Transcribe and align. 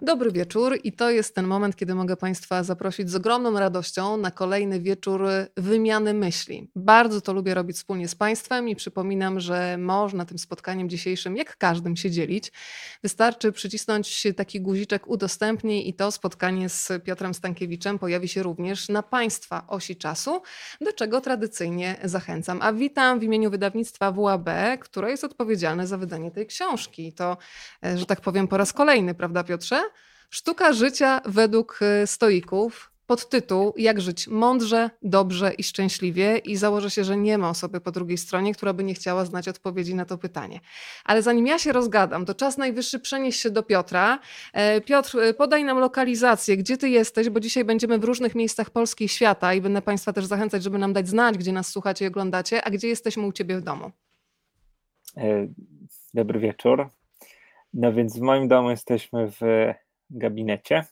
Dobry 0.00 0.32
wieczór 0.32 0.78
i 0.84 0.92
to 0.92 1.10
jest 1.10 1.34
ten 1.34 1.46
moment, 1.46 1.76
kiedy 1.76 1.94
mogę 1.94 2.16
Państwa 2.16 2.62
zaprosić 2.62 3.10
z 3.10 3.14
ogromną 3.14 3.58
radością 3.58 4.16
na 4.16 4.30
kolejny 4.30 4.80
wieczór 4.80 5.22
wymiany 5.56 6.14
myśli. 6.14 6.70
Bardzo 6.76 7.20
to 7.20 7.32
lubię 7.32 7.54
robić 7.54 7.76
wspólnie 7.76 8.08
z 8.08 8.14
Państwem 8.14 8.68
i 8.68 8.76
przypominam, 8.76 9.40
że 9.40 9.76
można 9.78 10.24
tym 10.24 10.38
spotkaniem 10.38 10.88
dzisiejszym, 10.88 11.36
jak 11.36 11.56
każdym, 11.56 11.96
się 11.96 12.10
dzielić. 12.10 12.52
Wystarczy 13.02 13.52
przycisnąć 13.52 14.26
taki 14.36 14.60
guziczek 14.60 15.08
udostępnij 15.08 15.88
i 15.88 15.94
to 15.94 16.12
spotkanie 16.12 16.68
z 16.68 16.92
Piotrem 17.04 17.34
Stankiewiczem 17.34 17.98
pojawi 17.98 18.28
się 18.28 18.42
również 18.42 18.88
na 18.88 19.02
Państwa 19.02 19.66
osi 19.66 19.96
czasu, 19.96 20.42
do 20.80 20.92
czego 20.92 21.20
tradycyjnie 21.20 21.96
zachęcam. 22.04 22.58
A 22.62 22.72
witam 22.72 23.20
w 23.20 23.22
imieniu 23.22 23.50
wydawnictwa 23.50 24.12
WAB, 24.12 24.48
które 24.80 25.10
jest 25.10 25.24
odpowiedzialne 25.24 25.86
za 25.86 25.98
wydanie 25.98 26.30
tej 26.30 26.46
książki. 26.46 27.12
To, 27.12 27.36
e, 27.84 27.98
że 27.98 28.06
tak 28.06 28.20
powiem, 28.20 28.48
po 28.48 28.56
raz 28.56 28.72
kolejny, 28.72 29.14
prawda 29.14 29.44
Piotrze? 29.44 29.87
Sztuka 30.30 30.72
życia 30.72 31.20
według 31.24 31.80
y, 32.02 32.06
stoików. 32.06 32.92
Podtytuł 33.06 33.74
Jak 33.76 34.00
żyć 34.00 34.28
mądrze, 34.28 34.90
dobrze 35.02 35.54
i 35.54 35.62
szczęśliwie, 35.62 36.38
i 36.38 36.56
założę 36.56 36.90
się, 36.90 37.04
że 37.04 37.16
nie 37.16 37.38
ma 37.38 37.50
osoby 37.50 37.80
po 37.80 37.92
drugiej 37.92 38.18
stronie, 38.18 38.54
która 38.54 38.72
by 38.72 38.84
nie 38.84 38.94
chciała 38.94 39.24
znać 39.24 39.48
odpowiedzi 39.48 39.94
na 39.94 40.04
to 40.04 40.18
pytanie. 40.18 40.60
Ale 41.04 41.22
zanim 41.22 41.46
ja 41.46 41.58
się 41.58 41.72
rozgadam, 41.72 42.26
to 42.26 42.34
czas 42.34 42.58
najwyższy 42.58 43.00
przenieść 43.00 43.40
się 43.40 43.50
do 43.50 43.62
Piotra. 43.62 44.18
E, 44.52 44.80
Piotr, 44.80 45.18
y, 45.18 45.34
podaj 45.34 45.64
nam 45.64 45.78
lokalizację, 45.78 46.56
gdzie 46.56 46.76
ty 46.76 46.88
jesteś, 46.88 47.28
bo 47.28 47.40
dzisiaj 47.40 47.64
będziemy 47.64 47.98
w 47.98 48.04
różnych 48.04 48.34
miejscach 48.34 48.70
Polski 48.70 49.04
i 49.04 49.08
świata 49.08 49.54
i 49.54 49.60
będę 49.60 49.82
Państwa 49.82 50.12
też 50.12 50.24
zachęcać, 50.26 50.62
żeby 50.62 50.78
nam 50.78 50.92
dać 50.92 51.08
znać, 51.08 51.38
gdzie 51.38 51.52
nas 51.52 51.68
słuchacie 51.68 52.04
i 52.04 52.08
oglądacie, 52.08 52.64
a 52.64 52.70
gdzie 52.70 52.88
jesteśmy 52.88 53.26
u 53.26 53.32
Ciebie 53.32 53.56
w 53.56 53.62
domu. 53.62 53.90
E, 55.16 55.48
dobry 56.14 56.40
wieczór. 56.40 56.88
No 57.74 57.92
więc 57.92 58.18
w 58.18 58.20
moim 58.20 58.48
domu 58.48 58.70
jesteśmy 58.70 59.30
w 59.30 59.40
gabinecie, 60.10 60.84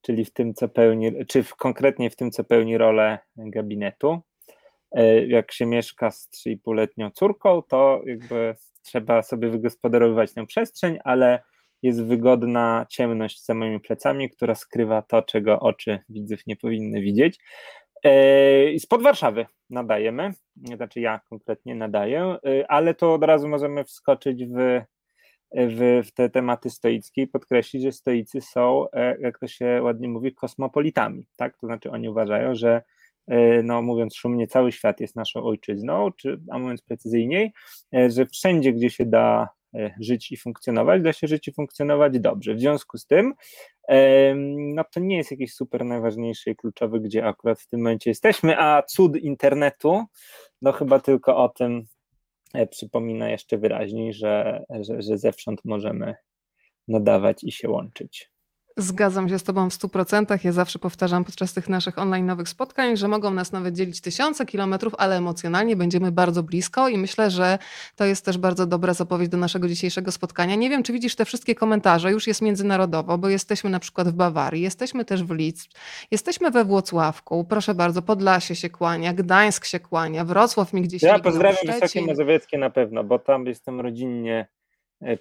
czyli 0.00 0.24
w 0.24 0.32
tym, 0.32 0.54
co 0.54 0.68
pełni, 0.68 1.26
czy 1.26 1.42
w, 1.42 1.54
konkretnie 1.54 2.10
w 2.10 2.16
tym, 2.16 2.30
co 2.30 2.44
pełni 2.44 2.78
rolę 2.78 3.18
gabinetu. 3.36 4.20
E, 4.92 5.26
jak 5.26 5.52
się 5.52 5.66
mieszka 5.66 6.10
z 6.10 6.30
3,5-letnią 6.30 7.10
córką, 7.10 7.62
to 7.62 8.02
jakby 8.06 8.54
trzeba 8.82 9.22
sobie 9.22 9.48
wygospodarowywać 9.48 10.34
tę 10.34 10.46
przestrzeń, 10.46 10.98
ale 11.04 11.42
jest 11.82 12.04
wygodna 12.04 12.86
ciemność 12.90 13.44
za 13.44 13.54
moimi 13.54 13.80
plecami, 13.80 14.30
która 14.30 14.54
skrywa 14.54 15.02
to, 15.02 15.22
czego 15.22 15.60
oczy 15.60 15.98
widzów 16.08 16.40
nie 16.46 16.56
powinny 16.56 17.00
widzieć. 17.00 17.38
E, 18.04 18.78
spod 18.78 19.02
Warszawy 19.02 19.46
nadajemy, 19.70 20.30
znaczy 20.56 21.00
ja 21.00 21.20
konkretnie 21.28 21.74
nadaję, 21.74 22.36
e, 22.46 22.70
ale 22.70 22.94
to 22.94 23.14
od 23.14 23.24
razu 23.24 23.48
możemy 23.48 23.84
wskoczyć 23.84 24.44
w 24.46 24.80
w, 25.54 26.02
w 26.06 26.12
te 26.12 26.30
tematy 26.30 26.70
stoickie 26.70 27.22
i 27.22 27.26
podkreślić, 27.26 27.82
że 27.82 27.92
stoicy 27.92 28.40
są, 28.40 28.90
e, 28.92 29.20
jak 29.20 29.38
to 29.38 29.48
się 29.48 29.80
ładnie 29.82 30.08
mówi, 30.08 30.34
kosmopolitami, 30.34 31.26
tak? 31.36 31.58
To 31.58 31.66
znaczy 31.66 31.90
oni 31.90 32.08
uważają, 32.08 32.54
że 32.54 32.82
e, 33.26 33.62
no 33.62 33.82
mówiąc 33.82 34.16
szumnie, 34.16 34.46
cały 34.46 34.72
świat 34.72 35.00
jest 35.00 35.16
naszą 35.16 35.42
ojczyzną, 35.42 36.12
czy, 36.12 36.40
a 36.50 36.58
mówiąc 36.58 36.82
precyzyjniej, 36.82 37.52
e, 37.94 38.10
że 38.10 38.26
wszędzie, 38.26 38.72
gdzie 38.72 38.90
się 38.90 39.06
da 39.06 39.48
żyć 40.00 40.32
i 40.32 40.36
funkcjonować, 40.36 41.02
da 41.02 41.12
się 41.12 41.26
żyć 41.26 41.48
i 41.48 41.52
funkcjonować 41.52 42.20
dobrze. 42.20 42.54
W 42.54 42.60
związku 42.60 42.98
z 42.98 43.06
tym, 43.06 43.34
no 44.74 44.84
to 44.92 45.00
nie 45.00 45.16
jest 45.16 45.30
jakiś 45.30 45.54
super 45.54 45.84
najważniejszy 45.84 46.50
i 46.50 46.56
kluczowy, 46.56 47.00
gdzie 47.00 47.26
akurat 47.26 47.60
w 47.60 47.68
tym 47.68 47.80
momencie 47.80 48.10
jesteśmy, 48.10 48.58
a 48.58 48.82
cud 48.82 49.16
internetu, 49.16 50.04
no 50.62 50.72
chyba 50.72 51.00
tylko 51.00 51.36
o 51.36 51.48
tym 51.48 51.86
przypomina 52.70 53.30
jeszcze 53.30 53.58
wyraźniej, 53.58 54.12
że, 54.12 54.64
że, 54.80 55.02
że 55.02 55.18
zewsząd 55.18 55.60
możemy 55.64 56.14
nadawać 56.88 57.44
i 57.44 57.52
się 57.52 57.68
łączyć. 57.68 58.30
Zgadzam 58.78 59.28
się 59.28 59.38
z 59.38 59.42
Tobą 59.42 59.70
w 59.70 59.72
100%. 59.72 60.44
Ja 60.44 60.52
zawsze 60.52 60.78
powtarzam 60.78 61.24
podczas 61.24 61.54
tych 61.54 61.68
naszych 61.68 61.98
online 61.98 62.26
nowych 62.26 62.48
spotkań, 62.48 62.96
że 62.96 63.08
mogą 63.08 63.30
nas 63.30 63.52
nawet 63.52 63.74
dzielić 63.74 64.00
tysiące 64.00 64.46
kilometrów, 64.46 64.94
ale 64.98 65.16
emocjonalnie 65.16 65.76
będziemy 65.76 66.12
bardzo 66.12 66.42
blisko 66.42 66.88
i 66.88 66.98
myślę, 66.98 67.30
że 67.30 67.58
to 67.96 68.04
jest 68.04 68.24
też 68.24 68.38
bardzo 68.38 68.66
dobra 68.66 68.94
zapowiedź 68.94 69.28
do 69.28 69.36
naszego 69.36 69.68
dzisiejszego 69.68 70.12
spotkania. 70.12 70.54
Nie 70.54 70.70
wiem, 70.70 70.82
czy 70.82 70.92
widzisz 70.92 71.16
te 71.16 71.24
wszystkie 71.24 71.54
komentarze, 71.54 72.12
już 72.12 72.26
jest 72.26 72.42
międzynarodowo, 72.42 73.18
bo 73.18 73.28
jesteśmy 73.28 73.70
na 73.70 73.80
przykład 73.80 74.08
w 74.08 74.12
Bawarii, 74.12 74.62
jesteśmy 74.62 75.04
też 75.04 75.24
w 75.24 75.30
Lidz, 75.30 75.68
jesteśmy 76.10 76.50
we 76.50 76.64
Włocławku, 76.64 77.44
proszę 77.44 77.74
bardzo, 77.74 78.02
Podlasie 78.02 78.54
się 78.54 78.70
kłania, 78.70 79.12
Gdańsk 79.12 79.64
się 79.64 79.80
kłania, 79.80 80.24
Wrocław 80.24 80.72
mi 80.72 80.82
gdzieś 80.82 81.02
Ja 81.02 81.18
pozdrawiam 81.18 81.80
Wysokie 81.80 82.06
Mazowieckie 82.06 82.58
na 82.58 82.70
pewno, 82.70 83.04
bo 83.04 83.18
tam 83.18 83.46
jestem 83.46 83.80
rodzinnie 83.80 84.46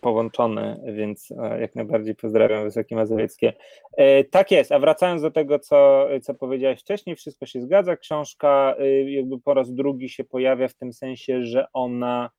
połączony, 0.02 0.81
więc 0.94 1.31
e, 1.31 1.62
jak 1.62 1.75
najbardziej 1.75 2.16
pozdrawiam 2.16 2.63
Wysokie 2.63 2.96
Mazowieckie. 2.96 3.53
E, 3.97 4.24
tak 4.24 4.52
jest, 4.52 4.72
a 4.72 4.80
wracając 4.80 5.22
do 5.22 5.31
tego, 5.31 5.59
co, 5.59 6.08
co 6.22 6.34
powiedziałeś 6.34 6.81
wcześniej, 6.81 7.16
wszystko 7.16 7.46
się 7.46 7.62
zgadza. 7.62 7.97
Książka 7.97 8.75
jakby 9.06 9.40
po 9.40 9.53
raz 9.53 9.74
drugi 9.74 10.09
się 10.09 10.24
pojawia 10.24 10.68
w 10.68 10.74
tym 10.74 10.94
sensie, 10.94 11.44
że 11.44 11.66
ona 11.74 12.30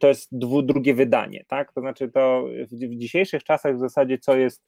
to 0.00 0.08
jest 0.08 0.28
dwu, 0.32 0.62
drugie 0.62 0.94
wydanie, 0.94 1.44
tak? 1.48 1.72
To 1.72 1.80
znaczy 1.80 2.08
to 2.08 2.44
w, 2.70 2.74
w 2.74 2.96
dzisiejszych 2.96 3.44
czasach 3.44 3.76
w 3.76 3.80
zasadzie 3.80 4.18
co 4.18 4.36
jest 4.36 4.62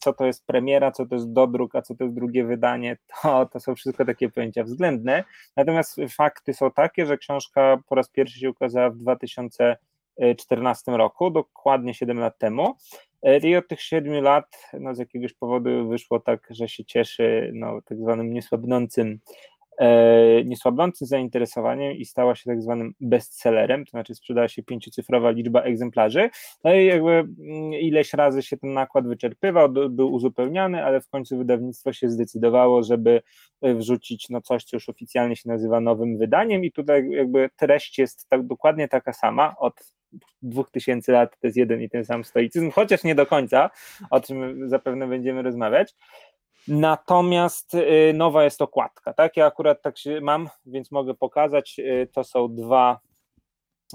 co 0.00 0.12
to 0.12 0.26
jest 0.26 0.46
premiera, 0.46 0.92
co 0.92 1.06
to 1.06 1.14
jest 1.14 1.32
dodruk, 1.32 1.74
a 1.74 1.82
co 1.82 1.94
to 1.94 2.04
jest 2.04 2.16
drugie 2.16 2.44
wydanie, 2.44 2.96
to, 3.22 3.46
to 3.46 3.60
są 3.60 3.74
wszystko 3.74 4.04
takie 4.04 4.30
pojęcia 4.30 4.64
względne. 4.64 5.24
Natomiast 5.56 5.96
fakty 6.16 6.54
są 6.54 6.70
takie, 6.70 7.06
że 7.06 7.18
książka 7.18 7.78
po 7.88 7.94
raz 7.94 8.08
pierwszy 8.08 8.38
się 8.38 8.50
ukazała 8.50 8.90
w 8.90 8.96
2000 8.96 9.76
2014 10.16 10.92
roku, 10.92 11.30
dokładnie 11.30 11.94
7 11.94 12.18
lat 12.18 12.38
temu. 12.38 12.74
E, 13.22 13.38
I 13.38 13.56
od 13.56 13.68
tych 13.68 13.82
7 13.82 14.22
lat 14.22 14.68
no, 14.80 14.94
z 14.94 14.98
jakiegoś 14.98 15.32
powodu 15.32 15.88
wyszło 15.88 16.20
tak, 16.20 16.46
że 16.50 16.68
się 16.68 16.84
cieszy 16.84 17.50
no, 17.54 17.82
tak 17.82 17.98
zwanym 17.98 18.32
niesłabnącym, 18.32 19.18
niesłabnącym 20.44 21.06
zainteresowaniem 21.06 21.92
i 21.92 22.04
stała 22.04 22.34
się 22.34 22.50
tak 22.50 22.62
zwanym 22.62 22.94
bestsellerem, 23.00 23.84
to 23.84 23.90
znaczy 23.90 24.14
sprzedała 24.14 24.48
się 24.48 24.62
pięciocyfrowa 24.62 25.30
liczba 25.30 25.62
egzemplarzy. 25.62 26.30
No 26.64 26.74
i 26.74 26.86
jakby 26.86 27.10
mm, 27.10 27.72
ileś 27.72 28.12
razy 28.12 28.42
się 28.42 28.56
ten 28.56 28.72
nakład 28.72 29.08
wyczerpywał, 29.08 29.68
był 29.90 30.12
uzupełniany, 30.12 30.84
ale 30.84 31.00
w 31.00 31.08
końcu 31.08 31.38
wydawnictwo 31.38 31.92
się 31.92 32.08
zdecydowało, 32.08 32.82
żeby 32.82 33.22
e, 33.62 33.74
wrzucić 33.74 34.28
no, 34.30 34.40
coś, 34.40 34.64
co 34.64 34.76
już 34.76 34.88
oficjalnie 34.88 35.36
się 35.36 35.48
nazywa 35.48 35.80
nowym 35.80 36.18
wydaniem 36.18 36.64
i 36.64 36.72
tutaj 36.72 37.10
jakby 37.10 37.50
treść 37.56 37.98
jest 37.98 38.28
tak, 38.28 38.46
dokładnie 38.46 38.88
taka 38.88 39.12
sama 39.12 39.54
od 39.58 39.74
dwóch 40.42 40.70
tysięcy 40.70 41.12
lat 41.12 41.30
to 41.40 41.46
jest 41.46 41.56
jeden 41.56 41.82
i 41.82 41.88
ten 41.88 42.04
sam 42.04 42.24
stoicyzm, 42.24 42.70
chociaż 42.70 43.04
nie 43.04 43.14
do 43.14 43.26
końca, 43.26 43.70
o 44.10 44.20
czym 44.20 44.68
zapewne 44.68 45.08
będziemy 45.08 45.42
rozmawiać. 45.42 45.94
Natomiast 46.68 47.74
y, 47.74 48.12
nowa 48.14 48.44
jest 48.44 48.62
okładka, 48.62 49.12
tak? 49.12 49.36
Ja 49.36 49.46
akurat 49.46 49.82
tak 49.82 49.98
się 49.98 50.20
mam, 50.20 50.48
więc 50.66 50.90
mogę 50.90 51.14
pokazać. 51.14 51.78
Y, 51.78 52.08
to 52.12 52.24
są 52.24 52.54
dwa 52.54 53.00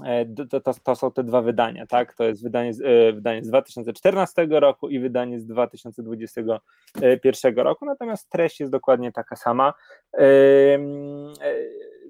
e, 0.04 0.26
to, 0.26 0.60
to, 0.60 0.74
to, 0.84 0.96
są 0.96 1.12
te 1.12 1.24
dwa 1.24 1.42
wydania, 1.42 1.86
tak? 1.86 2.14
To 2.14 2.24
jest 2.24 2.42
wydanie, 2.42 2.72
wydanie 3.12 3.44
z 3.44 3.48
2014 3.48 4.46
roku 4.50 4.88
i 4.88 5.00
wydanie 5.00 5.40
z 5.40 5.46
2021 5.46 7.56
roku, 7.56 7.84
natomiast 7.84 8.30
treść 8.30 8.60
jest 8.60 8.72
dokładnie 8.72 9.12
taka 9.12 9.36
sama. 9.36 9.74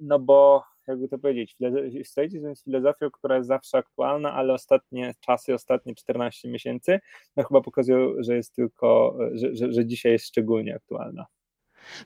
No 0.01 0.19
bo 0.19 0.65
jakby 0.91 1.09
to 1.09 1.19
powiedzieć, 1.19 1.57
stoicyzm 2.05 2.49
jest 2.49 2.65
filozofią, 2.65 3.11
która 3.11 3.37
jest 3.37 3.49
zawsze 3.49 3.79
aktualna, 3.79 4.33
ale 4.33 4.53
ostatnie 4.53 5.15
czasy, 5.21 5.55
ostatnie 5.55 5.95
14 5.95 6.49
miesięcy, 6.49 7.01
no 7.37 7.45
chyba 7.45 7.61
pokazują, 7.61 8.15
że 8.19 8.37
jest 8.37 8.55
tylko, 8.55 9.19
że, 9.33 9.57
że, 9.57 9.73
że 9.73 9.87
dzisiaj 9.87 10.13
jest 10.13 10.27
szczególnie 10.27 10.75
aktualna. 10.75 11.27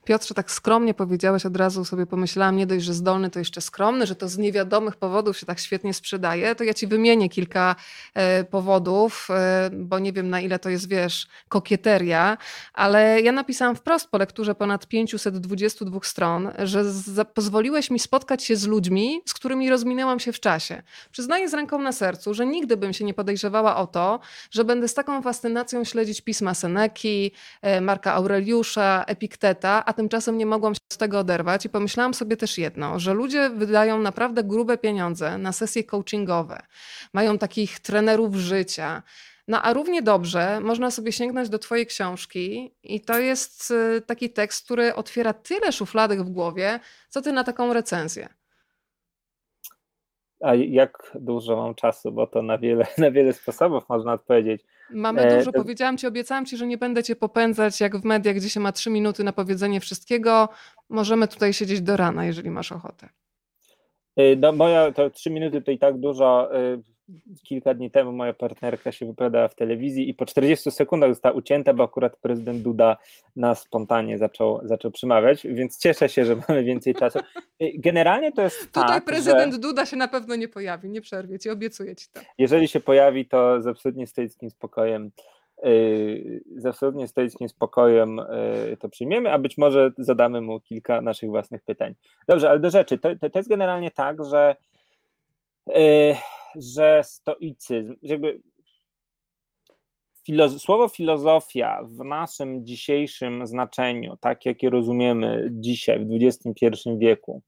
Piotrze, 0.04 0.34
tak 0.34 0.50
skromnie 0.50 0.94
powiedziałeś, 0.94 1.46
od 1.46 1.56
razu 1.56 1.84
sobie 1.84 2.06
pomyślałam, 2.06 2.56
nie 2.56 2.66
dość, 2.66 2.84
że 2.84 2.94
zdolny, 2.94 3.30
to 3.30 3.38
jeszcze 3.38 3.60
skromny, 3.60 4.06
że 4.06 4.16
to 4.16 4.28
z 4.28 4.38
niewiadomych 4.38 4.96
powodów 4.96 5.38
się 5.38 5.46
tak 5.46 5.58
świetnie 5.58 5.94
sprzedaje, 5.94 6.54
to 6.54 6.64
ja 6.64 6.74
ci 6.74 6.86
wymienię 6.86 7.28
kilka 7.28 7.76
e, 8.14 8.44
powodów, 8.44 9.28
e, 9.30 9.70
bo 9.72 9.98
nie 9.98 10.12
wiem 10.12 10.30
na 10.30 10.40
ile 10.40 10.58
to 10.58 10.70
jest, 10.70 10.88
wiesz, 10.88 11.26
kokieteria, 11.48 12.38
ale 12.72 13.20
ja 13.20 13.32
napisałam 13.32 13.76
wprost 13.76 14.10
po 14.10 14.18
lekturze 14.18 14.54
ponad 14.54 14.86
522 14.86 15.98
stron, 16.02 16.50
że 16.58 16.84
pozwoliłeś 17.34 17.90
mi 17.90 17.98
spotkać 17.98 18.44
się 18.44 18.56
z 18.56 18.66
ludźmi, 18.66 19.20
z 19.26 19.34
którymi 19.34 19.70
rozminęłam 19.70 20.20
się 20.20 20.32
w 20.32 20.40
czasie. 20.40 20.82
Przyznaję 21.12 21.48
z 21.48 21.54
ręką 21.54 21.78
na 21.78 21.92
sercu, 21.92 22.34
że 22.34 22.46
nigdy 22.46 22.76
bym 22.76 22.92
się 22.92 23.04
nie 23.04 23.14
podejrzewała 23.14 23.76
o 23.76 23.86
to, 23.86 24.20
że 24.50 24.64
będę 24.64 24.88
z 24.88 24.94
taką 24.94 25.22
fascynacją 25.22 25.84
śledzić 25.84 26.20
pisma 26.20 26.54
Seneki, 26.54 27.32
e, 27.62 27.80
Marka 27.80 28.14
Aureliusza, 28.14 29.04
Epikteta, 29.06 29.73
a 29.84 29.92
tymczasem 29.92 30.38
nie 30.38 30.46
mogłam 30.46 30.74
się 30.74 30.80
z 30.92 30.98
tego 30.98 31.18
oderwać 31.18 31.64
i 31.66 31.68
pomyślałam 31.68 32.14
sobie 32.14 32.36
też 32.36 32.58
jedno, 32.58 32.98
że 32.98 33.14
ludzie 33.14 33.50
wydają 33.50 33.98
naprawdę 33.98 34.44
grube 34.44 34.78
pieniądze 34.78 35.38
na 35.38 35.52
sesje 35.52 35.84
coachingowe, 35.84 36.60
mają 37.12 37.38
takich 37.38 37.80
trenerów 37.80 38.36
życia. 38.36 39.02
No 39.48 39.62
a 39.62 39.72
równie 39.72 40.02
dobrze 40.02 40.60
można 40.60 40.90
sobie 40.90 41.12
sięgnąć 41.12 41.48
do 41.48 41.58
Twojej 41.58 41.86
książki, 41.86 42.74
i 42.82 43.00
to 43.00 43.18
jest 43.18 43.70
y, 43.70 44.00
taki 44.00 44.30
tekst, 44.30 44.64
który 44.64 44.94
otwiera 44.94 45.32
tyle 45.32 45.72
szufladek 45.72 46.22
w 46.22 46.30
głowie, 46.30 46.80
co 47.08 47.22
Ty 47.22 47.32
na 47.32 47.44
taką 47.44 47.72
recenzję. 47.72 48.28
A 50.40 50.54
jak 50.54 51.12
dużo 51.14 51.56
mam 51.56 51.74
czasu, 51.74 52.12
bo 52.12 52.26
to 52.26 52.42
na 52.42 52.58
wiele, 52.58 52.86
na 52.98 53.10
wiele 53.10 53.32
sposobów 53.32 53.88
można 53.88 54.12
odpowiedzieć. 54.12 54.64
Mamy 54.94 55.20
e, 55.20 55.38
dużo, 55.38 55.52
powiedziałam 55.52 55.98
ci, 55.98 56.06
obiecałam 56.06 56.46
ci, 56.46 56.56
że 56.56 56.66
nie 56.66 56.78
będę 56.78 57.02
cię 57.02 57.16
popędzać 57.16 57.80
jak 57.80 57.96
w 57.96 58.04
mediach, 58.04 58.36
gdzie 58.36 58.50
się 58.50 58.60
ma 58.60 58.72
trzy 58.72 58.90
minuty 58.90 59.24
na 59.24 59.32
powiedzenie 59.32 59.80
wszystkiego. 59.80 60.48
Możemy 60.88 61.28
tutaj 61.28 61.52
siedzieć 61.52 61.80
do 61.80 61.96
rana, 61.96 62.24
jeżeli 62.24 62.50
masz 62.50 62.72
ochotę. 62.72 63.08
E, 64.16 64.36
no, 64.36 64.52
moja 64.52 64.92
to 64.92 65.10
trzy 65.10 65.30
minuty 65.30 65.62
to 65.62 65.70
i 65.70 65.78
tak 65.78 65.98
dużo. 65.98 66.50
Kilka 67.42 67.74
dni 67.74 67.90
temu 67.90 68.12
moja 68.12 68.32
partnerka 68.32 68.92
się 68.92 69.06
wypowiadała 69.06 69.48
w 69.48 69.54
telewizji 69.54 70.08
i 70.08 70.14
po 70.14 70.26
40 70.26 70.70
sekundach 70.70 71.10
została 71.10 71.34
ucięta, 71.34 71.74
bo 71.74 71.84
akurat 71.84 72.16
prezydent 72.16 72.62
Duda 72.62 72.96
na 73.36 73.54
spontanie 73.54 74.18
zaczął, 74.18 74.60
zaczął 74.62 74.90
przemawiać, 74.90 75.46
więc 75.46 75.78
cieszę 75.78 76.08
się, 76.08 76.24
że 76.24 76.36
mamy 76.48 76.64
więcej 76.64 76.94
czasu. 76.94 77.18
Generalnie 77.74 78.32
to 78.32 78.42
jest 78.42 78.66
Tutaj 78.66 78.88
tak, 78.88 79.04
prezydent 79.04 79.52
że... 79.52 79.58
Duda 79.58 79.86
się 79.86 79.96
na 79.96 80.08
pewno 80.08 80.36
nie 80.36 80.48
pojawi, 80.48 80.90
nie 80.90 81.00
przerwie 81.00 81.38
ci, 81.38 81.50
obiecuję 81.50 81.96
ci 81.96 82.06
to. 82.12 82.20
Jeżeli 82.38 82.68
się 82.68 82.80
pojawi, 82.80 83.26
to 83.26 83.62
z 83.62 83.66
absolutnie 83.66 84.06
stoickim 84.06 84.50
spokojem 84.50 85.10
yy, 85.64 86.40
z 86.56 86.66
absolutnie 86.66 87.08
stoickim 87.08 87.48
spokojem 87.48 88.20
yy, 88.68 88.76
to 88.76 88.88
przyjmiemy, 88.88 89.32
a 89.32 89.38
być 89.38 89.58
może 89.58 89.92
zadamy 89.98 90.40
mu 90.40 90.60
kilka 90.60 91.00
naszych 91.00 91.30
własnych 91.30 91.62
pytań. 91.62 91.94
Dobrze, 92.28 92.50
ale 92.50 92.60
do 92.60 92.70
rzeczy. 92.70 92.98
To, 92.98 93.16
to, 93.16 93.30
to 93.30 93.38
jest 93.38 93.48
generalnie 93.48 93.90
tak, 93.90 94.24
że 94.24 94.56
że 96.56 97.02
stoicyzm, 97.04 97.94
jakby 98.02 98.40
słowo 100.58 100.88
filozofia 100.88 101.80
w 101.84 102.04
naszym 102.04 102.66
dzisiejszym 102.66 103.46
znaczeniu, 103.46 104.16
tak 104.20 104.46
jak 104.46 104.62
je 104.62 104.70
rozumiemy 104.70 105.48
dzisiaj, 105.50 105.98
w 105.98 106.08
XXI 106.22 106.90
wieku, 106.98 107.42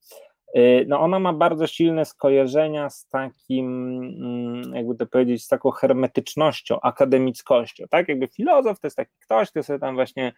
y, 0.57 0.85
no 0.89 1.01
ona 1.01 1.19
ma 1.19 1.33
bardzo 1.33 1.67
silne 1.67 2.05
skojarzenia 2.05 2.91
z 2.91 3.09
takim, 3.09 3.99
mm, 4.19 4.75
jakby 4.75 4.95
to 4.95 5.07
powiedzieć, 5.07 5.45
z 5.45 5.49
taką 5.49 5.71
hermetycznością, 5.71 6.81
akademickością, 6.81 7.85
tak? 7.91 8.09
Jakby 8.09 8.29
filozof 8.29 8.81
to 8.81 8.87
jest 8.87 8.97
taki 8.97 9.13
ktoś, 9.21 9.51
kto 9.51 9.63
sobie 9.63 9.79
tam 9.79 9.95
właśnie 9.95 10.33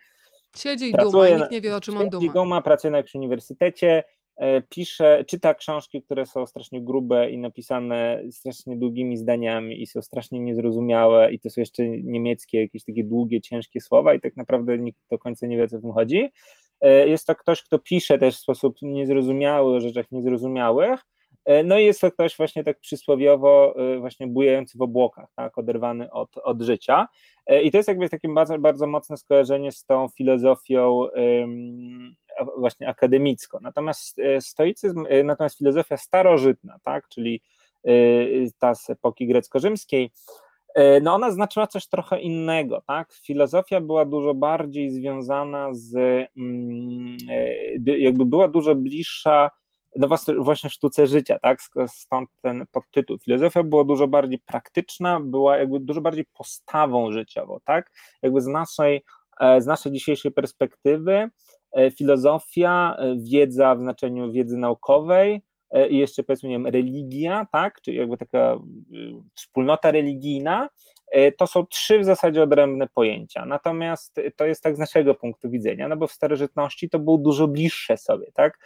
Siedzi 0.56 0.90
i 0.90 0.92
duma, 0.92 1.28
nikt 1.28 1.50
nie 1.50 1.60
wie 1.60 1.76
o 1.76 1.80
czym 1.80 1.96
on 1.96 2.10
duma. 2.10 2.32
duma, 2.32 2.62
pracuje 2.62 2.90
na 2.90 2.96
jakimś 2.96 3.14
uniwersytecie, 3.14 4.04
pisze, 4.68 5.24
czyta 5.26 5.54
książki, 5.54 6.02
które 6.02 6.26
są 6.26 6.46
strasznie 6.46 6.82
grube 6.82 7.30
i 7.30 7.38
napisane 7.38 8.22
strasznie 8.30 8.76
długimi 8.76 9.16
zdaniami 9.16 9.82
i 9.82 9.86
są 9.86 10.02
strasznie 10.02 10.40
niezrozumiałe 10.40 11.32
i 11.32 11.40
to 11.40 11.50
są 11.50 11.60
jeszcze 11.60 11.88
niemieckie, 11.88 12.60
jakieś 12.60 12.84
takie 12.84 13.04
długie, 13.04 13.40
ciężkie 13.40 13.80
słowa 13.80 14.14
i 14.14 14.20
tak 14.20 14.36
naprawdę 14.36 14.78
nikt 14.78 15.00
do 15.10 15.18
końca 15.18 15.46
nie 15.46 15.56
wie, 15.56 15.64
o 15.64 15.68
co 15.68 15.78
w 15.78 15.82
tym 15.82 15.92
chodzi. 15.92 16.28
E, 16.80 17.08
jest 17.08 17.26
to 17.26 17.34
ktoś, 17.34 17.62
kto 17.62 17.78
pisze 17.78 18.18
też 18.18 18.36
w 18.36 18.40
sposób 18.40 18.76
niezrozumiały 18.82 19.76
o 19.76 19.80
rzeczach 19.80 20.06
niezrozumiałych, 20.10 21.00
e, 21.44 21.64
no 21.64 21.78
i 21.78 21.84
jest 21.84 22.00
to 22.00 22.10
ktoś 22.10 22.36
właśnie 22.36 22.64
tak 22.64 22.80
przysłowiowo 22.80 23.74
właśnie 24.00 24.26
bujający 24.26 24.78
w 24.78 24.82
obłokach, 24.82 25.28
tak, 25.36 25.58
oderwany 25.58 26.10
od, 26.10 26.38
od 26.38 26.62
życia. 26.62 27.08
I 27.62 27.70
to 27.70 27.76
jest 27.76 27.88
jakby 27.88 28.08
takie 28.08 28.28
bardzo, 28.28 28.58
bardzo 28.58 28.86
mocne 28.86 29.16
skojarzenie 29.16 29.72
z 29.72 29.84
tą 29.84 30.08
filozofią 30.08 31.06
właśnie 32.58 32.88
akademicko. 32.88 33.58
Natomiast 33.62 34.18
e, 34.18 34.40
stoicyzm, 34.40 35.04
e, 35.08 35.24
natomiast 35.24 35.58
filozofia 35.58 35.96
starożytna, 35.96 36.78
tak, 36.84 37.08
czyli 37.08 37.42
e, 37.84 37.90
ta 38.58 38.74
z 38.74 38.90
epoki 38.90 39.26
grecko-rzymskiej, 39.26 40.10
no 41.02 41.14
ona 41.14 41.30
znaczyła 41.30 41.66
coś 41.66 41.86
trochę 41.86 42.20
innego, 42.20 42.82
tak? 42.86 43.12
Filozofia 43.12 43.80
była 43.80 44.04
dużo 44.04 44.34
bardziej 44.34 44.90
związana 44.90 45.68
z, 45.72 45.94
mm, 46.36 47.16
jakby 47.86 48.24
była 48.24 48.48
dużo 48.48 48.74
bliższa 48.74 49.50
no 49.96 50.08
właśnie 50.38 50.70
sztuce 50.70 51.06
życia, 51.06 51.38
tak? 51.38 51.58
Stąd 51.86 52.30
ten 52.42 52.64
podtytuł. 52.72 53.18
Filozofia 53.18 53.62
była 53.62 53.84
dużo 53.84 54.08
bardziej 54.08 54.38
praktyczna, 54.38 55.20
była 55.20 55.56
jakby 55.56 55.80
dużo 55.80 56.00
bardziej 56.00 56.24
postawą 56.38 57.12
życiową, 57.12 57.58
tak? 57.64 57.90
Jakby 58.22 58.40
z 58.40 58.46
naszej, 58.46 59.04
z 59.58 59.66
naszej 59.66 59.92
dzisiejszej 59.92 60.32
perspektywy 60.32 61.30
filozofia, 61.96 62.96
e, 62.98 63.16
wiedza 63.16 63.74
w 63.74 63.78
znaczeniu 63.78 64.32
wiedzy 64.32 64.56
naukowej 64.56 65.42
e, 65.70 65.88
i 65.88 65.98
jeszcze 65.98 66.22
powiedzmy, 66.22 66.48
nie 66.48 66.54
wiem, 66.54 66.66
religia, 66.66 67.46
tak, 67.52 67.80
czyli 67.80 67.96
jakby 67.96 68.16
taka 68.16 68.58
wspólnota 69.34 69.90
religijna, 69.90 70.68
to 71.36 71.46
są 71.46 71.66
trzy 71.66 71.98
w 71.98 72.04
zasadzie 72.04 72.42
odrębne 72.42 72.88
pojęcia. 72.94 73.46
Natomiast 73.46 74.20
to 74.36 74.46
jest 74.46 74.62
tak 74.62 74.76
z 74.76 74.78
naszego 74.78 75.14
punktu 75.14 75.50
widzenia, 75.50 75.88
no 75.88 75.96
bo 75.96 76.06
w 76.06 76.12
starożytności 76.12 76.90
to 76.90 76.98
było 76.98 77.18
dużo 77.18 77.48
bliższe 77.48 77.96
sobie, 77.96 78.26
tak? 78.34 78.58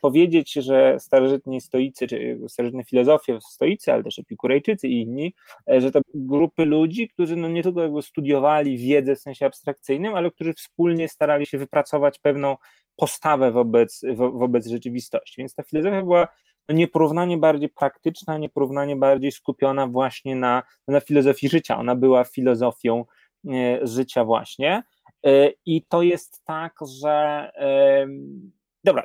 Powiedzieć, 0.00 0.52
że 0.52 0.96
starożytni 1.00 1.60
stoicy, 1.60 2.06
czy 2.06 2.40
starożytne 2.48 2.84
filozofie, 2.84 3.38
stoicy, 3.50 3.92
ale 3.92 4.02
też 4.02 4.18
epikurejczycy 4.18 4.88
i 4.88 5.00
inni, 5.00 5.34
że 5.78 5.90
to 5.90 6.00
grupy 6.14 6.64
ludzi, 6.64 7.08
którzy 7.08 7.36
no 7.36 7.48
nie 7.48 7.62
tylko 7.62 7.82
jakby 7.82 8.02
studiowali 8.02 8.78
wiedzę 8.78 9.16
w 9.16 9.20
sensie 9.20 9.46
abstrakcyjnym, 9.46 10.14
ale 10.14 10.30
którzy 10.30 10.54
wspólnie 10.54 11.08
starali 11.08 11.46
się 11.46 11.58
wypracować 11.58 12.18
pewną 12.18 12.56
postawę 12.96 13.52
wobec, 13.52 14.00
wo, 14.14 14.32
wobec 14.32 14.66
rzeczywistości. 14.66 15.34
Więc 15.38 15.54
ta 15.54 15.62
filozofia 15.62 16.02
była 16.02 16.28
nieporównanie 16.68 17.38
bardziej 17.38 17.68
praktyczna, 17.68 18.38
nieporównanie 18.38 18.96
bardziej 18.96 19.32
skupiona 19.32 19.86
właśnie 19.86 20.36
na, 20.36 20.62
na 20.88 21.00
filozofii 21.00 21.48
życia. 21.48 21.78
Ona 21.78 21.94
była 21.94 22.24
filozofią 22.24 23.04
e, 23.48 23.86
życia 23.86 24.24
właśnie. 24.24 24.82
E, 25.26 25.50
I 25.66 25.82
to 25.88 26.02
jest 26.02 26.44
tak, 26.44 26.74
że 27.00 27.50
dobra, 28.84 29.04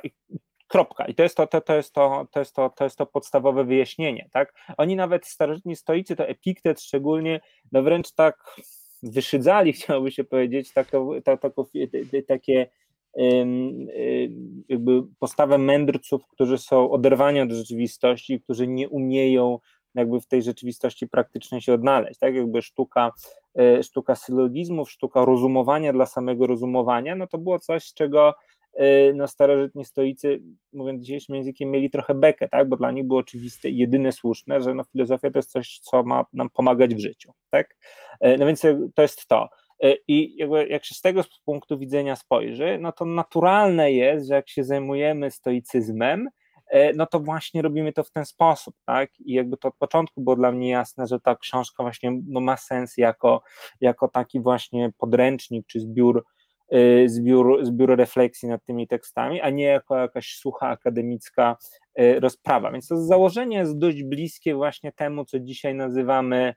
kropka. 0.68 1.06
I 1.06 1.14
to 1.14 1.22
jest 1.22 1.36
to, 1.36 1.46
to, 1.46 1.60
to, 1.60 1.76
jest 1.76 1.92
to, 1.92 2.26
to, 2.32 2.38
jest 2.38 2.54
to, 2.54 2.70
to 2.70 2.84
jest 2.84 2.96
to 2.96 3.06
podstawowe 3.06 3.64
wyjaśnienie. 3.64 4.28
Tak? 4.32 4.54
Oni 4.76 4.96
nawet 4.96 5.26
starożytni 5.26 5.76
stoicy, 5.76 6.16
to 6.16 6.26
Epiktet 6.26 6.80
szczególnie, 6.80 7.40
no 7.72 7.82
wręcz 7.82 8.12
tak 8.12 8.56
wyszydzali, 9.02 9.72
chciałoby 9.82 10.10
się 10.10 10.24
powiedzieć, 10.24 10.72
takie 12.28 12.70
jakby 14.68 15.02
postawę 15.18 15.58
mędrców, 15.58 16.22
którzy 16.28 16.58
są 16.58 16.90
oderwani 16.90 17.40
od 17.40 17.50
rzeczywistości, 17.50 18.40
którzy 18.40 18.66
nie 18.66 18.88
umieją 18.88 19.58
jakby 19.94 20.20
w 20.20 20.26
tej 20.26 20.42
rzeczywistości 20.42 21.08
praktycznie 21.08 21.62
się 21.62 21.72
odnaleźć, 21.72 22.20
tak 22.20 22.34
jakby 22.34 22.62
sztuka, 22.62 23.12
e, 23.58 23.82
sztuka 23.82 24.14
sylogizmów, 24.14 24.90
sztuka 24.90 25.24
rozumowania 25.24 25.92
dla 25.92 26.06
samego 26.06 26.46
rozumowania, 26.46 27.16
no 27.16 27.26
to 27.26 27.38
było 27.38 27.58
coś, 27.58 27.92
czego 27.94 28.34
e, 28.74 29.12
no, 29.12 29.28
starożytni 29.28 29.84
stoicy, 29.84 30.42
mówiąc 30.72 31.02
dzisiejszym 31.02 31.34
językiem, 31.34 31.70
mieli 31.70 31.90
trochę 31.90 32.14
bekę, 32.14 32.48
tak? 32.48 32.68
bo 32.68 32.76
dla 32.76 32.90
nich 32.90 33.06
było 33.06 33.20
oczywiste 33.20 33.68
i 33.68 33.76
jedyne 33.76 34.12
słuszne, 34.12 34.60
że 34.60 34.74
no, 34.74 34.84
filozofia 34.84 35.30
to 35.30 35.38
jest 35.38 35.50
coś, 35.50 35.78
co 35.78 36.02
ma 36.02 36.24
nam 36.32 36.50
pomagać 36.50 36.94
w 36.94 36.98
życiu. 36.98 37.32
Tak? 37.50 37.76
E, 38.20 38.36
no 38.36 38.46
więc 38.46 38.62
to 38.94 39.02
jest 39.02 39.26
to. 39.26 39.48
E, 39.82 39.94
I 40.08 40.36
jakby 40.36 40.68
jak 40.68 40.84
się 40.84 40.94
z 40.94 41.00
tego 41.00 41.22
punktu 41.44 41.78
widzenia 41.78 42.16
spojrzy, 42.16 42.78
no 42.80 42.92
to 42.92 43.04
naturalne 43.04 43.92
jest, 43.92 44.28
że 44.28 44.34
jak 44.34 44.48
się 44.48 44.64
zajmujemy 44.64 45.30
stoicyzmem, 45.30 46.28
e, 46.70 46.92
no 46.92 47.06
to 47.06 47.20
właśnie 47.20 47.62
robimy 47.62 47.92
to 47.92 48.04
w 48.04 48.10
ten 48.10 48.24
sposób, 48.24 48.74
tak? 48.86 49.10
I 49.20 49.32
jakby 49.32 49.56
to 49.56 49.68
od 49.68 49.76
początku 49.76 50.20
było 50.20 50.36
dla 50.36 50.52
mnie 50.52 50.70
jasne, 50.70 51.06
że 51.06 51.20
ta 51.20 51.36
książka 51.36 51.82
właśnie 51.82 52.20
no, 52.28 52.40
ma 52.40 52.56
sens 52.56 52.96
jako, 52.96 53.42
jako 53.80 54.08
taki 54.08 54.40
właśnie 54.40 54.90
podręcznik 54.98 55.66
czy 55.66 55.80
zbiór, 55.80 56.24
e, 56.68 57.08
zbiór, 57.08 57.64
zbiór 57.66 57.96
refleksji 57.96 58.48
nad 58.48 58.64
tymi 58.64 58.88
tekstami, 58.88 59.40
a 59.40 59.50
nie 59.50 59.64
jako 59.64 59.96
jakaś 59.96 60.34
sucha 60.34 60.68
akademicka 60.68 61.56
rozprawa. 62.20 62.72
Więc 62.72 62.88
to 62.88 62.96
założenie 62.96 63.58
jest 63.58 63.78
dość 63.78 64.02
bliskie 64.02 64.54
właśnie 64.54 64.92
temu, 64.92 65.24
co 65.24 65.40
dzisiaj 65.40 65.74
nazywamy 65.74 66.54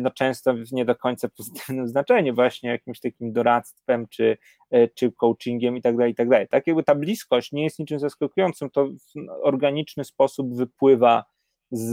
no 0.00 0.10
często 0.10 0.54
w 0.54 0.72
nie 0.72 0.84
do 0.84 0.96
końca 0.96 1.28
pozytywnym 1.28 1.88
znaczeniu, 1.94 2.34
właśnie 2.34 2.70
jakimś 2.70 3.00
takim 3.00 3.32
doradztwem, 3.32 4.06
czy, 4.08 4.38
e, 4.70 4.88
czy 4.88 5.12
coachingiem 5.12 5.76
i 5.76 5.82
tak 5.82 5.96
dalej, 5.96 6.12
i 6.12 6.14
tak 6.14 6.28
dalej. 6.28 6.48
Tak 6.48 6.66
jakby 6.66 6.82
ta 6.82 6.94
bliskość 6.94 7.52
nie 7.52 7.64
jest 7.64 7.78
niczym 7.78 7.98
zaskakującym, 7.98 8.70
to 8.70 8.86
w 8.86 8.96
organiczny 9.42 10.04
sposób 10.04 10.56
wypływa 10.56 11.24
z, 11.70 11.90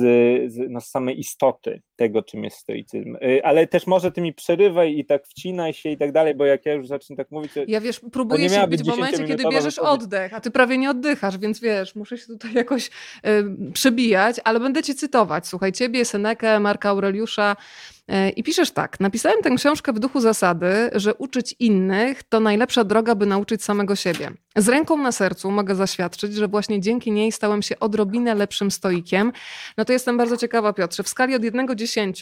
z, 0.53 0.69
no, 0.69 0.81
samej 0.81 1.19
istoty 1.19 1.81
tego, 1.95 2.23
czym 2.23 2.43
jest 2.43 2.57
stoicyzm. 2.57 3.15
E, 3.15 3.45
ale 3.45 3.67
też 3.67 3.87
może 3.87 4.11
ty 4.11 4.21
mi 4.21 4.33
przerywaj 4.33 4.97
i 4.97 5.05
tak 5.05 5.27
wcinaj 5.27 5.73
się 5.73 5.89
i 5.89 5.97
tak 5.97 6.11
dalej, 6.11 6.35
bo 6.35 6.45
jak 6.45 6.65
ja 6.65 6.73
już 6.73 6.87
zacznę 6.87 7.15
tak 7.15 7.31
mówić, 7.31 7.51
Ja 7.67 7.81
wiesz, 7.81 8.01
próbuję 8.11 8.49
się 8.49 8.67
być 8.67 8.83
w 8.83 8.87
momencie, 8.87 9.27
kiedy 9.27 9.43
bierzesz 9.49 9.79
oddech, 9.79 10.33
a 10.33 10.41
ty 10.41 10.51
prawie 10.51 10.77
nie 10.77 10.89
oddychasz, 10.89 11.37
więc 11.37 11.59
wiesz, 11.59 11.95
muszę 11.95 12.17
się 12.17 12.27
tutaj 12.27 12.53
jakoś 12.53 12.87
y, 12.87 13.71
przebijać, 13.73 14.35
ale 14.43 14.59
będę 14.59 14.83
cię 14.83 14.93
cytować. 14.93 15.47
Słuchaj, 15.47 15.71
ciebie, 15.71 16.05
Senekę, 16.05 16.59
Marka 16.59 16.89
Aureliusza, 16.89 17.55
I 18.35 18.43
piszesz 18.43 18.71
tak: 18.71 18.99
Napisałem 18.99 19.41
tę 19.41 19.51
książkę 19.55 19.93
w 19.93 19.99
duchu 19.99 20.19
zasady, 20.19 20.89
że 20.95 21.13
uczyć 21.13 21.55
innych 21.59 22.23
to 22.23 22.39
najlepsza 22.39 22.83
droga, 22.83 23.15
by 23.15 23.25
nauczyć 23.25 23.63
samego 23.63 23.95
siebie. 23.95 24.31
Z 24.55 24.67
ręką 24.67 24.97
na 24.97 25.11
sercu 25.11 25.51
mogę 25.51 25.75
zaświadczyć, 25.75 26.33
że 26.33 26.47
właśnie 26.47 26.81
dzięki 26.81 27.11
niej 27.11 27.31
stałem 27.31 27.61
się 27.61 27.79
odrobinę 27.79 28.35
lepszym 28.35 28.71
stoikiem. 28.71 29.31
No 29.77 29.85
to 29.85 29.93
jestem 29.93 30.17
bardzo 30.17 30.37
ciekawa, 30.37 30.73
Piotrze. 30.73 31.03
W 31.03 31.09
skali 31.09 31.35
od 31.35 31.43
1 31.43 31.65
do 31.65 31.75
10, 31.75 32.21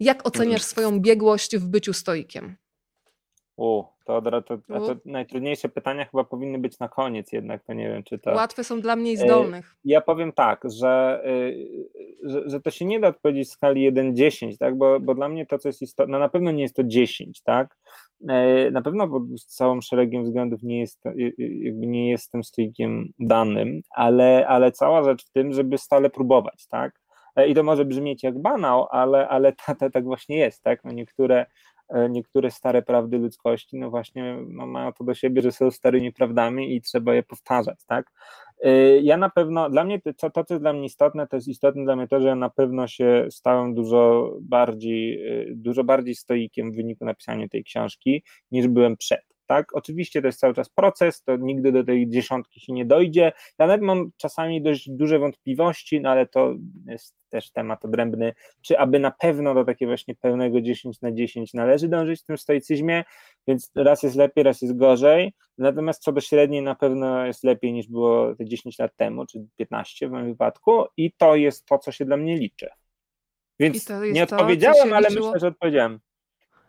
jak 0.00 0.26
oceniasz 0.26 0.62
swoją 0.62 1.00
biegłość 1.00 1.56
w 1.56 1.66
byciu 1.66 1.92
stoikiem? 1.92 2.56
U, 3.58 3.84
to, 4.04 4.22
to, 4.22 4.42
to, 4.42 4.58
to, 4.58 4.96
najtrudniejsze 5.04 5.68
pytania 5.68 6.04
chyba 6.04 6.24
powinny 6.24 6.58
być 6.58 6.78
na 6.78 6.88
koniec 6.88 7.32
jednak, 7.32 7.64
to 7.64 7.72
nie 7.72 7.88
wiem, 7.88 8.02
czy 8.02 8.18
to... 8.18 8.30
Łatwe 8.30 8.64
są 8.64 8.80
dla 8.80 8.96
mniej 8.96 9.16
zdolnych. 9.16 9.76
Ja 9.84 10.00
powiem 10.00 10.32
tak, 10.32 10.62
że, 10.64 11.22
y, 11.26 11.88
że, 12.22 12.50
że 12.50 12.60
to 12.60 12.70
się 12.70 12.84
nie 12.84 13.00
da 13.00 13.08
odpowiedzieć 13.08 13.48
w 13.48 13.52
skali 13.52 13.92
1-10, 13.92 14.56
tak, 14.58 14.78
bo, 14.78 15.00
bo 15.00 15.14
dla 15.14 15.28
mnie 15.28 15.46
to, 15.46 15.58
co 15.58 15.68
jest 15.68 15.82
istotne, 15.82 16.12
no 16.12 16.18
na 16.18 16.28
pewno 16.28 16.50
nie 16.50 16.62
jest 16.62 16.76
to 16.76 16.84
10, 16.84 17.42
tak, 17.42 17.76
e, 18.28 18.70
na 18.70 18.82
pewno 18.82 19.08
pod 19.08 19.22
całym 19.46 19.82
szeregiem 19.82 20.24
względów 20.24 20.62
nie, 20.62 20.80
jest, 20.80 21.04
nie 21.74 22.10
jestem 22.10 22.44
stoikiem 22.44 23.08
danym, 23.18 23.80
ale, 23.90 24.46
ale 24.48 24.72
cała 24.72 25.04
rzecz 25.04 25.26
w 25.26 25.30
tym, 25.30 25.52
żeby 25.52 25.78
stale 25.78 26.10
próbować, 26.10 26.66
tak, 26.68 27.00
e, 27.36 27.48
i 27.48 27.54
to 27.54 27.62
może 27.62 27.84
brzmieć 27.84 28.22
jak 28.22 28.38
banał, 28.38 28.86
ale, 28.90 29.28
ale 29.28 29.52
tak 29.92 30.04
właśnie 30.04 30.38
jest, 30.38 30.62
tak, 30.62 30.84
no 30.84 30.92
niektóre 30.92 31.46
E, 31.46 31.77
niektóre 32.10 32.50
stare 32.50 32.82
prawdy 32.82 33.18
ludzkości, 33.18 33.78
no 33.78 33.90
właśnie 33.90 34.38
no 34.48 34.66
mają 34.66 34.92
to 34.92 35.04
do 35.04 35.14
siebie, 35.14 35.42
że 35.42 35.52
są 35.52 35.70
starymi 35.70 36.12
prawdami 36.12 36.76
i 36.76 36.82
trzeba 36.82 37.14
je 37.14 37.22
powtarzać, 37.22 37.84
tak? 37.86 38.10
E, 38.62 38.98
ja 39.00 39.16
na 39.16 39.30
pewno, 39.30 39.70
dla 39.70 39.84
mnie 39.84 40.00
to, 40.00 40.30
to, 40.30 40.44
co 40.44 40.54
jest 40.54 40.62
dla 40.62 40.72
mnie 40.72 40.84
istotne, 40.84 41.26
to 41.26 41.36
jest 41.36 41.48
istotne 41.48 41.84
dla 41.84 41.96
mnie 41.96 42.08
to, 42.08 42.20
że 42.20 42.28
ja 42.28 42.34
na 42.34 42.50
pewno 42.50 42.86
się 42.86 43.26
stałem 43.30 43.74
dużo 43.74 44.32
bardziej, 44.40 45.26
e, 45.40 45.46
dużo 45.54 45.84
bardziej 45.84 46.14
stoikiem 46.14 46.72
w 46.72 46.76
wyniku 46.76 47.04
napisania 47.04 47.48
tej 47.48 47.64
książki, 47.64 48.22
niż 48.50 48.68
byłem 48.68 48.96
przed 48.96 49.37
tak? 49.48 49.76
Oczywiście 49.76 50.20
to 50.20 50.28
jest 50.28 50.40
cały 50.40 50.54
czas 50.54 50.68
proces, 50.68 51.22
to 51.22 51.36
nigdy 51.36 51.72
do 51.72 51.84
tej 51.84 52.08
dziesiątki 52.08 52.60
się 52.60 52.72
nie 52.72 52.84
dojdzie. 52.84 53.32
Ja 53.58 53.66
nawet 53.66 53.82
mam 53.82 54.10
czasami 54.16 54.62
dość 54.62 54.90
duże 54.90 55.18
wątpliwości, 55.18 56.00
no 56.00 56.10
ale 56.10 56.26
to 56.26 56.54
jest 56.86 57.14
też 57.28 57.50
temat 57.50 57.84
odrębny, 57.84 58.34
czy 58.62 58.78
aby 58.78 58.98
na 58.98 59.10
pewno 59.10 59.54
do 59.54 59.64
takiego 59.64 59.90
właśnie 59.90 60.14
pełnego 60.14 60.60
10 60.60 61.00
na 61.00 61.12
10 61.12 61.54
należy 61.54 61.88
dążyć 61.88 62.20
w 62.20 62.24
tym 62.24 62.38
stoicyzmie, 62.38 63.04
więc 63.48 63.70
raz 63.74 64.02
jest 64.02 64.16
lepiej, 64.16 64.44
raz 64.44 64.62
jest 64.62 64.76
gorzej, 64.76 65.32
natomiast 65.58 66.02
co 66.02 66.12
do 66.12 66.20
średniej 66.20 66.62
na 66.62 66.74
pewno 66.74 67.26
jest 67.26 67.44
lepiej 67.44 67.72
niż 67.72 67.88
było 67.88 68.34
te 68.34 68.44
10 68.44 68.78
lat 68.78 68.96
temu, 68.96 69.26
czy 69.26 69.46
15 69.56 70.08
w 70.08 70.10
moim 70.10 70.26
wypadku 70.26 70.84
i 70.96 71.12
to 71.12 71.36
jest 71.36 71.66
to, 71.66 71.78
co 71.78 71.92
się 71.92 72.04
dla 72.04 72.16
mnie 72.16 72.36
liczy. 72.36 72.68
Więc 73.60 73.88
nie 74.12 74.22
odpowiedziałem, 74.22 74.88
to, 74.88 74.96
ale 74.96 75.08
myślę, 75.10 75.38
że 75.40 75.46
odpowiedziałem. 75.46 76.00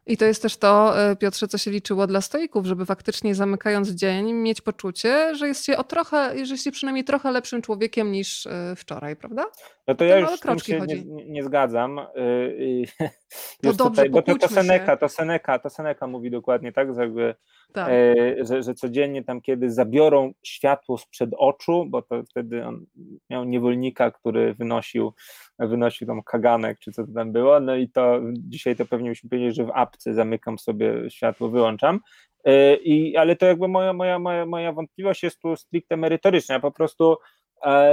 I 0.10 0.18
to 0.18 0.26
jest 0.26 0.42
też 0.42 0.58
to, 0.58 1.02
e, 1.10 1.16
Piotrze, 1.16 1.48
co 1.48 1.58
się 1.58 1.72
liczyło 1.72 2.08
dla 2.08 2.22
stoików, 2.22 2.66
żeby 2.66 2.86
faktycznie 2.86 3.36
zamykając 3.36 3.90
dzień 3.90 4.34
mieć 4.34 4.62
poczucie, 4.62 5.36
że 5.36 5.48
jest 5.48 5.66
się 5.66 5.78
o 5.78 5.84
trochę, 5.84 6.46
że 6.46 6.54
jest 6.54 6.64
się 6.64 6.72
przynajmniej 6.72 7.04
trochę 7.04 7.32
lepszym 7.32 7.62
człowiekiem 7.62 8.12
niż 8.12 8.46
e, 8.48 8.76
wczoraj, 8.76 9.16
prawda? 9.16 9.46
No 9.88 9.96
to 9.96 10.04
ja 10.04 10.20
już 10.20 10.30
się 10.64 10.80
nie, 10.80 11.04
nie, 11.26 11.44
zgadzam. 11.44 12.00
To 13.62 13.74
dobrze, 13.74 13.78
tutaj, 13.78 14.10
bo 14.10 14.22
to, 14.22 14.36
to 14.36 14.48
Seneca, 14.48 14.98
to 14.98 15.10
Seneca, 15.10 15.60
to 15.60 15.70
Seneca 15.70 16.08
mówi 16.08 16.32
dokładnie 16.32 16.72
tak, 16.72 16.96
że, 16.96 17.02
jakby, 17.02 17.36
tak. 17.74 17.90
Yy, 17.90 18.46
że, 18.46 18.64
że 18.64 18.74
codziennie 18.74 19.24
tam, 19.24 19.42
kiedy 19.42 19.72
zabiorą 19.72 20.32
światło 20.44 20.98
sprzed 20.98 21.30
oczu, 21.38 21.86
bo 21.90 22.02
to 22.02 22.24
wtedy 22.30 22.66
on 22.66 22.86
miał 23.30 23.44
niewolnika, 23.44 24.12
który 24.12 24.54
wynosił, 24.54 25.14
wynosił 25.60 26.08
tam 26.08 26.24
kaganek, 26.24 26.80
czy 26.80 26.92
co 26.92 27.08
to 27.08 27.14
tam 27.14 27.32
było, 27.32 27.60
no 27.60 27.76
i 27.76 27.90
to 27.90 28.20
dzisiaj 28.34 28.76
to 28.76 28.86
pewnie 28.86 29.10
musimy 29.10 29.30
powiedzieć, 29.30 29.56
że 29.56 29.66
w 29.66 29.72
apce 29.74 30.14
zamykam 30.14 30.60
sobie 30.60 31.10
światło, 31.10 31.50
wyłączam, 31.50 32.00
yy, 32.46 32.76
i, 32.76 33.18
ale 33.18 33.36
to 33.36 33.46
jakby 33.46 33.68
moja, 33.68 33.94
moja, 33.94 34.20
moja, 34.20 34.46
moja 34.46 34.74
wątpliwość 34.74 35.24
jest 35.24 35.42
tu 35.42 35.56
stricte 35.56 35.98
merytoryczna. 35.98 36.60
Po 36.60 36.72
prostu 36.72 37.18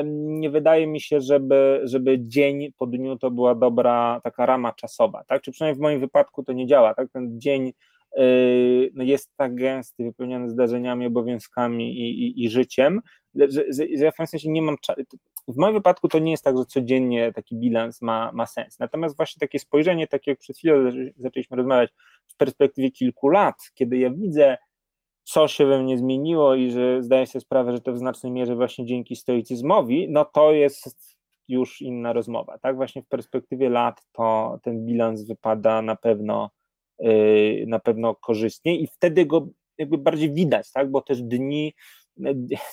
nie 0.04 0.50
wydaje 0.50 0.86
mi 0.86 1.00
się, 1.00 1.20
żeby, 1.20 1.80
żeby 1.84 2.18
dzień 2.20 2.72
po 2.78 2.86
dniu 2.86 3.18
to 3.18 3.30
była 3.30 3.54
dobra 3.54 4.20
taka 4.24 4.46
rama 4.46 4.72
czasowa, 4.72 5.24
tak? 5.24 5.42
Czy 5.42 5.52
przynajmniej 5.52 5.78
w 5.78 5.82
moim 5.82 6.00
wypadku 6.00 6.44
to 6.44 6.52
nie 6.52 6.66
działa, 6.66 6.94
tak? 6.94 7.08
Ten 7.12 7.40
dzień 7.40 7.72
yy, 8.16 8.90
no 8.94 9.04
jest 9.04 9.36
tak 9.36 9.54
gęsty, 9.54 10.04
wypełniony 10.04 10.50
zdarzeniami, 10.50 11.06
obowiązkami 11.06 11.98
i, 11.98 12.26
i, 12.26 12.44
i 12.44 12.50
życiem, 12.50 13.00
że, 13.34 13.50
że, 13.50 13.64
że 13.72 14.04
ja 14.04 14.10
w 14.10 14.14
pewnym 14.14 14.26
sensie 14.26 14.50
nie 14.50 14.62
mam 14.62 14.76
w 15.48 15.56
moim 15.56 15.74
wypadku 15.74 16.08
to 16.08 16.18
nie 16.18 16.30
jest 16.30 16.44
tak, 16.44 16.58
że 16.58 16.64
codziennie 16.64 17.32
taki 17.32 17.56
bilans 17.56 18.02
ma, 18.02 18.32
ma 18.32 18.46
sens. 18.46 18.78
Natomiast 18.78 19.16
właśnie 19.16 19.40
takie 19.40 19.58
spojrzenie, 19.58 20.06
takie 20.06 20.30
jak 20.30 20.40
przed 20.40 20.58
chwilą 20.58 20.90
zaczęliśmy 21.16 21.56
rozmawiać, 21.56 21.90
w 22.26 22.36
perspektywie 22.36 22.90
kilku 22.90 23.28
lat, 23.28 23.54
kiedy 23.74 23.98
ja 23.98 24.10
widzę, 24.10 24.56
co 25.26 25.48
się 25.48 25.66
we 25.66 25.82
mnie 25.82 25.98
zmieniło 25.98 26.54
i 26.54 26.70
że 26.70 27.02
zdaję 27.02 27.26
sobie 27.26 27.40
sprawę, 27.40 27.72
że 27.72 27.80
to 27.80 27.92
w 27.92 27.98
znacznej 27.98 28.32
mierze 28.32 28.56
właśnie 28.56 28.86
dzięki 28.86 29.16
stoicyzmowi, 29.16 30.06
no 30.10 30.24
to 30.24 30.52
jest 30.52 31.16
już 31.48 31.82
inna 31.82 32.12
rozmowa, 32.12 32.58
tak? 32.58 32.76
Właśnie 32.76 33.02
w 33.02 33.08
perspektywie 33.08 33.68
lat 33.68 34.02
to 34.12 34.58
ten 34.62 34.84
bilans 34.84 35.24
wypada 35.24 35.82
na 35.82 35.96
pewno 35.96 36.50
yy, 36.98 37.64
na 37.66 37.78
pewno 37.78 38.14
korzystnie 38.14 38.76
i 38.76 38.86
wtedy 38.86 39.26
go 39.26 39.48
jakby 39.78 39.98
bardziej 39.98 40.32
widać, 40.32 40.72
tak? 40.72 40.90
Bo 40.90 41.00
też 41.00 41.22
dni 41.22 41.74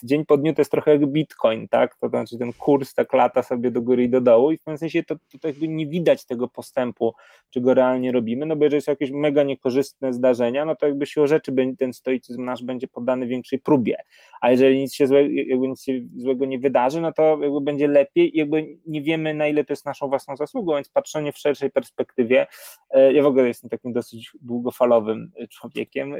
dzień 0.03 0.25
po 0.25 0.37
dniu 0.37 0.53
to 0.53 0.61
jest 0.61 0.71
trochę 0.71 0.91
jak 0.91 1.05
bitcoin, 1.05 1.67
tak? 1.67 1.95
To 1.95 2.09
znaczy 2.09 2.37
ten 2.37 2.53
kurs 2.53 2.93
tak 2.93 3.13
lata 3.13 3.43
sobie 3.43 3.71
do 3.71 3.81
góry 3.81 4.03
i 4.03 4.09
do 4.09 4.21
dołu 4.21 4.51
i 4.51 4.57
w 4.57 4.63
pewnym 4.63 4.77
sensie 4.77 5.03
to, 5.03 5.15
to 5.41 5.47
jakby 5.47 5.67
nie 5.67 5.87
widać 5.87 6.25
tego 6.25 6.47
postępu, 6.47 7.13
czy 7.49 7.61
go 7.61 7.73
realnie 7.73 8.11
robimy, 8.11 8.45
no 8.45 8.55
bo 8.55 8.63
jeżeli 8.63 8.81
są 8.81 8.91
jakieś 8.91 9.11
mega 9.11 9.43
niekorzystne 9.43 10.13
zdarzenia, 10.13 10.65
no 10.65 10.75
to 10.75 10.87
jakby 10.87 11.05
siłą 11.05 11.27
rzeczy 11.27 11.53
ten 11.79 11.93
stoicyzm 11.93 12.45
nasz 12.45 12.63
będzie 12.63 12.87
poddany 12.87 13.27
większej 13.27 13.59
próbie, 13.59 13.97
a 14.41 14.51
jeżeli 14.51 14.79
nic 14.79 14.93
się, 14.93 15.07
złe, 15.07 15.33
jakby 15.33 15.67
nic 15.67 15.83
się 15.83 16.01
złego 16.17 16.45
nie 16.45 16.59
wydarzy, 16.59 17.01
no 17.01 17.13
to 17.13 17.37
jakby 17.41 17.61
będzie 17.61 17.87
lepiej 17.87 18.35
i 18.35 18.39
jakby 18.39 18.77
nie 18.87 19.01
wiemy 19.01 19.33
na 19.33 19.47
ile 19.47 19.63
to 19.63 19.73
jest 19.73 19.85
naszą 19.85 20.07
własną 20.07 20.37
zasługą, 20.37 20.75
więc 20.75 20.89
patrzenie 20.89 21.31
w 21.31 21.37
szerszej 21.37 21.71
perspektywie, 21.71 22.47
e, 22.89 23.13
ja 23.13 23.23
w 23.23 23.25
ogóle 23.25 23.47
jestem 23.47 23.69
takim 23.69 23.93
dosyć 23.93 24.31
długofalowym 24.41 25.31
człowiekiem, 25.49 26.15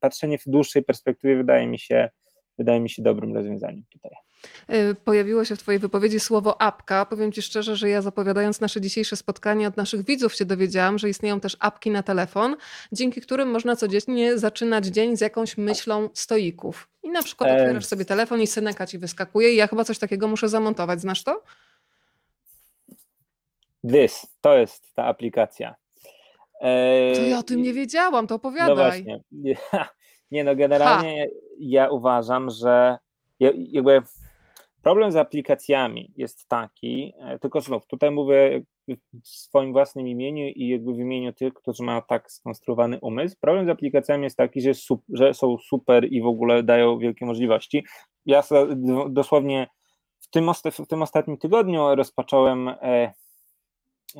patrzenie 0.00 0.38
w 0.38 0.44
dłuższej 0.46 0.82
perspektywie 0.82 1.36
wydaje 1.36 1.66
mi 1.66 1.78
się 1.78 2.10
wydaje 2.58 2.80
mi 2.80 2.90
się 2.90 3.02
dobrym 3.02 3.34
rozwiązaniem 3.34 3.82
tutaj. 3.90 4.12
Y, 4.70 4.94
pojawiło 4.94 5.44
się 5.44 5.56
w 5.56 5.58
Twojej 5.58 5.78
wypowiedzi 5.78 6.20
słowo 6.20 6.62
apka. 6.62 7.06
Powiem 7.06 7.32
Ci 7.32 7.42
szczerze, 7.42 7.76
że 7.76 7.88
ja 7.88 8.02
zapowiadając 8.02 8.60
nasze 8.60 8.80
dzisiejsze 8.80 9.16
spotkanie 9.16 9.68
od 9.68 9.76
naszych 9.76 10.04
widzów 10.04 10.34
się 10.34 10.44
dowiedziałam, 10.44 10.98
że 10.98 11.08
istnieją 11.08 11.40
też 11.40 11.56
apki 11.60 11.90
na 11.90 12.02
telefon, 12.02 12.56
dzięki 12.92 13.20
którym 13.20 13.50
można 13.50 13.76
codziennie 13.76 14.38
zaczynać 14.38 14.86
dzień 14.86 15.16
z 15.16 15.20
jakąś 15.20 15.58
myślą 15.58 16.08
stoików. 16.14 16.88
I 17.02 17.10
na 17.10 17.22
przykład 17.22 17.50
otwierasz 17.50 17.86
sobie 17.86 18.04
telefon 18.04 18.40
i 18.40 18.46
Seneka 18.46 18.86
Ci 18.86 18.98
wyskakuje 18.98 19.52
i 19.52 19.56
ja 19.56 19.66
chyba 19.66 19.84
coś 19.84 19.98
takiego 19.98 20.28
muszę 20.28 20.48
zamontować. 20.48 21.00
Znasz 21.00 21.24
to? 21.24 21.42
This, 23.92 24.26
to 24.40 24.56
jest 24.56 24.94
ta 24.94 25.04
aplikacja. 25.04 25.74
To 27.14 27.22
ja 27.22 27.38
o 27.38 27.42
tym 27.42 27.62
nie 27.62 27.72
wiedziałam, 27.72 28.26
to 28.26 28.34
opowiadaj. 28.34 28.68
No 28.68 28.74
właśnie. 28.74 29.20
Nie 30.34 30.44
no, 30.44 30.56
generalnie 30.56 31.26
ha. 31.26 31.34
ja 31.58 31.90
uważam, 31.90 32.50
że 32.50 32.98
jakby 33.40 34.02
problem 34.82 35.12
z 35.12 35.16
aplikacjami 35.16 36.12
jest 36.16 36.48
taki, 36.48 37.12
e, 37.20 37.38
tylko 37.38 37.60
znów, 37.60 37.86
tutaj 37.86 38.10
mówię 38.10 38.62
w 39.24 39.28
swoim 39.28 39.72
własnym 39.72 40.08
imieniu 40.08 40.46
i 40.46 40.68
jakby 40.68 40.92
w 40.92 40.98
imieniu 40.98 41.32
tych, 41.32 41.54
którzy 41.54 41.82
mają 41.82 42.02
tak 42.02 42.32
skonstruowany 42.32 42.98
umysł. 43.00 43.36
Problem 43.40 43.66
z 43.66 43.68
aplikacjami 43.68 44.24
jest 44.24 44.36
taki, 44.36 44.60
że, 44.60 44.72
że 45.08 45.34
są 45.34 45.58
super 45.58 46.12
i 46.12 46.22
w 46.22 46.26
ogóle 46.26 46.62
dają 46.62 46.98
wielkie 46.98 47.26
możliwości. 47.26 47.84
Ja 48.26 48.42
dosłownie 49.08 49.66
w 50.20 50.30
tym, 50.30 50.50
w 50.72 50.86
tym 50.86 51.02
ostatnim 51.02 51.38
tygodniu 51.38 51.94
rozpocząłem 51.94 52.68
e, 52.68 53.12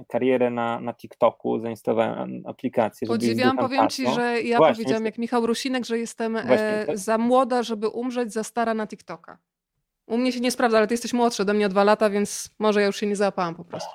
karierę 0.08 0.50
na, 0.50 0.80
na 0.80 0.94
TikToku, 0.94 1.58
zainstalowałem 1.58 2.42
aplikację. 2.46 3.08
Podziwiam, 3.08 3.56
powiem 3.56 3.88
Ci, 3.88 4.10
że 4.10 4.42
ja 4.42 4.58
Właśnie, 4.58 4.74
powiedziałam 4.74 5.04
jak 5.04 5.18
Michał 5.18 5.46
Rusinek, 5.46 5.84
że 5.84 5.98
jestem 5.98 6.36
e, 6.36 6.86
za 6.94 7.18
młoda, 7.18 7.62
żeby 7.62 7.88
umrzeć, 7.88 8.32
za 8.32 8.44
stara 8.44 8.74
na 8.74 8.86
TikToka. 8.86 9.38
U 10.06 10.18
mnie 10.18 10.32
się 10.32 10.40
nie 10.40 10.50
sprawdza, 10.50 10.78
ale 10.78 10.86
ty 10.86 10.94
jesteś 10.94 11.12
młodszy 11.12 11.42
ode 11.42 11.54
mnie 11.54 11.66
o 11.66 11.68
dwa 11.68 11.84
lata, 11.84 12.10
więc 12.10 12.54
może 12.58 12.80
ja 12.80 12.86
już 12.86 12.96
się 12.96 13.06
nie 13.06 13.16
załapałam 13.16 13.54
po 13.54 13.64
prostu. 13.64 13.90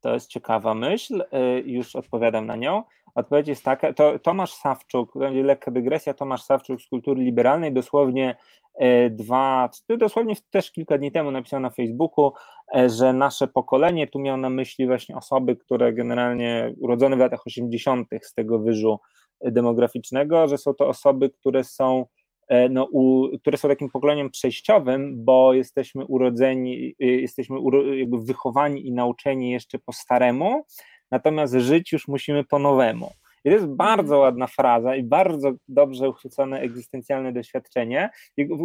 To 0.00 0.14
jest 0.14 0.28
ciekawa 0.28 0.74
myśl, 0.74 1.24
e, 1.32 1.60
już 1.60 1.96
odpowiadam 1.96 2.46
na 2.46 2.56
nią. 2.56 2.82
Odpowiedź 3.18 3.48
jest 3.48 3.64
taka, 3.64 3.92
to 3.92 4.18
Tomasz 4.18 4.52
Sawczuk, 4.52 5.18
będzie 5.18 5.42
lekka 5.42 5.70
dygresja, 5.70 6.14
Tomasz 6.14 6.42
Sawczuk 6.42 6.82
z 6.82 6.88
kultury 6.88 7.22
liberalnej 7.22 7.72
dosłownie 7.72 8.36
e, 8.74 9.10
dwa, 9.10 9.70
dosłownie 9.98 10.34
też 10.50 10.72
kilka 10.72 10.98
dni 10.98 11.12
temu 11.12 11.30
napisał 11.30 11.60
na 11.60 11.70
Facebooku, 11.70 12.32
e, 12.76 12.90
że 12.90 13.12
nasze 13.12 13.48
pokolenie, 13.48 14.06
tu 14.06 14.18
miał 14.18 14.36
na 14.36 14.50
myśli 14.50 14.86
właśnie 14.86 15.16
osoby, 15.16 15.56
które 15.56 15.92
generalnie 15.92 16.74
urodzone 16.80 17.16
w 17.16 17.18
latach 17.18 17.46
80. 17.46 18.08
z 18.22 18.34
tego 18.34 18.58
wyżu 18.58 18.98
demograficznego, 19.40 20.48
że 20.48 20.58
są 20.58 20.74
to 20.74 20.88
osoby, 20.88 21.30
które 21.30 21.64
są 21.64 22.06
e, 22.48 22.68
no, 22.68 22.88
u, 22.92 23.28
które 23.40 23.58
są 23.58 23.68
takim 23.68 23.90
pokoleniem 23.90 24.30
przejściowym, 24.30 25.24
bo 25.24 25.54
jesteśmy 25.54 26.04
urodzeni, 26.04 26.94
jesteśmy 26.98 27.56
jakby 27.96 28.18
wychowani 28.18 28.86
i 28.86 28.92
nauczeni 28.92 29.50
jeszcze 29.50 29.78
po 29.78 29.92
staremu, 29.92 30.64
natomiast 31.10 31.54
żyć 31.54 31.92
już 31.92 32.08
musimy 32.08 32.44
po 32.44 32.58
nowemu. 32.58 33.10
I 33.44 33.48
to 33.48 33.54
jest 33.54 33.66
bardzo 33.66 34.14
mhm. 34.14 34.20
ładna 34.20 34.46
fraza 34.46 34.96
i 34.96 35.02
bardzo 35.02 35.52
dobrze 35.68 36.08
uchwycone 36.08 36.60
egzystencjalne 36.60 37.32
doświadczenie, 37.32 38.10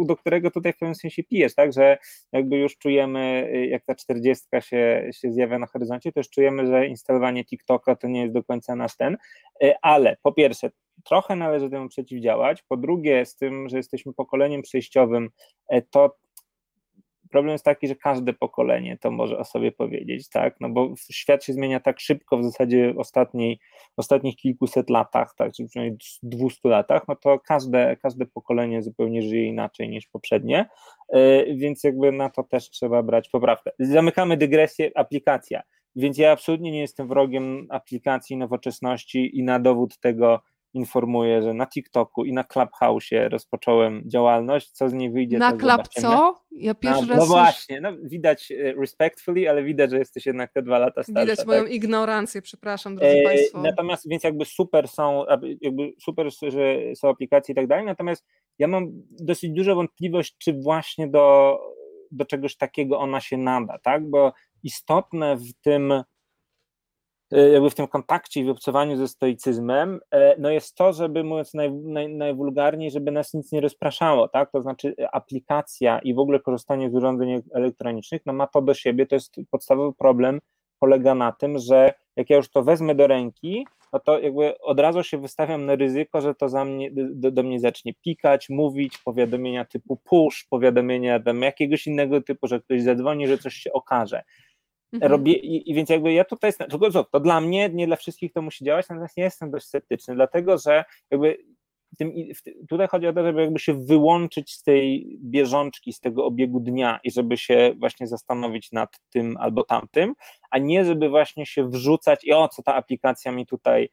do 0.06 0.16
którego 0.16 0.50
tutaj 0.50 0.72
w 0.72 0.78
pewnym 0.78 0.94
sensie 0.94 1.22
pijesz, 1.22 1.54
tak, 1.54 1.72
że 1.72 1.98
jakby 2.32 2.56
już 2.56 2.76
czujemy, 2.78 3.50
jak 3.68 3.84
ta 3.84 3.94
czterdziestka 3.94 4.60
się, 4.60 5.10
się 5.14 5.32
zjawia 5.32 5.58
na 5.58 5.66
horyzoncie, 5.66 6.12
już 6.16 6.30
czujemy, 6.30 6.66
że 6.66 6.86
instalowanie 6.86 7.44
TikToka 7.44 7.96
to 7.96 8.08
nie 8.08 8.20
jest 8.22 8.34
do 8.34 8.44
końca 8.44 8.76
nasz 8.76 8.96
ten, 8.96 9.16
e, 9.62 9.74
ale 9.82 10.16
po 10.22 10.32
pierwsze, 10.32 10.70
trochę 11.04 11.36
należy 11.36 11.70
temu 11.70 11.88
przeciwdziałać. 11.88 12.62
Po 12.62 12.76
drugie, 12.76 13.26
z 13.26 13.36
tym, 13.36 13.68
że 13.68 13.76
jesteśmy 13.76 14.12
pokoleniem 14.12 14.62
przejściowym, 14.62 15.30
to 15.90 16.16
Problem 17.34 17.52
jest 17.52 17.64
taki, 17.64 17.88
że 17.88 17.94
każde 17.94 18.32
pokolenie 18.32 18.98
to 18.98 19.10
może 19.10 19.38
o 19.38 19.44
sobie 19.44 19.72
powiedzieć, 19.72 20.28
tak? 20.28 20.56
No 20.60 20.68
bo 20.68 20.94
świat 21.10 21.44
się 21.44 21.52
zmienia 21.52 21.80
tak 21.80 22.00
szybko 22.00 22.38
w 22.38 22.44
zasadzie 22.44 22.94
ostatniej, 22.96 23.58
ostatnich 23.96 24.36
kilkuset 24.36 24.90
latach, 24.90 25.34
tak, 25.36 25.52
czy 25.52 25.66
przynajmniej 25.66 25.98
200 26.22 26.68
latach, 26.68 27.02
no 27.08 27.16
to 27.16 27.38
każde, 27.38 27.96
każde 27.96 28.26
pokolenie 28.26 28.82
zupełnie 28.82 29.22
żyje 29.22 29.46
inaczej 29.46 29.88
niż 29.88 30.06
poprzednie, 30.06 30.68
e, 31.08 31.54
więc 31.54 31.84
jakby 31.84 32.12
na 32.12 32.30
to 32.30 32.42
też 32.42 32.70
trzeba 32.70 33.02
brać 33.02 33.28
poprawkę. 33.28 33.70
Zamykamy 33.78 34.36
dygresję, 34.36 34.90
aplikacja. 34.94 35.62
Więc 35.96 36.18
ja 36.18 36.32
absolutnie 36.32 36.70
nie 36.70 36.80
jestem 36.80 37.08
wrogiem 37.08 37.66
aplikacji 37.70 38.36
nowoczesności 38.36 39.38
i 39.38 39.42
na 39.42 39.60
dowód 39.60 39.98
tego 39.98 40.40
informuję, 40.74 41.42
że 41.42 41.54
na 41.54 41.66
TikToku 41.66 42.24
i 42.24 42.32
na 42.32 42.42
Clubhouse'ie 42.42 43.28
rozpocząłem 43.28 44.02
działalność, 44.06 44.70
co 44.70 44.88
z 44.88 44.92
niej 44.92 45.10
wyjdzie. 45.10 45.38
Na 45.38 45.52
Club 45.52 45.88
co? 45.88 46.40
Ja 46.52 46.74
pierwszy 46.74 47.02
no, 47.02 47.08
raz. 47.08 47.18
No 47.18 47.26
właśnie, 47.26 47.80
no 47.80 47.92
widać 48.02 48.50
e, 48.52 48.72
respectfully, 48.72 49.50
ale 49.50 49.62
widać, 49.62 49.90
że 49.90 49.98
jesteś 49.98 50.26
jednak 50.26 50.52
te 50.52 50.62
dwa 50.62 50.78
lata 50.78 51.02
starsza. 51.02 51.20
Widać 51.20 51.46
moją 51.46 51.62
tak? 51.62 51.72
ignorancję, 51.72 52.42
przepraszam, 52.42 52.96
drodzy 52.96 53.16
e, 53.16 53.22
Państwo. 53.24 53.62
Natomiast, 53.62 54.08
więc 54.08 54.24
jakby 54.24 54.44
super 54.44 54.88
są, 54.88 55.24
jakby 55.60 55.92
super, 56.00 56.30
że 56.42 56.76
są 56.94 57.08
aplikacje 57.08 57.52
i 57.52 57.56
tak 57.56 57.66
dalej, 57.66 57.84
natomiast 57.84 58.26
ja 58.58 58.68
mam 58.68 58.86
dosyć 59.10 59.50
dużą 59.50 59.74
wątpliwość, 59.74 60.36
czy 60.38 60.52
właśnie 60.52 61.08
do, 61.08 61.58
do 62.10 62.24
czegoś 62.24 62.56
takiego 62.56 62.98
ona 62.98 63.20
się 63.20 63.36
nada, 63.36 63.78
tak? 63.78 64.10
Bo 64.10 64.32
istotne 64.62 65.36
w 65.36 65.52
tym 65.62 66.02
jakby 67.30 67.70
w 67.70 67.74
tym 67.74 67.86
kontakcie 67.86 68.40
i 68.40 68.44
w 68.44 68.48
obcowaniu 68.48 68.96
ze 68.96 69.08
stoicyzmem, 69.08 70.00
e, 70.10 70.36
no 70.38 70.50
jest 70.50 70.74
to, 70.74 70.92
żeby 70.92 71.24
mówiąc 71.24 71.54
naj, 71.54 71.72
naj, 71.72 72.08
najwulgarniej, 72.08 72.90
żeby 72.90 73.10
nas 73.10 73.34
nic 73.34 73.52
nie 73.52 73.60
rozpraszało, 73.60 74.28
tak? 74.28 74.50
To 74.52 74.62
znaczy 74.62 74.94
e, 74.98 75.14
aplikacja 75.14 75.98
i 75.98 76.14
w 76.14 76.18
ogóle 76.18 76.40
korzystanie 76.40 76.90
z 76.90 76.94
urządzeń 76.94 77.42
elektronicznych, 77.54 78.22
no 78.26 78.32
ma 78.32 78.46
to 78.46 78.62
do 78.62 78.74
siebie, 78.74 79.06
to 79.06 79.14
jest 79.14 79.36
podstawowy 79.50 79.96
problem, 79.98 80.40
polega 80.78 81.14
na 81.14 81.32
tym, 81.32 81.58
że 81.58 81.94
jak 82.16 82.30
ja 82.30 82.36
już 82.36 82.50
to 82.50 82.62
wezmę 82.62 82.94
do 82.94 83.06
ręki, 83.06 83.66
no 83.92 84.00
to 84.00 84.18
jakby 84.18 84.58
od 84.58 84.80
razu 84.80 85.02
się 85.02 85.18
wystawiam 85.18 85.66
na 85.66 85.74
ryzyko, 85.74 86.20
że 86.20 86.34
to 86.34 86.48
za 86.48 86.64
mnie, 86.64 86.90
do, 86.92 87.30
do 87.30 87.42
mnie 87.42 87.60
zacznie 87.60 87.94
pikać, 87.94 88.48
mówić, 88.48 88.98
powiadomienia 88.98 89.64
typu 89.64 89.96
push, 89.96 90.46
powiadomienia 90.50 91.20
tam 91.20 91.42
jakiegoś 91.42 91.86
innego 91.86 92.20
typu, 92.20 92.46
że 92.46 92.60
ktoś 92.60 92.82
zadzwoni, 92.82 93.26
że 93.26 93.38
coś 93.38 93.54
się 93.54 93.72
okaże. 93.72 94.22
Mhm. 94.94 95.12
Robię, 95.12 95.32
i, 95.32 95.70
i, 95.70 95.74
więc 95.74 95.90
jakby 95.90 96.12
ja 96.12 96.24
tutaj, 96.24 96.52
tylko 96.70 97.04
to 97.04 97.20
dla 97.20 97.40
mnie, 97.40 97.68
nie 97.68 97.86
dla 97.86 97.96
wszystkich 97.96 98.32
to 98.32 98.42
musi 98.42 98.64
działać, 98.64 98.88
natomiast 98.88 99.16
ja 99.16 99.24
jestem 99.24 99.50
dość 99.50 99.66
sceptyczny, 99.66 100.14
dlatego 100.14 100.58
że 100.58 100.84
jakby 101.10 101.38
tym, 101.98 102.12
tutaj 102.68 102.88
chodzi 102.88 103.06
o 103.06 103.12
to, 103.12 103.24
żeby 103.24 103.40
jakby 103.42 103.58
się 103.58 103.74
wyłączyć 103.86 104.52
z 104.52 104.62
tej 104.62 105.16
bieżączki, 105.20 105.92
z 105.92 106.00
tego 106.00 106.24
obiegu 106.24 106.60
dnia 106.60 107.00
i 107.04 107.10
żeby 107.10 107.36
się 107.36 107.74
właśnie 107.78 108.06
zastanowić 108.06 108.72
nad 108.72 109.00
tym 109.10 109.36
albo 109.40 109.64
tamtym, 109.64 110.14
a 110.50 110.58
nie 110.58 110.84
żeby 110.84 111.08
właśnie 111.08 111.46
się 111.46 111.70
wrzucać 111.70 112.24
i 112.24 112.32
o, 112.32 112.48
co 112.48 112.62
ta 112.62 112.74
aplikacja 112.74 113.32
mi 113.32 113.46
tutaj 113.46 113.88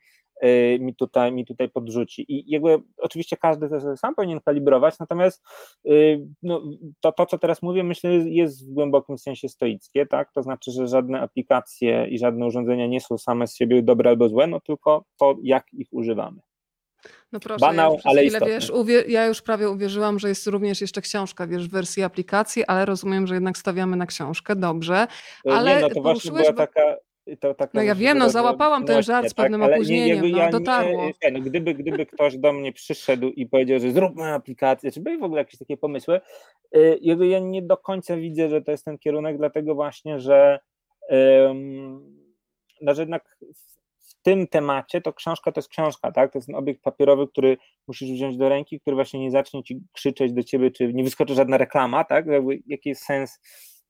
mi 0.80 0.96
tutaj, 0.96 1.32
mi 1.32 1.46
tutaj 1.46 1.70
podrzuci. 1.70 2.26
I 2.28 2.52
jakby 2.52 2.78
oczywiście 2.98 3.38
każdy 3.38 3.70
sam 3.98 4.16
powinien 4.16 4.40
kalibrować, 4.42 5.00
natomiast 5.00 5.44
y, 5.86 6.28
no, 6.44 6.62
to, 7.00 7.12
to, 7.12 7.26
co 7.26 7.38
teraz 7.38 7.62
mówię, 7.62 7.84
myślę, 7.84 8.12
jest 8.12 8.70
w 8.70 8.74
głębokim 8.74 9.18
sensie 9.18 9.50
stoickie, 9.50 10.06
tak? 10.06 10.32
To 10.34 10.44
znaczy, 10.44 10.72
że 10.72 10.88
żadne 10.88 11.22
aplikacje 11.22 12.08
i 12.10 12.20
żadne 12.20 12.46
urządzenia 12.46 12.88
nie 12.88 13.02
są 13.02 13.18
same 13.18 13.48
z 13.48 13.56
siebie 13.56 13.84
dobre 13.84 14.10
albo 14.10 14.30
złe, 14.30 14.48
no 14.48 14.60
tylko 14.60 15.06
to, 15.18 15.36
jak 15.44 15.74
ich 15.74 15.88
używamy. 15.92 16.42
No 17.32 17.40
proszę, 17.40 17.60
Banał, 17.60 17.94
ja 17.94 18.00
ale 18.04 18.22
chwilę, 18.22 18.40
wiesz, 18.46 18.72
ja 19.08 19.26
już 19.26 19.42
prawie 19.42 19.70
uwierzyłam, 19.70 20.20
że 20.20 20.30
jest 20.30 20.48
również 20.48 20.82
jeszcze 20.82 21.02
książka, 21.02 21.48
wiesz, 21.48 21.68
w 21.68 21.72
wersji 21.72 22.04
aplikacji, 22.04 22.66
ale 22.66 22.86
rozumiem, 22.86 23.28
że 23.28 23.34
jednak 23.34 23.58
stawiamy 23.58 23.98
na 23.98 24.06
książkę, 24.06 24.56
dobrze. 24.56 25.08
Ale 25.52 25.76
nie, 25.76 25.82
no 25.82 25.90
to 25.90 26.02
właśnie 26.02 26.32
była 26.32 26.54
taka, 26.54 26.82
to 27.38 27.54
taka 27.54 27.72
no 27.74 27.82
ja 27.82 27.96
wiem, 27.96 28.18
no 28.18 28.30
załapałam 28.30 28.86
ten 28.86 29.04
żart 29.04 29.28
z 29.28 29.34
tak, 29.34 29.44
pewnym 29.44 29.62
tak, 29.62 29.72
opóźnieniem, 29.72 30.22
nie, 30.22 30.32
no, 30.32 30.38
ja 30.38 30.50
dotarło. 30.50 31.06
Nie, 31.24 31.32
no, 31.32 31.40
gdyby, 31.40 31.74
gdyby 31.74 32.06
ktoś 32.06 32.38
do 32.38 32.54
mnie 32.54 32.74
przyszedł 32.74 33.28
i 33.28 33.46
powiedział, 33.46 33.80
że 33.80 33.92
zróbmy 33.92 34.34
aplikację, 34.34 34.92
czy 34.92 35.02
były 35.02 35.18
w 35.18 35.24
ogóle 35.24 35.42
jakieś 35.42 35.60
takie 35.60 35.78
pomysły, 35.78 36.22
y, 36.76 37.00
ja 37.04 37.40
nie 37.40 37.62
do 37.62 37.78
końca 37.78 38.18
widzę, 38.18 38.50
że 38.50 38.62
to 38.62 38.72
jest 38.72 38.86
ten 38.86 38.98
kierunek, 38.98 39.38
dlatego 39.38 39.76
właśnie, 39.76 40.20
że, 40.20 40.60
no, 42.82 42.94
że 42.94 43.02
jednak 43.02 43.38
w 44.00 44.24
tym 44.24 44.48
temacie 44.48 45.02
to 45.02 45.14
książka 45.14 45.52
to 45.52 45.60
jest 45.60 45.70
książka, 45.70 46.12
tak? 46.12 46.32
To 46.32 46.38
jest 46.38 46.48
ten 46.48 46.56
obiekt 46.56 46.82
papierowy, 46.82 47.28
który 47.28 47.58
musisz 47.88 48.12
wziąć 48.12 48.38
do 48.38 48.50
ręki, 48.50 48.80
który 48.80 48.96
właśnie 48.96 49.20
nie 49.20 49.32
zacznie 49.32 49.64
ci 49.64 49.82
krzyczeć 49.92 50.34
do 50.34 50.44
ciebie, 50.44 50.72
czy 50.72 50.94
nie 50.94 51.04
wyskoczy 51.04 51.36
żadna 51.36 51.58
reklama, 51.58 52.04
tak? 52.04 52.26
Jakby, 52.26 52.60
jaki 52.68 52.90
jest 52.90 53.04
sens? 53.04 53.40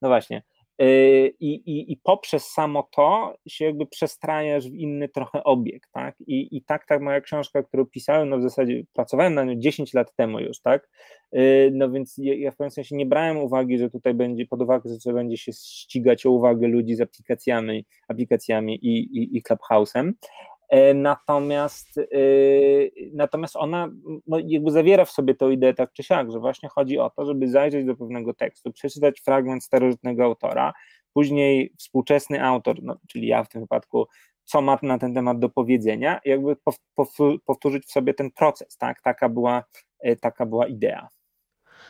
No 0.01 0.09
właśnie. 0.09 0.43
Yy, 0.81 1.33
I, 1.39 1.53
i, 1.53 1.91
I 1.91 1.97
poprzez 1.97 2.47
samo 2.47 2.89
to 2.91 3.35
się 3.47 3.65
jakby 3.65 3.87
przestrajasz 3.87 4.69
w 4.69 4.73
inny 4.73 5.09
trochę 5.09 5.43
obiekt, 5.43 5.91
tak? 5.91 6.15
I, 6.27 6.57
i 6.57 6.63
tak, 6.63 6.85
tak 6.85 7.01
moja 7.01 7.21
książka, 7.21 7.63
którą 7.63 7.85
pisałem, 7.85 8.29
no 8.29 8.37
w 8.37 8.41
zasadzie 8.41 8.83
pracowałem 8.93 9.33
na 9.33 9.43
nią 9.43 9.55
10 9.55 9.93
lat 9.93 10.15
temu 10.15 10.39
już, 10.39 10.61
tak? 10.61 10.89
Yy, 11.31 11.69
no 11.73 11.91
więc 11.91 12.15
ja, 12.17 12.35
ja 12.35 12.51
w 12.51 12.55
pewnym 12.55 12.71
sensie 12.71 12.95
nie 12.95 13.05
brałem 13.05 13.37
uwagi, 13.37 13.77
że 13.77 13.89
tutaj 13.89 14.13
będzie 14.13 14.45
pod 14.45 14.61
uwagę, 14.61 14.89
że 15.05 15.13
będzie 15.13 15.37
się 15.37 15.53
ścigać 15.53 16.25
o 16.25 16.31
uwagę 16.31 16.67
ludzi 16.67 16.95
z 16.95 17.01
aplikacjami, 17.01 17.85
aplikacjami 18.07 18.75
i, 18.85 19.17
i, 19.17 19.37
i 19.37 19.43
Clubhouse'em, 19.43 20.11
E, 20.60 20.60
natomiast, 20.93 21.97
e, 21.97 22.03
natomiast 23.13 23.55
ona 23.55 23.89
no, 24.27 24.37
jakby 24.45 24.71
zawiera 24.71 25.05
w 25.05 25.11
sobie 25.11 25.35
tą 25.35 25.49
ideę 25.49 25.73
tak 25.73 25.93
czy 25.93 26.03
siak, 26.03 26.31
że 26.31 26.39
właśnie 26.39 26.69
chodzi 26.69 26.99
o 26.99 27.09
to, 27.09 27.25
żeby 27.25 27.47
zajrzeć 27.47 27.85
do 27.85 27.95
pewnego 27.95 28.33
tekstu, 28.33 28.71
przeczytać 28.71 29.21
fragment 29.21 29.63
starożytnego 29.63 30.23
autora, 30.23 30.73
później 31.13 31.73
współczesny 31.77 32.43
autor, 32.43 32.83
no, 32.83 32.97
czyli 33.07 33.27
ja 33.27 33.43
w 33.43 33.49
tym 33.49 33.61
wypadku, 33.61 34.07
co 34.43 34.61
ma 34.61 34.79
na 34.81 34.97
ten 34.97 35.13
temat 35.13 35.39
do 35.39 35.49
powiedzenia, 35.49 36.19
jakby 36.25 36.55
powtórzyć 37.45 37.85
w 37.85 37.91
sobie 37.91 38.13
ten 38.13 38.31
proces, 38.31 38.77
tak? 38.77 39.01
Taka 39.01 39.29
była, 39.29 39.63
e, 39.99 40.15
taka 40.15 40.45
była 40.45 40.67
idea. 40.67 41.07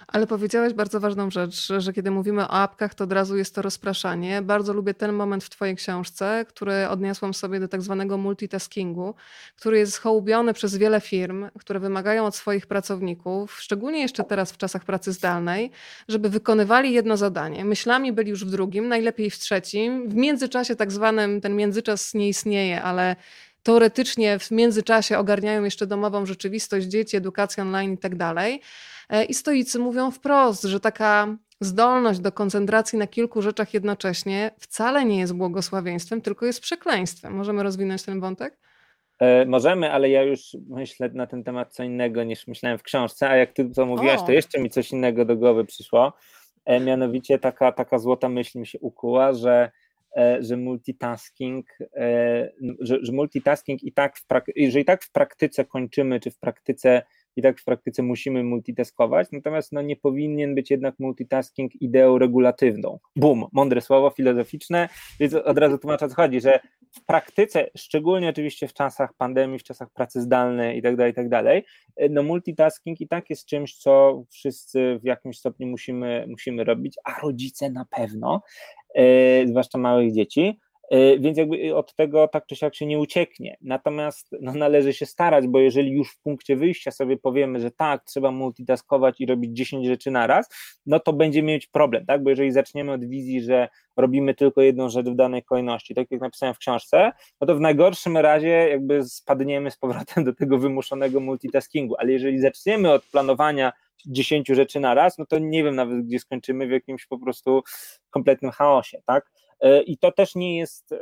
Ale 0.08 0.28
powiedziałeś 0.28 0.74
bardzo 0.74 1.00
ważną 1.00 1.32
rzecz, 1.32 1.68
że 1.78 1.94
kiedy 1.94 2.12
mówimy 2.12 2.42
o 2.42 2.52
apkach, 2.52 2.96
to 2.96 3.04
od 3.04 3.12
razu 3.12 3.38
jest 3.38 3.56
to 3.56 3.62
rozpraszanie. 3.62 4.42
Bardzo 4.42 4.74
lubię 4.74 4.94
ten 4.94 5.14
moment 5.14 5.44
w 5.44 5.50
Twojej 5.50 5.76
książce, 5.76 6.46
który 6.48 6.88
odniosłam 6.88 7.34
sobie 7.34 7.60
do 7.60 7.68
tak 7.68 7.82
zwanego 7.82 8.18
multitaskingu, 8.18 9.16
który 9.56 9.78
jest 9.78 9.98
hołubiony 9.98 10.54
przez 10.54 10.78
wiele 10.78 11.02
firm, 11.02 11.50
które 11.60 11.80
wymagają 11.80 12.26
od 12.26 12.36
swoich 12.36 12.68
pracowników, 12.68 13.62
szczególnie 13.62 14.02
jeszcze 14.02 14.24
teraz 14.24 14.52
w 14.52 14.58
czasach 14.58 14.86
pracy 14.86 15.12
zdalnej, 15.12 15.72
żeby 16.08 16.30
wykonywali 16.30 16.94
jedno 16.94 17.18
zadanie. 17.18 17.66
Myślami 17.66 18.14
byli 18.14 18.30
już 18.30 18.46
w 18.46 18.50
drugim, 18.50 18.88
najlepiej 18.88 19.30
w 19.30 19.40
trzecim. 19.40 20.10
W 20.10 20.16
międzyczasie 20.16 20.76
tak 20.76 20.92
zwanym, 20.92 21.42
ten 21.42 21.56
międzyczas 21.56 22.14
nie 22.14 22.30
istnieje, 22.30 22.82
ale 22.82 23.16
teoretycznie 23.64 24.40
w 24.40 24.52
międzyczasie 24.52 25.18
ogarniają 25.18 25.64
jeszcze 25.64 25.88
domową 25.88 26.26
rzeczywistość, 26.26 26.88
dzieci, 26.88 27.18
edukację 27.18 27.64
online 27.64 27.94
i 27.94 27.98
tak 27.98 28.16
dalej. 28.16 28.62
E, 29.12 29.26
I 29.26 29.34
stoicy 29.34 29.80
mówią 29.80 30.12
wprost, 30.12 30.64
że 30.64 30.80
taka 30.80 31.38
zdolność 31.60 32.20
do 32.20 32.32
koncentracji 32.32 33.00
na 33.00 33.08
kilku 33.08 33.42
rzeczach 33.42 33.74
jednocześnie 33.74 34.52
wcale 34.60 35.06
nie 35.06 35.20
jest 35.20 35.34
błogosławieństwem, 35.34 36.22
tylko 36.22 36.46
jest 36.46 36.62
przekleństwem. 36.62 37.34
Możemy 37.34 37.64
rozwinąć 37.64 38.04
ten 38.04 38.20
wątek? 38.20 38.58
E, 39.20 39.46
możemy, 39.46 39.92
ale 39.92 40.10
ja 40.10 40.24
już 40.24 40.58
myślę 40.70 41.10
na 41.14 41.28
ten 41.28 41.44
temat 41.44 41.74
co 41.74 41.84
innego 41.84 42.24
niż 42.24 42.48
myślałem 42.48 42.78
w 42.78 42.84
książce, 42.84 43.30
a 43.30 43.36
jak 43.36 43.54
ty 43.54 43.70
to 43.70 43.86
mówiłaś, 43.86 44.20
o. 44.20 44.26
to 44.26 44.32
jeszcze 44.32 44.60
mi 44.60 44.70
coś 44.70 44.92
innego 44.92 45.26
do 45.26 45.36
głowy 45.36 45.66
przyszło. 45.66 46.14
E, 46.66 46.80
mianowicie 46.80 47.40
taka, 47.40 47.72
taka 47.72 48.00
złota 48.00 48.30
myśl 48.30 48.60
mi 48.60 48.68
się 48.68 48.80
ukuła, 48.80 49.34
że 49.34 49.72
że 50.40 50.58
multitasking, 50.58 51.66
że, 52.80 52.98
że 53.02 53.12
multitasking 53.12 53.84
i 53.84 53.92
tak, 53.92 54.18
w 54.18 54.26
jeżeli 54.56 54.86
tak 54.86 55.04
w 55.04 55.12
praktyce 55.12 55.66
kończymy, 55.66 56.20
czy 56.20 56.32
w 56.32 56.40
praktyce 56.40 57.02
i 57.36 57.42
tak 57.42 57.60
w 57.60 57.66
praktyce 57.66 58.04
musimy 58.04 58.44
multitaskować, 58.44 59.28
natomiast 59.32 59.72
no, 59.72 59.82
nie 59.82 59.96
powinien 59.96 60.56
być 60.56 60.72
jednak 60.72 61.00
multitasking 61.00 61.82
ideą 61.82 62.18
regulatywną. 62.18 63.00
Bum, 63.16 63.46
mądre 63.52 63.82
słowo 63.82 64.10
filozoficzne, 64.10 64.90
więc 65.20 65.34
od 65.34 65.58
razu 65.58 65.78
tłumaczę 65.78 66.10
co 66.10 66.16
chodzi, 66.16 66.42
że 66.42 66.60
w 66.92 67.06
praktyce, 67.06 67.70
szczególnie 67.78 68.30
oczywiście 68.30 68.68
w 68.68 68.74
czasach 68.74 69.14
pandemii, 69.14 69.60
w 69.60 69.64
czasach 69.64 69.90
pracy 69.90 70.22
zdalnej 70.22 70.78
i 70.78 70.82
tak 70.82 70.96
dalej, 70.96 71.12
i 71.12 71.16
tak 71.16 71.30
no 72.10 72.24
multitasking 72.24 73.02
i 73.02 73.08
tak 73.08 73.30
jest 73.30 73.46
czymś, 73.46 73.78
co 73.78 74.24
wszyscy 74.30 75.00
w 75.02 75.06
jakimś 75.06 75.38
stopniu 75.38 75.68
musimy, 75.68 76.26
musimy 76.30 76.64
robić, 76.64 76.96
a 77.04 77.20
rodzice 77.20 77.70
na 77.70 77.86
pewno, 77.86 78.42
e, 78.96 79.48
zwłaszcza 79.48 79.78
małych 79.78 80.14
dzieci, 80.14 80.60
więc 81.20 81.38
jakby 81.38 81.76
od 81.76 81.96
tego 81.96 82.28
tak 82.28 82.46
czy 82.46 82.56
siak 82.56 82.76
się 82.76 82.86
nie 82.86 83.00
ucieknie. 83.00 83.58
Natomiast 83.62 84.28
no, 84.42 84.54
należy 84.54 84.94
się 84.94 85.06
starać, 85.06 85.48
bo 85.48 85.60
jeżeli 85.60 85.92
już 85.92 86.12
w 86.12 86.22
punkcie 86.22 86.56
wyjścia 86.56 86.92
sobie 86.92 87.18
powiemy, 87.18 87.60
że 87.60 87.72
tak, 87.72 88.04
trzeba 88.04 88.32
multitaskować 88.32 89.22
i 89.22 89.26
robić 89.26 89.58
10 89.58 89.88
rzeczy 89.88 90.12
na 90.12 90.28
raz, 90.28 90.50
no 90.86 91.00
to 91.00 91.14
będziemy 91.14 91.48
mieć 91.48 91.68
problem, 91.68 92.06
tak? 92.06 92.24
Bo 92.24 92.30
jeżeli 92.30 92.52
zaczniemy 92.52 92.92
od 92.92 93.06
wizji, 93.06 93.42
że 93.42 93.70
robimy 93.98 94.36
tylko 94.36 94.62
jedną 94.62 94.90
rzecz 94.90 95.06
w 95.06 95.16
danej 95.16 95.44
kolejności, 95.44 95.96
tak 95.96 96.12
jak 96.12 96.22
napisałem 96.22 96.56
w 96.56 96.58
książce, 96.58 97.12
no 97.42 97.48
to 97.48 97.56
w 97.56 97.60
najgorszym 97.60 98.18
razie 98.18 98.50
jakby 98.50 99.04
spadniemy 99.04 99.72
z 99.72 99.78
powrotem 99.78 100.24
do 100.24 100.36
tego 100.36 100.58
wymuszonego 100.58 101.20
multitaskingu, 101.20 101.96
ale 101.98 102.12
jeżeli 102.12 102.40
zaczniemy 102.40 102.92
od 102.92 103.06
planowania 103.06 103.72
10 104.06 104.48
rzeczy 104.48 104.80
na 104.80 104.94
raz, 104.94 105.18
no 105.18 105.26
to 105.26 105.40
nie 105.40 105.64
wiem 105.64 105.76
nawet, 105.76 106.06
gdzie 106.06 106.20
skończymy 106.20 106.68
w 106.68 106.72
jakimś 106.72 107.06
po 107.06 107.20
prostu 107.20 107.64
kompletnym 108.10 108.52
chaosie, 108.52 109.02
tak? 109.06 109.32
E, 109.62 109.82
I 109.82 109.98
to 109.98 110.12
też 110.12 110.36
nie 110.36 110.58
jest, 110.58 110.92
e, 110.92 110.96
e, 110.96 111.02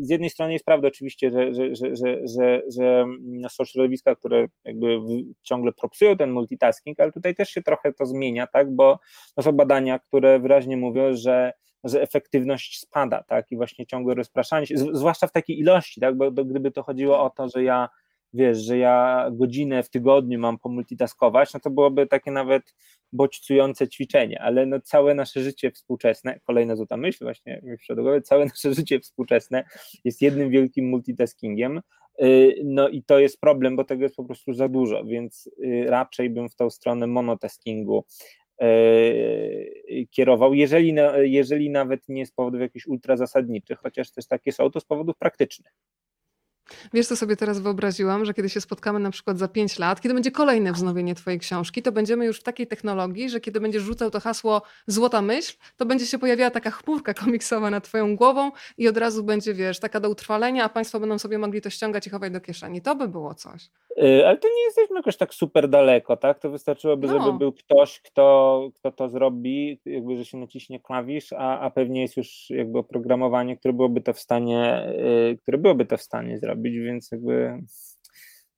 z 0.00 0.10
jednej 0.10 0.30
strony 0.30 0.52
jest 0.52 0.64
prawda 0.64 0.88
oczywiście, 0.88 1.30
że, 1.30 1.54
że, 1.54 1.74
że, 1.74 1.96
że, 1.96 2.18
że, 2.36 2.62
że 2.76 3.06
są 3.48 3.64
środowiska, 3.64 4.16
które 4.16 4.46
jakby 4.64 4.98
ciągle 5.42 5.72
propsują 5.72 6.16
ten 6.16 6.30
multitasking, 6.30 7.00
ale 7.00 7.12
tutaj 7.12 7.34
też 7.34 7.48
się 7.48 7.62
trochę 7.62 7.92
to 7.92 8.06
zmienia, 8.06 8.46
tak, 8.46 8.74
bo 8.74 8.98
to 9.34 9.42
są 9.42 9.52
badania, 9.52 9.98
które 9.98 10.40
wyraźnie 10.40 10.76
mówią, 10.76 11.14
że 11.14 11.52
że 11.84 12.02
efektywność 12.02 12.78
spada, 12.78 13.22
tak, 13.22 13.46
i 13.50 13.56
właśnie 13.56 13.86
ciągłe 13.86 14.14
rozpraszanie 14.14 14.66
się, 14.66 14.74
zwłaszcza 14.78 15.26
w 15.26 15.32
takiej 15.32 15.58
ilości, 15.58 16.00
tak, 16.00 16.16
bo 16.16 16.30
gdyby 16.30 16.70
to 16.70 16.82
chodziło 16.82 17.22
o 17.24 17.30
to, 17.30 17.48
że 17.48 17.62
ja 17.62 17.88
wiesz, 18.32 18.58
że 18.58 18.78
ja 18.78 19.26
godzinę 19.32 19.82
w 19.82 19.90
tygodniu 19.90 20.38
mam 20.38 20.58
pomultitaskować, 20.58 21.54
no 21.54 21.60
to 21.60 21.70
byłoby 21.70 22.06
takie 22.06 22.30
nawet 22.30 22.74
bodźcujące 23.12 23.88
ćwiczenie, 23.88 24.42
ale 24.42 24.66
no 24.66 24.80
całe 24.80 25.14
nasze 25.14 25.40
życie 25.40 25.70
współczesne, 25.70 26.40
kolejna 26.46 26.76
złota 26.76 26.96
myśl 26.96 27.24
właśnie 27.24 27.60
mi 27.62 27.96
głowy, 27.96 28.22
całe 28.22 28.44
nasze 28.44 28.74
życie 28.78 29.00
współczesne 29.00 29.64
jest 30.04 30.22
jednym 30.22 30.50
wielkim 30.50 30.88
multitaskingiem, 30.88 31.80
y, 32.22 32.54
no 32.64 32.88
i 32.88 33.02
to 33.02 33.18
jest 33.18 33.40
problem, 33.40 33.76
bo 33.76 33.84
tego 33.84 34.02
jest 34.02 34.16
po 34.16 34.24
prostu 34.24 34.52
za 34.52 34.68
dużo, 34.68 35.04
więc 35.04 35.50
y, 35.64 35.86
raczej 35.88 36.30
bym 36.30 36.48
w 36.48 36.54
tą 36.54 36.70
stronę 36.70 37.06
monotaskingu 37.06 38.04
y, 38.62 40.06
kierował, 40.10 40.54
jeżeli, 40.54 40.94
jeżeli 41.22 41.70
nawet 41.70 42.08
nie 42.08 42.26
z 42.26 42.32
powodów 42.32 42.60
jakichś 42.60 42.86
ultra 42.86 43.16
zasadniczych, 43.16 43.78
chociaż 43.78 44.10
też 44.10 44.26
takie 44.26 44.52
są, 44.52 44.70
to 44.70 44.80
z 44.80 44.84
powodów 44.84 45.16
praktycznych. 45.18 45.72
Wiesz, 46.92 47.06
co 47.06 47.16
sobie 47.16 47.36
teraz 47.36 47.60
wyobraziłam, 47.60 48.24
że 48.24 48.34
kiedy 48.34 48.48
się 48.48 48.60
spotkamy 48.60 48.98
na 48.98 49.10
przykład 49.10 49.38
za 49.38 49.48
5 49.48 49.78
lat, 49.78 50.00
kiedy 50.00 50.14
będzie 50.14 50.30
kolejne 50.30 50.72
wznowienie 50.72 51.14
Twojej 51.14 51.38
książki, 51.38 51.82
to 51.82 51.92
będziemy 51.92 52.26
już 52.26 52.40
w 52.40 52.42
takiej 52.42 52.66
technologii, 52.66 53.30
że 53.30 53.40
kiedy 53.40 53.60
będziesz 53.60 53.82
rzucał 53.82 54.10
to 54.10 54.20
hasło 54.20 54.62
złota 54.86 55.22
myśl, 55.22 55.56
to 55.76 55.86
będzie 55.86 56.06
się 56.06 56.18
pojawiała 56.18 56.50
taka 56.50 56.70
chmurka 56.70 57.14
komiksowa 57.14 57.70
nad 57.70 57.84
Twoją 57.84 58.16
głową 58.16 58.50
i 58.78 58.88
od 58.88 58.96
razu 58.96 59.24
będzie, 59.24 59.54
wiesz, 59.54 59.80
taka 59.80 60.00
do 60.00 60.10
utrwalenia, 60.10 60.64
a 60.64 60.68
Państwo 60.68 61.00
będą 61.00 61.18
sobie 61.18 61.38
mogli 61.38 61.60
to 61.60 61.70
ściągać 61.70 62.06
i 62.06 62.10
chować 62.10 62.32
do 62.32 62.40
kieszeni. 62.40 62.82
To 62.82 62.94
by 62.94 63.08
było 63.08 63.34
coś. 63.34 63.70
Y, 63.98 64.26
ale 64.26 64.36
to 64.36 64.48
nie 64.48 64.64
jesteśmy 64.64 64.96
jakoś 64.96 65.16
tak 65.16 65.34
super 65.34 65.68
daleko, 65.68 66.16
tak? 66.16 66.38
To 66.38 66.50
wystarczyłoby, 66.50 67.06
no. 67.06 67.20
żeby 67.20 67.38
był 67.38 67.52
ktoś, 67.52 68.00
kto, 68.00 68.68
kto 68.74 68.92
to 68.92 69.08
zrobi, 69.08 69.80
jakby, 69.86 70.16
że 70.16 70.24
się 70.24 70.38
naciśnie 70.38 70.80
klawisz, 70.80 71.32
a, 71.32 71.60
a 71.60 71.70
pewnie 71.70 72.02
jest 72.02 72.16
już 72.16 72.50
jakby 72.50 72.78
oprogramowanie, 72.78 73.56
które 73.56 73.74
byłoby 73.74 74.00
to 74.00 74.12
w 74.12 74.18
stanie, 74.18 74.92
yy, 75.28 75.36
które 75.36 75.58
byłoby 75.58 75.86
to 75.86 75.96
w 75.96 76.02
stanie 76.02 76.38
zrobić, 76.38 76.61
więc 76.70 77.08
jakby 77.12 77.62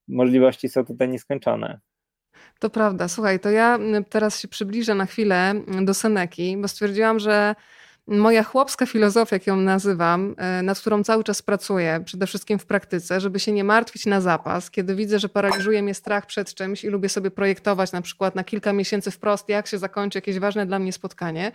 możliwości 0.08 0.68
są 0.68 0.84
tutaj 0.84 1.08
nieskończone. 1.08 1.80
To 2.58 2.70
prawda. 2.70 3.08
Słuchaj, 3.08 3.40
to 3.40 3.50
ja 3.50 3.78
teraz 4.10 4.40
się 4.40 4.48
przybliżę 4.48 4.94
na 4.94 5.06
chwilę 5.06 5.54
do 5.82 5.94
Seneki, 5.94 6.56
bo 6.56 6.68
stwierdziłam, 6.68 7.18
że 7.18 7.54
moja 8.06 8.42
chłopska 8.42 8.86
filozofia, 8.86 9.36
jak 9.36 9.46
ją 9.46 9.56
nazywam, 9.56 10.34
e, 10.38 10.62
nad 10.62 10.80
którą 10.80 11.04
cały 11.04 11.24
czas 11.24 11.42
pracuję, 11.42 12.02
przede 12.04 12.26
wszystkim 12.26 12.58
w 12.58 12.66
praktyce, 12.66 13.20
żeby 13.20 13.40
się 13.40 13.52
nie 13.52 13.64
martwić 13.64 14.06
na 14.06 14.20
zapas, 14.20 14.70
kiedy 14.70 14.94
widzę, 14.94 15.18
że 15.18 15.28
paraliżuje 15.28 15.82
mnie 15.82 15.94
strach 15.94 16.26
przed 16.26 16.54
czymś 16.54 16.84
i 16.84 16.88
lubię 16.88 17.08
sobie 17.08 17.30
projektować 17.30 17.92
na 17.92 18.02
przykład 18.02 18.34
na 18.34 18.44
kilka 18.44 18.72
miesięcy 18.72 19.10
wprost, 19.10 19.48
jak 19.48 19.66
się 19.66 19.78
zakończy 19.78 20.18
jakieś 20.18 20.38
ważne 20.38 20.66
dla 20.66 20.78
mnie 20.78 20.92
spotkanie, 20.92 21.52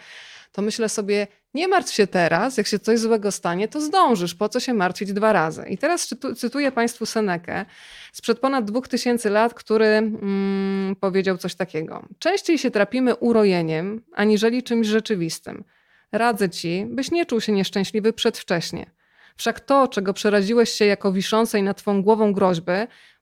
to 0.52 0.62
myślę 0.62 0.90
sobie, 0.90 1.28
nie 1.54 1.68
martw 1.68 1.94
się 1.94 2.08
teraz, 2.08 2.58
jak 2.58 2.68
się 2.68 2.80
coś 2.80 3.00
złego 3.00 3.32
stanie, 3.32 3.68
to 3.68 3.82
zdążysz, 3.82 4.36
po 4.36 4.50
co 4.50 4.60
się 4.60 4.74
martwić 4.74 5.14
dwa 5.14 5.34
razy. 5.34 5.66
I 5.70 5.78
teraz 5.78 6.16
cytuję 6.36 6.72
Państwu 6.72 7.06
Senekę 7.06 7.66
sprzed 8.14 8.40
ponad 8.40 8.66
dwóch 8.66 8.88
tysięcy 8.88 9.30
lat, 9.30 9.54
który 9.54 9.86
mm, 9.86 10.96
powiedział 10.96 11.38
coś 11.38 11.56
takiego. 11.56 12.06
Częściej 12.20 12.58
się 12.58 12.72
trapimy 12.72 13.16
urojeniem, 13.16 14.02
aniżeli 14.14 14.64
czymś 14.64 14.88
rzeczywistym. 14.88 15.64
Radzę 16.12 16.50
ci, 16.50 16.86
byś 16.90 17.12
nie 17.12 17.26
czuł 17.26 17.42
się 17.42 17.52
nieszczęśliwy 17.52 18.14
przedwcześnie. 18.14 18.92
Wszak 19.36 19.60
to, 19.60 19.88
czego 19.88 20.14
przeraziłeś 20.14 20.70
się 20.70 20.86
jako 20.86 21.12
wiszącej 21.12 21.64
nad 21.64 21.78
twą 21.78 22.04
głową 22.04 22.34
groźby, 22.34 22.72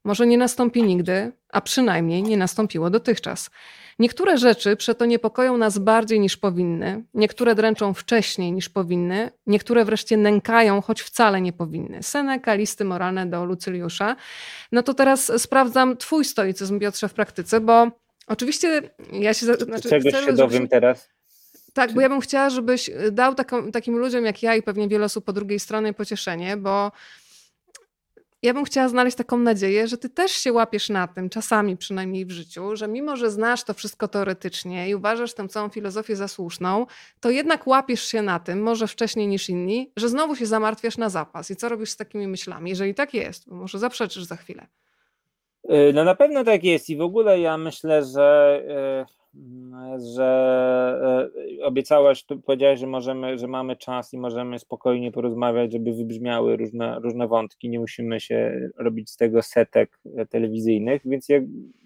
może 0.04 0.28
nie 0.28 0.38
nastąpi 0.38 0.84
nigdy, 0.84 1.32
a 1.50 1.62
przynajmniej 1.62 2.23
nie 2.23 2.38
nastąpiło 2.38 2.89
dotychczas. 2.89 3.50
Niektóre 4.00 4.38
rzeczy 4.38 4.76
przeto 4.76 5.06
niepokoją 5.06 5.58
nas 5.58 5.78
bardziej 5.78 6.19
niż 6.19 6.38
powinny, 6.38 7.04
niektóre 7.13 7.56
dręczą 7.56 7.93
wcześniej 7.93 8.52
niż 8.52 8.69
powinny, 8.69 9.32
niektóre 9.47 9.86
wreszcie 9.86 10.17
nękają, 10.17 10.82
choć 10.82 11.02
wcale 11.02 11.41
nie 11.41 11.54
powinny. 11.54 12.04
Seneca, 12.04 12.54
listy 12.54 12.86
moralne 12.86 13.26
do 13.26 13.45
Lucyliusza. 13.45 14.15
No 14.71 14.84
to 14.84 14.93
teraz 14.93 15.41
sprawdzam 15.41 15.97
twój 15.97 16.26
stoicyzm, 16.26 16.80
Piotrze, 16.80 17.08
w 17.08 17.13
praktyce, 17.13 17.62
bo 17.62 17.88
oczywiście 18.28 18.82
ja 19.12 19.34
się... 19.34 19.45
Znaczy, 19.45 19.89
Czegoś 19.89 20.26
się 20.26 20.34
dowiem 20.34 20.67
teraz? 20.67 21.16
Tak, 21.78 21.94
bo 21.94 22.02
ja 22.02 22.10
bym 22.10 22.22
chciała, 22.22 22.50
żebyś 22.50 22.90
y, 22.90 23.12
dał 23.12 23.36
taką, 23.36 23.72
takim 23.72 23.98
ludziom 23.98 24.26
jak 24.26 24.44
ja 24.44 24.56
i 24.56 24.62
pewnie 24.62 24.88
wiele 24.88 25.06
osób 25.06 25.26
po 25.26 25.34
drugiej 25.34 25.60
stronie 25.60 25.94
pocieszenie, 25.94 26.58
bo 26.58 26.92
ja 28.42 28.54
bym 28.54 28.66
chciała 28.66 28.88
znaleźć 28.88 29.18
taką 29.18 29.38
nadzieję, 29.38 29.88
że 29.88 29.98
ty 29.98 30.10
też 30.10 30.32
się 30.32 30.54
łapiesz 30.54 30.90
na 30.90 31.08
tym, 31.08 31.30
czasami 31.30 31.78
przynajmniej 31.78 32.26
w 32.26 32.32
życiu, 32.32 32.76
że 32.76 32.88
mimo, 32.88 33.16
że 33.16 33.32
znasz 33.32 33.63
to 33.63 33.74
wszystko 33.74 34.08
teoretycznie 34.08 34.90
i 34.90 34.96
uważasz 34.96 35.34
tę 35.34 35.48
całą 35.48 35.70
filozofię 35.70 36.16
za 36.16 36.28
słuszną, 36.28 36.86
to 37.20 37.30
jednak 37.30 37.68
łapiesz 37.68 38.04
się 38.04 38.22
na 38.22 38.40
tym, 38.40 38.62
może 38.62 38.88
wcześniej 38.88 39.28
niż 39.28 39.50
inni, 39.50 39.92
że 39.98 40.10
znowu 40.10 40.36
się 40.36 40.46
zamartwiasz 40.46 40.98
na 40.98 41.10
zapas. 41.10 41.52
I 41.52 41.56
co 41.56 41.70
robisz 41.70 41.90
z 41.90 41.98
takimi 41.98 42.28
myślami? 42.28 42.70
Jeżeli 42.70 42.96
tak 42.96 43.13
jest, 43.13 43.50
bo 43.50 43.56
może 43.56 43.80
zaprzeczysz 43.80 44.24
za 44.24 44.36
chwilę. 44.36 44.68
Y, 45.66 45.92
no 45.94 46.04
na 46.04 46.16
pewno 46.16 46.44
tak 46.44 46.63
jest 46.63 46.90
i 46.90 46.98
w 46.98 47.02
ogóle 47.02 47.40
ja 47.40 47.58
myślę, 47.58 48.06
że 48.06 48.60
y, 49.10 49.16
że 49.97 51.30
e, 51.60 51.65
obiecałaś, 51.65 52.26
powiedziałeś, 52.45 52.80
że 52.80 52.88
możemy, 52.88 53.38
że 53.38 53.47
mamy 53.47 53.76
czas 53.76 54.13
i 54.13 54.17
możemy 54.17 54.60
spokojnie 54.60 55.12
porozmawiać, 55.12 55.71
żeby 55.71 55.93
wybrzmiały 55.93 56.58
różne, 56.58 57.00
różne 57.00 57.28
wątki, 57.28 57.69
nie 57.69 57.80
musimy 57.80 58.19
się 58.19 58.69
robić 58.78 59.10
z 59.10 59.17
tego 59.17 59.41
setek 59.41 60.00
e, 60.17 60.26
telewizyjnych, 60.26 61.02
więc 61.06 61.28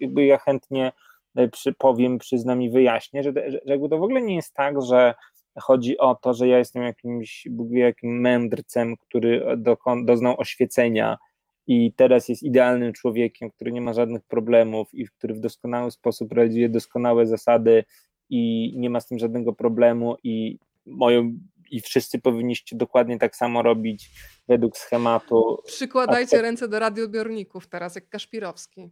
jakby 0.00 0.24
ja 0.24 0.38
chętnie 0.38 0.92
e, 1.36 1.48
przy, 1.48 1.72
powiem, 1.72 2.18
przyznam 2.18 2.62
i 2.62 2.70
wyjaśnię, 2.70 3.22
że, 3.22 3.32
że 3.50 3.60
jakby 3.64 3.88
to 3.88 3.98
w 3.98 4.02
ogóle 4.02 4.22
nie 4.22 4.36
jest 4.36 4.54
tak, 4.54 4.82
że 4.82 5.14
chodzi 5.60 5.98
o 5.98 6.14
to, 6.14 6.34
że 6.34 6.48
ja 6.48 6.58
jestem 6.58 6.82
jakimś, 6.82 7.48
Bóg 7.50 7.68
mędrcem, 8.02 8.96
który 8.96 9.56
doznał 10.04 10.40
oświecenia 10.40 11.18
i 11.67 11.93
teraz 11.93 12.29
jest 12.29 12.43
idealnym 12.43 12.93
człowiekiem, 12.93 13.51
który 13.51 13.71
nie 13.71 13.81
ma 13.81 13.93
żadnych 13.93 14.23
problemów 14.23 14.93
i 14.93 15.07
który 15.07 15.33
w 15.33 15.39
doskonały 15.39 15.91
sposób 15.91 16.33
realizuje 16.33 16.69
doskonałe 16.69 17.27
zasady 17.27 17.83
i 18.29 18.73
nie 18.77 18.89
ma 18.89 18.99
z 18.99 19.07
tym 19.07 19.19
żadnego 19.19 19.53
problemu 19.53 20.15
i 20.23 20.59
moją 20.85 21.37
i 21.71 21.81
wszyscy 21.81 22.19
powinniście 22.19 22.75
dokładnie 22.75 23.19
tak 23.19 23.35
samo 23.35 23.61
robić 23.61 24.09
według 24.47 24.77
schematu. 24.77 25.57
Przykładajcie 25.65 26.39
A... 26.39 26.41
ręce 26.41 26.67
do 26.67 26.79
radioodbiorników 26.79 27.67
teraz, 27.67 27.95
jak 27.95 28.09
Kaszpirowski. 28.09 28.89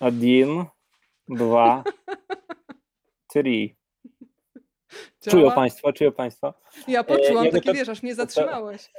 Один, 0.00 0.64
dwa, 1.28 1.84
trzy. 3.28 3.42
Czują 5.30 5.50
Państwo, 5.50 5.92
czują 5.92 6.12
Państwo. 6.12 6.54
Ja 6.88 7.04
poczułam, 7.04 7.46
e, 7.46 7.50
takie 7.50 7.66
to... 7.66 7.74
wiesz, 7.74 7.88
aż 7.88 8.02
mnie 8.02 8.14
zatrzymałeś. 8.14 8.92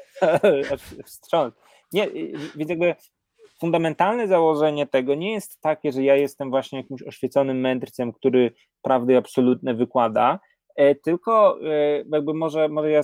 Wstrząs. 1.06 1.54
Nie, 1.93 2.09
więc 2.57 2.71
jakby 2.71 2.95
fundamentalne 3.61 4.29
założenie 4.29 4.87
tego 4.87 5.15
nie 5.15 5.33
jest 5.33 5.61
takie, 5.61 5.93
że 5.93 6.03
ja 6.03 6.17
jestem 6.17 6.51
właśnie 6.51 6.79
jakimś 6.79 7.03
oświeconym 7.03 7.61
mędrcem, 7.61 8.13
który 8.13 8.53
prawdy 8.83 9.17
absolutne 9.17 9.75
wykłada, 9.75 10.41
e, 10.77 10.95
tylko 10.95 11.59
e, 11.63 12.05
jakby 12.13 12.35
może, 12.35 12.69
może 12.69 12.91
ja 12.91 13.03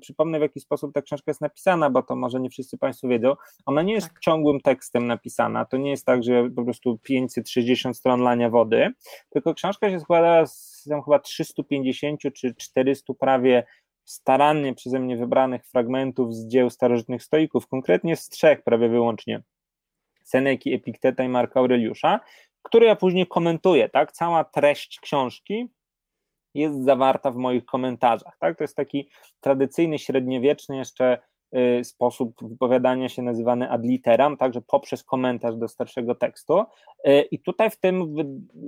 przypomnę 0.00 0.38
w 0.38 0.42
jaki 0.42 0.60
sposób 0.60 0.92
ta 0.94 1.02
książka 1.02 1.30
jest 1.30 1.40
napisana, 1.40 1.90
bo 1.90 2.02
to 2.02 2.16
może 2.16 2.40
nie 2.40 2.50
wszyscy 2.50 2.78
Państwo 2.78 3.08
wiedzą. 3.08 3.34
Ona 3.66 3.82
nie 3.82 3.94
jest 3.94 4.08
tak. 4.08 4.20
ciągłym 4.20 4.60
tekstem 4.60 5.06
napisana, 5.06 5.64
to 5.64 5.76
nie 5.76 5.90
jest 5.90 6.06
tak, 6.06 6.22
że 6.22 6.50
po 6.50 6.64
prostu 6.64 6.98
560 7.02 7.96
stron 7.96 8.20
lania 8.20 8.50
wody, 8.50 8.90
tylko 9.30 9.54
książka 9.54 9.90
się 9.90 10.00
składa 10.00 10.46
z 10.46 10.74
tam 10.88 11.02
chyba 11.02 11.18
350 11.18 12.20
czy 12.34 12.54
400 12.54 13.14
prawie 13.14 13.66
starannie 14.04 14.74
przeze 14.74 14.98
mnie 14.98 15.16
wybranych 15.16 15.66
fragmentów 15.66 16.34
z 16.34 16.46
dzieł 16.46 16.70
starożytnych 16.70 17.22
stoików, 17.22 17.66
konkretnie 17.66 18.16
z 18.16 18.28
trzech 18.28 18.62
prawie 18.62 18.88
wyłącznie. 18.88 19.42
Seneki, 20.24 20.74
Epikteta 20.74 21.24
i 21.24 21.28
Marka 21.28 21.60
Aureliusza, 21.60 22.20
które 22.62 22.86
ja 22.86 22.96
później 22.96 23.26
komentuję, 23.26 23.88
tak? 23.88 24.12
Cała 24.12 24.44
treść 24.44 25.00
książki 25.00 25.68
jest 26.54 26.84
zawarta 26.84 27.30
w 27.30 27.36
moich 27.36 27.64
komentarzach, 27.64 28.36
tak? 28.38 28.58
To 28.58 28.64
jest 28.64 28.76
taki 28.76 29.08
tradycyjny, 29.40 29.98
średniowieczny 29.98 30.76
jeszcze 30.76 31.18
y, 31.80 31.84
sposób 31.84 32.34
wypowiadania 32.42 33.08
się 33.08 33.22
nazywany 33.22 33.70
ad 33.70 33.84
literam, 33.84 34.36
także 34.36 34.62
poprzez 34.62 35.04
komentarz 35.04 35.56
do 35.56 35.68
starszego 35.68 36.14
tekstu. 36.14 36.60
Y, 36.60 37.22
I 37.30 37.38
tutaj 37.38 37.70
w 37.70 37.76
tym 37.76 38.16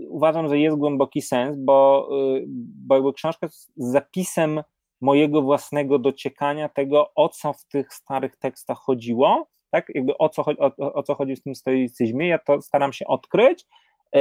uważam, 0.08 0.48
że 0.48 0.58
jest 0.58 0.76
głęboki 0.76 1.22
sens, 1.22 1.56
bo, 1.58 2.08
y, 2.36 2.44
bo 2.86 2.94
jakby 2.94 3.12
książka 3.12 3.46
jest 3.46 3.72
zapisem 3.76 4.62
mojego 5.00 5.42
własnego 5.42 5.98
dociekania 5.98 6.68
tego, 6.68 7.14
o 7.14 7.28
co 7.28 7.52
w 7.52 7.64
tych 7.64 7.94
starych 7.94 8.36
tekstach 8.36 8.78
chodziło, 8.78 9.46
tak, 9.70 9.86
jakby 9.94 10.18
o 10.18 10.28
co, 10.28 10.42
o, 10.42 10.94
o 10.94 11.02
co 11.02 11.14
chodzi 11.14 11.36
w 11.36 11.42
tym 11.42 11.54
stoicyzmie, 11.54 12.28
ja 12.28 12.38
to 12.38 12.62
staram 12.62 12.92
się 12.92 13.06
odkryć, 13.06 13.66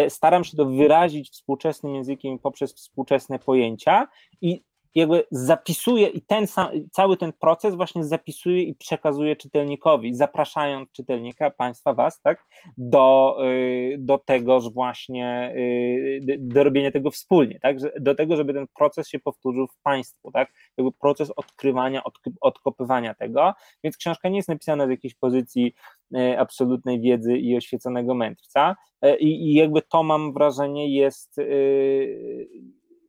staram 0.10 0.44
się 0.44 0.58
to 0.58 0.66
wyrazić 0.66 1.30
współczesnym 1.30 1.96
językiem 1.96 2.40
poprzez 2.40 2.74
współczesne 2.74 3.40
pojęcia 3.40 4.08
i 4.42 4.64
jakby 4.96 5.28
zapisuje 5.32 6.08
i 6.08 6.22
ten 6.22 6.48
sam, 6.48 6.68
cały 6.92 7.18
ten 7.18 7.34
proces 7.34 7.76
właśnie 7.76 8.04
zapisuje 8.04 8.64
i 8.64 8.76
przekazuje 8.76 9.36
czytelnikowi, 9.36 10.16
zapraszając 10.16 10.92
czytelnika, 10.92 11.52
państwa, 11.52 11.94
was, 11.94 12.22
tak, 12.22 12.46
do, 12.78 13.38
y, 13.46 13.96
do 14.00 14.18
tegoż 14.18 14.70
właśnie, 14.70 15.54
y, 15.58 16.38
do 16.40 16.64
robienia 16.64 16.92
tego 16.92 17.12
wspólnie, 17.12 17.60
tak, 17.60 17.78
do 18.00 18.16
tego, 18.16 18.36
żeby 18.36 18.54
ten 18.54 18.68
proces 18.76 19.08
się 19.08 19.20
powtórzył 19.20 19.68
w 19.68 19.78
państwu, 19.84 20.32
tak, 20.32 20.54
jakby 20.78 20.92
proces 20.92 21.32
odkrywania, 21.36 22.02
odkopywania 22.42 23.14
tego, 23.14 23.54
więc 23.84 23.98
książka 23.98 24.30
nie 24.30 24.36
jest 24.36 24.50
napisana 24.50 24.88
z 24.88 24.90
jakiejś 24.90 25.16
pozycji 25.16 25.74
y, 26.16 26.40
absolutnej 26.40 27.02
wiedzy 27.02 27.38
i 27.38 27.58
oświeconego 27.58 28.14
mędrca 28.14 28.76
i, 29.20 29.28
i 29.28 29.54
jakby 29.54 29.82
to 29.82 30.04
mam 30.04 30.34
wrażenie 30.34 30.96
jest 30.96 31.40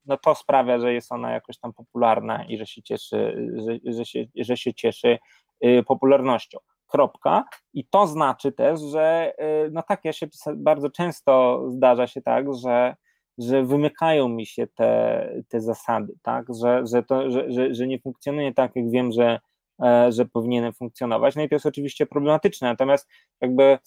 no 0.06 0.16
to 0.16 0.34
sprawia, 0.34 0.78
że 0.78 0.94
jest 0.94 1.12
ona 1.12 1.32
jakoś 1.32 1.58
tam 1.58 1.72
popularna 1.72 2.44
i 2.44 2.58
że 2.58 2.66
się 2.66 2.82
cieszy, 2.82 3.48
że, 3.56 3.92
że, 3.92 4.04
się, 4.04 4.24
że 4.36 4.56
się 4.56 4.74
cieszy 4.74 5.18
y, 5.64 5.82
popularnością. 5.86 6.58
Kropka. 6.86 7.44
I 7.72 7.84
to 7.84 8.06
znaczy 8.06 8.52
też, 8.52 8.80
że 8.80 9.32
y, 9.66 9.70
no 9.72 9.82
tak, 9.82 10.04
ja 10.04 10.12
się 10.12 10.26
bardzo 10.56 10.90
często 10.90 11.62
zdarza 11.70 12.06
się 12.06 12.22
tak, 12.22 12.54
że, 12.54 12.96
że 13.38 13.64
wymykają 13.64 14.28
mi 14.28 14.46
się 14.46 14.66
te, 14.66 15.32
te 15.48 15.60
zasady, 15.60 16.14
tak, 16.22 16.46
że, 16.62 16.82
że, 16.86 17.02
to, 17.02 17.30
że, 17.30 17.52
że, 17.52 17.74
że 17.74 17.86
nie 17.86 18.00
funkcjonuje 18.00 18.54
tak, 18.54 18.76
jak 18.76 18.90
wiem, 18.90 19.12
że, 19.12 19.40
e, 19.82 20.12
że 20.12 20.24
powinienem 20.24 20.72
funkcjonować. 20.72 21.36
No 21.36 21.42
i 21.42 21.48
to 21.48 21.54
jest 21.54 21.66
oczywiście 21.66 22.06
problematyczne, 22.06 22.68
natomiast 22.68 23.08
jakby 23.40 23.78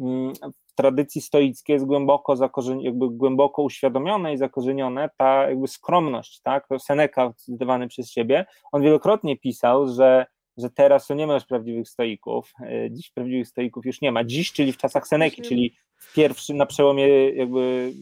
mm, 0.00 0.32
tradycji 0.74 1.20
stoickiej 1.20 1.74
jest 1.74 1.86
głęboko, 1.86 2.34
jakby 2.82 3.10
głęboko 3.10 3.62
uświadomione 3.62 4.34
i 4.34 4.36
zakorzenione 4.36 5.10
ta 5.16 5.50
jakby 5.50 5.68
skromność, 5.68 6.40
tak? 6.40 6.68
Seneca 6.78 7.32
cytowany 7.36 7.88
przez 7.88 8.10
siebie, 8.10 8.46
on 8.72 8.82
wielokrotnie 8.82 9.36
pisał, 9.36 9.88
że 9.88 10.26
że 10.56 10.70
teraz 10.70 11.06
to 11.06 11.14
nie 11.14 11.26
ma 11.26 11.34
już 11.34 11.44
prawdziwych 11.44 11.88
stoików, 11.88 12.52
e, 12.60 12.90
dziś 12.90 13.10
prawdziwych 13.10 13.48
stoików 13.48 13.86
już 13.86 14.00
nie 14.00 14.12
ma. 14.12 14.24
Dziś, 14.24 14.52
czyli 14.52 14.72
w 14.72 14.76
czasach 14.76 15.08
Seneki, 15.08 15.42
czyli 15.42 15.76
w 15.96 16.14
pierwszym, 16.14 16.56
na 16.56 16.66
przełomie 16.66 17.30
jakby 17.30 17.92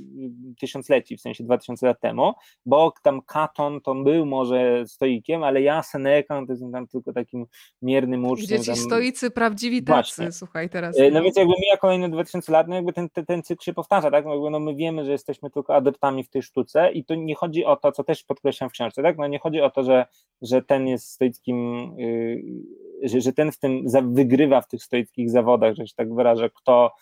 tysiącleci, 0.61 1.17
w 1.17 1.21
sensie 1.21 1.45
2000 1.45 1.87
lat 1.87 2.01
temu, 2.01 2.33
bo 2.67 2.93
tam 3.03 3.23
Katon 3.23 3.81
to 3.81 3.95
był 3.95 4.27
może 4.27 4.85
stoikiem, 4.87 5.43
ale 5.43 5.63
ja 5.63 5.83
Seneca 5.83 6.47
to 6.47 6.53
jestem 6.53 6.73
tam 6.73 6.87
tylko 6.87 7.13
takim 7.13 7.47
miernym 7.83 8.27
uczniem. 8.27 8.61
Gdzie 8.61 8.73
ci 8.73 8.81
stoicy 8.81 9.31
prawdziwi 9.31 9.83
tacy, 9.83 9.93
Właśnie. 9.93 10.33
słuchaj 10.33 10.71
teraz. 10.71 10.99
E, 10.99 11.11
no, 11.11 11.23
więc 11.23 11.37
jakby 11.37 11.55
mija 11.61 11.77
kolejne 11.77 12.11
2000 12.11 12.53
lat, 12.53 12.69
no 12.69 12.75
jakby 12.75 12.93
ten, 12.93 13.11
ten, 13.11 13.27
ten 13.27 13.43
cykl 13.43 13.65
się 13.65 13.73
powtarza, 13.73 14.11
tak, 14.11 14.25
no 14.25 14.51
no 14.51 14.61
my 14.61 14.75
wiemy, 14.75 15.05
że 15.05 15.13
jesteśmy 15.13 15.51
tylko 15.51 15.75
adeptami 15.75 16.25
w 16.25 16.31
tej 16.31 16.43
sztuce 16.43 16.93
i 16.93 17.05
to 17.05 17.15
nie 17.15 17.35
chodzi 17.35 17.65
o 17.65 17.77
to, 17.77 17.93
co 17.93 18.05
też 18.05 18.25
podkreślam 18.25 18.71
w 18.71 18.73
książce, 18.73 19.03
tak, 19.03 19.19
no 19.19 19.27
nie 19.27 19.39
chodzi 19.39 19.61
o 19.61 19.71
to, 19.71 19.85
że, 19.85 20.07
że 20.43 20.63
ten 20.63 20.89
jest 20.89 21.11
stoickim 21.11 21.91
yy, 21.99 22.85
że, 23.03 23.21
że 23.21 23.33
ten 23.33 23.53
w 23.53 23.59
tym 23.59 23.85
wygrywa 24.03 24.61
w 24.61 24.69
tych 24.69 24.83
stoickich 24.83 25.31
zawodach, 25.31 25.75
że 25.75 25.87
się 25.87 25.95
tak 25.97 26.15
wyrażę, 26.15 26.51
kto 26.51 26.93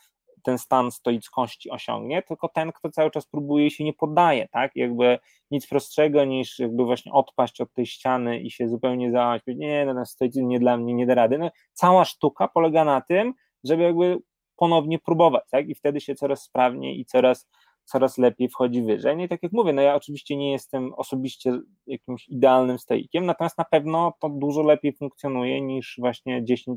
ten 0.43 0.59
stan 0.59 0.93
stoickości 0.93 1.71
osiągnie, 1.71 2.23
tylko 2.23 2.49
ten, 2.49 2.73
kto 2.73 2.91
cały 2.91 3.11
czas 3.11 3.27
próbuje 3.27 3.71
się 3.71 3.85
nie 3.85 3.93
poddaje, 3.93 4.49
tak? 4.49 4.77
Jakby 4.77 5.19
nic 5.51 5.67
prostszego 5.67 6.25
niż 6.25 6.59
jakby 6.59 6.85
właśnie 6.85 7.13
odpaść 7.13 7.61
od 7.61 7.73
tej 7.73 7.87
ściany 7.87 8.41
i 8.41 8.51
się 8.51 8.69
zupełnie 8.69 9.11
załamać, 9.11 9.43
nie, 9.47 9.87
no 9.87 9.95
ten 9.95 10.07
stoicyzm 10.07 10.49
nie 10.49 10.61
dla 10.61 10.77
mnie, 10.77 10.95
nie 10.95 11.07
da 11.07 11.15
rady. 11.15 11.39
No, 11.39 11.51
cała 11.73 12.05
sztuka 12.05 12.49
polega 12.49 12.85
na 12.85 13.01
tym, 13.01 13.35
żeby 13.65 13.83
jakby 13.83 14.19
ponownie 14.57 14.99
próbować, 14.99 15.45
tak? 15.51 15.69
I 15.69 15.75
wtedy 15.75 16.01
się 16.01 16.15
coraz 16.15 16.43
sprawniej 16.43 17.01
i 17.01 17.05
coraz 17.05 17.49
coraz 17.85 18.19
lepiej 18.19 18.49
wchodzi 18.49 18.83
wyżej. 18.83 19.17
No 19.17 19.23
i 19.23 19.29
tak 19.29 19.43
jak 19.43 19.53
mówię, 19.53 19.73
no 19.73 19.83
ja 19.83 19.95
oczywiście 19.95 20.37
nie 20.37 20.53
jestem 20.53 20.95
osobiście 20.95 21.61
jakimś 21.87 22.29
idealnym 22.29 22.79
stoikiem, 22.79 23.27
natomiast 23.27 23.59
na 23.59 23.65
pewno 23.65 24.13
to 24.21 24.29
dużo 24.29 24.63
lepiej 24.63 24.93
funkcjonuje 24.93 25.61
niż 25.61 25.97
właśnie 25.99 26.45
10-15 26.45 26.77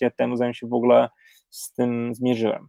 lat 0.00 0.16
temu, 0.16 0.36
zanim 0.36 0.54
się 0.54 0.66
w 0.66 0.74
ogóle 0.74 1.08
z 1.50 1.72
tym 1.72 2.14
zmierzyłem. 2.14 2.68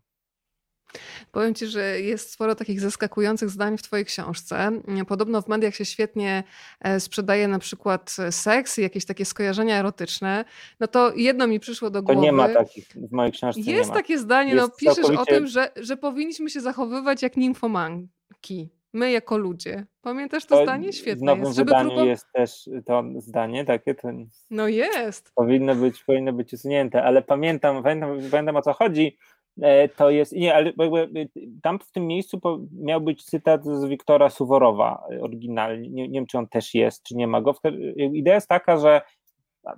Powiem 1.31 1.53
Ci, 1.53 1.67
że 1.67 2.01
jest 2.01 2.31
sporo 2.31 2.55
takich 2.55 2.79
zaskakujących 2.79 3.49
zdań 3.49 3.77
w 3.77 3.81
Twojej 3.81 4.05
książce. 4.05 4.71
Podobno 5.07 5.41
w 5.41 5.47
mediach 5.47 5.75
się 5.75 5.85
świetnie 5.85 6.43
e, 6.79 6.99
sprzedaje 6.99 7.47
na 7.47 7.59
przykład 7.59 8.15
seks 8.31 8.79
i 8.79 8.81
jakieś 8.81 9.05
takie 9.05 9.25
skojarzenia 9.25 9.79
erotyczne. 9.79 10.45
No 10.79 10.87
to 10.87 11.13
jedno 11.15 11.47
mi 11.47 11.59
przyszło 11.59 11.89
do 11.89 12.03
głowy. 12.03 12.19
To 12.19 12.23
nie 12.23 12.31
ma 12.31 12.49
takich 12.49 12.87
w 12.87 13.11
mojej 13.11 13.31
książce. 13.31 13.61
Jest 13.61 13.91
takie 13.91 14.19
zdanie, 14.19 14.55
no 14.55 14.61
jest 14.61 14.73
no 14.73 14.77
piszesz 14.77 14.95
całkowicie... 14.95 15.21
o 15.21 15.25
tym, 15.25 15.47
że, 15.47 15.71
że 15.75 15.97
powinniśmy 15.97 16.49
się 16.49 16.61
zachowywać 16.61 17.21
jak 17.21 17.37
nimfomanki. 17.37 18.69
My 18.93 19.11
jako 19.11 19.37
ludzie. 19.37 19.85
Pamiętasz 20.01 20.45
to, 20.45 20.55
to 20.55 20.63
zdanie? 20.63 20.93
Świetne 20.93 21.21
w 21.21 21.21
nowym 21.21 21.45
jest. 21.45 21.57
wydaniu 21.57 21.89
próbować... 21.89 22.07
jest 22.07 22.25
też 22.33 22.69
to 22.85 23.03
zdanie 23.17 23.65
takie. 23.65 23.95
To 23.95 24.09
no 24.49 24.67
jest. 24.67 25.31
Powinno 25.35 25.75
być, 25.75 26.03
powinno 26.03 26.33
być 26.33 26.53
usunięte, 26.53 27.03
ale 27.03 27.21
pamiętam, 27.21 27.83
pamiętam, 27.83 28.19
pamiętam 28.31 28.55
o 28.55 28.61
co 28.61 28.73
chodzi 28.73 29.17
E, 29.17 29.36
to 29.95 30.09
jest, 30.09 30.31
nie, 30.31 30.55
ale 30.55 30.73
jakby 30.77 31.29
tam 31.63 31.79
w 31.79 31.91
tym 31.91 32.07
miejscu 32.07 32.39
miał 32.71 33.01
być 33.01 33.23
cytat 33.23 33.65
z 33.65 33.85
Wiktora 33.85 34.29
Suworowa 34.29 35.03
oryginalnie, 35.21 35.89
nie, 35.89 36.07
nie 36.07 36.19
wiem 36.19 36.25
czy 36.25 36.37
on 36.37 36.47
też 36.47 36.73
jest, 36.73 37.03
czy 37.03 37.15
nie 37.15 37.27
ma 37.27 37.41
go. 37.41 37.55
Idea 38.13 38.35
jest 38.35 38.47
taka, 38.47 38.77
że 38.77 39.01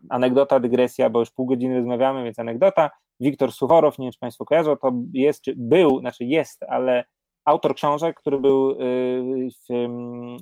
anegdota, 0.09 0.59
dygresja, 0.59 1.09
bo 1.09 1.19
już 1.19 1.31
pół 1.31 1.45
godziny 1.45 1.77
rozmawiamy, 1.77 2.23
więc 2.23 2.39
anegdota. 2.39 2.89
Wiktor 3.19 3.51
Suworow, 3.51 3.99
nie 3.99 4.05
wiem 4.05 4.11
czy 4.11 4.19
Państwo 4.19 4.45
kojarzą, 4.45 4.77
to 4.77 4.91
jest, 5.13 5.41
czy 5.41 5.53
był, 5.57 5.99
znaczy 5.99 6.25
jest, 6.25 6.63
ale 6.63 7.03
autor 7.49 7.75
książek, 7.75 8.19
który 8.19 8.39
był 8.39 8.71
y, 8.71 9.49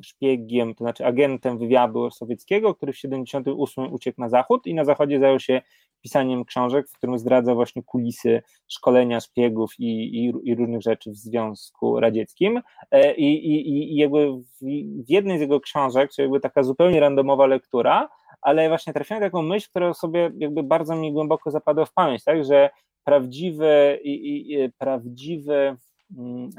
szpiegiem, 0.04 0.76
to 0.76 0.84
znaczy 0.84 1.06
agentem 1.06 1.58
wywiadu 1.58 2.12
sowieckiego, 2.12 2.76
który 2.76 2.93
w 2.93 2.98
78 2.98 3.93
uciekł 3.93 4.22
na 4.22 4.30
zachód 4.30 4.67
i 4.67 4.74
na 4.74 4.86
zachodzie 4.86 5.20
zajął 5.20 5.39
się 5.39 5.62
pisaniem 6.02 6.46
książek, 6.46 6.89
w 6.89 6.98
którym 6.98 7.20
zdradza 7.20 7.56
właśnie 7.56 7.84
kulisy 7.84 8.41
szkolenia 8.67 9.20
szpiegów 9.20 9.74
i, 9.80 9.86
i, 9.86 10.34
i 10.43 10.56
różnych 10.56 10.82
rzeczy 10.82 11.12
w 11.12 11.15
Związku 11.15 12.00
Radzieckim. 12.00 12.62
E, 12.91 13.15
I, 13.15 13.48
i, 13.48 13.93
i 13.93 13.96
jakby 13.96 14.32
w, 14.32 14.60
w 15.06 15.10
jednej 15.10 15.38
z 15.38 15.41
jego 15.41 15.60
książek, 15.60 16.12
czy 16.12 16.22
jakby 16.22 16.39
taka 16.39 16.63
zupełnie 16.63 17.00
randomowa 17.00 17.48
lektura, 17.48 18.10
ale 18.41 18.67
właśnie 18.67 18.93
trafiłem 18.93 19.24
taką 19.24 19.41
myśl, 19.41 19.70
która 19.70 19.93
sobie 19.93 20.32
jakby 20.38 20.63
bardzo 20.63 20.96
mi 20.96 21.13
głęboko 21.13 21.52
zapadła 21.52 21.86
w 21.86 21.93
pamięć, 21.93 22.24
tak, 22.24 22.46
że 22.46 22.70
prawdziwy, 23.04 24.00
i, 24.04 24.12
i, 24.52 24.56
mm, 24.56 25.78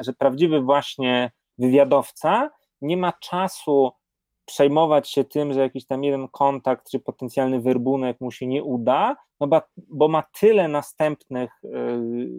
że 0.01 0.13
prawdziwy 0.13 0.61
właśnie 0.61 1.31
wywiadowca 1.59 2.51
nie 2.81 2.97
ma 2.97 3.13
czasu 3.13 3.91
przejmować 4.45 5.11
się 5.11 5.25
tym, 5.25 5.53
że 5.53 5.61
jakiś 5.61 5.87
tam 5.87 6.05
jeden 6.05 6.29
kontakt 6.29 6.91
czy 6.91 7.01
potencjalny 7.01 7.61
werbunek 7.61 8.21
mu 8.21 8.31
się 8.31 8.47
nie 8.47 8.65
uda, 8.65 9.17
no 9.41 9.47
bo, 9.47 9.61
bo 9.77 10.09
ma 10.09 10.23
tyle 10.41 10.69
następnych 10.69 11.51
y, 11.65 11.69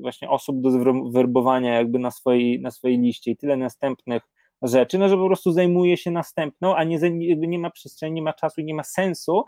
właśnie 0.01 0.29
osób 0.29 0.61
do 0.61 0.69
werbowania 1.11 1.73
jakby 1.73 1.99
na 1.99 2.11
swojej, 2.11 2.61
na 2.61 2.71
swojej 2.71 2.99
liście 2.99 3.31
i 3.31 3.37
tyle 3.37 3.57
następnych 3.57 4.21
rzeczy, 4.61 4.97
no 4.97 5.09
że 5.09 5.17
po 5.17 5.25
prostu 5.25 5.51
zajmuje 5.51 5.97
się 5.97 6.11
następną, 6.11 6.75
a 6.75 6.83
nie, 6.83 6.99
nie 7.37 7.59
ma 7.59 7.69
przestrzeni, 7.69 8.13
nie 8.13 8.21
ma 8.21 8.33
czasu 8.33 8.61
i 8.61 8.65
nie 8.65 8.73
ma 8.73 8.83
sensu 8.83 9.43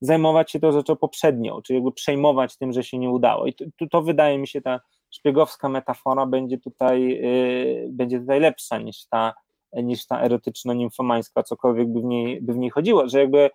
zajmować 0.00 0.50
się 0.50 0.60
tą 0.60 0.72
rzeczą 0.72 0.96
poprzednią, 0.96 1.62
czyli 1.62 1.76
jakby 1.76 1.92
przejmować 1.92 2.58
tym, 2.58 2.72
że 2.72 2.84
się 2.84 2.98
nie 2.98 3.10
udało. 3.10 3.46
I 3.46 3.54
to, 3.54 3.64
to 3.90 4.02
wydaje 4.02 4.38
mi 4.38 4.48
się 4.48 4.60
ta 4.60 4.80
szpiegowska 5.12 5.68
metafora 5.68 6.26
będzie 6.26 6.58
tutaj, 6.58 7.08
yy, 7.08 7.88
będzie 7.90 8.20
tutaj 8.20 8.40
lepsza 8.40 8.78
niż 8.78 9.06
ta 9.06 9.34
niż 9.72 10.06
ta 10.06 10.22
erotyczno-nimfomańska, 10.22 11.42
cokolwiek 11.42 11.88
by 11.88 12.00
w 12.00 12.04
niej, 12.04 12.42
by 12.42 12.52
w 12.52 12.56
niej 12.56 12.70
chodziło, 12.70 13.08
że 13.08 13.20
jakby 13.20 13.50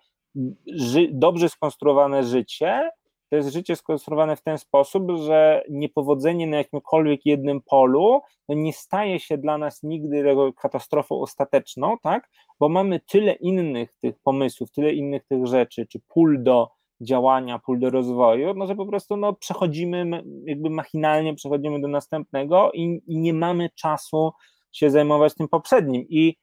ży, 0.66 1.08
dobrze 1.12 1.48
skonstruowane 1.48 2.24
życie 2.24 2.90
to 3.30 3.36
jest 3.36 3.52
życie 3.52 3.76
skonstruowane 3.76 4.36
w 4.36 4.42
ten 4.42 4.58
sposób, 4.58 5.10
że 5.26 5.62
niepowodzenie 5.70 6.46
na 6.46 6.56
jakimkolwiek 6.56 7.26
jednym 7.26 7.60
polu 7.60 8.20
no 8.48 8.54
nie 8.54 8.72
staje 8.72 9.20
się 9.20 9.38
dla 9.38 9.58
nas 9.58 9.82
nigdy 9.82 10.24
katastrofą 10.56 11.20
ostateczną, 11.20 11.96
tak? 12.02 12.30
Bo 12.60 12.68
mamy 12.68 13.00
tyle 13.00 13.32
innych 13.32 13.94
tych 13.94 14.18
pomysłów, 14.18 14.70
tyle 14.70 14.92
innych 14.92 15.24
tych 15.24 15.46
rzeczy, 15.46 15.86
czy 15.86 16.00
pól 16.08 16.42
do 16.42 16.70
działania, 17.00 17.58
pól 17.58 17.78
do 17.78 17.90
rozwoju, 17.90 18.54
no 18.54 18.66
że 18.66 18.74
po 18.74 18.86
prostu 18.86 19.16
no, 19.16 19.32
przechodzimy, 19.32 20.22
jakby 20.44 20.70
machinalnie 20.70 21.34
przechodzimy 21.34 21.80
do 21.80 21.88
następnego 21.88 22.70
i, 22.74 23.00
i 23.06 23.18
nie 23.18 23.34
mamy 23.34 23.70
czasu 23.74 24.32
się 24.72 24.90
zajmować 24.90 25.34
tym 25.34 25.48
poprzednim. 25.48 26.06
I 26.08 26.36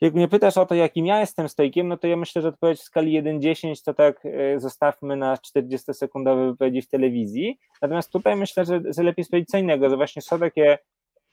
Jak 0.00 0.14
mnie 0.14 0.28
pytasz 0.28 0.56
o 0.56 0.66
to, 0.66 0.74
jakim 0.74 1.06
ja 1.06 1.20
jestem 1.20 1.48
stoikiem, 1.48 1.88
no 1.88 1.96
to 1.96 2.06
ja 2.06 2.16
myślę, 2.16 2.42
że 2.42 2.48
odpowiedź 2.48 2.78
w 2.78 2.82
skali 2.82 3.22
1-10 3.22 3.84
to 3.84 3.94
tak 3.94 4.26
e, 4.26 4.60
zostawmy 4.60 5.16
na 5.16 5.36
40-sekundowe 5.36 6.50
wypowiedzi 6.50 6.82
w 6.82 6.88
telewizji. 6.88 7.58
Natomiast 7.82 8.12
tutaj 8.12 8.36
myślę, 8.36 8.64
że, 8.64 8.80
że 8.96 9.02
lepiej 9.02 9.24
powiedzieć 9.30 9.48
co 9.50 9.58
innego, 9.58 9.90
że 9.90 9.96
właśnie 9.96 10.22
są 10.22 10.38
takie 10.38 10.78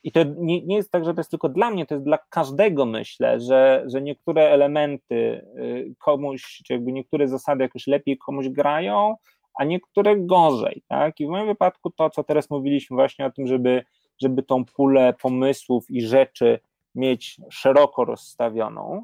i 0.04 0.12
to 0.12 0.20
nie, 0.24 0.62
nie, 0.66 0.76
jest 0.76 0.92
tak, 0.92 1.06
że 1.06 1.14
to 1.14 1.20
jest 1.20 1.30
tylko 1.30 1.50
dla 1.50 1.72
mnie, 1.72 1.86
to 1.86 1.96
jest 1.96 2.06
dla 2.06 2.18
każdego, 2.30 2.86
myślę, 2.86 3.40
że, 3.40 3.84
że 3.88 4.02
niektóre 4.02 4.42
elementy 4.50 5.16
y, 5.16 5.96
komuś, 6.00 6.62
czy 6.66 6.74
jakby 6.74 6.92
niektóre 6.92 7.28
zasady 7.28 7.64
jakoś 7.64 7.88
lepiej 7.88 8.18
komuś 8.18 8.50
grają, 8.50 9.16
a 9.54 9.64
niektóre 9.64 10.18
gorzej, 10.18 10.84
tak? 10.88 11.20
I 11.20 11.28
w 11.28 11.30
moim 11.30 11.48
wypadku 11.48 11.90
to, 11.90 12.10
co 12.10 12.24
teraz 12.24 12.50
mówiliśmy 12.50 12.96
właśnie 12.96 13.26
o 13.26 13.32
tym, 13.32 13.48
żeby, 13.48 13.84
żeby 14.22 14.44
tą 14.44 14.66
pulę 14.66 15.14
pomysłów 15.22 15.86
i 15.90 16.02
rzeczy 16.02 16.60
mieć 16.96 17.38
szeroko 17.50 18.06
rozstawioną, 18.06 19.04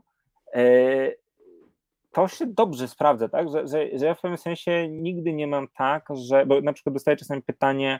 y, 0.55 1.17
to 2.11 2.27
się 2.27 2.45
dobrze 2.47 2.87
sprawdza, 2.87 3.29
tak? 3.29 3.49
Że, 3.49 3.67
że, 3.67 3.97
że 3.97 4.05
ja 4.05 4.13
w 4.13 4.21
pewnym 4.21 4.37
sensie 4.37 4.87
nigdy 4.89 5.33
nie 5.33 5.47
mam 5.47 5.67
tak, 5.67 6.07
że, 6.13 6.45
bo 6.45 6.61
na 6.61 6.73
przykład 6.73 6.93
dostaję 6.93 7.17
czasami 7.17 7.41
pytanie, 7.41 7.99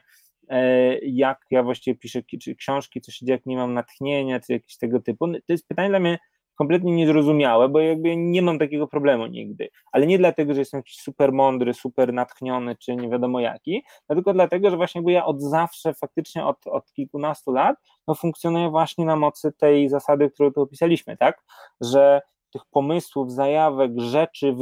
jak 1.01 1.45
ja 1.51 1.63
właściwie 1.63 1.97
piszę 1.97 2.21
czy 2.41 2.55
książki, 2.55 3.01
co 3.01 3.12
się 3.12 3.25
dzieje, 3.25 3.35
jak 3.35 3.45
nie 3.45 3.57
mam 3.57 3.73
natchnienia, 3.73 4.39
czy 4.39 4.53
jakieś 4.53 4.77
tego 4.77 4.99
typu. 4.99 5.27
No, 5.27 5.38
to 5.47 5.53
jest 5.53 5.67
pytanie 5.67 5.89
dla 5.89 5.99
mnie 5.99 6.17
kompletnie 6.59 6.91
niezrozumiałe, 6.91 7.69
bo 7.69 7.79
jakby 7.79 8.15
nie 8.15 8.41
mam 8.41 8.59
takiego 8.59 8.88
problemu 8.88 9.25
nigdy. 9.25 9.69
Ale 9.91 10.07
nie 10.07 10.17
dlatego, 10.17 10.53
że 10.53 10.59
jestem 10.59 10.77
jakiś 10.77 10.97
super 10.97 11.33
mądry, 11.33 11.73
super 11.73 12.13
natchniony, 12.13 12.75
czy 12.75 12.95
nie 12.95 13.09
wiadomo 13.09 13.39
jaki, 13.39 13.83
tylko 14.07 14.33
dlatego, 14.33 14.69
że 14.69 14.77
właśnie 14.77 14.99
jakby 14.99 15.12
ja 15.12 15.25
od 15.25 15.41
zawsze, 15.41 15.93
faktycznie 15.93 16.45
od, 16.45 16.67
od 16.67 16.93
kilkunastu 16.93 17.51
lat, 17.51 17.75
no 18.07 18.15
funkcjonuję 18.15 18.69
właśnie 18.69 19.05
na 19.05 19.15
mocy 19.15 19.51
tej 19.51 19.89
zasady, 19.89 20.29
którą 20.29 20.51
tu 20.51 20.62
opisaliśmy, 20.62 21.17
tak? 21.17 21.43
Że 21.81 22.21
tych 22.53 22.62
pomysłów, 22.71 23.31
zajawek, 23.31 23.91
rzeczy 23.97 24.55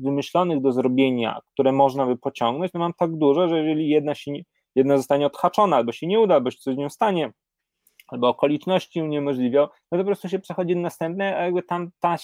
wymyślonych 0.00 0.60
do 0.60 0.72
zrobienia, 0.72 1.40
które 1.52 1.72
można 1.72 2.06
by 2.06 2.16
pociągnąć, 2.16 2.72
no 2.72 2.80
mam 2.80 2.92
tak 2.92 3.16
dużo, 3.16 3.48
że 3.48 3.58
jeżeli 3.58 3.88
jedna 3.88 4.14
się 4.14 4.32
nie, 4.32 4.42
jedna 4.74 4.96
zostanie 4.96 5.26
odhaczona, 5.26 5.76
albo 5.76 5.92
się 5.92 6.06
nie 6.06 6.20
uda, 6.20 6.34
albo 6.34 6.50
się 6.50 6.58
coś 6.58 6.74
z 6.74 6.78
nią 6.78 6.90
stanie, 6.90 7.32
albo 8.08 8.28
okoliczności 8.28 9.02
uniemożliwią, 9.02 9.60
no 9.60 9.98
to 9.98 9.98
po 9.98 10.04
prostu 10.04 10.28
się 10.28 10.38
przechodzi 10.38 10.76
na 10.76 10.82
następne, 10.82 11.36
a 11.36 11.44
jakby 11.44 11.62
tam 11.62 11.90
ta 12.00 12.16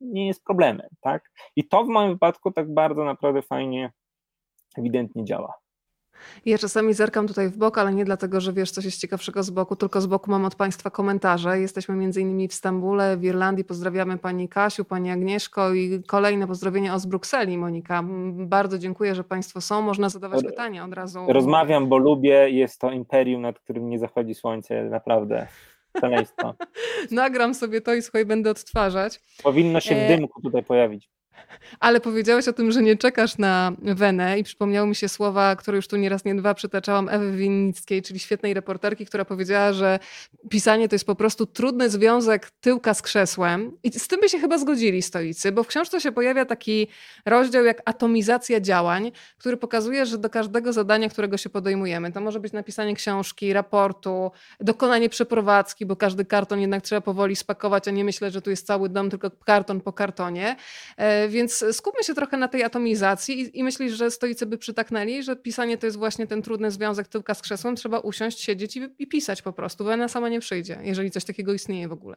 nie 0.00 0.26
jest 0.26 0.44
problemem, 0.44 0.88
tak? 1.00 1.32
I 1.56 1.68
to 1.68 1.84
w 1.84 1.88
moim 1.88 2.12
wypadku 2.12 2.52
tak 2.52 2.74
bardzo 2.74 3.04
naprawdę 3.04 3.42
fajnie, 3.42 3.92
ewidentnie 4.78 5.24
działa. 5.24 5.63
Ja 6.46 6.58
czasami 6.58 6.94
zerkam 6.94 7.28
tutaj 7.28 7.48
w 7.48 7.56
bok, 7.56 7.78
ale 7.78 7.94
nie 7.94 8.04
dlatego, 8.04 8.40
że 8.40 8.52
wiesz 8.52 8.70
coś 8.70 8.84
jest 8.84 9.00
ciekawszego 9.00 9.42
z 9.42 9.50
boku, 9.50 9.76
tylko 9.76 10.00
z 10.00 10.06
boku 10.06 10.30
mam 10.30 10.44
od 10.44 10.54
Państwa 10.54 10.90
komentarze. 10.90 11.60
Jesteśmy 11.60 11.96
między 11.96 12.20
innymi 12.20 12.48
w 12.48 12.54
Stambule, 12.54 13.16
w 13.16 13.24
Irlandii. 13.24 13.64
Pozdrawiamy 13.64 14.18
Pani 14.18 14.48
Kasiu, 14.48 14.84
Pani 14.84 15.10
Agnieszko 15.10 15.74
i 15.74 16.02
kolejne 16.06 16.46
pozdrowienia 16.46 16.98
z 16.98 17.06
Brukseli, 17.06 17.58
Monika. 17.58 18.04
Bardzo 18.32 18.78
dziękuję, 18.78 19.14
że 19.14 19.24
Państwo 19.24 19.60
są. 19.60 19.82
Można 19.82 20.08
zadawać 20.08 20.44
pytania 20.44 20.84
od 20.84 20.92
razu. 20.92 21.26
Rozmawiam, 21.28 21.88
bo 21.88 21.98
lubię. 21.98 22.50
Jest 22.50 22.80
to 22.80 22.90
imperium, 22.90 23.42
nad 23.42 23.58
którym 23.58 23.88
nie 23.88 23.98
zachodzi 23.98 24.34
słońce. 24.34 24.84
Naprawdę. 24.84 25.46
Nagram 27.10 27.54
sobie 27.54 27.80
to 27.80 27.94
i 27.94 28.02
słuchaj, 28.02 28.26
będę 28.26 28.50
odtwarzać. 28.50 29.20
Powinno 29.42 29.80
się 29.80 29.94
w 29.94 29.98
e, 29.98 30.08
dymku 30.08 30.42
tutaj 30.42 30.62
pojawić. 30.62 31.10
Ale 31.80 32.00
powiedziałeś 32.00 32.48
o 32.48 32.52
tym, 32.52 32.72
że 32.72 32.82
nie 32.82 32.96
czekasz 32.96 33.38
na 33.38 33.72
Wenę 33.82 34.38
i 34.38 34.44
przypomniały 34.44 34.88
mi 34.88 34.94
się 34.94 35.08
słowa, 35.08 35.56
które 35.56 35.76
już 35.76 35.88
tu 35.88 35.96
nieraz, 35.96 36.24
nie 36.24 36.34
dwa 36.34 36.54
przytaczałam 36.54 37.08
Ewy 37.08 37.36
Winnickiej, 37.36 38.02
czyli 38.02 38.18
świetnej 38.18 38.54
reporterki, 38.54 39.06
która 39.06 39.24
powiedziała, 39.24 39.72
że 39.72 39.98
pisanie 40.50 40.88
to 40.88 40.94
jest 40.94 41.06
po 41.06 41.14
prostu 41.14 41.46
trudny 41.46 41.90
związek 41.90 42.50
tyłka 42.60 42.94
z 42.94 43.02
krzesłem. 43.02 43.72
I 43.82 43.92
z 43.92 44.08
tym 44.08 44.20
by 44.20 44.28
się 44.28 44.38
chyba 44.38 44.58
zgodzili 44.58 45.02
stoicy, 45.02 45.52
bo 45.52 45.62
w 45.62 45.66
książce 45.66 46.00
się 46.00 46.12
pojawia 46.12 46.44
taki 46.44 46.88
rozdział 47.26 47.64
jak 47.64 47.82
atomizacja 47.84 48.60
działań, 48.60 49.12
który 49.38 49.56
pokazuje, 49.56 50.06
że 50.06 50.18
do 50.18 50.30
każdego 50.30 50.72
zadania, 50.72 51.08
którego 51.08 51.36
się 51.36 51.50
podejmujemy, 51.50 52.12
to 52.12 52.20
może 52.20 52.40
być 52.40 52.52
napisanie 52.52 52.94
książki, 52.94 53.52
raportu, 53.52 54.30
dokonanie 54.60 55.08
przeprowadzki, 55.08 55.86
bo 55.86 55.96
każdy 55.96 56.24
karton 56.24 56.60
jednak 56.60 56.82
trzeba 56.82 57.00
powoli 57.00 57.36
spakować, 57.36 57.88
a 57.88 57.90
nie 57.90 58.04
myśleć, 58.04 58.34
że 58.34 58.42
tu 58.42 58.50
jest 58.50 58.66
cały 58.66 58.88
dom, 58.88 59.10
tylko 59.10 59.30
karton 59.30 59.80
po 59.80 59.92
kartonie 59.92 60.56
e, 60.96 61.28
więc 61.34 61.64
skupmy 61.72 62.02
się 62.02 62.14
trochę 62.14 62.36
na 62.36 62.48
tej 62.48 62.62
atomizacji 62.62 63.40
i, 63.40 63.58
i 63.58 63.64
myślisz, 63.64 63.92
że 63.92 64.10
stoicy 64.10 64.46
by 64.46 64.58
przytaknęli, 64.58 65.22
że 65.22 65.36
pisanie 65.36 65.78
to 65.78 65.86
jest 65.86 65.98
właśnie 65.98 66.26
ten 66.26 66.42
trudny 66.42 66.70
związek 66.70 67.08
tyłka 67.08 67.34
z 67.34 67.42
krzesłem, 67.42 67.76
trzeba 67.76 67.98
usiąść, 67.98 68.40
siedzieć 68.40 68.76
i, 68.76 68.88
i 68.98 69.06
pisać 69.06 69.42
po 69.42 69.52
prostu, 69.52 69.84
bo 69.84 69.90
ona 69.90 70.08
sama 70.08 70.28
nie 70.28 70.40
przyjdzie, 70.40 70.78
jeżeli 70.82 71.10
coś 71.10 71.24
takiego 71.24 71.52
istnieje 71.52 71.88
w 71.88 71.92
ogóle. 71.92 72.16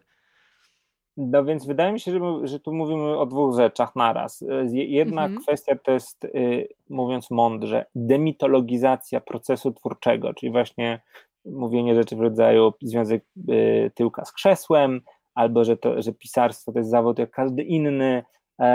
No 1.17 1.45
więc 1.45 1.65
wydaje 1.65 1.93
mi 1.93 1.99
się, 1.99 2.11
że, 2.11 2.47
że 2.47 2.59
tu 2.59 2.73
mówimy 2.73 3.17
o 3.17 3.25
dwóch 3.25 3.55
rzeczach 3.55 3.95
naraz. 3.95 4.43
Jedna 4.71 5.25
mhm. 5.25 5.41
kwestia 5.41 5.75
to 5.83 5.91
jest, 5.91 6.23
y, 6.25 6.67
mówiąc 6.89 7.31
mądrze, 7.31 7.85
demitologizacja 7.95 9.21
procesu 9.21 9.71
twórczego, 9.71 10.33
czyli 10.33 10.51
właśnie 10.51 11.01
mówienie 11.45 11.95
rzeczy 11.95 12.15
w 12.15 12.21
rodzaju 12.21 12.73
związek 12.81 13.25
y, 13.49 13.91
tyłka 13.95 14.25
z 14.25 14.31
krzesłem, 14.31 15.01
albo 15.35 15.63
że, 15.63 15.77
to, 15.77 16.01
że 16.01 16.13
pisarstwo 16.13 16.71
to 16.71 16.79
jest 16.79 16.91
zawód 16.91 17.19
jak 17.19 17.31
każdy 17.31 17.63
inny, 17.63 18.23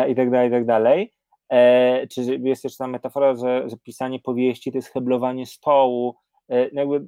i 0.09 0.15
tak 0.15 0.31
dalej, 0.31 0.49
i 0.49 0.53
tak 0.53 0.67
dalej. 0.67 1.13
E, 1.53 2.07
czy 2.07 2.23
jest 2.23 2.63
też 2.63 2.77
ta 2.77 2.87
metafora, 2.87 3.37
że, 3.37 3.69
że 3.69 3.77
pisanie 3.77 4.21
powieści 4.21 4.73
to 4.73 4.79
jest 4.79 4.93
heblowanie 4.93 5.47
stołu, 5.47 6.15
e, 6.49 6.71
no 6.73 6.81
jakby 6.81 7.07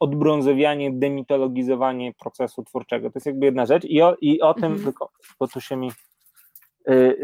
odbrązowianie, 0.00 0.92
demitologizowanie 0.92 2.12
procesu 2.12 2.64
twórczego. 2.64 3.10
To 3.10 3.16
jest 3.16 3.26
jakby 3.26 3.46
jedna 3.46 3.66
rzecz 3.66 3.84
i 3.84 4.02
o, 4.02 4.16
i 4.20 4.40
o 4.40 4.54
tym, 4.54 4.64
mhm. 4.64 4.84
tylko, 4.84 5.10
bo 5.40 5.48
tu 5.48 5.60
się 5.60 5.76
mi 5.76 5.90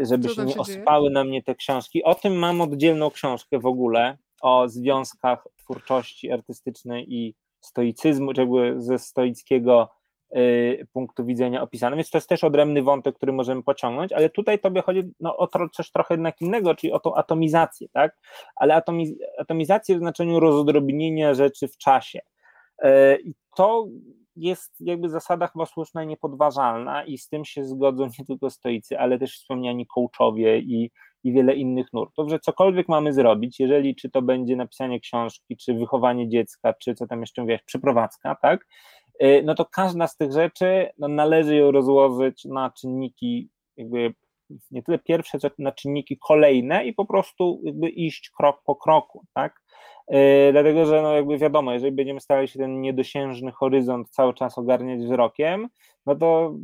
żeby 0.01 0.29
się 0.29 0.45
nie 0.45 0.55
ospały 0.55 1.09
na 1.09 1.23
mnie 1.23 1.43
te 1.43 1.55
książki. 1.55 2.03
O 2.03 2.15
tym 2.15 2.35
mam 2.35 2.61
oddzielną 2.61 3.11
książkę 3.11 3.59
w 3.59 3.65
ogóle, 3.65 4.17
o 4.41 4.69
związkach 4.69 5.47
twórczości 5.57 6.31
artystycznej 6.31 7.13
i 7.13 7.35
stoicyzmu, 7.61 8.33
czy 8.33 8.41
jakby 8.41 8.75
ze 8.77 8.99
stoickiego 8.99 9.89
punktu 10.93 11.25
widzenia 11.25 11.61
opisane, 11.61 11.95
więc 11.95 12.09
to 12.09 12.17
jest 12.17 12.29
też 12.29 12.43
odrębny 12.43 12.81
wątek, 12.81 13.15
który 13.15 13.33
możemy 13.33 13.63
pociągnąć, 13.63 14.13
ale 14.13 14.29
tutaj 14.29 14.59
tobie 14.59 14.81
chodzi 14.81 15.01
no, 15.19 15.37
o 15.37 15.47
to, 15.47 15.69
coś 15.69 15.91
trochę 15.91 16.13
jednak 16.13 16.41
innego, 16.41 16.75
czyli 16.75 16.93
o 16.93 16.99
tą 16.99 17.15
atomizację, 17.15 17.87
tak? 17.89 18.17
Ale 18.55 18.75
atomiz 18.75 19.09
atomizację 19.37 19.95
w 19.95 19.99
znaczeniu 19.99 20.39
rozdrobnienia 20.39 21.33
rzeczy 21.33 21.67
w 21.67 21.77
czasie. 21.77 22.19
Y, 22.85 22.89
I 23.23 23.33
to 23.55 23.87
jest 24.35 24.75
jakby 24.79 25.09
zasada 25.09 25.47
chyba 25.47 25.65
słuszna 25.65 26.03
i 26.03 26.07
niepodważalna 26.07 27.05
i 27.05 27.17
z 27.17 27.29
tym 27.29 27.45
się 27.45 27.65
zgodzą 27.65 28.09
nie 28.19 28.25
tylko 28.25 28.49
stoicy, 28.49 28.99
ale 28.99 29.19
też 29.19 29.35
wspomniani 29.35 29.87
coachowie 29.87 30.59
i, 30.59 30.91
i 31.23 31.33
wiele 31.33 31.55
innych 31.55 31.93
nurtów, 31.93 32.29
że 32.29 32.39
cokolwiek 32.39 32.89
mamy 32.89 33.13
zrobić, 33.13 33.59
jeżeli 33.59 33.95
czy 33.95 34.09
to 34.09 34.21
będzie 34.21 34.55
napisanie 34.55 34.99
książki, 34.99 35.57
czy 35.57 35.73
wychowanie 35.73 36.29
dziecka, 36.29 36.73
czy 36.73 36.95
co 36.95 37.07
tam 37.07 37.19
jeszcze 37.19 37.41
mówiłaś, 37.41 37.61
przeprowadzka, 37.63 38.35
tak, 38.41 38.65
Y, 39.02 39.02
no 39.43 39.55
to 39.55 39.65
każda 39.65 40.07
z 40.07 40.17
tych 40.17 40.31
rzeczy 40.31 40.89
no, 40.97 41.07
należy 41.07 41.55
ją 41.55 41.71
rozłożyć 41.71 42.45
na 42.45 42.71
czynniki 42.71 43.49
jakby 43.77 44.13
nie 44.71 44.83
tyle 44.83 44.99
pierwsze, 44.99 45.39
co 45.39 45.49
na 45.59 45.71
czynniki 45.71 46.17
kolejne 46.17 46.85
i 46.85 46.93
po 46.93 47.05
prostu 47.05 47.61
jakby 47.63 47.89
iść 47.89 48.29
krok 48.29 48.61
po 48.65 48.75
kroku, 48.75 49.25
tak? 49.33 49.61
Yy, 50.09 50.17
dlatego, 50.51 50.85
że 50.85 51.01
no 51.01 51.13
jakby 51.13 51.37
wiadomo, 51.37 51.73
jeżeli 51.73 51.91
będziemy 51.91 52.19
starali 52.19 52.47
się 52.47 52.59
ten 52.59 52.81
niedosiężny 52.81 53.51
horyzont 53.51 54.09
cały 54.09 54.33
czas 54.33 54.57
ogarniać 54.57 54.99
wzrokiem, 54.99 55.69
no 56.05 56.15
to 56.15 56.55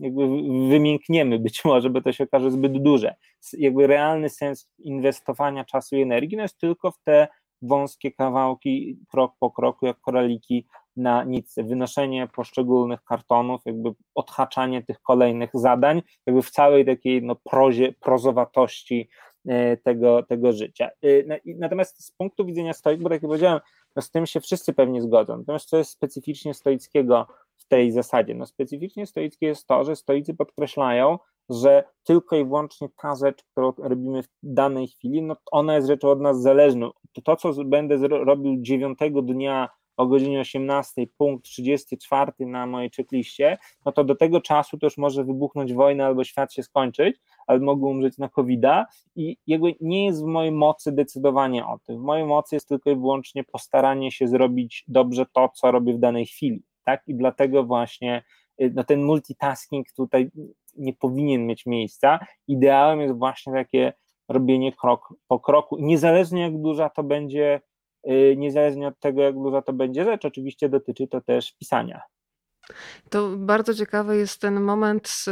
jakby 0.00 0.28
wymiękniemy 0.68 1.38
być 1.38 1.64
może, 1.64 1.90
bo 1.90 2.00
to 2.00 2.12
się 2.12 2.24
okaże 2.24 2.50
zbyt 2.50 2.82
duże. 2.82 3.14
Jakby 3.58 3.86
realny 3.86 4.28
sens 4.28 4.68
inwestowania 4.78 5.64
czasu 5.64 5.96
i 5.96 6.02
energii 6.02 6.36
no 6.36 6.42
jest 6.42 6.58
tylko 6.58 6.90
w 6.90 6.98
te 7.04 7.28
wąskie 7.62 8.12
kawałki, 8.12 8.98
krok 9.10 9.32
po 9.40 9.50
kroku, 9.50 9.86
jak 9.86 10.00
koraliki 10.00 10.66
na 10.96 11.24
nic, 11.24 11.54
wynoszenie 11.56 12.28
poszczególnych 12.34 13.04
kartonów, 13.04 13.60
jakby 13.64 13.90
odhaczanie 14.14 14.82
tych 14.82 15.00
kolejnych 15.00 15.50
zadań, 15.54 16.02
jakby 16.26 16.42
w 16.42 16.50
całej 16.50 16.86
takiej 16.86 17.22
no, 17.22 17.36
prozie, 17.36 17.92
prozowatości 18.00 19.08
e, 19.46 19.76
tego, 19.76 20.22
tego 20.22 20.52
życia. 20.52 20.90
E, 21.02 21.40
natomiast 21.56 22.04
z 22.04 22.10
punktu 22.10 22.46
widzenia 22.46 22.72
stoik, 22.72 23.00
bo 23.00 23.08
tak 23.08 23.22
jak 23.22 23.28
powiedziałem, 23.28 23.60
no 23.96 24.02
z 24.02 24.10
tym 24.10 24.26
się 24.26 24.40
wszyscy 24.40 24.72
pewnie 24.72 25.02
zgodzą, 25.02 25.38
natomiast 25.38 25.68
co 25.68 25.78
jest 25.78 25.90
specyficznie 25.90 26.54
stoickiego 26.54 27.26
w 27.56 27.64
tej 27.68 27.92
zasadzie? 27.92 28.34
No 28.34 28.46
specyficznie 28.46 29.06
stoickie 29.06 29.46
jest 29.46 29.66
to, 29.66 29.84
że 29.84 29.96
stoicy 29.96 30.34
podkreślają, 30.34 31.18
że 31.50 31.84
tylko 32.04 32.36
i 32.36 32.44
wyłącznie 32.44 32.88
ta 33.02 33.14
rzecz, 33.14 33.44
którą 33.44 33.72
robimy 33.78 34.22
w 34.22 34.28
danej 34.42 34.88
chwili, 34.88 35.22
no 35.22 35.36
ona 35.50 35.74
jest 35.74 35.88
rzeczą 35.88 36.08
od 36.08 36.20
nas 36.20 36.42
zależną. 36.42 36.90
To, 37.12 37.22
to 37.22 37.36
co 37.36 37.64
będę 37.64 38.08
robił 38.08 38.56
dziewiątego 38.62 39.22
dnia 39.22 39.68
o 39.96 40.06
godzinie 40.06 40.40
18, 40.40 41.06
punkt 41.18 41.44
34 41.44 42.32
na 42.40 42.66
mojej 42.66 42.90
checkliście, 42.90 43.58
no 43.86 43.92
to 43.92 44.04
do 44.04 44.14
tego 44.14 44.40
czasu 44.40 44.78
już 44.82 44.98
może 44.98 45.24
wybuchnąć 45.24 45.72
wojna 45.74 46.06
albo 46.06 46.24
świat 46.24 46.52
się 46.52 46.62
skończyć, 46.62 47.16
albo 47.46 47.66
mogę 47.66 47.86
umrzeć 47.86 48.18
na 48.18 48.28
covid 48.28 48.62
i 49.16 49.36
jakby 49.46 49.74
nie 49.80 50.06
jest 50.06 50.22
w 50.22 50.26
mojej 50.26 50.52
mocy 50.52 50.92
decydowanie 50.92 51.66
o 51.66 51.78
tym. 51.78 51.98
W 51.98 52.02
mojej 52.02 52.26
mocy 52.26 52.56
jest 52.56 52.68
tylko 52.68 52.90
i 52.90 52.96
wyłącznie 52.96 53.44
postaranie 53.44 54.12
się 54.12 54.28
zrobić 54.28 54.84
dobrze 54.88 55.26
to, 55.32 55.48
co 55.48 55.70
robię 55.70 55.94
w 55.94 55.98
danej 55.98 56.26
chwili, 56.26 56.62
tak? 56.84 57.02
I 57.06 57.14
dlatego 57.14 57.64
właśnie 57.64 58.22
no 58.58 58.84
ten 58.84 59.02
multitasking 59.02 59.92
tutaj 59.92 60.30
nie 60.76 60.92
powinien 60.92 61.46
mieć 61.46 61.66
miejsca. 61.66 62.18
Ideałem 62.48 63.00
jest 63.00 63.18
właśnie 63.18 63.52
takie 63.52 63.92
robienie 64.28 64.72
krok 64.72 65.14
po 65.28 65.40
kroku, 65.40 65.76
niezależnie 65.80 66.42
jak 66.42 66.62
duża 66.62 66.88
to 66.88 67.02
będzie, 67.02 67.60
niezależnie 68.36 68.88
od 68.88 68.98
tego, 69.00 69.22
jak 69.22 69.34
duża 69.34 69.62
to 69.62 69.72
będzie 69.72 70.04
rzecz, 70.04 70.24
oczywiście 70.24 70.68
dotyczy 70.68 71.08
to 71.08 71.20
też 71.20 71.52
pisania. 71.52 72.00
To 73.10 73.28
bardzo 73.36 73.74
ciekawy 73.74 74.16
jest 74.16 74.40
ten 74.40 74.60
moment, 74.60 75.24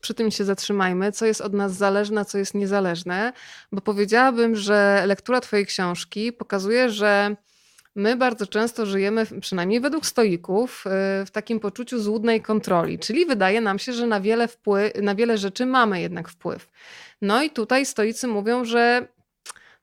przy 0.00 0.14
tym 0.14 0.30
się 0.30 0.44
zatrzymajmy, 0.44 1.12
co 1.12 1.26
jest 1.26 1.40
od 1.40 1.52
nas 1.52 1.72
zależne, 1.72 2.24
co 2.24 2.38
jest 2.38 2.54
niezależne, 2.54 3.32
bo 3.72 3.80
powiedziałabym, 3.80 4.56
że 4.56 5.02
lektura 5.06 5.40
Twojej 5.40 5.66
książki 5.66 6.32
pokazuje, 6.32 6.90
że 6.90 7.36
my 7.94 8.16
bardzo 8.16 8.46
często 8.46 8.86
żyjemy, 8.86 9.26
przynajmniej 9.40 9.80
według 9.80 10.06
stoików, 10.06 10.84
y, 10.86 11.26
w 11.26 11.30
takim 11.30 11.60
poczuciu 11.60 11.98
złudnej 11.98 12.40
kontroli, 12.40 12.98
czyli 12.98 13.26
wydaje 13.26 13.60
nam 13.60 13.78
się, 13.78 13.92
że 13.92 14.06
na 14.06 14.20
wiele, 14.20 14.48
wpływ, 14.48 14.92
na 15.02 15.14
wiele 15.14 15.38
rzeczy 15.38 15.66
mamy 15.66 16.00
jednak 16.00 16.28
wpływ. 16.28 16.68
No 17.22 17.42
i 17.42 17.50
tutaj 17.50 17.86
stoicy 17.86 18.28
mówią, 18.28 18.64
że 18.64 19.08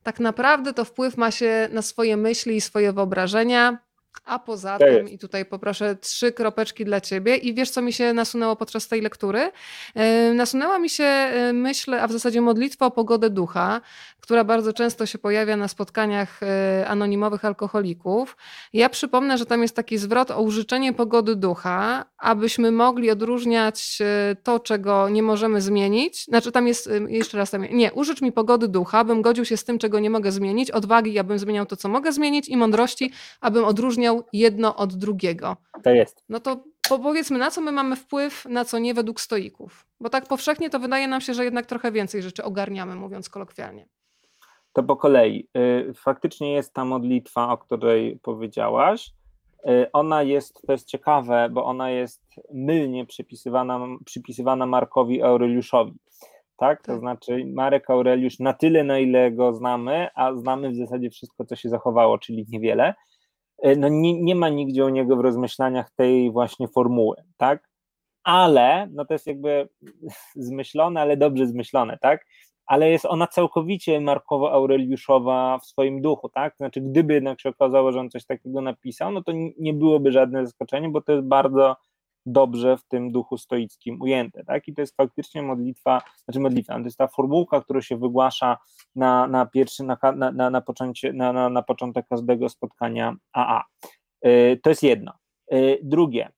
tak 0.02 0.20
naprawdę 0.20 0.72
to 0.72 0.84
wpływ 0.84 1.16
ma 1.16 1.30
się 1.30 1.68
na 1.72 1.82
swoje 1.82 2.16
myśli 2.16 2.56
i 2.56 2.60
swoje 2.60 2.92
wyobrażenia, 2.92 3.78
a 4.24 4.38
poza 4.38 4.78
tym, 4.78 5.08
i 5.08 5.18
tutaj 5.18 5.44
poproszę 5.44 5.96
trzy 5.96 6.32
kropeczki 6.32 6.84
dla 6.84 7.00
ciebie, 7.00 7.36
i 7.36 7.54
wiesz, 7.54 7.70
co 7.70 7.82
mi 7.82 7.92
się 7.92 8.12
nasunęło 8.12 8.56
podczas 8.56 8.88
tej 8.88 9.00
lektury? 9.00 9.50
Yy, 9.94 10.34
nasunęła 10.34 10.78
mi 10.78 10.90
się 10.90 11.32
yy, 11.34 11.52
myśl, 11.52 11.94
a 11.94 12.06
w 12.06 12.12
zasadzie 12.12 12.40
modlitwa 12.40 12.86
o 12.86 12.90
pogodę 12.90 13.30
ducha, 13.30 13.80
która 14.30 14.44
bardzo 14.44 14.72
często 14.72 15.06
się 15.06 15.18
pojawia 15.18 15.56
na 15.56 15.68
spotkaniach 15.68 16.40
yy, 16.78 16.88
anonimowych 16.88 17.44
alkoholików. 17.44 18.36
Ja 18.72 18.88
przypomnę, 18.88 19.38
że 19.38 19.46
tam 19.46 19.62
jest 19.62 19.76
taki 19.76 19.98
zwrot 19.98 20.30
o 20.30 20.42
użyczenie 20.42 20.92
pogody 20.92 21.36
ducha, 21.36 22.04
abyśmy 22.18 22.72
mogli 22.72 23.10
odróżniać 23.10 23.98
to, 24.42 24.60
czego 24.60 25.08
nie 25.08 25.22
możemy 25.22 25.60
zmienić. 25.60 26.24
Znaczy, 26.24 26.52
tam 26.52 26.68
jest, 26.68 26.90
jeszcze 27.08 27.38
raz 27.38 27.50
tam, 27.50 27.62
nie, 27.62 27.92
użycz 27.92 28.22
mi 28.22 28.32
pogody 28.32 28.68
ducha, 28.68 28.98
abym 28.98 29.22
godził 29.22 29.44
się 29.44 29.56
z 29.56 29.64
tym, 29.64 29.78
czego 29.78 30.00
nie 30.00 30.10
mogę 30.10 30.32
zmienić, 30.32 30.70
odwagi, 30.70 31.18
abym 31.18 31.38
zmieniał 31.38 31.66
to, 31.66 31.76
co 31.76 31.88
mogę 31.88 32.12
zmienić, 32.12 32.48
i 32.48 32.56
mądrości, 32.56 33.12
abym 33.40 33.64
odróżniał 33.64 33.80
odróżniał 33.90 34.24
jedno 34.32 34.76
od 34.76 34.94
drugiego. 34.94 35.56
To 35.82 35.90
jest. 35.90 36.24
No 36.28 36.40
to 36.40 36.64
powiedzmy, 36.88 37.38
na 37.38 37.50
co 37.50 37.60
my 37.60 37.72
mamy 37.72 37.96
wpływ, 37.96 38.44
na 38.44 38.64
co 38.64 38.78
nie 38.78 38.94
według 38.94 39.20
stoików. 39.20 39.86
Bo 40.00 40.10
tak 40.10 40.26
powszechnie 40.26 40.70
to 40.70 40.78
wydaje 40.78 41.08
nam 41.08 41.20
się, 41.20 41.34
że 41.34 41.44
jednak 41.44 41.66
trochę 41.66 41.92
więcej 41.92 42.22
rzeczy 42.22 42.44
ogarniamy, 42.44 42.94
mówiąc 42.94 43.28
kolokwialnie. 43.28 43.86
To 44.72 44.82
po 44.82 44.96
kolei. 44.96 45.48
Y, 45.56 45.92
faktycznie 45.94 46.52
jest 46.52 46.74
ta 46.74 46.84
modlitwa, 46.84 47.52
o 47.52 47.58
której 47.58 48.18
powiedziałaś. 48.22 49.12
Y, 49.68 49.92
ona 49.92 50.22
jest, 50.22 50.62
to 50.66 50.72
jest 50.72 50.88
ciekawe, 50.88 51.48
bo 51.52 51.64
ona 51.64 51.90
jest 51.90 52.22
mylnie 52.52 53.06
przypisywana, 53.06 53.80
przypisywana 54.04 54.66
Markowi 54.66 55.22
Aureliuszowi. 55.22 55.98
Tak? 56.56 56.82
To 56.82 56.92
tak. 56.92 57.00
znaczy 57.00 57.44
Marek 57.54 57.90
Aureliusz 57.90 58.38
na 58.38 58.52
tyle, 58.52 58.84
na 58.84 58.98
ile 58.98 59.30
go 59.30 59.54
znamy, 59.54 60.08
a 60.14 60.34
znamy 60.34 60.70
w 60.70 60.76
zasadzie 60.76 61.10
wszystko, 61.10 61.44
co 61.44 61.56
się 61.56 61.68
zachowało, 61.68 62.18
czyli 62.18 62.46
niewiele, 62.48 62.94
E, 63.62 63.76
no 63.76 63.88
nie, 63.88 64.22
nie 64.22 64.34
ma 64.34 64.48
nigdzie 64.48 64.84
u 64.84 64.88
niego 64.88 65.16
w 65.16 65.20
rozmyślaniach 65.20 65.90
tej 65.90 66.32
właśnie 66.32 66.68
formuły, 66.68 67.16
tak? 67.36 67.68
Ale, 68.22 68.88
no 68.92 69.04
to 69.04 69.14
jest 69.14 69.26
jakby 69.26 69.68
zmyślone, 70.48 71.00
ale 71.00 71.16
dobrze 71.16 71.46
zmyślone, 71.46 71.98
tak? 71.98 72.26
Ale 72.70 72.90
jest 72.90 73.04
ona 73.04 73.26
całkowicie 73.26 74.00
Markowo-Aureliuszowa 74.00 75.58
w 75.58 75.66
swoim 75.66 76.02
duchu, 76.02 76.28
tak? 76.28 76.56
Znaczy, 76.56 76.80
gdyby 76.80 77.14
jednak 77.14 77.40
się 77.40 77.48
okazało, 77.48 77.92
że 77.92 78.00
on 78.00 78.10
coś 78.10 78.26
takiego 78.26 78.60
napisał, 78.60 79.12
no 79.12 79.22
to 79.22 79.32
nie 79.58 79.74
byłoby 79.74 80.12
żadne 80.12 80.46
zaskoczenie, 80.46 80.88
bo 80.88 81.00
to 81.00 81.12
jest 81.12 81.24
bardzo 81.24 81.76
dobrze 82.26 82.76
w 82.76 82.84
tym 82.84 83.12
duchu 83.12 83.38
stoickim 83.38 84.02
ujęte, 84.02 84.44
tak? 84.44 84.68
I 84.68 84.74
to 84.74 84.80
jest 84.80 84.96
faktycznie 84.96 85.42
modlitwa, 85.42 86.02
znaczy 86.24 86.40
modlitwa, 86.40 86.74
to 86.74 86.84
jest 86.84 86.98
ta 86.98 87.08
formułka, 87.08 87.60
która 87.60 87.82
się 87.82 87.96
wygłasza 87.96 88.58
na, 88.94 89.26
na 89.26 89.46
pierwszy, 89.46 89.84
na, 89.84 89.98
na, 90.16 90.32
na, 90.32 90.50
na, 90.50 90.60
począcie, 90.60 91.12
na, 91.12 91.32
na, 91.32 91.48
na 91.48 91.62
początek 91.62 92.06
każdego 92.08 92.48
spotkania 92.48 93.16
AA. 93.32 93.64
Yy, 94.22 94.60
to 94.62 94.70
jest 94.70 94.82
jedno. 94.82 95.12
Yy, 95.50 95.78
drugie, 95.82 96.28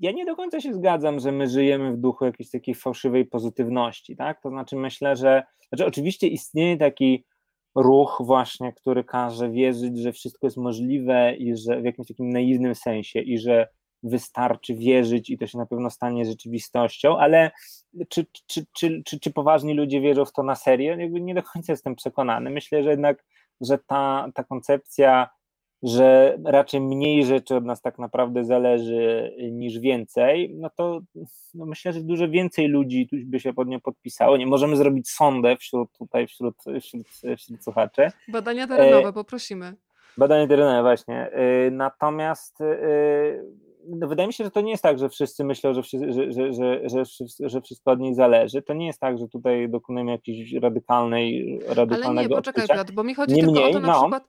ja 0.00 0.12
nie 0.12 0.24
do 0.24 0.36
końca 0.36 0.60
się 0.60 0.74
zgadzam, 0.74 1.20
że 1.20 1.32
my 1.32 1.48
żyjemy 1.48 1.92
w 1.92 1.96
duchu 1.96 2.24
jakiejś 2.24 2.50
takiej 2.50 2.74
fałszywej 2.74 3.26
pozytywności, 3.26 4.16
tak? 4.16 4.42
To 4.42 4.48
znaczy 4.48 4.76
myślę, 4.76 5.16
że, 5.16 5.42
znaczy 5.68 5.86
oczywiście 5.86 6.26
istnieje 6.26 6.76
taki 6.76 7.24
ruch 7.74 8.22
właśnie, 8.24 8.72
który 8.72 9.04
każe 9.04 9.50
wierzyć, 9.50 9.98
że 9.98 10.12
wszystko 10.12 10.46
jest 10.46 10.56
możliwe 10.56 11.34
i 11.36 11.56
że 11.56 11.80
w 11.80 11.84
jakimś 11.84 12.08
takim 12.08 12.30
naiwnym 12.30 12.74
sensie 12.74 13.20
i 13.20 13.38
że 13.38 13.68
wystarczy 14.02 14.74
wierzyć 14.74 15.30
i 15.30 15.38
to 15.38 15.46
się 15.46 15.58
na 15.58 15.66
pewno 15.66 15.90
stanie 15.90 16.24
rzeczywistością, 16.24 17.18
ale 17.18 17.50
czy, 18.08 18.26
czy, 18.46 18.66
czy, 18.72 19.02
czy, 19.04 19.20
czy 19.20 19.32
poważni 19.32 19.74
ludzie 19.74 20.00
wierzą 20.00 20.24
w 20.24 20.32
to 20.32 20.42
na 20.42 20.54
serio? 20.54 20.96
Jakby 20.96 21.20
nie 21.20 21.34
do 21.34 21.42
końca 21.42 21.72
jestem 21.72 21.94
przekonany. 21.96 22.50
Myślę, 22.50 22.82
że 22.82 22.90
jednak, 22.90 23.24
że 23.60 23.78
ta, 23.78 24.28
ta 24.34 24.44
koncepcja, 24.44 25.28
że 25.82 26.38
raczej 26.44 26.80
mniej 26.80 27.24
rzeczy 27.24 27.56
od 27.56 27.64
nas 27.64 27.82
tak 27.82 27.98
naprawdę 27.98 28.44
zależy 28.44 29.34
niż 29.52 29.78
więcej, 29.78 30.54
no 30.54 30.70
to 30.76 31.00
no 31.54 31.66
myślę, 31.66 31.92
że 31.92 32.00
dużo 32.00 32.28
więcej 32.28 32.68
ludzi 32.68 33.08
tu 33.08 33.16
by 33.24 33.40
się 33.40 33.52
pod 33.52 33.68
nią 33.68 33.80
podpisało. 33.80 34.36
Nie 34.36 34.46
możemy 34.46 34.76
zrobić 34.76 35.10
sondę 35.10 35.56
wśród 35.56 35.98
tutaj, 35.98 36.26
wśród, 36.26 36.54
wśród, 36.80 37.06
wśród 37.38 37.64
słuchaczy. 37.64 38.08
Badania 38.28 38.66
terenowe, 38.66 39.08
e, 39.08 39.12
poprosimy. 39.12 39.74
Badania 40.18 40.46
terenowe, 40.46 40.82
właśnie. 40.82 41.30
E, 41.30 41.70
natomiast 41.70 42.60
e, 42.60 42.74
no 43.88 44.08
wydaje 44.08 44.26
mi 44.26 44.32
się, 44.32 44.44
że 44.44 44.50
to 44.50 44.60
nie 44.60 44.70
jest 44.70 44.82
tak, 44.82 44.98
że 44.98 45.08
wszyscy 45.08 45.44
myślą, 45.44 45.74
że, 45.74 45.82
że, 45.82 46.32
że, 46.32 46.52
że, 46.52 47.04
że, 47.04 47.48
że 47.48 47.60
wszystko 47.60 47.90
od 47.90 48.00
nich 48.00 48.14
zależy. 48.14 48.62
To 48.62 48.74
nie 48.74 48.86
jest 48.86 49.00
tak, 49.00 49.18
że 49.18 49.28
tutaj 49.28 49.68
dokonujemy 49.68 50.10
jakiejś 50.10 50.52
radykalnej, 50.52 51.58
radykalnego 51.66 52.08
Ale 52.08 52.22
nie, 52.22 52.28
poczekaj 52.28 52.68
Piotr, 52.68 52.92
bo 52.92 53.04
mi 53.04 53.14
chodzi 53.14 53.40
tylko 53.40 53.64
o 53.64 53.72
to 53.72 53.80
na 53.80 53.86
no, 53.86 54.00
przykład, 54.00 54.28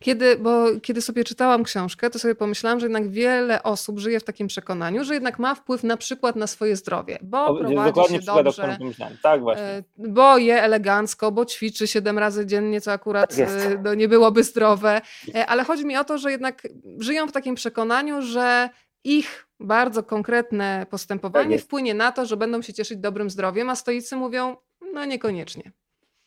kiedy, 0.00 0.36
bo 0.36 0.66
kiedy 0.82 1.02
sobie 1.02 1.24
czytałam 1.24 1.64
książkę, 1.64 2.10
to 2.10 2.18
sobie 2.18 2.34
pomyślałam, 2.34 2.80
że 2.80 2.86
jednak 2.86 3.10
wiele 3.10 3.62
osób 3.62 3.98
żyje 3.98 4.20
w 4.20 4.24
takim 4.24 4.46
przekonaniu, 4.46 5.04
że 5.04 5.14
jednak 5.14 5.38
ma 5.38 5.54
wpływ 5.54 5.84
na 5.84 5.96
przykład 5.96 6.36
na 6.36 6.46
swoje 6.46 6.76
zdrowie, 6.76 7.18
bo 7.22 7.46
o, 7.46 7.56
prowadzi 7.56 8.12
się 8.12 8.18
dobrze, 8.18 8.78
tak, 9.22 9.40
właśnie. 9.40 9.64
E, 9.64 9.82
bo 9.98 10.38
je 10.38 10.62
elegancko, 10.62 11.32
bo 11.32 11.44
ćwiczy 11.44 11.86
siedem 11.86 12.18
razy 12.18 12.46
dziennie, 12.46 12.80
co 12.80 12.92
akurat 12.92 13.36
tak 13.36 13.48
e, 13.48 13.78
no, 13.84 13.94
nie 13.94 14.08
byłoby 14.08 14.44
zdrowe. 14.44 15.00
E, 15.34 15.46
ale 15.46 15.64
chodzi 15.64 15.86
mi 15.86 15.96
o 15.96 16.04
to, 16.04 16.18
że 16.18 16.30
jednak 16.30 16.68
żyją 16.98 17.26
w 17.26 17.32
takim 17.32 17.54
przekonaniu, 17.54 18.22
że 18.22 18.68
ich 19.04 19.46
bardzo 19.60 20.02
konkretne 20.02 20.86
postępowanie 20.90 21.56
tak 21.56 21.64
wpłynie 21.64 21.94
na 21.94 22.12
to, 22.12 22.26
że 22.26 22.36
będą 22.36 22.62
się 22.62 22.72
cieszyć 22.72 22.98
dobrym 22.98 23.30
zdrowiem, 23.30 23.70
a 23.70 23.76
stoicy 23.76 24.16
mówią, 24.16 24.56
no 24.92 25.04
niekoniecznie. 25.04 25.72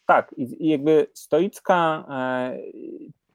Tak, 0.06 0.36
i 0.38 0.70
jakby 0.70 1.08
stoicka, 1.14 2.06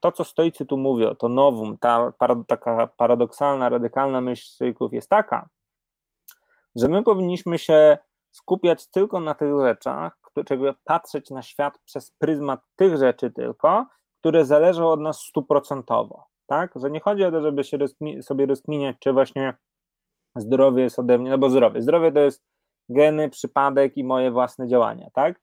to 0.05 0.12
co 0.12 0.24
stoicy 0.24 0.66
tu 0.66 0.76
mówią, 0.76 1.14
to 1.14 1.28
nowum, 1.28 1.78
ta 1.78 2.12
taka 2.46 2.86
paradoksalna, 2.86 3.68
radykalna 3.68 4.20
myśl 4.20 4.46
stoików 4.46 4.92
jest 4.92 5.11
taka, 5.11 5.48
że 6.76 6.88
my 6.88 7.02
powinniśmy 7.02 7.59
się 7.59 7.98
skupiać 8.30 8.90
tylko 8.90 9.20
na 9.20 9.34
tych 9.34 9.61
rzeczach, 9.61 10.18
czego 10.46 10.74
patrzeć 10.84 11.30
na 11.30 11.42
świat 11.42 11.78
przez 11.84 12.11
pryzmat 12.11 12.61
tych 12.76 12.96
rzeczy 12.96 13.30
tylko, 13.30 13.86
które 14.20 14.44
zależą 14.44 14.88
od 14.88 15.00
nas 15.00 15.20
stuprocentowo 15.20 16.34
tak? 16.46 16.72
Że 16.76 16.90
nie 16.90 17.00
chodzi 17.00 17.24
o 17.24 17.30
to, 17.30 17.40
żeby 17.40 17.64
się 17.64 17.78
sobie 18.22 18.46
rozkminiać, 18.46 18.96
czy 19.00 19.12
właśnie 19.12 19.55
zdrowie 20.36 20.82
jest 20.82 20.98
ode 20.98 21.18
mnie, 21.18 21.30
no 21.30 21.38
bo 21.38 21.50
zdrowie. 21.50 21.82
Zdrowie 21.82 22.12
to 22.12 22.20
jest 22.20 22.44
geny, 22.88 23.30
przypadek 23.30 23.96
i 23.96 24.05
moje 24.05 24.30
własne 24.30 24.68
działania, 24.68 25.11
tak? 25.14 25.40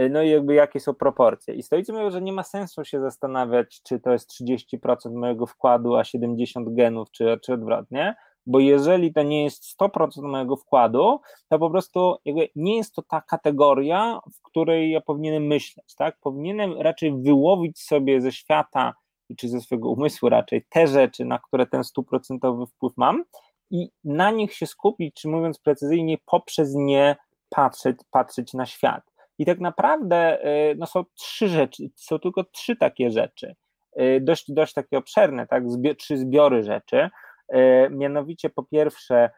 Y, 0.00 0.10
no 0.10 0.22
i 0.22 0.30
jakby 0.30 0.54
jakie 0.54 0.80
są 0.80 0.94
proporcje. 0.94 1.54
I 1.54 1.62
stoicy 1.62 1.92
mówią, 1.92 2.10
że 2.10 2.22
nie 2.22 2.32
ma 2.32 2.42
sensu 2.42 2.84
się 2.84 3.00
zastanawiać, 3.00 3.82
czy 3.82 4.00
to 4.00 4.12
jest 4.12 4.30
30% 4.30 5.14
mojego 5.14 5.46
wkładu, 5.46 5.96
a 5.96 6.04
70 6.04 6.74
genów, 6.74 7.10
czy, 7.10 7.38
czy 7.42 7.52
odwrotnie, 7.52 8.14
bo 8.46 8.60
jeżeli 8.60 9.12
to 9.12 9.22
nie 9.22 9.44
jest 9.44 9.80
100% 9.80 10.22
mojego 10.22 10.56
wkładu, 10.56 11.20
to 11.48 11.58
po 11.58 11.70
prostu 11.70 12.16
jakby 12.24 12.48
nie 12.56 12.76
jest 12.76 12.94
to 12.94 13.02
ta 13.02 13.20
kategoria, 13.20 14.20
w 14.34 14.42
której 14.42 14.90
ja 14.90 15.00
powinienem 15.00 15.46
myśleć, 15.46 15.94
tak? 15.94 16.16
Powinienem 16.20 16.80
raczej 16.80 17.22
wyłowić 17.22 17.82
sobie 17.82 18.20
ze 18.20 18.32
świata 18.32 18.94
czy 19.38 19.48
ze 19.48 19.60
swojego 19.60 19.90
umysłu 19.90 20.28
raczej 20.28 20.66
te 20.68 20.86
rzeczy, 20.86 21.24
na 21.24 21.38
które 21.38 21.66
ten 21.66 21.84
stuprocentowy 21.84 22.66
wpływ 22.66 22.92
mam 22.96 23.24
i 23.70 23.90
na 24.04 24.30
nich 24.30 24.54
się 24.54 24.66
skupić, 24.66 25.14
czy 25.14 25.28
mówiąc 25.28 25.58
precyzyjnie, 25.58 26.18
poprzez 26.26 26.74
nie 26.74 27.16
patrzeć, 27.48 27.96
patrzeć 28.10 28.54
na 28.54 28.66
świat. 28.66 29.13
I 29.38 29.46
tak 29.46 29.60
naprawdę 29.60 30.46
y, 30.70 30.74
no, 30.78 30.86
są 30.86 31.04
trzy 31.14 31.48
rzeczy, 31.48 31.82
są 31.96 32.18
tylko 32.18 32.44
trzy 32.44 32.76
takie 32.76 33.10
rzeczy, 33.10 33.54
y, 34.00 34.20
dość, 34.22 34.52
dość 34.52 34.72
takie 34.72 34.98
obszerne, 34.98 35.46
tak, 35.46 35.64
trzy 35.98 36.16
zbiory 36.16 36.62
rzeczy, 36.62 37.10
y, 37.54 37.58
mianowicie 37.90 38.50
po 38.50 38.62
pierwsze 38.62 39.30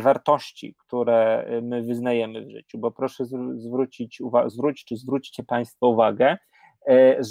wartości, 0.00 0.74
które 0.78 1.46
my 1.62 1.82
wyznajemy 1.82 2.46
w 2.46 2.50
życiu, 2.50 2.78
bo 2.78 2.90
proszę 2.90 3.24
zwrócić, 3.56 4.22
zwróć, 4.46 4.84
czy 4.84 4.96
zwróćcie 4.96 5.42
Państwo 5.44 5.88
uwagę, 5.88 6.36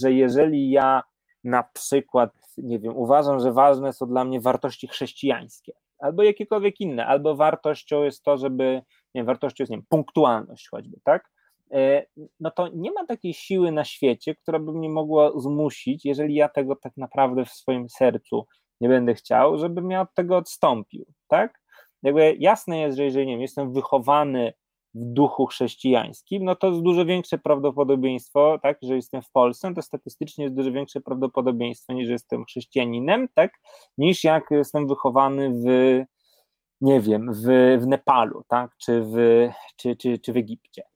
że 0.01 0.11
jeżeli 0.11 0.69
ja 0.69 1.03
na 1.43 1.63
przykład, 1.63 2.31
nie 2.57 2.79
wiem, 2.79 2.97
uważam, 2.97 3.39
że 3.39 3.51
ważne 3.51 3.93
są 3.93 4.05
dla 4.05 4.25
mnie 4.25 4.41
wartości 4.41 4.87
chrześcijańskie, 4.87 5.73
albo 5.99 6.23
jakiekolwiek 6.23 6.79
inne, 6.79 7.05
albo 7.05 7.35
wartością 7.35 8.03
jest 8.03 8.23
to, 8.23 8.37
żeby, 8.37 8.63
nie 9.15 9.19
wiem, 9.19 9.25
wartością 9.25 9.61
jest, 9.61 9.71
nie 9.71 9.77
wiem, 9.77 9.85
punktualność 9.89 10.69
choćby, 10.69 10.97
tak? 11.03 11.32
E, 11.73 12.05
no 12.39 12.51
to 12.51 12.67
nie 12.67 12.91
ma 12.91 13.05
takiej 13.05 13.33
siły 13.33 13.71
na 13.71 13.83
świecie, 13.83 14.35
która 14.35 14.59
by 14.59 14.73
mnie 14.73 14.89
mogła 14.89 15.39
zmusić, 15.39 16.05
jeżeli 16.05 16.35
ja 16.35 16.49
tego 16.49 16.75
tak 16.75 16.97
naprawdę 16.97 17.45
w 17.45 17.49
swoim 17.49 17.89
sercu 17.89 18.47
nie 18.81 18.89
będę 18.89 19.13
chciał, 19.13 19.57
żebym 19.57 19.91
ja 19.91 20.01
od 20.01 20.13
tego 20.13 20.37
odstąpił, 20.37 21.05
tak? 21.27 21.61
Jakby 22.03 22.35
jasne 22.39 22.79
jest, 22.79 22.97
że 22.97 23.03
jeżeli 23.03 23.27
nie 23.27 23.33
wiem, 23.33 23.41
jestem 23.41 23.73
wychowany 23.73 24.53
w 24.93 25.05
duchu 25.05 25.45
chrześcijańskim, 25.45 26.43
no 26.43 26.55
to 26.55 26.67
jest 26.67 26.81
dużo 26.81 27.05
większe 27.05 27.37
prawdopodobieństwo, 27.37 28.59
tak, 28.63 28.77
że 28.81 28.95
jestem 28.95 29.21
w 29.21 29.31
Polsce, 29.31 29.69
no 29.69 29.75
to 29.75 29.81
statystycznie 29.81 30.43
jest 30.43 30.55
dużo 30.55 30.71
większe 30.71 31.01
prawdopodobieństwo 31.01 31.93
niż 31.93 32.09
jestem 32.09 32.45
chrześcijaninem, 32.45 33.27
tak, 33.33 33.59
niż 33.97 34.23
jak 34.23 34.43
jestem 34.51 34.87
wychowany 34.87 35.49
w, 35.49 35.65
nie 36.81 37.01
wiem, 37.01 37.33
w, 37.33 37.77
w 37.81 37.87
Nepalu, 37.87 38.43
tak, 38.47 38.71
czy 38.77 39.01
w, 39.03 39.15
czy, 39.75 39.95
czy, 39.95 40.19
czy 40.19 40.33
w 40.33 40.37
Egipcie. 40.37 40.92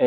E, 0.00 0.06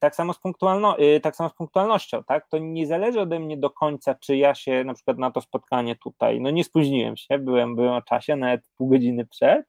tak 0.00 0.14
samo, 0.14 0.32
z 0.32 0.38
punktualno, 0.38 0.98
e, 0.98 1.20
tak 1.20 1.36
samo 1.36 1.48
z 1.50 1.54
punktualnością, 1.54 2.24
tak? 2.24 2.48
To 2.48 2.58
nie 2.58 2.86
zależy 2.86 3.20
ode 3.20 3.40
mnie 3.40 3.56
do 3.56 3.70
końca, 3.70 4.14
czy 4.14 4.36
ja 4.36 4.54
się 4.54 4.84
na 4.84 4.94
przykład 4.94 5.18
na 5.18 5.30
to 5.30 5.40
spotkanie 5.40 5.96
tutaj, 5.96 6.40
no 6.40 6.50
nie 6.50 6.64
spóźniłem 6.64 7.16
się, 7.16 7.38
byłem, 7.38 7.76
byłem 7.76 7.92
o 7.92 8.02
czasie, 8.02 8.36
nawet 8.36 8.60
pół 8.76 8.88
godziny 8.88 9.26
przed, 9.26 9.66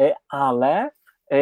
e, 0.00 0.14
ale 0.28 0.90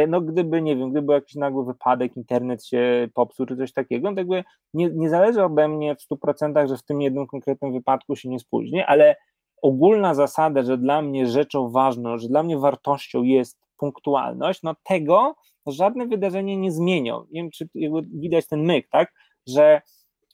no 0.09 0.21
gdyby, 0.21 0.63
nie 0.63 0.77
wiem, 0.77 0.91
gdyby 0.91 1.07
był 1.07 1.15
jakiś 1.15 1.35
nagły 1.35 1.65
wypadek, 1.65 2.17
internet 2.17 2.67
się 2.67 3.09
popsuł 3.15 3.47
czy 3.47 3.57
coś 3.57 3.73
takiego, 3.73 4.11
no 4.11 4.15
to 4.15 4.21
jakby 4.21 4.45
nie, 4.75 4.91
nie 4.91 5.09
zależy 5.09 5.45
ode 5.45 5.69
mnie 5.69 5.97
w 5.97 6.01
100%, 6.01 6.69
że 6.69 6.77
w 6.77 6.83
tym 6.83 7.03
jednym 7.03 7.27
konkretnym 7.27 7.73
wypadku 7.73 8.17
się 8.17 8.29
nie 8.29 8.39
spóźni, 8.39 8.83
ale 8.83 9.17
ogólna 9.63 10.15
zasada, 10.15 10.63
że 10.63 10.79
dla 10.79 11.03
mnie 11.03 11.27
rzeczą 11.27 11.71
ważną, 11.71 12.19
że 12.19 12.29
dla 12.29 12.43
mnie 12.43 12.59
wartością 12.59 13.23
jest 13.23 13.59
punktualność, 13.77 14.63
no 14.63 14.75
tego 14.85 15.35
żadne 15.73 16.07
wydarzenie 16.07 16.57
nie 16.57 16.73
zmienią. 16.73 17.25
Nie 17.31 17.43
wiem, 17.43 17.51
czy 17.51 17.69
widać 18.15 18.47
ten 18.47 18.63
myk, 18.63 18.89
tak, 18.89 19.13
że 19.47 19.83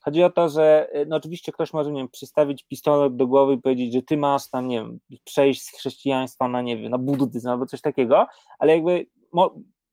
chodzi 0.01 0.22
o 0.22 0.31
to, 0.31 0.49
że 0.49 0.91
no 1.07 1.16
oczywiście 1.16 1.53
ktoś 1.53 1.72
może, 1.72 1.93
nie 1.93 2.01
wiem, 2.01 2.09
przystawić 2.09 2.64
pistolet 2.64 3.16
do 3.16 3.26
głowy 3.26 3.55
i 3.55 3.59
powiedzieć, 3.59 3.93
że 3.93 4.03
ty 4.03 4.16
masz 4.16 4.51
tam, 4.51 4.68
nie 4.68 4.76
wiem, 4.76 4.99
przejść 5.24 5.62
z 5.62 5.70
chrześcijaństwa 5.70 6.49
na, 6.49 6.62
nie 6.62 6.76
wiem, 6.76 6.91
na 6.91 6.99
buddyzm 6.99 7.49
albo 7.49 7.66
coś 7.66 7.81
takiego, 7.81 8.26
ale 8.59 8.76
jakby 8.76 9.07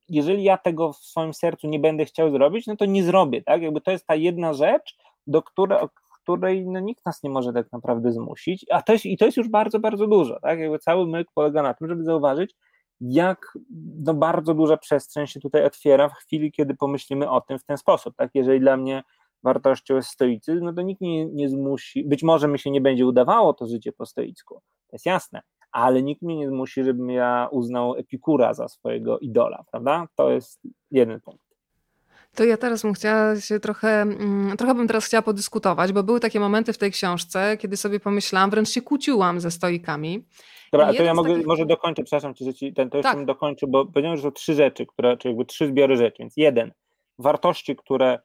jeżeli 0.10 0.44
ja 0.44 0.58
tego 0.58 0.94
w 0.94 0.98
swoim 0.98 1.34
sercu 1.34 1.68
nie 1.68 1.80
będę 1.80 2.06
chciał 2.06 2.32
zrobić, 2.32 2.68
no 2.68 2.76
to 2.76 2.86
nie 2.86 3.04
zrobię, 3.04 3.42
tak, 3.44 3.62
jakby 3.62 3.82
to 3.82 3.92
jest 3.92 4.08
ta 4.08 4.16
jedna 4.16 4.54
rzecz, 4.54 4.98
do 5.28 5.42
której, 5.42 5.78
której 6.24 6.68
no, 6.68 6.80
nikt 6.80 7.06
nas 7.06 7.24
nie 7.24 7.30
może 7.30 7.54
tak 7.54 7.72
naprawdę 7.72 8.12
zmusić, 8.12 8.66
a 8.72 8.82
to 8.82 8.94
jest, 8.94 9.06
i 9.06 9.18
to 9.18 9.26
jest 9.26 9.38
już 9.38 9.50
bardzo, 9.50 9.80
bardzo 9.80 10.08
dużo, 10.08 10.40
tak, 10.42 10.60
jakby 10.60 10.80
cały 10.80 11.08
myk 11.08 11.28
polega 11.34 11.62
na 11.62 11.74
tym, 11.74 11.88
żeby 11.88 12.04
zauważyć, 12.04 12.56
jak 13.02 13.58
no, 14.06 14.14
bardzo 14.14 14.54
duża 14.54 14.78
przestrzeń 14.78 15.28
się 15.28 15.40
tutaj 15.40 15.66
otwiera 15.66 16.10
w 16.10 16.14
chwili, 16.14 16.52
kiedy 16.52 16.76
pomyślimy 16.76 17.30
o 17.30 17.42
tym 17.42 17.60
w 17.60 17.64
ten 17.64 17.78
sposób. 17.78 18.16
Tak? 18.16 18.32
Jeżeli 18.34 18.60
dla 18.60 18.78
mnie 18.78 19.04
wartością 19.44 19.96
jest 19.96 20.10
stoicyzm, 20.10 20.66
no 20.66 20.74
to 20.74 20.82
nikt 20.82 21.02
mnie 21.02 21.26
nie 21.26 21.50
zmusi, 21.50 22.04
być 22.04 22.24
może 22.24 22.48
mi 22.48 22.60
się 22.60 22.72
nie 22.72 22.82
będzie 22.82 23.06
udawało 23.06 23.54
to 23.54 23.68
życie 23.68 23.92
po 23.92 24.06
stoicku, 24.06 24.56
to 24.88 24.96
jest 24.96 25.06
jasne, 25.06 25.42
ale 25.72 26.04
nikt 26.04 26.22
mnie 26.22 26.38
nie 26.38 26.48
zmusi, 26.48 26.84
żebym 26.84 27.10
ja 27.10 27.48
uznał 27.52 27.96
Epikura 27.96 28.54
za 28.54 28.68
swojego 28.68 29.20
idola, 29.20 29.64
prawda? 29.72 30.08
To 30.16 30.32
jest 30.32 30.62
jeden 30.92 31.22
punkt. 31.22 31.48
To 32.36 32.44
ja 32.44 32.58
teraz 32.58 32.82
bym 32.82 32.94
chciała 32.94 33.42
się 33.42 33.60
trochę, 33.60 34.02
mm, 34.02 34.58
trochę 34.58 34.76
bym 34.76 34.88
teraz 34.88 35.06
chciała 35.06 35.22
podyskutować, 35.22 35.94
bo 35.94 36.04
były 36.04 36.20
takie 36.20 36.40
momenty 36.40 36.74
w 36.74 36.78
tej 36.78 36.92
książce, 36.92 37.58
kiedy 37.58 37.78
sobie 37.78 38.00
pomyślałam, 38.00 38.50
wręcz 38.50 38.70
się 38.70 38.82
kłóciłam 38.82 39.40
ze 39.40 39.52
stoikami. 39.52 40.26
Dobra, 40.72 40.94
to 40.94 41.04
ja 41.04 41.14
mogę, 41.14 41.30
takich... 41.30 41.48
może 41.48 41.66
dokończę, 41.66 42.04
przepraszam 42.04 42.36
cię, 42.36 42.46
że 42.46 42.54
ci 42.54 42.74
ten, 42.74 42.90
to 42.90 42.98
jeszcze 42.98 43.14
tak. 43.14 43.26
dokończę, 43.26 43.68
bo 43.68 43.86
powiedziałem, 43.86 44.18
że 44.18 44.24
są 44.24 44.32
trzy 44.32 44.54
rzeczy, 44.54 44.86
które, 44.86 45.18
czy 45.18 45.28
jakby 45.28 45.46
trzy 45.46 45.68
zbiory 45.68 45.98
rzeczy, 45.98 46.18
więc 46.20 46.34
jeden, 46.38 46.72
wartości, 47.20 47.76
które 47.76 48.20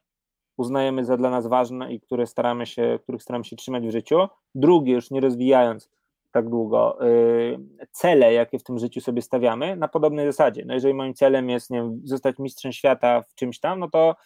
uznajemy 0.56 1.04
za 1.04 1.16
dla 1.16 1.30
nas 1.30 1.46
ważne 1.46 1.92
i 1.92 2.00
które 2.00 2.26
staramy 2.26 2.66
się, 2.66 2.98
których 3.02 3.22
staramy 3.22 3.44
się 3.44 3.56
trzymać 3.56 3.86
w 3.86 3.90
życiu. 3.90 4.28
Drugie, 4.54 4.92
już 4.92 5.10
nie 5.10 5.20
rozwijając 5.20 5.90
tak 6.32 6.48
długo, 6.48 6.98
yy, 7.00 7.58
cele, 7.90 8.32
jakie 8.32 8.58
w 8.58 8.62
tym 8.62 8.78
życiu 8.78 9.00
sobie 9.00 9.22
stawiamy, 9.22 9.76
na 9.76 9.88
podobnej 9.88 10.26
zasadzie. 10.26 10.64
No 10.66 10.74
jeżeli 10.74 10.94
moim 10.94 11.14
celem 11.14 11.50
jest, 11.50 11.70
nie 11.70 11.78
wiem, 11.78 12.00
zostać 12.04 12.38
mistrzem 12.38 12.72
świata 12.72 13.22
w 13.22 13.34
czymś 13.34 13.60
tam, 13.60 13.80
no 13.80 13.90
to 13.90 14.16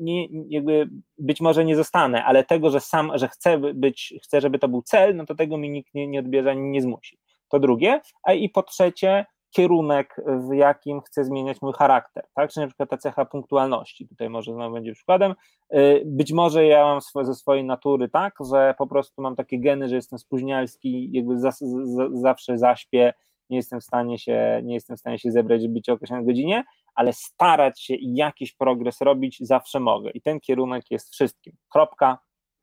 nie, 0.00 0.28
jakby 0.48 0.88
być 1.18 1.40
może 1.40 1.64
nie 1.64 1.76
zostanę, 1.76 2.24
ale 2.24 2.44
tego, 2.44 2.70
że 2.70 2.80
sam, 2.80 3.10
że 3.14 3.28
chcę 3.28 3.58
być, 3.58 4.14
chcę, 4.22 4.40
żeby 4.40 4.58
to 4.58 4.68
był 4.68 4.82
cel, 4.82 5.16
no 5.16 5.26
to 5.26 5.34
tego 5.34 5.58
mi 5.58 5.70
nikt 5.70 5.94
nie, 5.94 6.06
nie 6.06 6.20
odbierze 6.20 6.50
ani 6.50 6.70
nie 6.70 6.82
zmusi. 6.82 7.18
To 7.54 7.60
drugie, 7.60 8.00
a 8.22 8.32
i 8.32 8.48
po 8.48 8.62
trzecie, 8.62 9.26
kierunek, 9.50 10.16
w 10.26 10.54
jakim 10.54 11.00
chcę 11.00 11.24
zmieniać 11.24 11.62
mój 11.62 11.72
charakter, 11.72 12.24
tak? 12.34 12.50
Czy 12.50 12.60
na 12.60 12.66
przykład 12.66 12.90
ta 12.90 12.96
cecha 12.96 13.24
punktualności, 13.24 14.08
tutaj 14.08 14.30
może 14.30 14.52
znowu 14.52 14.74
będzie 14.74 14.92
przykładem. 14.92 15.34
Y, 15.74 16.02
być 16.06 16.32
może 16.32 16.64
ja 16.64 16.84
mam 16.84 17.24
ze 17.24 17.34
swojej 17.34 17.64
natury 17.64 18.08
tak, 18.08 18.34
że 18.50 18.74
po 18.78 18.86
prostu 18.86 19.22
mam 19.22 19.36
takie 19.36 19.60
geny, 19.60 19.88
że 19.88 19.96
jestem 19.96 20.18
spóźnialski, 20.18 21.10
jakby 21.12 21.38
za, 21.38 21.50
za, 21.84 22.08
zawsze 22.12 22.58
zaśpię, 22.58 23.12
nie 23.50 23.56
jestem 23.56 23.80
w 23.80 23.84
stanie 23.84 24.18
się, 24.18 24.60
nie 24.64 24.74
jestem 24.74 24.96
w 24.96 25.00
stanie 25.00 25.18
się 25.18 25.30
zebrać, 25.30 25.62
żeby 25.62 25.74
być 25.74 25.88
o 25.88 25.98
godzinie, 26.22 26.64
ale 26.94 27.12
starać 27.12 27.82
się 27.82 27.94
i 27.94 28.14
jakiś 28.14 28.52
progres 28.52 29.00
robić 29.00 29.38
zawsze 29.40 29.80
mogę. 29.80 30.10
I 30.10 30.22
ten 30.22 30.40
kierunek 30.40 30.90
jest 30.90 31.12
wszystkim. 31.12 31.56
Kropka. 31.72 32.18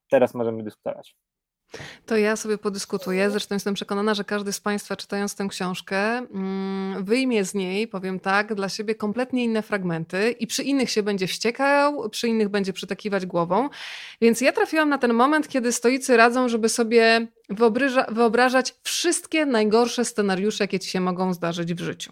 Teraz 0.09 0.33
możemy 0.33 0.63
dyskutować. 0.63 1.20
To 2.05 2.17
ja 2.17 2.35
sobie 2.35 2.57
podyskutuję. 2.57 3.31
Zresztą 3.31 3.55
jestem 3.55 3.73
przekonana, 3.73 4.13
że 4.13 4.23
każdy 4.23 4.53
z 4.53 4.59
Państwa 4.59 4.95
czytając 4.95 5.35
tę 5.35 5.47
książkę 5.49 5.97
mm, 5.97 7.03
wyjmie 7.03 7.45
z 7.45 7.53
niej, 7.53 7.87
powiem 7.87 8.19
tak, 8.19 8.55
dla 8.55 8.69
siebie 8.69 8.95
kompletnie 8.95 9.43
inne 9.43 9.61
fragmenty 9.61 10.31
i 10.31 10.47
przy 10.47 10.63
innych 10.63 10.89
się 10.89 11.03
będzie 11.03 11.27
wściekał, 11.27 12.09
przy 12.09 12.27
innych 12.27 12.49
będzie 12.49 12.73
przytakiwać 12.73 13.25
głową. 13.25 13.69
Więc 14.21 14.41
ja 14.41 14.51
trafiłam 14.51 14.89
na 14.89 14.97
ten 14.97 15.13
moment, 15.13 15.47
kiedy 15.47 15.71
stoicy 15.71 16.17
radzą, 16.17 16.49
żeby 16.49 16.69
sobie 16.69 17.27
wyobrażać 18.11 18.75
wszystkie 18.83 19.45
najgorsze 19.45 20.05
scenariusze, 20.05 20.63
jakie 20.63 20.79
ci 20.79 20.89
się 20.89 20.99
mogą 20.99 21.33
zdarzyć 21.33 21.73
w 21.73 21.79
życiu. 21.79 22.11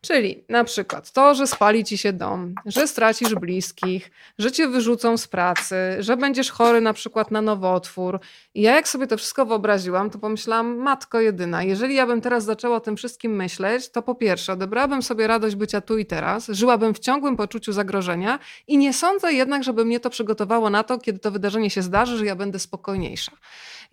Czyli 0.00 0.44
na 0.48 0.64
przykład 0.64 1.12
to, 1.12 1.34
że 1.34 1.46
spali 1.46 1.84
ci 1.84 1.98
się 1.98 2.12
dom, 2.12 2.54
że 2.66 2.86
stracisz 2.86 3.34
bliskich, 3.34 4.10
że 4.38 4.52
cię 4.52 4.68
wyrzucą 4.68 5.16
z 5.16 5.28
pracy, 5.28 5.76
że 5.98 6.16
będziesz 6.16 6.50
chory 6.50 6.80
na 6.80 6.92
przykład 6.92 7.30
na 7.30 7.42
nowotwór. 7.42 8.20
I 8.54 8.62
ja 8.62 8.74
jak 8.74 8.88
sobie 8.88 9.06
to 9.06 9.16
wszystko 9.16 9.46
wyobraziłam, 9.46 10.10
to 10.10 10.18
pomyślałam, 10.18 10.76
matko 10.76 11.20
jedyna, 11.20 11.62
jeżeli 11.62 11.94
ja 11.94 12.06
bym 12.06 12.20
teraz 12.20 12.44
zaczęła 12.44 12.76
o 12.76 12.80
tym 12.80 12.96
wszystkim 12.96 13.36
myśleć, 13.36 13.88
to 13.88 14.02
po 14.02 14.14
pierwsze 14.14 14.52
odebrałabym 14.52 15.02
sobie 15.02 15.26
radość 15.26 15.56
bycia 15.56 15.80
tu 15.80 15.98
i 15.98 16.06
teraz, 16.06 16.48
żyłabym 16.48 16.94
w 16.94 16.98
ciągłym 16.98 17.36
poczuciu 17.36 17.72
zagrożenia 17.72 18.38
i 18.66 18.78
nie 18.78 18.92
sądzę 18.92 19.32
jednak, 19.32 19.64
żeby 19.64 19.84
mnie 19.84 20.00
to 20.00 20.10
przygotowało 20.10 20.70
na 20.70 20.82
to, 20.84 20.98
kiedy 20.98 21.18
to 21.18 21.30
wydarzenie 21.30 21.70
się 21.70 21.82
zdarzy, 21.82 22.18
że 22.18 22.26
ja 22.26 22.36
będę 22.36 22.58
spokojniejsza. 22.58 23.32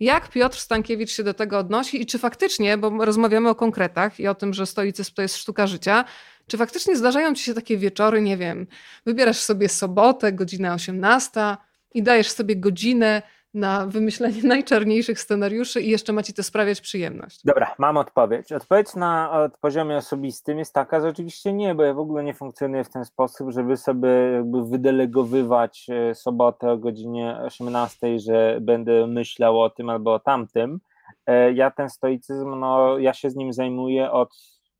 Jak 0.00 0.28
Piotr 0.28 0.58
Stankiewicz 0.58 1.10
się 1.10 1.22
do 1.22 1.34
tego 1.34 1.58
odnosi 1.58 2.02
i 2.02 2.06
czy 2.06 2.18
faktycznie, 2.18 2.78
bo 2.78 3.04
rozmawiamy 3.04 3.48
o 3.48 3.54
konkretach 3.54 4.20
i 4.20 4.28
o 4.28 4.34
tym, 4.34 4.54
że 4.54 4.66
stoicyzm 4.66 5.14
to 5.14 5.22
jest 5.22 5.36
sztuka 5.36 5.66
życia, 5.66 6.04
czy 6.46 6.58
faktycznie 6.58 6.96
zdarzają 6.96 7.34
ci 7.34 7.44
się 7.44 7.54
takie 7.54 7.78
wieczory, 7.78 8.20
nie 8.20 8.36
wiem, 8.36 8.66
wybierasz 9.06 9.38
sobie 9.38 9.68
sobotę, 9.68 10.32
godzina 10.32 10.74
18 10.74 11.56
i 11.94 12.02
dajesz 12.02 12.30
sobie 12.30 12.56
godzinę 12.56 13.22
na 13.56 13.86
wymyślenie 13.86 14.42
najczarniejszych 14.54 15.20
scenariuszy 15.20 15.80
i 15.80 15.90
jeszcze 15.90 16.12
ma 16.12 16.22
ci 16.22 16.34
to 16.34 16.42
sprawiać 16.42 16.80
przyjemność? 16.80 17.40
Dobra, 17.44 17.74
mam 17.78 17.96
odpowiedź. 17.96 18.52
Odpowiedź 18.52 18.94
na 18.94 19.30
od 19.30 19.58
poziomie 19.58 19.96
osobistym 19.96 20.58
jest 20.58 20.74
taka, 20.74 21.00
że 21.00 21.08
oczywiście 21.08 21.52
nie, 21.52 21.74
bo 21.74 21.82
ja 21.82 21.94
w 21.94 21.98
ogóle 21.98 22.24
nie 22.24 22.34
funkcjonuję 22.34 22.84
w 22.84 22.90
ten 22.90 23.04
sposób, 23.04 23.50
żeby 23.50 23.76
sobie 23.76 24.08
jakby 24.08 24.64
wydelegowywać 24.64 25.86
e, 25.90 26.14
sobotę 26.14 26.70
o 26.70 26.78
godzinie 26.78 27.38
18, 27.44 28.18
że 28.18 28.58
będę 28.60 29.06
myślał 29.06 29.60
o 29.60 29.70
tym 29.70 29.90
albo 29.90 30.14
o 30.14 30.20
tamtym. 30.20 30.80
E, 31.26 31.52
ja 31.52 31.70
ten 31.70 31.90
stoicyzm, 31.90 32.60
no 32.60 32.98
ja 32.98 33.14
się 33.14 33.30
z 33.30 33.36
nim 33.36 33.52
zajmuję 33.52 34.10
od 34.10 34.28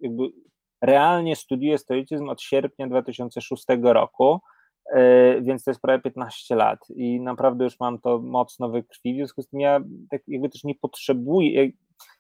jakby 0.01 0.23
realnie 0.81 1.37
studiuję 1.37 1.79
stoicyzm 1.79 2.29
od 2.29 2.43
sierpnia 2.43 2.87
2006 2.87 3.65
roku 3.83 4.41
więc 5.41 5.65
to 5.65 5.71
jest 5.71 5.81
prawie 5.81 6.03
15 6.03 6.55
lat 6.55 6.79
i 6.97 7.21
naprawdę 7.21 7.65
już 7.65 7.81
mam 7.81 7.99
to 7.99 8.19
mocno 8.19 8.69
we 8.69 8.83
krwi, 8.83 9.15
w 9.15 9.17
związku 9.17 9.43
z 9.43 9.49
tym 9.49 9.61
ja 9.61 9.81
tak 10.11 10.23
jakby 10.29 10.49
też 10.49 10.65
nie 10.65 10.75
potrzebuję, 10.75 11.71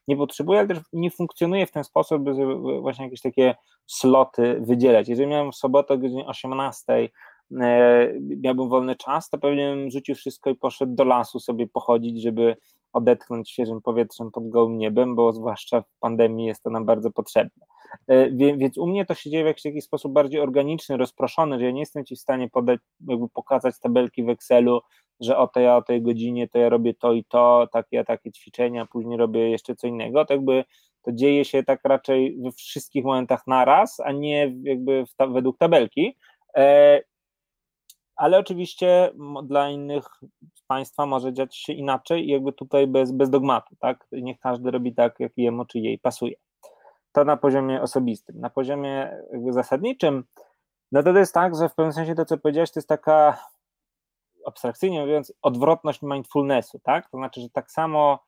nie 0.08 0.16
potrzebuję, 0.16 0.58
ale 0.58 0.68
też 0.68 0.78
nie 0.92 1.10
funkcjonuję 1.10 1.66
w 1.66 1.72
ten 1.72 1.84
sposób, 1.84 2.22
by 2.22 2.32
właśnie 2.80 3.04
jakieś 3.04 3.20
takie 3.20 3.54
sloty 3.86 4.60
wydzielać. 4.60 5.08
Jeżeli 5.08 5.28
miałem 5.28 5.52
w 5.52 5.56
sobotę 5.56 5.94
o 5.94 5.98
godzinie 5.98 6.26
18 6.26 6.92
e, 6.92 7.08
miałbym 8.20 8.68
wolny 8.68 8.96
czas, 8.96 9.30
to 9.30 9.38
pewnie 9.38 9.74
bym 9.74 9.90
rzucił 9.90 10.14
wszystko 10.14 10.50
i 10.50 10.54
poszedł 10.54 10.94
do 10.94 11.04
lasu 11.04 11.40
sobie 11.40 11.66
pochodzić, 11.66 12.22
żeby 12.22 12.56
odetchnąć 12.96 13.50
świeżym 13.50 13.82
powietrzem 13.82 14.30
pod 14.30 14.48
gołym 14.48 14.78
niebem, 14.78 15.14
bo 15.14 15.32
zwłaszcza 15.32 15.82
w 15.82 15.98
pandemii 16.00 16.46
jest 16.46 16.62
to 16.62 16.70
nam 16.70 16.84
bardzo 16.84 17.10
potrzebne. 17.10 17.66
E, 18.06 18.30
więc 18.30 18.78
u 18.78 18.86
mnie 18.86 19.06
to 19.06 19.14
się 19.14 19.30
dzieje 19.30 19.54
w 19.54 19.64
jakiś 19.64 19.84
sposób 19.84 20.12
bardziej 20.12 20.40
organiczny, 20.40 20.96
rozproszony, 20.96 21.58
że 21.58 21.64
ja 21.64 21.70
nie 21.70 21.80
jestem 21.80 22.04
ci 22.04 22.16
w 22.16 22.20
stanie 22.20 22.50
podać, 22.50 22.80
jakby 23.08 23.28
pokazać 23.28 23.78
tabelki 23.80 24.24
w 24.24 24.28
Excelu, 24.28 24.80
że 25.20 25.38
o 25.38 25.48
tej, 25.48 25.68
o 25.68 25.82
tej 25.82 26.02
godzinie 26.02 26.48
to 26.48 26.58
ja 26.58 26.68
robię 26.68 26.94
to 26.94 27.12
i 27.12 27.24
to, 27.24 27.68
takie, 27.72 28.04
takie 28.04 28.32
ćwiczenia, 28.32 28.86
później 28.86 29.18
robię 29.18 29.50
jeszcze 29.50 29.76
co 29.76 29.86
innego. 29.86 30.24
To 30.24 30.34
jakby 30.34 30.64
to 31.02 31.12
dzieje 31.12 31.44
się 31.44 31.62
tak 31.62 31.80
raczej 31.84 32.38
we 32.42 32.52
wszystkich 32.52 33.04
momentach 33.04 33.46
naraz, 33.46 34.00
a 34.00 34.12
nie 34.12 34.54
jakby 34.62 35.04
ta, 35.16 35.26
według 35.26 35.58
tabelki. 35.58 36.16
E, 36.56 37.00
ale 38.16 38.38
oczywiście 38.38 39.10
dla 39.44 39.70
innych 39.70 40.04
państwa 40.66 41.06
może 41.06 41.32
dziać 41.32 41.56
się 41.56 41.72
inaczej 41.72 42.28
i 42.28 42.30
jakby 42.30 42.52
tutaj 42.52 42.86
bez, 42.86 43.12
bez 43.12 43.30
dogmatu, 43.30 43.76
tak? 43.76 44.06
Niech 44.12 44.40
każdy 44.40 44.70
robi 44.70 44.94
tak, 44.94 45.20
jak 45.20 45.32
jemu 45.36 45.64
czy 45.64 45.78
jej 45.78 45.98
pasuje. 45.98 46.36
To 47.12 47.24
na 47.24 47.36
poziomie 47.36 47.82
osobistym. 47.82 48.40
Na 48.40 48.50
poziomie 48.50 49.18
jakby 49.32 49.52
zasadniczym, 49.52 50.24
no 50.92 51.02
to, 51.02 51.18
jest 51.18 51.34
tak, 51.34 51.56
że 51.56 51.68
w 51.68 51.74
pewnym 51.74 51.92
sensie 51.92 52.14
to, 52.14 52.24
co 52.24 52.38
powiedziałeś, 52.38 52.70
to 52.70 52.80
jest 52.80 52.88
taka 52.88 53.38
abstrakcyjnie 54.46 55.00
mówiąc, 55.00 55.32
odwrotność 55.42 56.02
mindfulnessu, 56.02 56.78
tak? 56.78 57.10
To 57.10 57.16
znaczy, 57.16 57.40
że 57.40 57.50
tak 57.50 57.70
samo, 57.70 58.18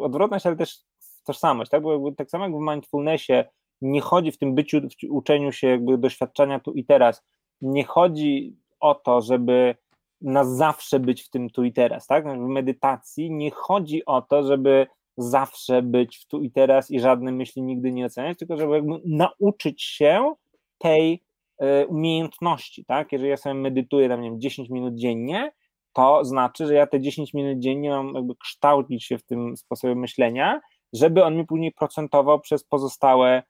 odwrotność, 0.00 0.46
ale 0.46 0.56
też 0.56 0.78
tożsamość, 1.24 1.70
tak? 1.70 1.82
Bo 1.82 1.92
jakby, 1.92 2.12
tak 2.12 2.30
samo 2.30 2.44
jak 2.44 2.54
w 2.54 2.60
mindfulnessie 2.60 3.44
nie 3.80 4.00
chodzi 4.00 4.32
w 4.32 4.38
tym 4.38 4.54
byciu, 4.54 4.80
w 4.80 5.10
uczeniu 5.10 5.52
się 5.52 5.66
jakby 5.66 5.98
doświadczenia 5.98 6.60
tu 6.60 6.72
i 6.72 6.84
teraz, 6.84 7.24
nie 7.60 7.84
chodzi 7.84 8.56
o 8.80 8.94
to, 8.94 9.20
żeby 9.20 9.76
na 10.24 10.44
zawsze 10.44 11.00
być 11.00 11.22
w 11.22 11.30
tym 11.30 11.50
tu 11.50 11.64
i 11.64 11.72
teraz, 11.72 12.06
tak? 12.06 12.24
W 12.28 12.48
medytacji 12.48 13.30
nie 13.30 13.50
chodzi 13.50 14.04
o 14.04 14.22
to, 14.22 14.42
żeby 14.42 14.86
zawsze 15.16 15.82
być 15.82 16.18
w 16.18 16.26
tu 16.26 16.42
i 16.42 16.50
teraz 16.50 16.90
i 16.90 17.00
żadne 17.00 17.32
myśli 17.32 17.62
nigdy 17.62 17.92
nie 17.92 18.06
oceniać, 18.06 18.38
tylko 18.38 18.56
żeby 18.56 18.74
jakby 18.74 19.00
nauczyć 19.04 19.82
się 19.82 20.34
tej 20.78 21.24
y, 21.62 21.86
umiejętności, 21.86 22.84
tak? 22.84 23.12
Jeżeli 23.12 23.30
ja 23.30 23.36
sobie 23.36 23.54
medytuję 23.54 24.08
tam, 24.08 24.20
nie 24.20 24.30
wiem, 24.30 24.40
10 24.40 24.70
minut 24.70 24.94
dziennie, 24.94 25.52
to 25.92 26.24
znaczy, 26.24 26.66
że 26.66 26.74
ja 26.74 26.86
te 26.86 27.00
10 27.00 27.34
minut 27.34 27.58
dziennie 27.58 27.90
mam 27.90 28.14
jakby 28.14 28.34
kształcić 28.36 29.04
się 29.04 29.18
w 29.18 29.24
tym 29.24 29.56
sposobie 29.56 29.94
myślenia, 29.94 30.60
żeby 30.92 31.24
on 31.24 31.36
mi 31.36 31.46
później 31.46 31.72
procentował 31.72 32.40
przez 32.40 32.64
pozostałe 32.64 33.42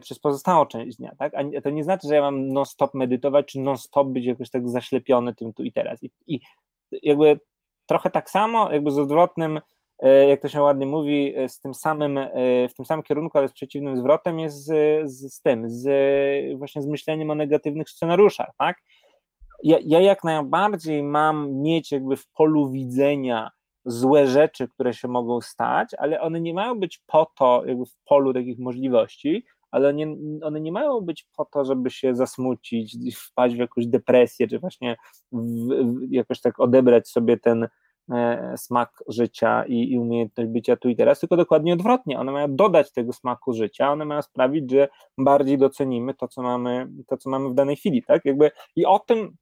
przez 0.00 0.18
pozostałą 0.18 0.66
część 0.66 0.96
dnia, 0.96 1.12
tak? 1.18 1.32
A 1.34 1.60
to 1.60 1.70
nie 1.70 1.84
znaczy, 1.84 2.08
że 2.08 2.14
ja 2.14 2.20
mam 2.20 2.48
non-stop 2.48 2.94
medytować, 2.94 3.46
czy 3.46 3.60
non-stop 3.60 4.08
być 4.08 4.24
jakoś 4.24 4.50
tak 4.50 4.68
zaślepiony 4.68 5.34
tym 5.34 5.52
tu 5.52 5.62
i 5.62 5.72
teraz. 5.72 6.02
I, 6.02 6.10
I, 6.26 6.40
jakby 7.02 7.40
trochę 7.86 8.10
tak 8.10 8.30
samo, 8.30 8.72
jakby 8.72 8.90
z 8.90 8.98
odwrotnym, 8.98 9.60
e, 9.98 10.28
jak 10.28 10.40
to 10.40 10.48
się 10.48 10.62
ładnie 10.62 10.86
mówi, 10.86 11.34
e, 11.36 11.48
z 11.48 11.60
tym 11.60 11.74
samym, 11.74 12.20
w 12.70 12.74
tym 12.76 12.86
samym 12.86 13.02
kierunku, 13.02 13.38
ale 13.38 13.48
z 13.48 13.52
przeciwnym 13.52 13.96
zwrotem 13.96 14.38
jest 14.38 14.64
z, 14.64 14.70
z, 15.10 15.34
z 15.34 15.40
tym, 15.40 15.70
z 15.70 15.88
właśnie 16.58 16.82
z 16.82 16.86
myśleniem 16.86 17.30
o 17.30 17.34
negatywnych 17.34 17.90
scenariuszach, 17.90 18.50
tak? 18.58 18.76
ja, 19.62 19.78
ja 19.84 20.00
jak 20.00 20.24
najbardziej 20.24 21.02
mam 21.02 21.62
mieć 21.62 21.92
jakby 21.92 22.16
w 22.16 22.26
polu 22.26 22.70
widzenia 22.70 23.50
złe 23.84 24.26
rzeczy, 24.26 24.68
które 24.68 24.94
się 24.94 25.08
mogą 25.08 25.40
stać, 25.40 25.88
ale 25.98 26.20
one 26.20 26.40
nie 26.40 26.54
mają 26.54 26.80
być 26.80 27.02
po 27.06 27.26
to, 27.38 27.62
jakby 27.66 27.86
w 27.86 27.96
polu 28.04 28.34
takich 28.34 28.58
możliwości, 28.58 29.44
ale 29.70 29.94
nie, 29.94 30.16
one 30.42 30.60
nie 30.60 30.72
mają 30.72 31.00
być 31.00 31.26
po 31.36 31.44
to, 31.44 31.64
żeby 31.64 31.90
się 31.90 32.14
zasmucić, 32.14 32.96
wpaść 33.16 33.54
w 33.54 33.58
jakąś 33.58 33.86
depresję, 33.86 34.48
czy 34.48 34.58
właśnie 34.58 34.96
w, 35.32 35.68
w, 35.68 36.12
jakoś 36.12 36.40
tak 36.40 36.60
odebrać 36.60 37.08
sobie 37.08 37.36
ten 37.38 37.68
e, 38.12 38.54
smak 38.56 39.02
życia 39.08 39.64
i, 39.64 39.92
i, 39.92 39.98
umiejętność 39.98 40.50
bycia 40.50 40.76
tu 40.76 40.88
i 40.88 40.96
teraz, 40.96 41.20
tylko 41.20 41.36
dokładnie 41.36 41.72
odwrotnie. 41.72 42.18
One 42.18 42.32
mają 42.32 42.56
dodać 42.56 42.92
tego 42.92 43.12
smaku 43.12 43.52
życia, 43.52 43.92
one 43.92 44.04
mają 44.04 44.22
sprawić, 44.22 44.70
że 44.70 44.88
bardziej 45.18 45.58
docenimy 45.58 46.14
to, 46.14 46.28
co 46.28 46.42
mamy, 46.42 46.88
to, 47.06 47.16
co 47.16 47.30
mamy 47.30 47.48
w 47.48 47.54
danej 47.54 47.76
chwili, 47.76 48.02
tak? 48.02 48.24
Jakby, 48.24 48.50
I 48.76 48.86
o 48.86 48.98
tym 48.98 49.36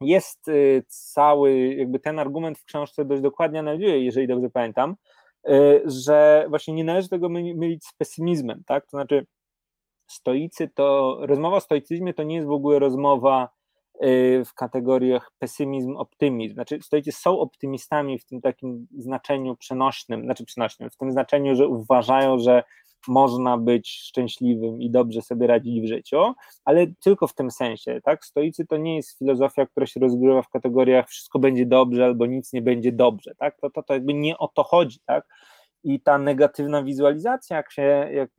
jest 0.00 0.48
y, 0.48 0.84
cały, 0.88 1.74
jakby 1.74 1.98
ten 2.00 2.18
argument 2.18 2.58
w 2.58 2.64
książce 2.64 3.04
dość 3.04 3.22
dokładnie 3.22 3.58
analizuje, 3.58 4.04
jeżeli 4.04 4.26
dobrze 4.26 4.50
pamiętam, 4.50 4.96
y, 5.48 5.82
że 5.84 6.46
właśnie 6.48 6.74
nie 6.74 6.84
należy 6.84 7.08
tego 7.08 7.28
mylić 7.28 7.84
z 7.84 7.94
pesymizmem, 7.94 8.62
tak? 8.66 8.84
To 8.84 8.90
znaczy, 8.90 9.26
stoicy 10.12 10.68
to, 10.68 11.18
rozmowa 11.20 11.56
o 11.56 11.60
stoicyzmie 11.60 12.14
to 12.14 12.22
nie 12.22 12.34
jest 12.34 12.48
w 12.48 12.52
ogóle 12.52 12.78
rozmowa 12.78 13.48
y, 14.04 14.42
w 14.46 14.54
kategoriach 14.54 15.32
pesymizm, 15.38 15.96
optymizm. 15.96 16.54
Znaczy, 16.54 16.78
stoicy 16.82 17.12
są 17.12 17.38
optymistami 17.38 18.18
w 18.18 18.24
tym 18.24 18.40
takim 18.40 18.86
znaczeniu 18.98 19.56
przenośnym, 19.56 20.24
znaczy 20.24 20.44
przenośnym, 20.44 20.90
w 20.90 20.96
tym 20.96 21.12
znaczeniu, 21.12 21.56
że 21.56 21.68
uważają, 21.68 22.38
że 22.38 22.62
można 23.08 23.58
być 23.58 23.90
szczęśliwym 23.90 24.80
i 24.80 24.90
dobrze 24.90 25.22
sobie 25.22 25.46
radzić 25.46 25.80
w 25.80 25.88
życiu, 25.88 26.34
ale 26.64 26.86
tylko 26.86 27.26
w 27.26 27.34
tym 27.34 27.50
sensie, 27.50 28.00
tak? 28.04 28.24
Stoicy 28.24 28.66
to 28.66 28.76
nie 28.76 28.96
jest 28.96 29.18
filozofia, 29.18 29.66
która 29.66 29.86
się 29.86 30.00
rozgrywa 30.00 30.42
w 30.42 30.48
kategoriach 30.48 31.08
wszystko 31.08 31.38
będzie 31.38 31.66
dobrze 31.66 32.04
albo 32.04 32.26
nic 32.26 32.52
nie 32.52 32.62
będzie 32.62 32.92
dobrze, 32.92 33.34
tak? 33.34 33.60
To, 33.60 33.70
to, 33.70 33.82
to 33.82 33.94
jakby 33.94 34.14
nie 34.14 34.38
o 34.38 34.48
to 34.48 34.62
chodzi, 34.62 34.98
tak? 35.06 35.26
I 35.84 36.00
ta 36.00 36.18
negatywna 36.18 36.82
wizualizacja, 36.82 37.56
jak 37.56 37.72
się, 37.72 37.82
jak, 38.12 38.30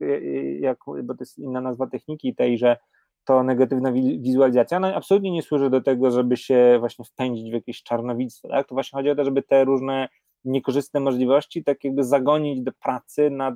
jak, 0.60 0.78
bo 1.04 1.14
to 1.14 1.22
jest 1.22 1.38
inna 1.38 1.60
nazwa 1.60 1.86
techniki 1.86 2.34
tej, 2.34 2.58
że 2.58 2.76
to 3.24 3.42
negatywna 3.42 3.92
wizualizacja, 3.92 4.76
ona 4.76 4.94
absolutnie 4.94 5.30
nie 5.30 5.42
służy 5.42 5.70
do 5.70 5.80
tego, 5.80 6.10
żeby 6.10 6.36
się 6.36 6.76
właśnie 6.78 7.04
wpędzić 7.04 7.50
w 7.50 7.54
jakieś 7.54 7.82
czarnowictwo, 7.82 8.48
tak? 8.48 8.68
To 8.68 8.74
właśnie 8.74 8.96
chodzi 8.96 9.10
o 9.10 9.14
to, 9.14 9.24
żeby 9.24 9.42
te 9.42 9.64
różne 9.64 10.08
niekorzystne 10.44 11.00
możliwości 11.00 11.64
tak 11.64 11.84
jakby 11.84 12.04
zagonić 12.04 12.60
do 12.60 12.72
pracy 12.72 13.30
nad, 13.30 13.54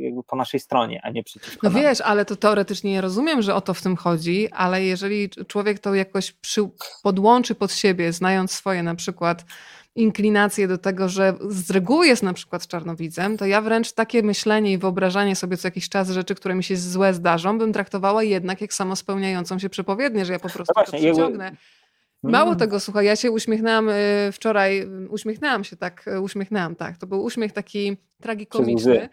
jakby 0.00 0.22
po 0.22 0.36
naszej 0.36 0.60
stronie, 0.60 1.00
a 1.04 1.10
nie 1.10 1.22
przeciwko 1.24 1.58
No 1.68 1.70
nam. 1.70 1.82
wiesz, 1.82 2.00
ale 2.00 2.24
to 2.24 2.36
teoretycznie 2.36 2.90
nie 2.90 3.00
rozumiem, 3.00 3.42
że 3.42 3.54
o 3.54 3.60
to 3.60 3.74
w 3.74 3.82
tym 3.82 3.96
chodzi, 3.96 4.48
ale 4.52 4.84
jeżeli 4.84 5.30
człowiek 5.30 5.78
to 5.78 5.94
jakoś 5.94 6.32
przy, 6.32 6.60
podłączy 7.02 7.54
pod 7.54 7.72
siebie, 7.72 8.12
znając 8.12 8.52
swoje 8.52 8.82
na 8.82 8.94
przykład 8.94 9.44
inklinacje 9.96 10.68
do 10.68 10.78
tego, 10.78 11.08
że 11.08 11.34
z 11.48 11.70
reguły 11.70 12.06
jest 12.06 12.22
na 12.22 12.32
przykład 12.32 12.66
czarnowidzem, 12.66 13.36
to 13.36 13.46
ja 13.46 13.60
wręcz 13.60 13.92
takie 13.92 14.22
myślenie 14.22 14.72
i 14.72 14.78
wyobrażanie 14.78 15.36
sobie 15.36 15.56
co 15.56 15.68
jakiś 15.68 15.88
czas 15.88 16.10
rzeczy, 16.10 16.34
które 16.34 16.54
mi 16.54 16.64
się 16.64 16.76
złe 16.76 17.14
zdarzą, 17.14 17.58
bym 17.58 17.72
traktowała 17.72 18.22
jednak 18.22 18.60
jak 18.60 18.74
samo 18.74 18.96
spełniającą 18.96 19.58
się 19.58 19.68
przepowiednię, 19.68 20.24
że 20.24 20.32
ja 20.32 20.38
po 20.38 20.48
prostu 20.48 20.72
no 20.76 20.82
właśnie, 20.84 21.08
to 21.08 21.14
przyciągnę. 21.14 21.44
Jakby 21.44 21.58
Mało 22.32 22.46
mm. 22.46 22.58
tego, 22.58 22.80
słuchaj, 22.80 23.06
ja 23.06 23.16
się 23.16 23.30
uśmiechnęłam 23.30 23.88
y, 23.88 23.92
wczoraj, 24.32 24.88
uśmiechnęłam 25.08 25.64
się 25.64 25.76
tak, 25.76 26.08
y, 26.08 26.20
uśmiechnęłam, 26.20 26.76
tak. 26.76 26.98
To 26.98 27.06
był 27.06 27.24
uśmiech 27.24 27.52
taki 27.52 27.96
tragikomiczny. 28.22 29.08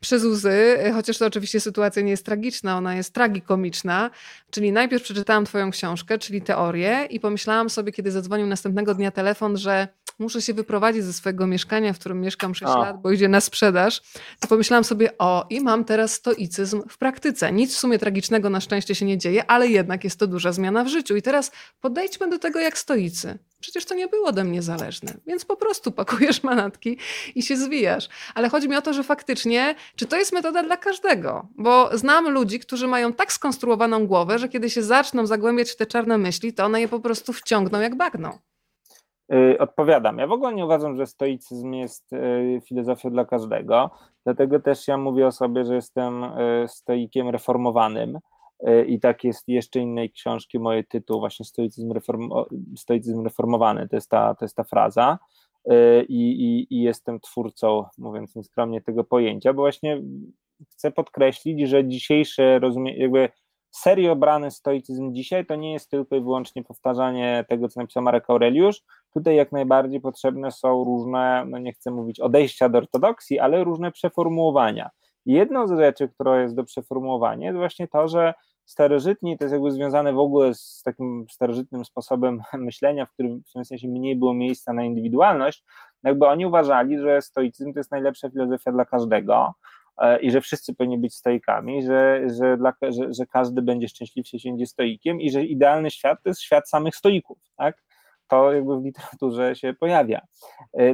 Przez 0.00 0.24
łzy, 0.24 0.78
y, 0.86 0.92
chociaż 0.92 1.18
to 1.18 1.26
oczywiście 1.26 1.60
sytuacja 1.60 2.02
nie 2.02 2.10
jest 2.10 2.26
tragiczna, 2.26 2.76
ona 2.76 2.94
jest 2.96 3.14
tragikomiczna. 3.14 4.10
Czyli 4.50 4.72
najpierw 4.72 5.02
przeczytałam 5.02 5.44
Twoją 5.44 5.70
książkę, 5.70 6.18
czyli 6.18 6.42
teorię, 6.42 7.06
i 7.10 7.20
pomyślałam 7.20 7.70
sobie, 7.70 7.92
kiedy 7.92 8.10
zadzwonił 8.10 8.46
następnego 8.46 8.94
dnia 8.94 9.10
telefon, 9.10 9.56
że 9.56 9.88
muszę 10.18 10.42
się 10.42 10.54
wyprowadzić 10.54 11.04
ze 11.04 11.12
swojego 11.12 11.46
mieszkania, 11.46 11.92
w 11.92 11.98
którym 11.98 12.20
mieszkam 12.20 12.54
6 12.54 12.74
lat, 12.74 13.02
bo 13.02 13.10
idzie 13.10 13.28
na 13.28 13.40
sprzedaż, 13.40 14.02
to 14.40 14.48
pomyślałam 14.48 14.84
sobie, 14.84 15.18
o 15.18 15.46
i 15.50 15.60
mam 15.60 15.84
teraz 15.84 16.12
stoicyzm 16.12 16.82
w 16.88 16.98
praktyce. 16.98 17.52
Nic 17.52 17.74
w 17.74 17.78
sumie 17.78 17.98
tragicznego 17.98 18.50
na 18.50 18.60
szczęście 18.60 18.94
się 18.94 19.06
nie 19.06 19.18
dzieje, 19.18 19.50
ale 19.50 19.68
jednak 19.68 20.04
jest 20.04 20.18
to 20.18 20.26
duża 20.26 20.52
zmiana 20.52 20.84
w 20.84 20.88
życiu. 20.88 21.16
I 21.16 21.22
teraz 21.22 21.52
podejdźmy 21.80 22.30
do 22.30 22.38
tego 22.42 22.60
jak 22.60 22.78
stoicy. 22.78 23.38
Przecież 23.60 23.84
to 23.84 23.94
nie 23.94 24.08
było 24.08 24.28
ode 24.28 24.44
mnie 24.44 24.62
zależne, 24.62 25.14
więc 25.26 25.44
po 25.44 25.56
prostu 25.56 25.92
pakujesz 25.92 26.42
manatki 26.50 26.98
i 27.34 27.42
się 27.42 27.56
zwijasz. 27.56 28.08
Ale 28.34 28.48
chodzi 28.48 28.68
mi 28.68 28.76
o 28.76 28.82
to, 28.82 28.92
że 28.92 29.02
faktycznie, 29.02 29.74
czy 29.96 30.06
to 30.06 30.16
jest 30.16 30.32
metoda 30.32 30.62
dla 30.62 30.76
każdego? 30.76 31.46
Bo 31.58 31.96
znam 31.98 32.30
ludzi, 32.30 32.60
którzy 32.60 32.86
mają 32.86 33.12
tak 33.12 33.32
skonstruowaną 33.32 34.06
głowę, 34.06 34.38
że 34.38 34.48
kiedy 34.48 34.70
się 34.70 34.82
zaczną 34.82 35.26
zagłębiać 35.26 35.70
w 35.70 35.76
te 35.76 35.86
czarne 35.86 36.18
myśli, 36.18 36.52
to 36.52 36.64
one 36.64 36.80
je 36.80 36.88
po 36.88 37.00
prostu 37.00 37.32
wciągną 37.32 37.80
jak 37.80 37.96
bagno. 37.96 38.38
Y, 39.32 39.58
odpowiadam. 39.58 40.18
Ja 40.18 40.26
w 40.26 40.32
ogóle 40.32 40.54
nie 40.54 40.64
uważam, 40.64 40.96
że 40.96 41.06
stoicyzm 41.06 41.72
jest 41.72 42.12
y, 42.12 42.60
filozofią 42.68 43.10
dla 43.10 43.24
każdego, 43.24 43.90
dlatego 44.24 44.60
też 44.60 44.88
ja 44.88 44.98
mówię 44.98 45.26
o 45.26 45.32
sobie, 45.32 45.64
że 45.64 45.74
jestem 45.74 46.24
y, 46.24 46.64
stoikiem 46.68 47.28
reformowanym 47.28 48.18
i 48.86 49.00
tak 49.00 49.24
jest 49.24 49.48
jeszcze 49.48 49.80
innej 49.80 50.10
książki, 50.10 50.58
moje 50.58 50.84
tytuł 50.84 51.20
właśnie 51.20 51.46
stoicyzm, 51.46 51.92
reform, 51.92 52.30
stoicyzm 52.76 53.24
reformowany, 53.24 53.88
to 53.88 53.96
jest 53.96 54.10
ta, 54.10 54.34
to 54.34 54.44
jest 54.44 54.56
ta 54.56 54.64
fraza 54.64 55.18
I, 56.08 56.30
i, 56.30 56.74
i 56.74 56.82
jestem 56.82 57.20
twórcą, 57.20 57.84
mówiąc 57.98 58.36
nieskromnie, 58.36 58.80
tego 58.80 59.04
pojęcia, 59.04 59.52
bo 59.52 59.62
właśnie 59.62 60.02
chcę 60.70 60.90
podkreślić, 60.90 61.68
że 61.68 61.88
dzisiejsze 61.88 62.58
rozumienie, 62.58 62.98
jakby 62.98 63.28
serio 63.70 64.16
brany 64.16 64.50
stoicyzm 64.50 65.14
dzisiaj 65.14 65.46
to 65.46 65.56
nie 65.56 65.72
jest 65.72 65.90
tylko 65.90 66.16
i 66.16 66.20
wyłącznie 66.20 66.64
powtarzanie 66.64 67.44
tego, 67.48 67.68
co 67.68 67.80
napisał 67.80 68.02
Marek 68.02 68.30
Aureliusz. 68.30 68.82
Tutaj 69.14 69.36
jak 69.36 69.52
najbardziej 69.52 70.00
potrzebne 70.00 70.50
są 70.50 70.84
różne, 70.84 71.44
no 71.48 71.58
nie 71.58 71.72
chcę 71.72 71.90
mówić 71.90 72.20
odejścia 72.20 72.68
do 72.68 72.78
ortodoksji, 72.78 73.38
ale 73.38 73.64
różne 73.64 73.92
przeformułowania. 73.92 74.90
Jedną 75.26 75.66
z 75.66 75.78
rzeczy, 75.78 76.08
która 76.08 76.42
jest 76.42 76.54
do 76.54 76.64
przeformułowania, 76.64 77.46
jest 77.46 77.58
właśnie 77.58 77.88
to, 77.88 78.08
że 78.08 78.34
starożytni, 78.64 79.38
to 79.38 79.44
jest 79.44 79.52
jakby 79.52 79.70
związane 79.70 80.12
w 80.12 80.18
ogóle 80.18 80.54
z 80.54 80.82
takim 80.84 81.26
starożytnym 81.30 81.84
sposobem 81.84 82.42
myślenia, 82.54 83.06
w 83.06 83.12
którym 83.12 83.42
w 83.48 83.52
tym 83.52 83.64
sensie 83.64 83.88
mniej 83.88 84.16
było 84.16 84.34
miejsca 84.34 84.72
na 84.72 84.84
indywidualność, 84.84 85.64
jakby 86.02 86.26
oni 86.26 86.46
uważali, 86.46 86.98
że 86.98 87.22
stoicyzm 87.22 87.72
to 87.72 87.80
jest 87.80 87.90
najlepsza 87.90 88.30
filozofia 88.30 88.72
dla 88.72 88.84
każdego, 88.84 89.54
E, 89.98 90.20
i 90.20 90.30
że 90.30 90.40
wszyscy 90.40 90.74
powinni 90.74 90.98
być 90.98 91.14
stoikami, 91.14 91.82
że, 91.82 92.22
że, 92.38 92.56
dla, 92.56 92.72
że, 92.82 93.14
że 93.14 93.26
każdy 93.26 93.62
będzie 93.62 93.88
szczęśliwszy 93.88 94.38
się 94.38 94.50
będzie 94.50 94.66
stoikiem 94.66 95.20
i 95.20 95.30
że 95.30 95.44
idealny 95.44 95.90
świat 95.90 96.18
to 96.22 96.30
jest 96.30 96.40
świat 96.40 96.68
samych 96.68 96.96
stoików, 96.96 97.38
tak? 97.56 97.82
To 98.28 98.52
jakby 98.52 98.80
w 98.80 98.84
literaturze 98.84 99.56
się 99.56 99.74
pojawia. 99.80 100.20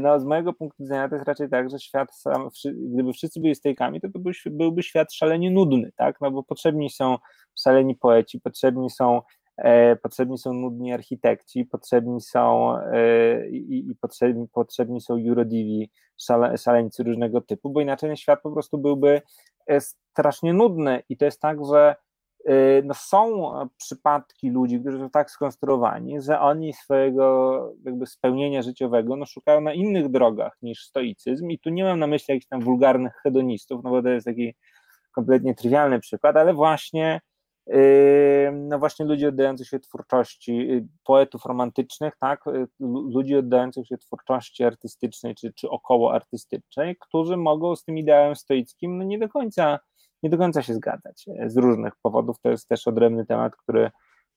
No, 0.00 0.20
z 0.20 0.24
mojego 0.24 0.52
punktu 0.52 0.82
widzenia 0.82 1.08
to 1.08 1.14
jest 1.14 1.28
raczej 1.28 1.48
tak, 1.48 1.70
że 1.70 1.78
świat 1.78 2.14
sam, 2.14 2.48
gdyby 2.92 3.12
wszyscy 3.12 3.40
byli 3.40 3.54
stoikami, 3.54 4.00
to, 4.00 4.08
to 4.08 4.20
byłby 4.50 4.82
świat 4.82 5.12
szalenie 5.12 5.50
nudny, 5.50 5.92
tak? 5.96 6.20
No 6.20 6.30
bo 6.30 6.42
potrzebni 6.42 6.90
są 6.90 7.16
szaleni 7.54 7.96
poeci, 7.96 8.40
potrzebni 8.40 8.90
są 8.90 9.20
E, 9.58 9.96
potrzebni 9.96 10.38
są 10.38 10.52
nudni 10.52 10.92
architekci, 10.92 11.64
potrzebni 11.64 12.20
są 12.20 12.76
e, 12.76 13.48
i, 13.48 13.90
i 13.90 13.94
potrzebni, 13.94 14.48
potrzebni 14.48 15.00
są 15.00 15.16
jurodiwi, 15.16 15.90
szale, 16.16 16.58
szaleńcy 16.58 17.02
różnego 17.02 17.40
typu, 17.40 17.70
bo 17.70 17.80
inaczej 17.80 18.16
świat 18.16 18.42
po 18.42 18.50
prostu 18.52 18.78
byłby 18.78 19.22
e, 19.66 19.80
strasznie 19.80 20.54
nudny 20.54 21.02
i 21.08 21.16
to 21.16 21.24
jest 21.24 21.40
tak, 21.40 21.58
że 21.72 21.96
no 22.84 22.94
są 22.94 23.52
przypadki 23.76 24.50
ludzi, 24.50 24.80
którzy 24.80 24.98
są 24.98 25.10
tak 25.10 25.30
skonstruowani, 25.30 26.22
że 26.22 26.40
oni 26.40 26.72
swojego 26.72 27.72
jakby 27.84 28.06
spełnienia 28.06 28.62
życiowego 28.62 29.16
no, 29.16 29.26
szukają 29.26 29.60
na 29.60 29.72
innych 29.72 30.08
drogach 30.10 30.56
niż 30.62 30.84
stoicyzm 30.84 31.50
i 31.50 31.58
tu 31.58 31.70
nie 31.70 31.84
mam 31.84 31.98
na 31.98 32.06
myśli 32.06 32.34
jakichś 32.34 32.48
tam 32.48 32.60
wulgarnych 32.60 33.12
hedonistów, 33.22 33.80
no 33.84 33.90
bo 33.90 34.02
to 34.02 34.08
jest 34.08 34.26
taki 34.26 34.54
kompletnie 35.12 35.54
trywialny 35.54 36.00
przykład, 36.00 36.36
ale 36.36 36.54
właśnie 36.54 37.20
no 38.52 38.78
właśnie 38.78 39.06
ludzi 39.06 39.26
oddających 39.26 39.68
się 39.68 39.78
twórczości, 39.78 40.72
y, 40.72 40.86
poetów 41.04 41.44
romantycznych, 41.44 42.14
tak, 42.20 42.46
y, 42.46 42.66
ludzi 43.10 43.36
oddających 43.36 43.86
się 43.86 43.98
twórczości 43.98 44.64
artystycznej 44.64 45.34
czy, 45.34 45.52
czy 45.52 45.70
około 45.70 46.14
artystycznej, 46.14 46.96
którzy 47.00 47.36
mogą 47.36 47.76
z 47.76 47.84
tym 47.84 47.98
ideałem 47.98 48.36
stoickim 48.36 48.98
no 48.98 49.04
nie 49.04 49.18
do 49.18 49.28
końca 49.28 49.78
nie 50.22 50.30
do 50.30 50.38
końca 50.38 50.62
się 50.62 50.74
zgadzać 50.74 51.26
z 51.46 51.56
różnych 51.56 51.92
powodów. 52.02 52.36
To 52.42 52.50
jest 52.50 52.68
też 52.68 52.88
odrębny 52.88 53.26
temat, 53.26 53.56
który, 53.56 53.90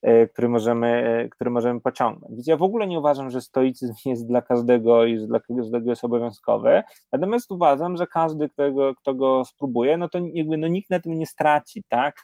y, 0.08 0.30
który, 0.34 0.50
możemy, 0.50 1.30
który 1.32 1.50
możemy 1.50 1.82
pociągnąć. 1.82 2.34
Więc 2.34 2.48
ja 2.48 2.58
w 2.58 2.64
ogóle 2.64 2.88
nie 2.88 3.00
uważam, 3.00 3.32
że 3.32 3.42
stoicyzm 3.42 3.94
jest 4.10 4.28
dla 4.28 4.42
każdego 4.42 5.06
i 5.06 5.20
że 5.20 5.28
dla 5.28 5.40
każdego 5.40 5.90
jest 5.90 6.04
obowiązkowy, 6.04 6.84
natomiast 7.12 7.52
uważam, 7.52 7.98
że 7.98 8.08
każdy, 8.08 8.50
kto 8.50 8.72
go, 8.72 8.96
kto 8.96 9.14
go 9.14 9.46
spróbuje, 9.46 9.98
no 9.98 10.10
to 10.10 10.20
jakby 10.34 10.58
no 10.58 10.68
nikt 10.68 10.90
na 10.90 11.00
tym 11.00 11.20
nie 11.20 11.26
straci, 11.26 11.84
tak? 11.90 12.16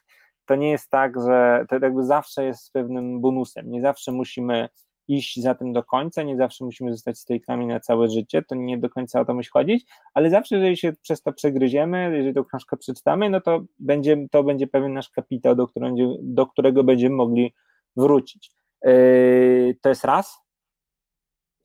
to 0.47 0.55
nie 0.55 0.72
jest 0.72 0.89
tak, 0.89 1.14
że 1.28 1.66
to 1.70 1.76
jakby 1.82 2.05
zawsze 2.05 2.45
jest 2.45 2.74
pewnym 2.74 3.22
bonusem. 3.22 3.72
Nie 3.72 3.82
zawsze 3.82 4.12
musimy 4.12 4.70
iść 5.08 5.41
za 5.41 5.55
tym 5.55 5.74
do 5.74 5.84
końca, 5.84 6.24
nie 6.24 6.38
zawsze 6.38 6.66
musimy 6.66 6.91
zostać 6.91 7.20
stoikami 7.20 7.68
na 7.68 7.80
całe 7.80 8.10
życie, 8.10 8.41
to 8.41 8.55
nie 8.55 8.78
do 8.78 8.89
końca 8.89 9.22
o 9.22 9.26
to 9.26 9.34
musi 9.34 9.49
chodzić, 9.49 9.86
ale 10.14 10.30
zawsze, 10.30 10.55
jeżeli 10.55 10.78
się 10.78 10.93
przez 10.93 11.22
to 11.22 11.34
przegryziemy, 11.34 12.12
jeżeli 12.18 12.34
tą 12.34 12.43
książkę 12.45 12.78
przeczytamy, 12.78 13.30
no 13.30 13.41
to 13.41 13.62
będzie, 13.80 14.28
to 14.32 14.43
będzie 14.43 14.68
pewien 14.68 14.93
nasz 14.93 15.10
kapitał, 15.10 15.55
do 15.55 15.68
którego, 15.68 15.95
do 16.22 16.47
którego 16.47 16.84
będziemy 16.84 17.16
mogli 17.16 17.53
wrócić. 17.95 18.51
Yy, 18.84 19.78
to 19.82 19.89
jest 19.89 20.05
raz. 20.05 20.38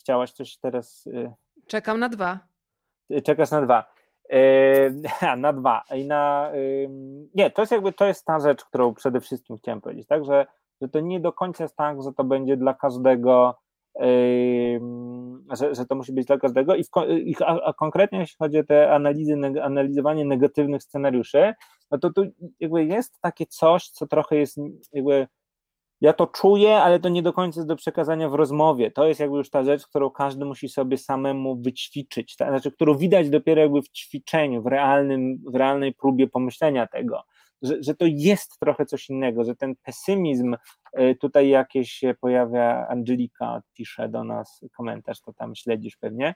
Chciałaś 0.01 0.33
coś 0.33 0.57
teraz. 0.57 1.07
Yy... 1.07 1.33
Czekam 1.67 2.01
na 2.01 2.09
dwa. 2.09 2.41
Czekasz 3.25 3.51
na 3.51 3.63
dwa. 3.63 3.93
na 5.37 5.53
dwa. 5.53 5.85
I 5.95 6.05
na, 6.05 6.53
nie, 7.35 7.51
to 7.51 7.63
jest 7.63 7.73
jakby 7.73 7.93
to 7.93 8.07
jest 8.07 8.27
ta 8.27 8.41
rzecz, 8.41 8.65
którą 8.65 8.95
przede 8.95 9.21
wszystkim 9.21 9.59
chciałem 9.59 9.81
powiedzieć, 9.81 10.07
tak, 10.07 10.25
że, 10.25 10.47
że 10.83 10.89
to 10.89 11.01
nie 11.01 11.21
do 11.21 11.33
końca 11.33 11.65
jest 11.65 11.77
tak, 11.77 12.03
że 12.03 12.13
to 12.13 12.25
będzie 12.25 12.57
dla 12.57 12.75
każdego, 12.75 13.55
że, 15.59 15.75
że 15.75 15.87
to 15.89 15.95
musi 15.95 16.13
być 16.13 16.27
dla 16.27 16.39
każdego 16.39 16.75
i, 16.75 16.85
w, 16.85 16.89
a, 17.43 17.65
a, 17.65 17.73
konkretnie 17.73 18.19
jeśli 18.19 18.37
chodzi 18.39 18.59
o 18.59 18.65
te 18.65 18.93
analizy, 18.93 19.35
analizowanie 19.63 20.25
negatywnych 20.25 20.83
scenariuszy, 20.83 21.55
no 21.91 21.99
to 21.99 22.13
tu 22.13 22.23
jakby 22.61 22.85
jest 22.85 23.21
takie 23.21 23.47
coś, 23.47 23.89
co 23.89 24.07
trochę 24.07 24.37
jest 24.37 24.57
jakby 24.93 25.27
ja 26.03 26.13
to 26.13 26.27
czuję, 26.27 26.77
ale 26.77 27.01
to 27.01 27.09
nie 27.09 27.23
do 27.23 27.33
końca 27.33 27.61
jest 27.61 27.69
do 27.69 27.77
przekazania 27.77 28.29
w 28.29 28.35
rozmowie. 28.35 28.91
To 28.91 29.07
jest 29.07 29.21
jakby 29.21 29.37
już 29.37 29.51
ta 29.51 29.65
rzecz, 29.65 29.87
którą 29.87 30.11
każdy 30.11 30.45
musi 30.45 30.69
sobie 30.69 30.99
samemu 30.99 31.57
wyćwiczyć, 31.57 32.37
tak? 32.37 32.49
znaczy, 32.49 32.73
którą 32.73 32.95
widać 32.95 33.31
dopiero 33.31 33.61
jakby 33.61 33.83
w 33.83 33.89
ćwiczeniu, 33.89 34.63
w, 34.63 34.67
realnym, 34.67 35.39
w 35.47 35.55
realnej 35.55 35.95
próbie 35.95 36.29
pomyślenia 36.29 36.87
tego, 36.87 37.23
że, 37.63 37.77
że 37.83 37.95
to 37.95 38.05
jest 38.09 38.59
trochę 38.61 38.87
coś 38.87 39.11
innego, 39.11 39.45
że 39.45 39.57
ten 39.57 39.75
pesymizm, 39.83 40.57
y, 40.99 41.17
tutaj 41.21 41.49
jakieś 41.49 41.91
się 41.93 42.15
pojawia, 42.21 42.87
Angelika 42.89 43.63
pisze 43.75 44.09
do 44.09 44.25
nas 44.25 44.61
komentarz, 44.77 45.21
to 45.21 45.33
tam 45.33 45.55
śledzisz 45.55 45.97
pewnie, 45.97 46.35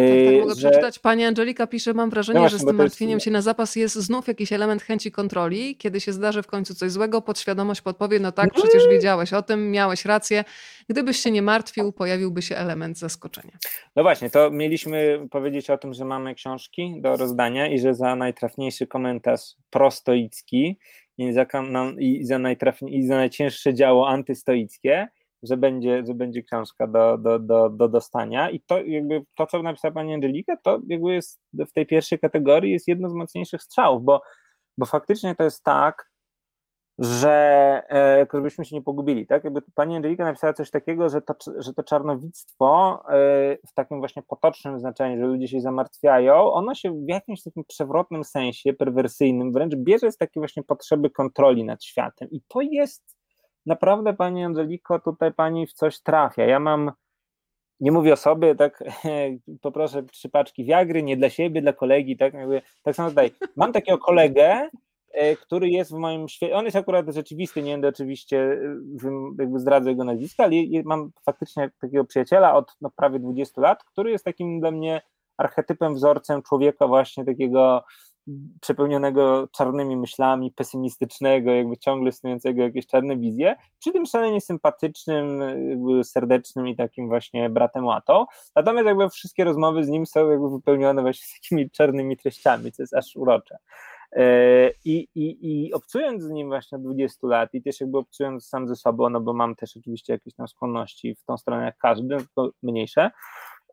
tak, 0.00 0.26
tak, 0.26 0.40
mogę 0.40 0.54
że... 0.54 0.70
przeczytać. 0.70 0.98
Pani 0.98 1.24
Angelika 1.24 1.66
pisze, 1.66 1.94
mam 1.94 2.10
wrażenie, 2.10 2.34
no 2.34 2.40
właśnie, 2.40 2.58
że 2.58 2.62
z 2.62 2.66
tym 2.66 2.76
martwieniem 2.76 3.16
jest... 3.16 3.24
się 3.24 3.30
na 3.30 3.42
zapas 3.42 3.76
jest 3.76 3.94
znów 3.94 4.28
jakiś 4.28 4.52
element 4.52 4.82
chęci 4.82 5.12
kontroli. 5.12 5.76
Kiedy 5.76 6.00
się 6.00 6.12
zdarzy 6.12 6.42
w 6.42 6.46
końcu 6.46 6.74
coś 6.74 6.90
złego, 6.90 7.22
podświadomość 7.22 7.80
podpowie, 7.80 8.20
no 8.20 8.32
tak, 8.32 8.50
no 8.56 8.62
przecież 8.62 8.88
wiedziałeś 8.88 9.32
o 9.32 9.42
tym, 9.42 9.70
miałeś 9.70 10.04
rację. 10.04 10.44
Gdybyś 10.88 11.16
się 11.16 11.30
nie 11.30 11.42
martwił, 11.42 11.92
pojawiłby 11.92 12.42
się 12.42 12.56
element 12.56 12.98
zaskoczenia. 12.98 13.58
No 13.96 14.02
właśnie, 14.02 14.30
to 14.30 14.50
mieliśmy 14.50 15.26
powiedzieć 15.30 15.70
o 15.70 15.78
tym, 15.78 15.94
że 15.94 16.04
mamy 16.04 16.34
książki 16.34 16.94
do 17.00 17.16
rozdania 17.16 17.66
i 17.66 17.78
że 17.78 17.94
za 17.94 18.16
najtrafniejszy 18.16 18.86
komentarz 18.86 19.40
prostoicki 19.70 20.78
i 21.18 21.32
za, 21.32 21.46
i 21.98 22.24
za, 22.24 22.38
najtrafniej, 22.38 22.98
i 22.98 23.06
za 23.06 23.14
najcięższe 23.14 23.74
działo 23.74 24.08
antystoickie 24.08 25.08
że 25.42 25.56
będzie, 25.56 26.02
że 26.06 26.14
będzie 26.14 26.42
książka 26.42 26.86
do, 26.86 27.18
do, 27.18 27.38
do, 27.38 27.70
do 27.70 27.88
dostania 27.88 28.50
i 28.50 28.60
to 28.60 28.82
jakby 28.84 29.24
to, 29.34 29.46
co 29.46 29.62
napisała 29.62 29.92
pani 29.92 30.14
Angelika, 30.14 30.56
to 30.56 30.80
jakby 30.88 31.14
jest 31.14 31.40
w 31.52 31.72
tej 31.72 31.86
pierwszej 31.86 32.18
kategorii 32.18 32.72
jest 32.72 32.88
jedno 32.88 33.08
z 33.08 33.14
mocniejszych 33.14 33.62
strzałów, 33.62 34.04
bo, 34.04 34.22
bo 34.78 34.86
faktycznie 34.86 35.34
to 35.34 35.44
jest 35.44 35.64
tak, 35.64 36.12
że 36.98 37.32
e, 37.88 38.26
żebyśmy 38.34 38.64
się 38.64 38.76
nie 38.76 38.82
pogubili, 38.82 39.26
tak? 39.26 39.44
Jakby 39.44 39.62
pani 39.74 39.96
Angelika 39.96 40.24
napisała 40.24 40.52
coś 40.52 40.70
takiego, 40.70 41.08
że 41.08 41.22
to, 41.22 41.34
że 41.56 41.74
to 41.74 41.82
czarnowictwo 41.82 43.02
e, 43.08 43.56
w 43.68 43.74
takim 43.74 43.98
właśnie 43.98 44.22
potocznym 44.22 44.80
znaczeniu, 44.80 45.20
że 45.20 45.26
ludzie 45.26 45.48
się 45.48 45.60
zamartwiają, 45.60 46.52
ono 46.52 46.74
się 46.74 46.90
w 46.90 47.08
jakimś 47.08 47.42
takim 47.42 47.64
przewrotnym 47.64 48.24
sensie, 48.24 48.72
perwersyjnym 48.72 49.52
wręcz 49.52 49.74
bierze 49.76 50.12
z 50.12 50.16
takiej 50.16 50.40
właśnie 50.40 50.62
potrzeby 50.62 51.10
kontroli 51.10 51.64
nad 51.64 51.84
światem 51.84 52.28
i 52.30 52.40
to 52.48 52.60
jest 52.60 53.11
naprawdę 53.66 54.14
Pani 54.14 54.44
Angeliko, 54.44 54.98
tutaj 54.98 55.32
Pani 55.32 55.66
w 55.66 55.72
coś 55.72 56.00
trafia. 56.00 56.44
Ja 56.44 56.60
mam, 56.60 56.92
nie 57.80 57.92
mówię 57.92 58.12
o 58.12 58.16
sobie, 58.16 58.54
tak 58.54 58.84
poproszę 59.62 60.02
trzy 60.02 60.28
paczki 60.28 60.64
Wiagry, 60.64 61.02
nie 61.02 61.16
dla 61.16 61.30
siebie, 61.30 61.62
dla 61.62 61.72
kolegi, 61.72 62.16
tak, 62.16 62.34
jakby, 62.34 62.62
tak 62.82 62.96
samo 62.96 63.08
tutaj. 63.08 63.30
Mam 63.56 63.72
takiego 63.72 63.98
kolegę, 63.98 64.70
e, 65.12 65.36
który 65.36 65.68
jest 65.68 65.90
w 65.90 65.98
moim 65.98 66.28
świecie, 66.28 66.56
on 66.56 66.64
jest 66.64 66.76
akurat 66.76 67.14
rzeczywisty, 67.14 67.62
nie 67.62 67.72
będę 67.72 67.88
oczywiście 67.88 68.38
e, 68.38 69.38
jakby 69.38 69.60
zdradzę 69.60 69.90
jego 69.90 70.04
nazwiska, 70.04 70.44
ale 70.44 70.56
mam 70.84 71.10
faktycznie 71.24 71.70
takiego 71.80 72.04
przyjaciela 72.04 72.54
od 72.54 72.76
no, 72.80 72.90
prawie 72.96 73.18
20 73.18 73.60
lat, 73.60 73.84
który 73.84 74.10
jest 74.10 74.24
takim 74.24 74.60
dla 74.60 74.70
mnie 74.70 75.02
archetypem, 75.36 75.94
wzorcem 75.94 76.42
człowieka 76.42 76.86
właśnie 76.86 77.24
takiego 77.24 77.84
przepełnionego 78.60 79.48
czarnymi 79.52 79.96
myślami, 79.96 80.52
pesymistycznego, 80.52 81.50
jakby 81.50 81.76
ciągle 81.76 82.12
snującego 82.12 82.62
jakieś 82.62 82.86
czarne 82.86 83.16
wizje, 83.16 83.56
przy 83.80 83.92
tym 83.92 84.06
szalenie 84.06 84.40
sympatycznym, 84.40 85.42
serdecznym 86.02 86.68
i 86.68 86.76
takim 86.76 87.08
właśnie 87.08 87.50
bratem 87.50 87.84
łatą. 87.84 88.26
Natomiast 88.56 88.86
jakby 88.86 89.08
wszystkie 89.08 89.44
rozmowy 89.44 89.84
z 89.84 89.88
nim 89.88 90.06
są 90.06 90.30
jakby 90.30 90.50
wypełnione 90.50 91.02
właśnie 91.02 91.26
takimi 91.42 91.70
czarnymi 91.70 92.16
treściami, 92.16 92.72
co 92.72 92.82
jest 92.82 92.94
aż 92.94 93.16
urocze. 93.16 93.56
E, 94.12 94.70
I, 94.84 95.08
i, 95.14 95.36
I 95.42 95.72
obcując 95.72 96.22
z 96.22 96.30
nim 96.30 96.48
właśnie 96.48 96.78
20 96.78 97.26
lat 97.26 97.54
i 97.54 97.62
też 97.62 97.80
jakby 97.80 97.98
obcując 97.98 98.46
sam 98.46 98.68
ze 98.68 98.76
sobą, 98.76 99.10
no 99.10 99.20
bo 99.20 99.32
mam 99.34 99.56
też 99.56 99.76
oczywiście 99.76 100.12
jakieś 100.12 100.34
tam 100.34 100.48
skłonności 100.48 101.14
w 101.14 101.24
tą 101.24 101.36
stronę 101.36 101.64
jak 101.64 101.78
każdy, 101.78 102.16
tylko 102.16 102.50
mniejsze, 102.62 103.10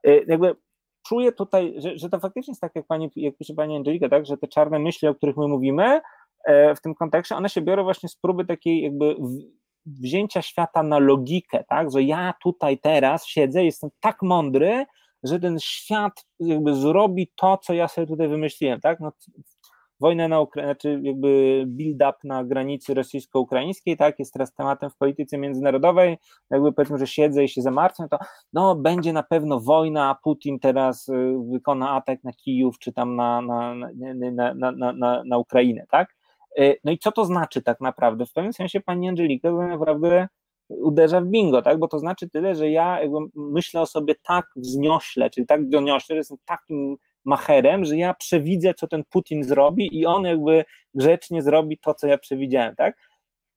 e, 0.04 0.24
jakby 0.24 0.56
czuję 1.10 1.32
tutaj, 1.32 1.74
że, 1.78 1.98
że 1.98 2.10
to 2.10 2.20
faktycznie 2.20 2.52
jest 2.52 2.62
tak, 2.62 2.76
jak, 2.76 2.88
pani, 2.88 3.12
jak 3.16 3.38
pisze 3.38 3.54
pani 3.54 3.76
Angelika, 3.76 4.10
tak, 4.10 4.26
że 4.26 4.38
te 4.38 4.48
czarne 4.48 4.80
myśli, 4.80 5.08
o 5.08 5.16
których 5.16 5.38
my 5.38 5.48
mówimy 5.48 6.02
e, 6.46 6.76
w 6.76 6.82
tym 6.82 6.96
kontekście, 6.96 7.36
one 7.36 7.50
się 7.50 7.62
biorą 7.62 7.84
właśnie 7.84 8.10
z 8.10 8.16
próby 8.16 8.46
takiej 8.46 8.82
jakby 8.82 9.16
wzięcia 9.86 10.42
świata 10.42 10.84
na 10.84 11.00
logikę, 11.00 11.64
tak, 11.70 11.92
że 11.92 12.04
ja 12.04 12.34
tutaj 12.44 12.78
teraz 12.78 13.26
siedzę, 13.26 13.64
jestem 13.66 13.90
tak 14.00 14.22
mądry, 14.22 14.86
że 15.24 15.40
ten 15.40 15.60
świat 15.60 16.26
jakby 16.40 16.76
zrobi 16.76 17.32
to, 17.36 17.58
co 17.58 17.74
ja 17.74 17.88
sobie 17.88 18.08
tutaj 18.08 18.28
wymyśliłem, 18.28 18.82
tak, 18.82 19.00
no, 19.00 19.12
wojna 20.00 20.28
na 20.28 20.40
Ukrainie, 20.40 20.68
znaczy 20.68 21.00
jakby 21.04 21.64
build-up 21.68 22.18
na 22.24 22.44
granicy 22.44 22.94
rosyjsko-ukraińskiej, 22.94 23.98
tak, 23.98 24.20
jest 24.20 24.34
teraz 24.34 24.54
tematem 24.54 24.90
w 24.90 24.98
polityce 24.98 25.38
międzynarodowej, 25.38 26.18
jakby 26.50 26.74
powiedzmy, 26.74 26.98
że 26.98 27.08
siedzę 27.08 27.44
i 27.44 27.50
się 27.50 27.62
zamartwiam, 27.62 28.10
to 28.10 28.18
no 28.54 28.76
będzie 28.76 29.14
na 29.14 29.24
pewno 29.24 29.60
wojna, 29.60 30.10
a 30.10 30.16
Putin 30.16 30.60
teraz 30.60 31.08
y, 31.08 31.36
wykona 31.52 31.90
atak 31.90 32.24
na 32.24 32.34
Kijów, 32.34 32.80
czy 32.80 32.94
tam 32.94 33.16
na, 33.16 33.42
na, 33.42 33.76
na, 34.34 34.54
na, 34.54 34.94
na, 34.94 35.24
na 35.26 35.38
Ukrainę, 35.38 35.86
tak, 35.92 36.16
y, 36.60 36.78
no 36.84 36.92
i 36.92 36.98
co 36.98 37.12
to 37.12 37.26
znaczy 37.26 37.62
tak 37.62 37.82
naprawdę? 37.82 38.26
W 38.26 38.34
pewnym 38.34 38.54
sensie 38.54 38.82
pani 38.82 39.10
Angelika 39.10 39.50
tak 39.58 39.70
naprawdę 39.70 40.28
uderza 40.70 41.22
w 41.22 41.26
bingo, 41.26 41.62
tak? 41.62 41.80
Bo 41.80 41.88
to 41.88 42.00
znaczy 42.00 42.30
tyle, 42.30 42.56
że 42.56 42.70
ja 42.70 43.00
myślę 43.36 43.82
o 43.82 43.86
sobie 43.86 44.16
tak 44.28 44.46
wzniośle, 44.56 45.30
czyli 45.30 45.48
tak 45.48 45.70
doniośle, 45.70 46.16
że 46.16 46.18
jestem 46.18 46.38
takim 46.46 46.98
macherem, 47.26 47.86
że 47.86 47.98
ja 47.98 48.14
przewidzę, 48.14 48.74
co 48.74 48.88
ten 48.88 49.04
Putin 49.10 49.44
zrobi 49.44 50.00
i 50.00 50.06
on 50.06 50.24
jakby 50.24 50.66
grzecznie 50.94 51.42
zrobi 51.42 51.78
to, 51.78 51.94
co 51.94 52.08
ja 52.08 52.18
przewidziałem, 52.18 52.76
tak? 52.76 52.98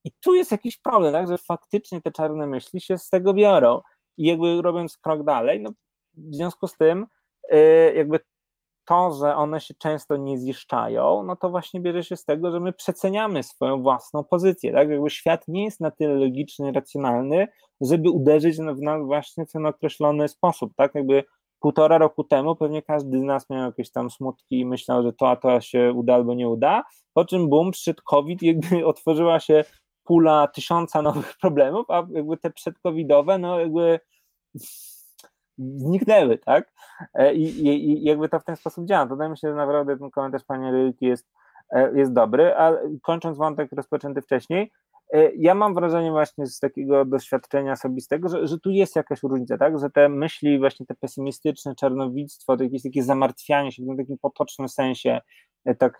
I 0.05 0.11
tu 0.21 0.35
jest 0.35 0.53
jakiś 0.53 0.79
problem, 0.79 1.13
tak, 1.13 1.29
że 1.29 1.39
faktycznie 1.39 2.01
te 2.01 2.13
czarne 2.13 2.47
myśli 2.47 2.81
się 2.81 2.99
z 2.99 3.09
tego 3.09 3.35
biorą. 3.35 3.81
I 4.17 4.27
jakby 4.27 4.63
robiąc 4.63 4.99
krok 4.99 5.25
dalej, 5.25 5.61
no 5.61 5.71
w 6.15 6.35
związku 6.35 6.69
z 6.69 6.77
tym 6.77 7.07
jakby 7.95 8.21
to, 8.85 9.13
że 9.13 9.37
one 9.37 9.61
się 9.61 9.75
często 9.75 10.17
nie 10.17 10.39
ziszczają, 10.39 11.23
no 11.23 11.37
to 11.37 11.51
właśnie 11.51 11.81
bierze 11.81 12.05
się 12.05 12.17
z 12.17 12.25
tego, 12.25 12.51
że 12.51 12.61
my 12.61 12.73
przeceniamy 12.73 13.43
swoją 13.43 13.83
własną 13.83 14.25
pozycję, 14.25 14.73
tak? 14.73 14.89
Jakby 14.89 15.11
świat 15.11 15.49
nie 15.49 15.65
jest 15.65 15.81
na 15.81 15.91
tyle 15.91 16.15
logiczny, 16.15 16.73
racjonalny, 16.73 17.49
żeby 17.81 18.11
uderzyć 18.11 18.57
w 18.57 18.81
nas 18.81 19.03
właśnie 19.07 19.47
w 19.47 19.53
ten 19.53 19.67
określony 19.67 20.29
sposób, 20.29 20.73
tak? 20.77 20.95
Jakby 20.95 21.25
półtora 21.63 21.99
roku 21.99 22.25
temu 22.25 22.57
pewnie 22.57 22.83
każdy 22.83 23.19
z 23.19 23.23
nas 23.23 23.51
miał 23.51 23.67
jakieś 23.67 23.91
tam 23.91 24.11
smutki 24.11 24.61
i 24.61 24.67
myślał, 24.67 25.03
że 25.03 25.13
to 25.13 25.31
a 25.31 25.37
to 25.37 25.61
się 25.61 25.93
uda 25.93 26.15
albo 26.15 26.35
nie 26.35 26.49
uda, 26.49 26.83
po 27.15 27.25
czym 27.25 27.49
boom, 27.49 27.71
przyszedł 27.71 28.03
COVID, 28.05 28.43
jakby 28.43 28.87
otworzyła 28.87 29.41
się 29.41 29.65
pula 30.05 30.49
tysiąca 30.49 31.03
nowych 31.03 31.35
problemów, 31.41 31.91
a 31.91 32.07
jakby 32.11 32.37
te 32.37 32.51
przedcovidowe, 32.51 33.39
no 33.39 33.61
jakby 33.61 34.01
zniknęły, 35.59 36.39
tak? 36.39 36.73
E, 37.15 37.35
I, 37.35 37.43
i, 37.43 37.91
I, 37.91 38.05
jakby 38.05 38.29
to 38.29 38.41
w 38.41 38.45
ten 38.45 38.57
sposób 38.57 38.87
działa. 38.87 39.07
To 39.07 39.11
wydaje 39.11 39.31
mi 39.31 39.39
się, 39.39 39.49
że 39.49 39.55
naprawdę 39.55 39.99
ten 39.99 40.11
komentarz 40.11 40.45
pani 40.45 40.73
Lilki 40.73 41.07
jest, 41.07 41.27
e, 41.71 41.99
jest 41.99 42.13
dobry, 42.13 42.55
a 42.57 42.73
kończąc 43.03 43.39
wątek 43.39 43.73
rozpoczęty 43.73 44.23
wcześniej, 44.23 44.73
ja 45.37 45.55
mam 45.55 45.75
wrażenie 45.75 46.11
właśnie 46.11 46.47
z 46.47 46.59
takiego 46.59 47.05
doświadczenia 47.05 47.73
osobistego, 47.73 48.29
że, 48.29 48.47
że 48.47 48.59
tu 48.59 48.71
jest 48.71 48.97
jakaś 48.97 49.23
różnica, 49.23 49.59
tak? 49.59 49.79
Że 49.79 49.91
te 49.91 50.09
myśli, 50.09 50.59
właśnie 50.59 50.87
te 50.87 50.95
pesymistyczne, 50.95 51.75
czarnowictwo, 51.75 52.57
to 52.57 52.65
jakieś 52.65 52.83
takie 52.83 53.03
zamartwianie 53.03 53.73
się 53.73 53.83
w 53.83 53.97
takim 53.97 54.19
potocznym 54.19 54.69
sensie, 54.69 55.21
tak, 55.79 55.99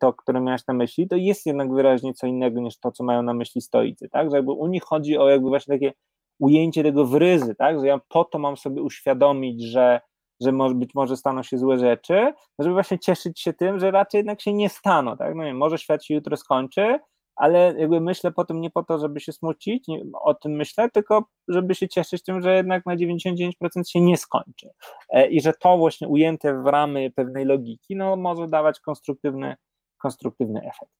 to, 0.00 0.12
które 0.12 0.40
miałeś 0.40 0.66
na 0.66 0.74
myśli, 0.74 1.08
to 1.08 1.16
jest 1.16 1.46
jednak 1.46 1.72
wyraźnie 1.72 2.14
co 2.14 2.26
innego 2.26 2.60
niż 2.60 2.78
to, 2.78 2.92
co 2.92 3.04
mają 3.04 3.22
na 3.22 3.34
myśli 3.34 3.60
stoicy, 3.60 4.08
tak? 4.08 4.30
Że 4.30 4.36
jakby 4.36 4.52
u 4.52 4.66
nich 4.66 4.82
chodzi 4.82 5.18
o 5.18 5.28
jakby 5.28 5.48
właśnie 5.48 5.74
takie 5.74 5.92
ujęcie 6.40 6.82
tego 6.82 7.06
w 7.06 7.14
ryzy, 7.14 7.54
tak? 7.54 7.80
że 7.80 7.86
ja 7.86 8.00
po 8.08 8.24
to 8.24 8.38
mam 8.38 8.56
sobie 8.56 8.82
uświadomić, 8.82 9.62
że, 9.62 10.00
że 10.40 10.52
może, 10.52 10.74
być 10.74 10.94
może 10.94 11.16
staną 11.16 11.42
się 11.42 11.58
złe 11.58 11.78
rzeczy, 11.78 12.32
żeby 12.58 12.74
właśnie 12.74 12.98
cieszyć 12.98 13.40
się 13.40 13.52
tym, 13.52 13.78
że 13.78 13.90
raczej 13.90 14.18
jednak 14.18 14.40
się 14.40 14.52
nie 14.52 14.68
staną. 14.68 15.16
Tak? 15.16 15.34
No 15.34 15.44
nie, 15.44 15.54
może 15.54 15.78
świat 15.78 16.04
się 16.04 16.14
jutro 16.14 16.36
skończy, 16.36 16.98
ale 17.40 17.74
jakby 17.78 18.00
myślę 18.00 18.32
po 18.32 18.44
tym 18.44 18.60
nie 18.60 18.70
po 18.70 18.82
to, 18.82 18.98
żeby 18.98 19.20
się 19.20 19.32
smucić, 19.32 19.88
nie, 19.88 20.02
o 20.22 20.34
tym 20.34 20.52
myślę, 20.52 20.90
tylko 20.90 21.24
żeby 21.48 21.74
się 21.74 21.88
cieszyć 21.88 22.22
tym, 22.22 22.40
że 22.40 22.56
jednak 22.56 22.86
na 22.86 22.96
99% 22.96 23.50
się 23.88 24.00
nie 24.00 24.16
skończy. 24.16 24.70
E, 25.08 25.28
I 25.28 25.40
że 25.40 25.52
to 25.52 25.78
właśnie 25.78 26.08
ujęte 26.08 26.62
w 26.62 26.66
ramy 26.66 27.10
pewnej 27.10 27.44
logiki, 27.44 27.96
no 27.96 28.16
może 28.16 28.48
dawać 28.48 28.80
konstruktywny, 28.80 29.56
konstruktywny 29.98 30.60
efekt. 30.60 30.92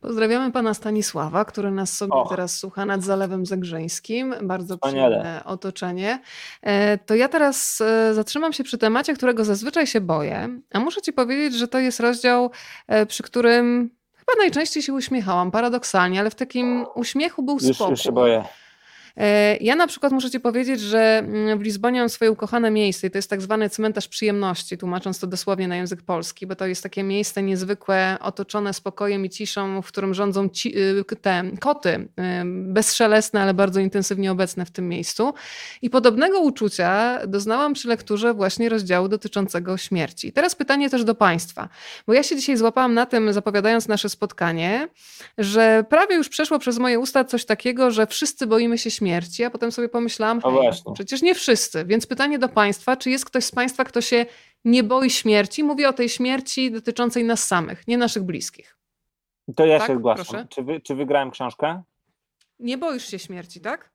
Pozdrawiamy 0.00 0.52
pana 0.52 0.74
Stanisława, 0.74 1.44
który 1.44 1.70
nas 1.70 1.96
sobie 1.96 2.12
teraz 2.28 2.58
słucha 2.58 2.86
nad 2.86 3.02
Zalewem 3.02 3.46
Zagrzeńskim. 3.46 4.34
Bardzo 4.42 4.78
przyjemne 4.78 5.42
otoczenie. 5.44 6.20
E, 6.62 6.98
to 6.98 7.14
ja 7.14 7.28
teraz 7.28 7.80
e, 7.80 8.14
zatrzymam 8.14 8.52
się 8.52 8.64
przy 8.64 8.78
temacie, 8.78 9.14
którego 9.14 9.44
zazwyczaj 9.44 9.86
się 9.86 10.00
boję, 10.00 10.48
a 10.72 10.80
muszę 10.80 11.02
ci 11.02 11.12
powiedzieć, 11.12 11.54
że 11.54 11.68
to 11.68 11.78
jest 11.78 12.00
rozdział, 12.00 12.50
przy 13.08 13.22
którym 13.22 13.95
chyba 14.30 14.42
najczęściej 14.42 14.82
się 14.82 14.92
uśmiechałam, 14.92 15.50
paradoksalnie, 15.50 16.20
ale 16.20 16.30
w 16.30 16.34
takim 16.34 16.86
uśmiechu 16.94 17.42
był 17.42 17.58
Już, 17.62 17.80
już 17.80 18.00
się 18.00 18.12
boję. 18.12 18.44
E, 19.16 19.56
ja 19.56 19.76
na 19.76 19.86
przykład 19.86 20.12
muszę 20.12 20.30
Ci 20.30 20.40
powiedzieć, 20.40 20.80
że 20.80 21.18
mm, 21.18 21.58
w 21.58 21.62
Lizbonie 21.62 22.00
mam 22.00 22.08
swoje 22.08 22.30
ukochane 22.30 22.70
miejsce 22.70 23.06
i 23.06 23.10
to 23.10 23.18
jest 23.18 23.30
tak 23.30 23.42
zwany 23.42 23.70
cmentarz 23.70 24.08
przyjemności, 24.08 24.78
tłumacząc 24.78 25.18
to 25.18 25.26
dosłownie 25.26 25.68
na 25.68 25.76
język 25.76 26.02
polski, 26.02 26.46
bo 26.46 26.56
to 26.56 26.66
jest 26.66 26.82
takie 26.82 27.02
miejsce 27.02 27.42
niezwykłe, 27.42 28.16
otoczone 28.20 28.74
spokojem 28.74 29.24
i 29.24 29.30
ciszą, 29.30 29.82
w 29.82 29.86
którym 29.86 30.14
rządzą 30.14 30.48
ci, 30.48 30.78
y, 30.78 31.04
te 31.22 31.42
koty, 31.60 31.88
y, 31.90 32.08
bezszelestne, 32.46 33.42
ale 33.42 33.54
bardzo 33.54 33.80
intensywnie 33.80 34.32
obecne 34.32 34.64
w 34.64 34.70
tym 34.70 34.88
miejscu. 34.88 35.34
I 35.82 35.90
podobnego 35.90 36.40
uczucia 36.40 37.18
doznałam 37.26 37.74
przy 37.74 37.88
lekturze 37.88 38.34
właśnie 38.34 38.68
rozdziału 38.68 39.08
dotyczącego 39.08 39.76
śmierci. 39.76 40.32
Teraz 40.32 40.54
pytanie 40.54 40.90
też 40.90 41.04
do 41.04 41.14
Państwa, 41.14 41.68
bo 42.06 42.12
ja 42.14 42.22
się 42.22 42.36
dzisiaj 42.36 42.56
złapałam 42.56 42.94
na 42.94 43.06
tym, 43.06 43.32
zapowiadając 43.32 43.88
nasze 43.88 44.08
spotkanie, 44.08 44.88
że 45.38 45.84
prawie 45.88 46.16
już 46.16 46.28
przeszło 46.28 46.58
przez 46.58 46.78
moje 46.78 46.98
usta 46.98 47.24
coś 47.24 47.44
takiego, 47.44 47.90
że 47.90 48.06
wszyscy 48.06 48.46
boimy 48.46 48.78
się 48.78 48.90
śmierci 48.90 49.05
śmierci, 49.06 49.44
a 49.44 49.50
potem 49.50 49.72
sobie 49.72 49.88
pomyślałam, 49.88 50.40
hej, 50.40 50.70
przecież 50.94 51.22
nie 51.22 51.34
wszyscy. 51.34 51.84
Więc 51.84 52.06
pytanie 52.06 52.38
do 52.38 52.48
Państwa, 52.48 52.96
czy 52.96 53.10
jest 53.10 53.24
ktoś 53.24 53.44
z 53.44 53.52
Państwa, 53.52 53.84
kto 53.84 54.00
się 54.00 54.26
nie 54.64 54.82
boi 54.82 55.10
śmierci? 55.10 55.64
Mówię 55.64 55.88
o 55.88 55.92
tej 55.92 56.08
śmierci 56.08 56.70
dotyczącej 56.70 57.24
nas 57.24 57.44
samych, 57.44 57.88
nie 57.88 57.98
naszych 57.98 58.22
bliskich. 58.22 58.76
To 59.56 59.66
ja 59.66 59.78
tak? 59.78 59.88
się 59.88 59.96
zgłaszam. 59.96 60.48
Czy, 60.48 60.62
wy, 60.62 60.80
czy 60.80 60.94
wygrałem 60.94 61.30
książkę? 61.30 61.82
Nie 62.58 62.78
boisz 62.78 63.06
się 63.06 63.18
śmierci, 63.18 63.60
tak? 63.60 63.90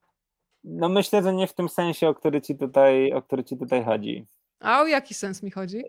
No 0.63 0.89
myślę, 0.89 1.23
że 1.23 1.33
nie 1.33 1.47
w 1.47 1.53
tym 1.53 1.69
sensie, 1.69 2.07
o 2.07 2.15
który 2.15 2.41
ci 2.41 2.55
tutaj, 2.55 3.13
o 3.13 3.21
który 3.21 3.43
ci 3.43 3.57
tutaj 3.57 3.83
chodzi. 3.83 4.25
A 4.59 4.81
o 4.81 4.87
jaki 4.87 5.13
sens 5.13 5.43
mi 5.43 5.51
chodzi? 5.51 5.83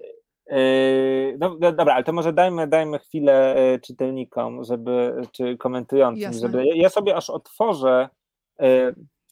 Yy, 0.51 1.37
no, 1.39 1.57
no 1.61 1.73
dobra, 1.73 1.95
ale 1.95 2.05
to 2.05 2.13
może 2.13 2.33
dajmy, 2.33 2.67
dajmy 2.67 2.99
chwilę 2.99 3.55
e, 3.57 3.79
czytelnikom, 3.79 4.65
żeby, 4.65 5.23
czy 5.33 5.57
komentującym, 5.57 6.23
Jasne. 6.23 6.41
żeby. 6.41 6.65
Ja 6.75 6.89
sobie 6.89 7.17
aż 7.17 7.31
otworzę 7.31 8.09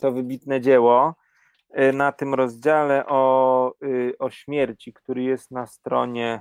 to 0.01 0.13
wybitne 0.13 0.61
dzieło 0.61 1.15
y, 1.79 1.93
na 1.93 2.13
tym 2.13 2.35
rozdziale 2.35 3.07
o, 3.07 3.73
y, 3.83 4.13
o 4.19 4.31
śmierci, 4.31 4.93
który 4.93 5.23
jest 5.23 5.51
na 5.51 5.67
stronie. 5.67 6.41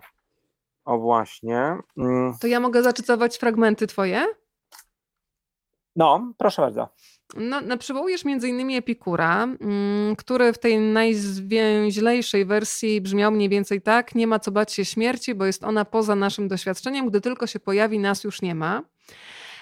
O 0.85 0.97
właśnie. 0.97 1.77
Mm. 1.97 2.33
To 2.41 2.47
ja 2.47 2.59
mogę 2.59 2.83
zacytować 2.83 3.37
fragmenty 3.37 3.87
twoje? 3.87 4.25
No, 5.95 6.33
proszę 6.37 6.61
bardzo. 6.61 6.89
No, 7.37 7.61
no, 7.61 7.77
przywołujesz 7.77 8.25
między 8.25 8.49
innymi 8.49 8.75
Epikura, 8.75 9.43
mm, 9.43 10.15
który 10.15 10.53
w 10.53 10.59
tej 10.59 10.79
najzwięźlejszej 10.79 12.45
wersji 12.45 13.01
brzmiał 13.01 13.31
mniej 13.31 13.49
więcej 13.49 13.81
tak: 13.81 14.15
Nie 14.15 14.27
ma 14.27 14.39
co 14.39 14.51
bać 14.51 14.73
się 14.73 14.85
śmierci, 14.85 15.35
bo 15.35 15.45
jest 15.45 15.63
ona 15.63 15.85
poza 15.85 16.15
naszym 16.15 16.47
doświadczeniem. 16.47 17.09
Gdy 17.09 17.21
tylko 17.21 17.47
się 17.47 17.59
pojawi, 17.59 17.99
nas 17.99 18.23
już 18.23 18.41
nie 18.41 18.55
ma. 18.55 18.83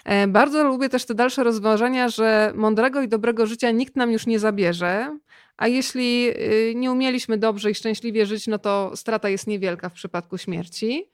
E, 0.07 0.27
bardzo 0.27 0.63
lubię 0.63 0.89
też 0.89 1.05
te 1.05 1.15
dalsze 1.15 1.43
rozważania, 1.43 2.09
że 2.09 2.51
mądrego 2.55 3.01
i 3.01 3.07
dobrego 3.07 3.45
życia 3.45 3.71
nikt 3.71 3.95
nam 3.95 4.11
już 4.11 4.27
nie 4.27 4.39
zabierze, 4.39 5.17
a 5.57 5.67
jeśli 5.67 6.29
y, 6.29 6.73
nie 6.75 6.91
umieliśmy 6.91 7.37
dobrze 7.37 7.71
i 7.71 7.75
szczęśliwie 7.75 8.25
żyć, 8.25 8.47
no 8.47 8.59
to 8.59 8.91
strata 8.95 9.29
jest 9.29 9.47
niewielka 9.47 9.89
w 9.89 9.93
przypadku 9.93 10.37
śmierci. 10.37 11.09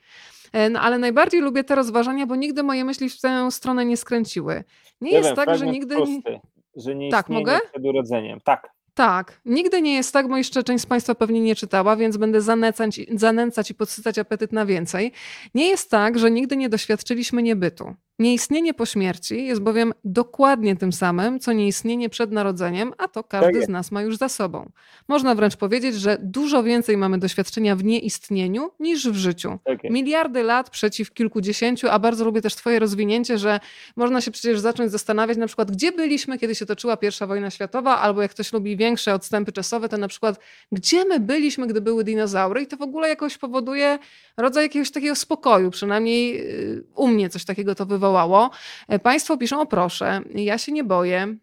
E, 0.52 0.70
no, 0.70 0.80
ale 0.80 0.98
najbardziej 0.98 1.42
lubię 1.42 1.64
te 1.64 1.76
rozważania, 1.76 2.26
bo 2.26 2.36
nigdy 2.36 2.64
moje 2.64 2.86
myśli 2.86 3.10
w 3.10 3.22
tę 3.22 3.52
stronę 3.52 3.86
nie 3.86 3.98
skręciły. 3.98 4.64
Nie 5.02 5.12
jest 5.12 5.28
wiem, 5.28 5.36
tak, 5.36 5.58
że 5.58 5.68
nigdy. 5.68 5.96
Prosty, 5.96 6.40
że 6.76 6.96
nie 6.96 7.12
tak, 7.12 7.30
mogę? 7.30 7.60
przed 7.72 7.86
urodzeniem. 7.86 8.40
Tak. 8.44 8.74
Tak, 8.94 9.42
nigdy 9.46 9.82
nie 9.82 9.94
jest 9.94 10.14
tak, 10.14 10.28
bo 10.28 10.38
jeszcze 10.38 10.64
część 10.64 10.84
z 10.84 10.86
Państwa 10.86 11.16
pewnie 11.16 11.42
nie 11.42 11.56
czytała, 11.56 11.96
więc 11.96 12.18
będę 12.18 12.42
zanęcać, 12.42 13.00
zanęcać 13.16 13.72
i 13.72 13.76
podsycać 13.76 14.20
apetyt 14.20 14.52
na 14.52 14.66
więcej. 14.66 15.12
Nie 15.56 15.68
jest 15.68 15.92
tak, 15.92 16.20
że 16.20 16.32
nigdy 16.32 16.58
nie 16.58 16.70
doświadczyliśmy 16.70 17.44
niebytu. 17.44 17.96
Nieistnienie 18.20 18.74
po 18.74 18.86
śmierci 18.86 19.46
jest 19.46 19.62
bowiem 19.62 19.94
dokładnie 20.04 20.76
tym 20.76 20.94
samym, 20.94 21.40
co 21.40 21.54
nieistnienie 21.54 22.10
przed 22.10 22.32
narodzeniem, 22.32 22.94
a 22.98 23.08
to 23.08 23.24
każdy 23.24 23.54
tak 23.54 23.66
z 23.66 23.70
nas 23.70 23.92
ma 23.92 24.02
już 24.02 24.18
za 24.18 24.30
sobą. 24.30 24.72
Można 25.08 25.36
wręcz 25.36 25.56
powiedzieć, 25.56 25.96
że 25.96 26.18
dużo 26.22 26.64
więcej 26.64 26.98
mamy 26.98 27.18
doświadczenia 27.18 27.76
w 27.76 27.84
nieistnieniu 27.84 28.72
niż 28.80 29.10
w 29.10 29.16
życiu. 29.16 29.60
Tak 29.66 29.84
Miliardy 29.84 30.44
lat 30.44 30.70
przeciw 30.70 31.14
kilkudziesięciu, 31.14 31.88
a 31.90 32.00
bardzo 32.00 32.26
lubię 32.26 32.42
też 32.42 32.56
Twoje 32.56 32.80
rozwinięcie, 32.80 33.38
że 33.38 33.60
można 33.96 34.22
się 34.22 34.32
przecież 34.32 34.60
zacząć 34.60 34.92
zastanawiać 34.92 35.38
na 35.38 35.48
przykład, 35.48 35.72
gdzie 35.72 35.92
byliśmy, 35.92 36.38
kiedy 36.38 36.56
się 36.56 36.66
toczyła 36.66 36.98
pierwsza 36.98 37.28
wojna 37.28 37.50
światowa, 37.50 38.00
albo 38.00 38.22
jak 38.22 38.32
ktoś 38.32 38.54
lubi 38.54 38.78
większe 38.78 39.14
odstępy 39.14 39.52
czasowe, 39.52 39.90
to 39.90 39.98
na 39.98 40.08
przykład, 40.08 40.40
gdzie 40.72 41.06
my 41.06 41.20
byliśmy, 41.20 41.68
gdy 41.68 41.82
były 41.82 42.04
dinozaury, 42.04 42.62
i 42.62 42.68
to 42.68 42.78
w 42.78 42.82
ogóle 42.82 43.10
jakoś 43.10 43.38
powoduje 43.38 44.00
rodzaj 44.38 44.64
jakiegoś 44.64 44.92
takiego 44.92 45.16
spokoju, 45.16 45.72
przynajmniej 45.72 46.42
y, 46.42 46.84
u 46.96 47.08
mnie 47.08 47.30
coś 47.30 47.46
takiego 47.46 47.76
to 47.76 47.86
wywołało 47.86 48.03
wywołało. 48.04 48.50
E, 48.88 49.00
państwo 49.00 49.38
piszą, 49.38 49.62
o 49.62 49.66
proszę, 49.66 50.22
ja 50.36 50.58
się 50.58 50.72
nie 50.72 50.84
boję. 50.84 51.36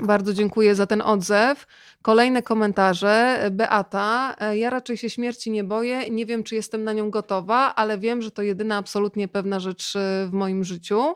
Bardzo 0.00 0.34
dziękuję 0.34 0.74
za 0.74 0.86
ten 0.86 1.02
odzew. 1.02 1.66
Kolejne 2.02 2.42
komentarze. 2.42 3.48
Beata, 3.50 4.34
e, 4.40 4.58
ja 4.58 4.70
raczej 4.70 4.96
się 4.96 5.10
śmierci 5.10 5.50
nie 5.50 5.64
boję. 5.64 6.10
Nie 6.10 6.26
wiem, 6.26 6.42
czy 6.42 6.54
jestem 6.54 6.84
na 6.84 6.92
nią 6.92 7.10
gotowa, 7.10 7.74
ale 7.74 7.98
wiem, 7.98 8.22
że 8.22 8.30
to 8.30 8.42
jedyna 8.42 8.76
absolutnie 8.76 9.28
pewna 9.28 9.60
rzecz 9.60 9.96
e, 9.96 10.26
w 10.26 10.32
moim 10.32 10.64
życiu. 10.64 11.14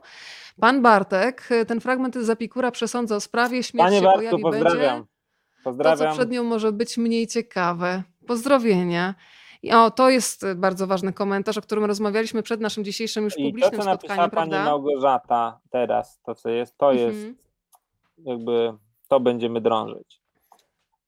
Pan 0.60 0.82
Bartek, 0.82 1.48
ten 1.66 1.80
fragment 1.80 2.14
z 2.14 2.30
Apikura 2.30 2.70
przesądza 2.70 3.16
o 3.16 3.20
sprawie, 3.20 3.62
śmierć 3.62 3.86
Panie 3.86 3.98
się 3.98 4.04
Bartku, 4.04 4.20
pojawi 4.20 4.42
pozdrawiam. 4.42 4.96
będzie. 4.96 5.08
Pozdrawiam. 5.64 5.98
To, 5.98 6.04
co 6.04 6.12
przed 6.12 6.30
nią 6.30 6.44
może 6.44 6.72
być 6.72 6.96
mniej 6.96 7.26
ciekawe. 7.26 8.02
Pozdrowienia. 8.26 9.14
I 9.66 9.72
o, 9.72 9.90
to 9.90 10.10
jest 10.10 10.42
y, 10.42 10.54
bardzo 10.54 10.86
ważny 10.86 11.12
komentarz, 11.12 11.58
o 11.58 11.62
którym 11.62 11.84
rozmawialiśmy 11.84 12.42
przed 12.42 12.60
naszym 12.60 12.84
dzisiejszym 12.84 13.24
już 13.24 13.34
publicznym 13.34 13.74
I 13.74 13.76
to, 13.76 13.84
co 13.84 13.94
spotkaniem, 13.94 14.30
pani 14.30 14.50
Małgorzata 14.50 15.60
teraz, 15.70 16.20
to 16.26 16.34
co 16.34 16.48
jest, 16.48 16.78
to 16.78 16.92
jest 16.92 17.16
mhm. 17.16 17.36
jakby, 18.18 18.72
to 19.08 19.20
będziemy 19.20 19.60
drążyć. 19.60 20.20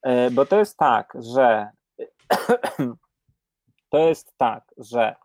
E, 0.02 0.30
bo 0.30 0.46
to 0.46 0.58
jest 0.58 0.76
tak, 0.76 1.12
że 1.20 1.70
to 3.90 3.98
jest 3.98 4.32
tak, 4.36 4.74
że 4.78 5.16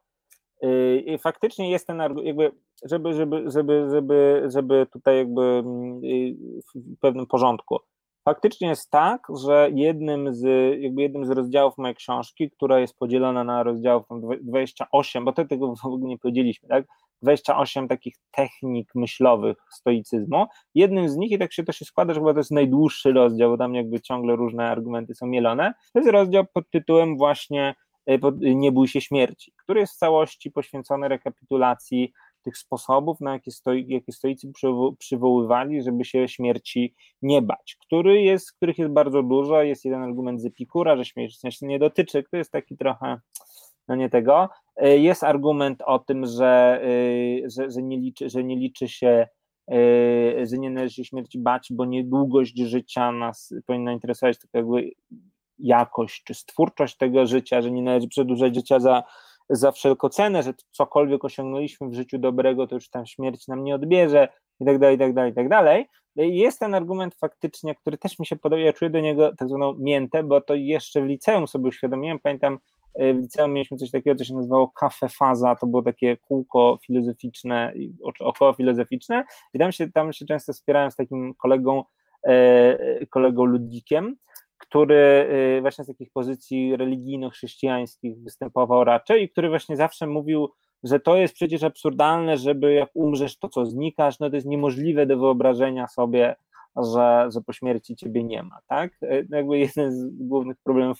y, 0.63 1.17
faktycznie 1.19 1.71
jest 1.71 1.87
ten 1.87 1.99
jakby, 2.23 2.51
żeby, 2.83 3.13
żeby, 3.13 3.51
żeby, 3.51 3.89
żeby, 3.91 4.43
żeby 4.47 4.87
tutaj 4.91 5.17
jakby 5.17 5.41
mm, 5.41 6.01
w 6.65 6.99
pewnym 6.99 7.25
porządku. 7.27 7.79
Faktycznie 8.25 8.67
jest 8.67 8.89
tak, 8.89 9.27
że 9.45 9.69
jednym 9.73 10.33
z, 10.33 10.43
jakby 10.81 11.01
jednym 11.01 11.25
z 11.25 11.29
rozdziałów 11.29 11.77
mojej 11.77 11.95
książki, 11.95 12.51
która 12.51 12.79
jest 12.79 12.97
podzielona 12.97 13.43
na 13.43 13.63
rozdziałów 13.63 14.07
tam 14.07 14.21
28, 14.41 15.25
bo 15.25 15.33
to 15.33 15.45
tego 15.45 15.75
w 15.75 15.85
ogóle 15.85 16.09
nie 16.09 16.17
powiedzieliśmy, 16.17 16.69
tak? 16.69 16.85
28 17.21 17.87
takich 17.87 18.15
technik 18.31 18.95
myślowych 18.95 19.57
stoicyzmu. 19.71 20.45
Jednym 20.75 21.09
z 21.09 21.17
nich, 21.17 21.31
i 21.31 21.39
tak 21.39 21.53
się 21.53 21.63
to 21.63 21.71
się 21.71 21.85
składa, 21.85 22.13
że 22.13 22.19
chyba 22.19 22.33
to 22.33 22.39
jest 22.39 22.51
najdłuższy 22.51 23.11
rozdział, 23.11 23.49
bo 23.49 23.57
tam 23.57 23.75
jakby 23.75 24.01
ciągle 24.01 24.35
różne 24.35 24.69
argumenty 24.69 25.15
są 25.15 25.27
mielone, 25.27 25.73
to 25.93 25.99
jest 25.99 26.11
rozdział 26.11 26.45
pod 26.53 26.69
tytułem 26.69 27.17
właśnie 27.17 27.75
e, 28.05 28.17
Nie 28.41 28.71
bój 28.71 28.87
się 28.87 29.01
śmierci, 29.01 29.53
który 29.57 29.79
jest 29.79 29.93
w 29.93 29.97
całości 29.97 30.51
poświęcony 30.51 31.07
rekapitulacji 31.07 32.13
tych 32.43 32.57
sposobów, 32.57 33.21
na 33.21 33.33
jakie, 33.33 33.51
stoi, 33.51 33.85
jakie 33.87 34.11
stoicy 34.11 34.51
przywoływali, 34.99 35.81
żeby 35.81 36.05
się 36.05 36.27
śmierci 36.27 36.95
nie 37.21 37.41
bać, 37.41 37.77
który 37.79 38.21
jest, 38.21 38.51
których 38.51 38.77
jest 38.77 38.91
bardzo 38.91 39.23
dużo, 39.23 39.63
jest 39.63 39.85
jeden 39.85 40.03
argument 40.03 40.41
z 40.41 40.45
Epikura, 40.45 40.97
że 40.97 41.05
śmierć 41.05 41.61
nie 41.61 41.79
dotyczy, 41.79 42.23
który 42.23 42.37
jest 42.37 42.51
taki 42.51 42.77
trochę 42.77 43.17
no 43.87 43.95
nie 43.95 44.09
tego. 44.09 44.49
E, 44.75 44.97
jest 44.97 45.23
argument 45.23 45.81
o 45.85 45.99
tym, 45.99 46.25
że, 46.25 46.81
e, 46.83 47.49
że, 47.49 47.71
że, 47.71 47.81
nie, 47.81 47.97
liczy, 47.97 48.29
że 48.29 48.43
nie 48.43 48.55
liczy 48.55 48.87
się, 48.87 49.27
e, 49.71 50.45
że 50.45 50.57
nie 50.57 50.69
należy 50.69 50.95
się 50.95 51.05
śmierci 51.05 51.39
bać, 51.39 51.67
bo 51.71 51.85
niedługość 51.85 52.57
życia 52.57 53.11
nas 53.11 53.53
powinna 53.65 53.93
interesować, 53.93 54.39
tylko 54.39 54.57
jakby 54.57 54.91
jakość 55.59 56.23
czy 56.23 56.33
stwórczość 56.33 56.97
tego 56.97 57.25
życia, 57.25 57.61
że 57.61 57.71
nie 57.71 57.81
należy 57.81 58.07
przedłużać 58.07 58.55
życia 58.55 58.79
za, 58.79 59.03
za 59.49 59.71
wszelką 59.71 60.09
cenę, 60.09 60.43
że 60.43 60.53
cokolwiek 60.71 61.25
osiągnęliśmy 61.25 61.89
w 61.89 61.93
życiu 61.93 62.17
dobrego, 62.17 62.67
to 62.67 62.75
już 62.75 62.89
tam 62.89 63.05
śmierć 63.05 63.47
nam 63.47 63.63
nie 63.63 63.75
odbierze 63.75 64.27
i 64.59 64.65
tak 64.65 64.79
dalej, 64.79 64.95
i 64.95 64.99
tak 64.99 65.13
dalej, 65.13 65.31
i 65.31 65.35
tak 65.35 65.49
dalej. 65.49 65.89
Jest 66.15 66.59
ten 66.59 66.75
argument 66.75 67.15
faktycznie, 67.15 67.75
który 67.75 67.97
też 67.97 68.19
mi 68.19 68.25
się 68.25 68.35
podoba, 68.35 68.61
ja 68.61 68.73
czuję 68.73 68.91
do 68.91 68.99
niego 68.99 69.35
tak 69.35 69.49
zwaną 69.49 69.73
miętę, 69.79 70.23
bo 70.23 70.41
to 70.41 70.55
jeszcze 70.55 71.01
w 71.01 71.05
liceum 71.05 71.47
sobie 71.47 71.67
uświadomiłem, 71.67 72.19
pamiętam 72.19 72.59
w 72.99 73.17
liceum 73.21 73.53
mieliśmy 73.53 73.77
coś 73.77 73.91
takiego, 73.91 74.15
co 74.15 74.23
się 74.23 74.35
nazywało 74.35 74.67
kafe 74.67 75.09
faza, 75.09 75.55
to 75.55 75.67
było 75.67 75.81
takie 75.81 76.17
kółko 76.17 76.79
filozoficzne, 76.85 77.73
około 78.19 78.53
filozoficzne 78.53 79.23
i 79.53 79.59
tam 79.59 79.71
się, 79.71 79.91
tam 79.91 80.13
się 80.13 80.25
często 80.25 80.53
wspierałem 80.53 80.91
z 80.91 80.95
takim 80.95 81.33
kolegą, 81.33 81.83
e, 82.27 83.05
kolegą 83.05 83.45
Ludwikiem, 83.45 84.15
który 84.73 85.29
e, 85.57 85.61
właśnie 85.61 85.83
z 85.83 85.87
takich 85.87 86.11
pozycji 86.11 86.75
religijno-chrześcijańskich 86.75 88.23
występował 88.23 88.83
raczej 88.83 89.23
i 89.23 89.29
który 89.29 89.49
właśnie 89.49 89.77
zawsze 89.77 90.07
mówił, 90.07 90.49
że 90.83 90.99
to 90.99 91.15
jest 91.15 91.33
przecież 91.33 91.63
absurdalne, 91.63 92.37
żeby 92.37 92.73
jak 92.73 92.89
umrzesz, 92.93 93.37
to 93.37 93.49
co 93.49 93.65
znikasz, 93.65 94.19
no 94.19 94.29
to 94.29 94.35
jest 94.35 94.47
niemożliwe 94.47 95.05
do 95.05 95.17
wyobrażenia 95.17 95.87
sobie, 95.87 96.35
że, 96.75 97.29
że 97.33 97.41
po 97.41 97.53
śmierci 97.53 97.95
ciebie 97.95 98.23
nie 98.23 98.43
ma, 98.43 98.59
tak? 98.67 98.93
E, 99.01 99.23
jakby 99.29 99.57
jeden 99.57 99.91
z 99.91 100.05
głównych 100.11 100.57
problemów 100.63 100.97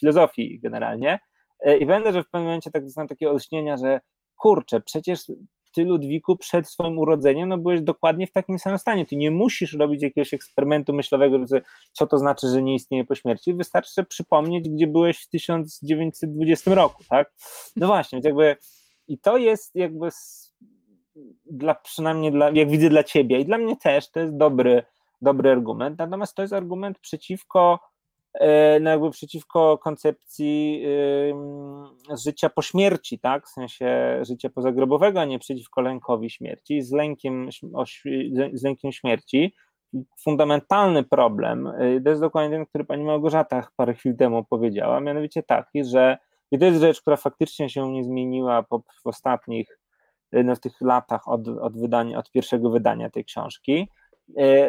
filozofii 0.00 0.60
generalnie. 0.60 1.18
E, 1.60 1.76
I 1.76 1.86
będę, 1.86 2.12
że 2.12 2.22
w 2.22 2.30
pewnym 2.30 2.46
momencie 2.46 2.70
tak 2.70 2.84
dostałem 2.84 3.08
takie 3.08 3.30
olśnienia, 3.30 3.76
że 3.76 4.00
kurczę, 4.36 4.80
przecież 4.80 5.26
ty 5.72 5.84
Ludwiku 5.84 6.36
przed 6.36 6.68
swoim 6.68 6.98
urodzeniem 6.98 7.48
no 7.48 7.58
byłeś 7.58 7.80
dokładnie 7.80 8.26
w 8.26 8.32
takim 8.32 8.58
samym 8.58 8.78
stanie. 8.78 9.06
Ty 9.06 9.16
nie 9.16 9.30
musisz 9.30 9.72
robić 9.72 10.02
jakiegoś 10.02 10.34
eksperymentu 10.34 10.92
myślowego, 10.92 11.38
co 11.92 12.06
to 12.06 12.18
znaczy, 12.18 12.48
że 12.48 12.62
nie 12.62 12.74
istnieje 12.74 13.04
po 13.04 13.14
śmierci. 13.14 13.54
Wystarczy 13.54 14.04
przypomnieć, 14.04 14.68
gdzie 14.68 14.86
byłeś 14.86 15.18
w 15.18 15.28
1920 15.28 16.74
roku, 16.74 17.04
tak? 17.08 17.32
No 17.76 17.86
właśnie, 17.86 18.16
więc 18.16 18.24
jakby 18.26 18.56
i 19.08 19.18
to 19.18 19.36
jest 19.36 19.74
jakby 19.74 20.08
dla 21.46 21.74
przynajmniej 21.74 22.32
dla, 22.32 22.50
jak 22.50 22.70
widzę 22.70 22.88
dla 22.88 23.04
ciebie 23.04 23.40
i 23.40 23.44
dla 23.44 23.58
mnie 23.58 23.76
też 23.76 24.10
to 24.10 24.20
jest 24.20 24.36
dobry, 24.36 24.82
dobry 25.22 25.50
argument. 25.50 25.98
Natomiast 25.98 26.34
to 26.34 26.42
jest 26.42 26.54
argument 26.54 26.98
przeciwko 26.98 27.91
no 28.80 28.90
jakby 28.90 29.10
przeciwko 29.10 29.78
koncepcji 29.78 30.84
życia 32.24 32.48
po 32.48 32.62
śmierci, 32.62 33.18
tak? 33.18 33.46
W 33.46 33.50
sensie 33.50 34.18
życia 34.22 34.50
pozagrobowego, 34.50 35.20
a 35.20 35.24
nie 35.24 35.38
przeciwko 35.38 35.80
lękowi 35.80 36.30
śmierci, 36.30 36.82
z 36.82 36.92
lękiem, 36.92 37.48
z 38.52 38.62
lękiem 38.62 38.92
śmierci. 38.92 39.54
Fundamentalny 40.20 41.04
problem, 41.04 41.66
y, 41.66 42.00
to 42.04 42.10
jest 42.10 42.22
dokładnie 42.22 42.56
ten, 42.56 42.66
który 42.66 42.84
pani 42.84 43.04
Małgorzata 43.04 43.68
parę 43.76 43.94
chwil 43.94 44.16
temu 44.16 44.44
powiedziała, 44.44 45.00
mianowicie 45.00 45.42
taki, 45.42 45.84
że 45.84 46.18
i 46.50 46.58
to 46.58 46.64
jest 46.64 46.80
rzecz, 46.80 47.00
która 47.00 47.16
faktycznie 47.16 47.68
się 47.68 47.92
nie 47.92 48.04
zmieniła 48.04 48.62
po, 48.62 48.82
w 49.04 49.06
ostatnich, 49.06 49.78
y, 50.34 50.44
no 50.44 50.54
w 50.54 50.60
tych 50.60 50.80
latach 50.80 51.28
od, 51.28 51.48
od, 51.48 51.80
wydania, 51.80 52.18
od 52.18 52.30
pierwszego 52.30 52.70
wydania 52.70 53.10
tej 53.10 53.24
książki, 53.24 53.88
E, 53.88 54.01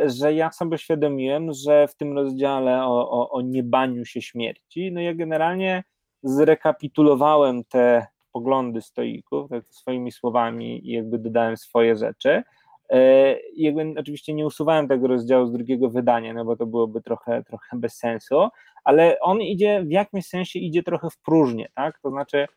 że 0.05 0.33
ja 0.33 0.51
sobie 0.51 0.77
świadomiłem, 0.77 1.53
że 1.53 1.87
w 1.87 1.95
tym 1.95 2.13
rozdziale 2.13 2.83
o, 2.83 3.09
o, 3.09 3.29
o 3.29 3.41
niebaniu 3.41 4.05
się 4.05 4.21
śmierci, 4.21 4.91
no 4.91 5.01
ja 5.01 5.13
generalnie 5.13 5.83
zrekapitulowałem 6.23 7.63
te 7.63 8.07
poglądy 8.31 8.81
stoików, 8.81 9.49
tak 9.49 9.63
swoimi 9.69 10.11
słowami 10.11 10.89
i 10.89 10.91
jakby 10.91 11.19
dodałem 11.19 11.57
swoje 11.57 11.95
rzeczy. 11.95 12.43
E, 12.89 13.35
jakby 13.55 13.93
oczywiście 13.99 14.33
nie 14.33 14.45
usuwałem 14.45 14.87
tego 14.87 15.07
rozdziału 15.07 15.45
z 15.45 15.51
drugiego 15.51 15.89
wydania, 15.89 16.33
no 16.33 16.45
bo 16.45 16.55
to 16.55 16.65
byłoby 16.65 17.01
trochę, 17.01 17.43
trochę 17.43 17.77
bez 17.77 17.97
sensu, 17.97 18.47
ale 18.83 19.19
on 19.19 19.41
idzie, 19.41 19.83
w 19.83 19.91
jakimś 19.91 20.25
sensie 20.27 20.59
idzie 20.59 20.83
trochę 20.83 21.09
w 21.09 21.17
próżnię, 21.17 21.69
tak? 21.75 21.99
To 21.99 22.09
znaczy 22.09 22.47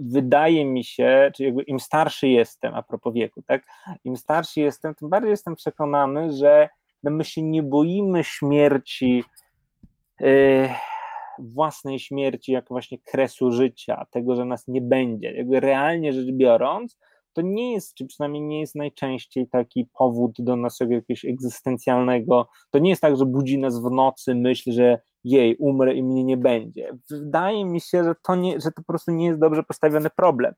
wydaje 0.00 0.64
mi 0.64 0.84
się, 0.84 1.30
czy 1.34 1.44
jakby 1.44 1.62
im 1.62 1.80
starszy 1.80 2.28
jestem, 2.28 2.74
a 2.74 2.82
propos 2.82 3.14
wieku, 3.14 3.42
tak, 3.42 3.62
im 4.04 4.16
starszy 4.16 4.60
jestem, 4.60 4.94
tym 4.94 5.08
bardziej 5.08 5.30
jestem 5.30 5.54
przekonany, 5.54 6.32
że 6.32 6.68
no 7.02 7.10
my 7.10 7.24
się 7.24 7.42
nie 7.42 7.62
boimy 7.62 8.24
śmierci, 8.24 9.24
yy, 10.20 10.68
własnej 11.38 11.98
śmierci, 11.98 12.52
jako 12.52 12.74
właśnie 12.74 12.98
kresu 12.98 13.52
życia, 13.52 14.06
tego, 14.10 14.36
że 14.36 14.44
nas 14.44 14.68
nie 14.68 14.80
będzie. 14.80 15.32
Jakby 15.32 15.60
realnie 15.60 16.12
rzecz 16.12 16.30
biorąc, 16.32 16.98
to 17.32 17.42
nie 17.42 17.72
jest, 17.72 17.94
czy 17.94 18.06
przynajmniej 18.06 18.42
nie 18.42 18.60
jest 18.60 18.74
najczęściej 18.74 19.48
taki 19.48 19.88
powód 19.98 20.32
do 20.38 20.56
naszego 20.56 20.94
jakiegoś 20.94 21.24
egzystencjalnego. 21.24 22.48
To 22.70 22.78
nie 22.78 22.90
jest 22.90 23.02
tak, 23.02 23.16
że 23.16 23.26
budzi 23.26 23.58
nas 23.58 23.82
w 23.82 23.90
nocy 23.90 24.34
myśl, 24.34 24.72
że 24.72 25.00
jej, 25.30 25.56
umrę 25.56 25.94
i 25.94 26.02
mnie 26.02 26.24
nie 26.24 26.36
będzie. 26.36 26.90
Wydaje 27.10 27.64
mi 27.64 27.80
się, 27.80 28.04
że 28.04 28.14
to, 28.22 28.34
nie, 28.34 28.60
że 28.60 28.70
to 28.70 28.82
po 28.82 28.92
prostu 28.92 29.10
nie 29.10 29.26
jest 29.26 29.40
dobrze 29.40 29.62
postawiony 29.62 30.10
problem. 30.10 30.54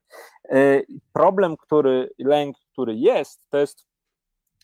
E, 0.48 0.80
problem, 1.12 1.56
który, 1.56 2.10
lęk, 2.18 2.56
który 2.72 2.94
jest, 2.94 3.46
to 3.50 3.58
jest 3.58 3.86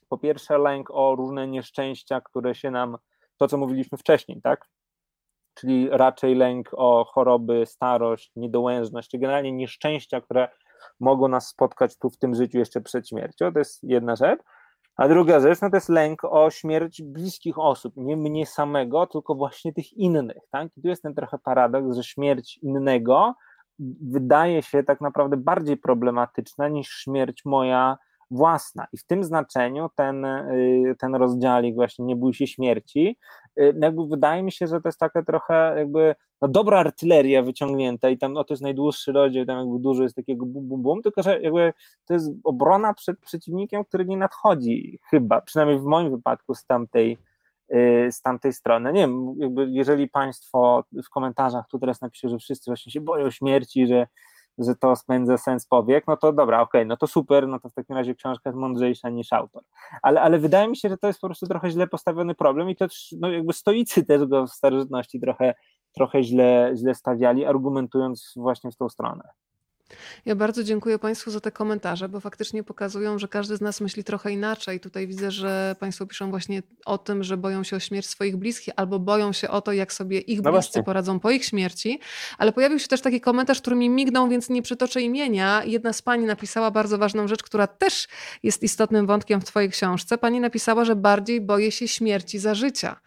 po 0.08 0.18
pierwsze 0.18 0.58
lęk 0.58 0.90
o 0.90 1.14
różne 1.14 1.48
nieszczęścia, 1.48 2.20
które 2.20 2.54
się 2.54 2.70
nam, 2.70 2.96
to 3.36 3.48
co 3.48 3.58
mówiliśmy 3.58 3.98
wcześniej, 3.98 4.40
tak? 4.42 4.66
Czyli 5.54 5.88
raczej 5.90 6.34
lęk 6.34 6.70
o 6.72 7.04
choroby, 7.04 7.66
starość, 7.66 8.32
niedołężność, 8.36 9.10
czy 9.10 9.18
generalnie 9.18 9.52
nieszczęścia, 9.52 10.20
które 10.20 10.48
mogą 11.00 11.28
nas 11.28 11.48
spotkać 11.48 11.98
tu 11.98 12.10
w 12.10 12.18
tym 12.18 12.34
życiu 12.34 12.58
jeszcze 12.58 12.80
przed 12.80 13.08
śmiercią. 13.08 13.52
To 13.52 13.58
jest 13.58 13.82
jedna 13.82 14.16
rzecz. 14.16 14.40
A 14.96 15.08
druga 15.08 15.40
rzecz, 15.40 15.60
no 15.60 15.70
to 15.70 15.76
jest 15.76 15.88
lęk 15.88 16.24
o 16.24 16.50
śmierć 16.50 17.02
bliskich 17.02 17.58
osób, 17.58 17.94
nie 17.96 18.16
mnie 18.16 18.46
samego, 18.46 19.06
tylko 19.06 19.34
właśnie 19.34 19.72
tych 19.72 19.92
innych, 19.92 20.42
tak? 20.50 20.68
I 20.76 20.82
tu 20.82 20.88
jest 20.88 21.02
ten 21.02 21.14
trochę 21.14 21.38
paradoks, 21.38 21.96
że 21.96 22.04
śmierć 22.04 22.58
innego 22.58 23.34
wydaje 24.00 24.62
się 24.62 24.82
tak 24.82 25.00
naprawdę 25.00 25.36
bardziej 25.36 25.76
problematyczna 25.76 26.68
niż 26.68 26.88
śmierć 26.88 27.44
moja 27.44 27.98
własna. 28.30 28.86
I 28.92 28.98
w 28.98 29.04
tym 29.04 29.24
znaczeniu 29.24 29.88
ten, 29.96 30.24
y, 30.24 30.96
ten 30.98 31.14
rozdziałik 31.14 31.74
właśnie 31.74 32.04
nie 32.04 32.16
bój 32.16 32.34
się 32.34 32.46
śmierci, 32.46 33.18
y, 33.60 33.74
jakby 33.80 34.06
wydaje 34.06 34.42
mi 34.42 34.52
się, 34.52 34.66
że 34.66 34.80
to 34.80 34.88
jest 34.88 34.98
taka 34.98 35.22
trochę 35.22 35.74
jakby 35.78 36.14
no 36.42 36.48
dobra 36.48 36.78
artyleria 36.78 37.42
wyciągnięta 37.42 38.10
i 38.10 38.18
tam 38.18 38.32
no 38.32 38.44
to 38.44 38.54
jest 38.54 38.62
najdłuższy 38.62 39.12
rozdział, 39.12 39.44
tam 39.44 39.58
jakby 39.58 39.78
dużo 39.78 40.02
jest 40.02 40.16
takiego 40.16 40.46
bum, 40.46 40.68
bum, 40.68 40.82
bum, 40.82 41.02
tylko 41.02 41.22
że 41.22 41.40
jakby 41.40 41.72
to 42.06 42.14
jest 42.14 42.30
obrona 42.44 42.94
przed 42.94 43.20
przeciwnikiem, 43.20 43.84
który 43.84 44.04
nie 44.04 44.16
nadchodzi 44.16 44.98
chyba, 45.10 45.40
przynajmniej 45.40 45.78
w 45.78 45.84
moim 45.84 46.10
wypadku 46.10 46.54
z 46.54 46.64
tamtej, 46.64 47.18
y, 47.74 48.08
z 48.12 48.22
tamtej 48.22 48.52
strony. 48.52 48.92
Nie 48.92 49.00
wiem, 49.00 49.34
jakby 49.38 49.66
jeżeli 49.70 50.08
Państwo 50.08 50.84
w 51.04 51.08
komentarzach 51.10 51.64
tu 51.70 51.78
teraz 51.78 52.00
napiszą, 52.00 52.28
że 52.28 52.38
wszyscy 52.38 52.70
właśnie 52.70 52.92
się 52.92 53.00
boją 53.00 53.30
śmierci, 53.30 53.86
że 53.86 54.06
że 54.58 54.74
to 54.76 54.96
spędza 54.96 55.38
sens 55.38 55.66
powiek, 55.66 56.06
no 56.06 56.16
to 56.16 56.32
dobra, 56.32 56.60
okej, 56.60 56.80
okay, 56.80 56.86
no 56.86 56.96
to 56.96 57.06
super, 57.06 57.48
no 57.48 57.60
to 57.60 57.68
w 57.68 57.74
takim 57.74 57.96
razie 57.96 58.14
książka 58.14 58.50
jest 58.50 58.58
mądrzejsza 58.58 59.10
niż 59.10 59.32
autor. 59.32 59.62
Ale, 60.02 60.20
ale 60.20 60.38
wydaje 60.38 60.68
mi 60.68 60.76
się, 60.76 60.88
że 60.88 60.98
to 60.98 61.06
jest 61.06 61.20
po 61.20 61.26
prostu 61.26 61.46
trochę 61.46 61.70
źle 61.70 61.86
postawiony 61.86 62.34
problem 62.34 62.70
i 62.70 62.76
to 62.76 62.86
no 63.20 63.30
jakby 63.30 63.52
stoicy 63.52 64.04
też 64.04 64.24
go 64.24 64.46
w 64.46 64.50
starożytności 64.50 65.20
trochę, 65.20 65.54
trochę 65.94 66.22
źle, 66.22 66.72
źle 66.76 66.94
stawiali, 66.94 67.44
argumentując 67.44 68.32
właśnie 68.36 68.70
w 68.70 68.76
tą 68.76 68.88
stronę. 68.88 69.28
Ja 70.26 70.34
bardzo 70.34 70.64
dziękuję 70.64 70.98
Państwu 70.98 71.30
za 71.30 71.40
te 71.40 71.52
komentarze, 71.52 72.08
bo 72.08 72.20
faktycznie 72.20 72.64
pokazują, 72.64 73.18
że 73.18 73.28
każdy 73.28 73.56
z 73.56 73.60
nas 73.60 73.80
myśli 73.80 74.04
trochę 74.04 74.32
inaczej. 74.32 74.80
Tutaj 74.80 75.06
widzę, 75.06 75.30
że 75.30 75.76
Państwo 75.80 76.06
piszą 76.06 76.30
właśnie 76.30 76.62
o 76.84 76.98
tym, 76.98 77.24
że 77.24 77.36
boją 77.36 77.64
się 77.64 77.76
o 77.76 77.80
śmierć 77.80 78.06
swoich 78.06 78.36
bliskich 78.36 78.74
albo 78.76 78.98
boją 78.98 79.32
się 79.32 79.48
o 79.48 79.60
to, 79.60 79.72
jak 79.72 79.92
sobie 79.92 80.18
ich 80.18 80.42
No 80.42 80.52
bliscy 80.52 80.82
poradzą 80.82 81.20
po 81.20 81.30
ich 81.30 81.44
śmierci. 81.44 82.00
Ale 82.38 82.52
pojawił 82.52 82.78
się 82.78 82.88
też 82.88 83.00
taki 83.00 83.20
komentarz, 83.20 83.60
który 83.60 83.76
mi 83.76 83.90
mignął, 83.90 84.28
więc 84.28 84.48
nie 84.48 84.62
przytoczę 84.62 85.02
imienia. 85.02 85.62
Jedna 85.64 85.92
z 85.92 86.02
Pani 86.02 86.24
napisała 86.24 86.70
bardzo 86.70 86.98
ważną 86.98 87.28
rzecz, 87.28 87.42
która 87.42 87.66
też 87.66 88.08
jest 88.42 88.62
istotnym 88.62 89.06
wątkiem 89.06 89.40
w 89.40 89.44
Twojej 89.44 89.70
książce. 89.70 90.18
Pani 90.18 90.40
napisała, 90.40 90.84
że 90.84 90.96
bardziej 90.96 91.40
boję 91.40 91.72
się 91.72 91.88
śmierci 91.88 92.38
za 92.38 92.54
życia. 92.54 93.00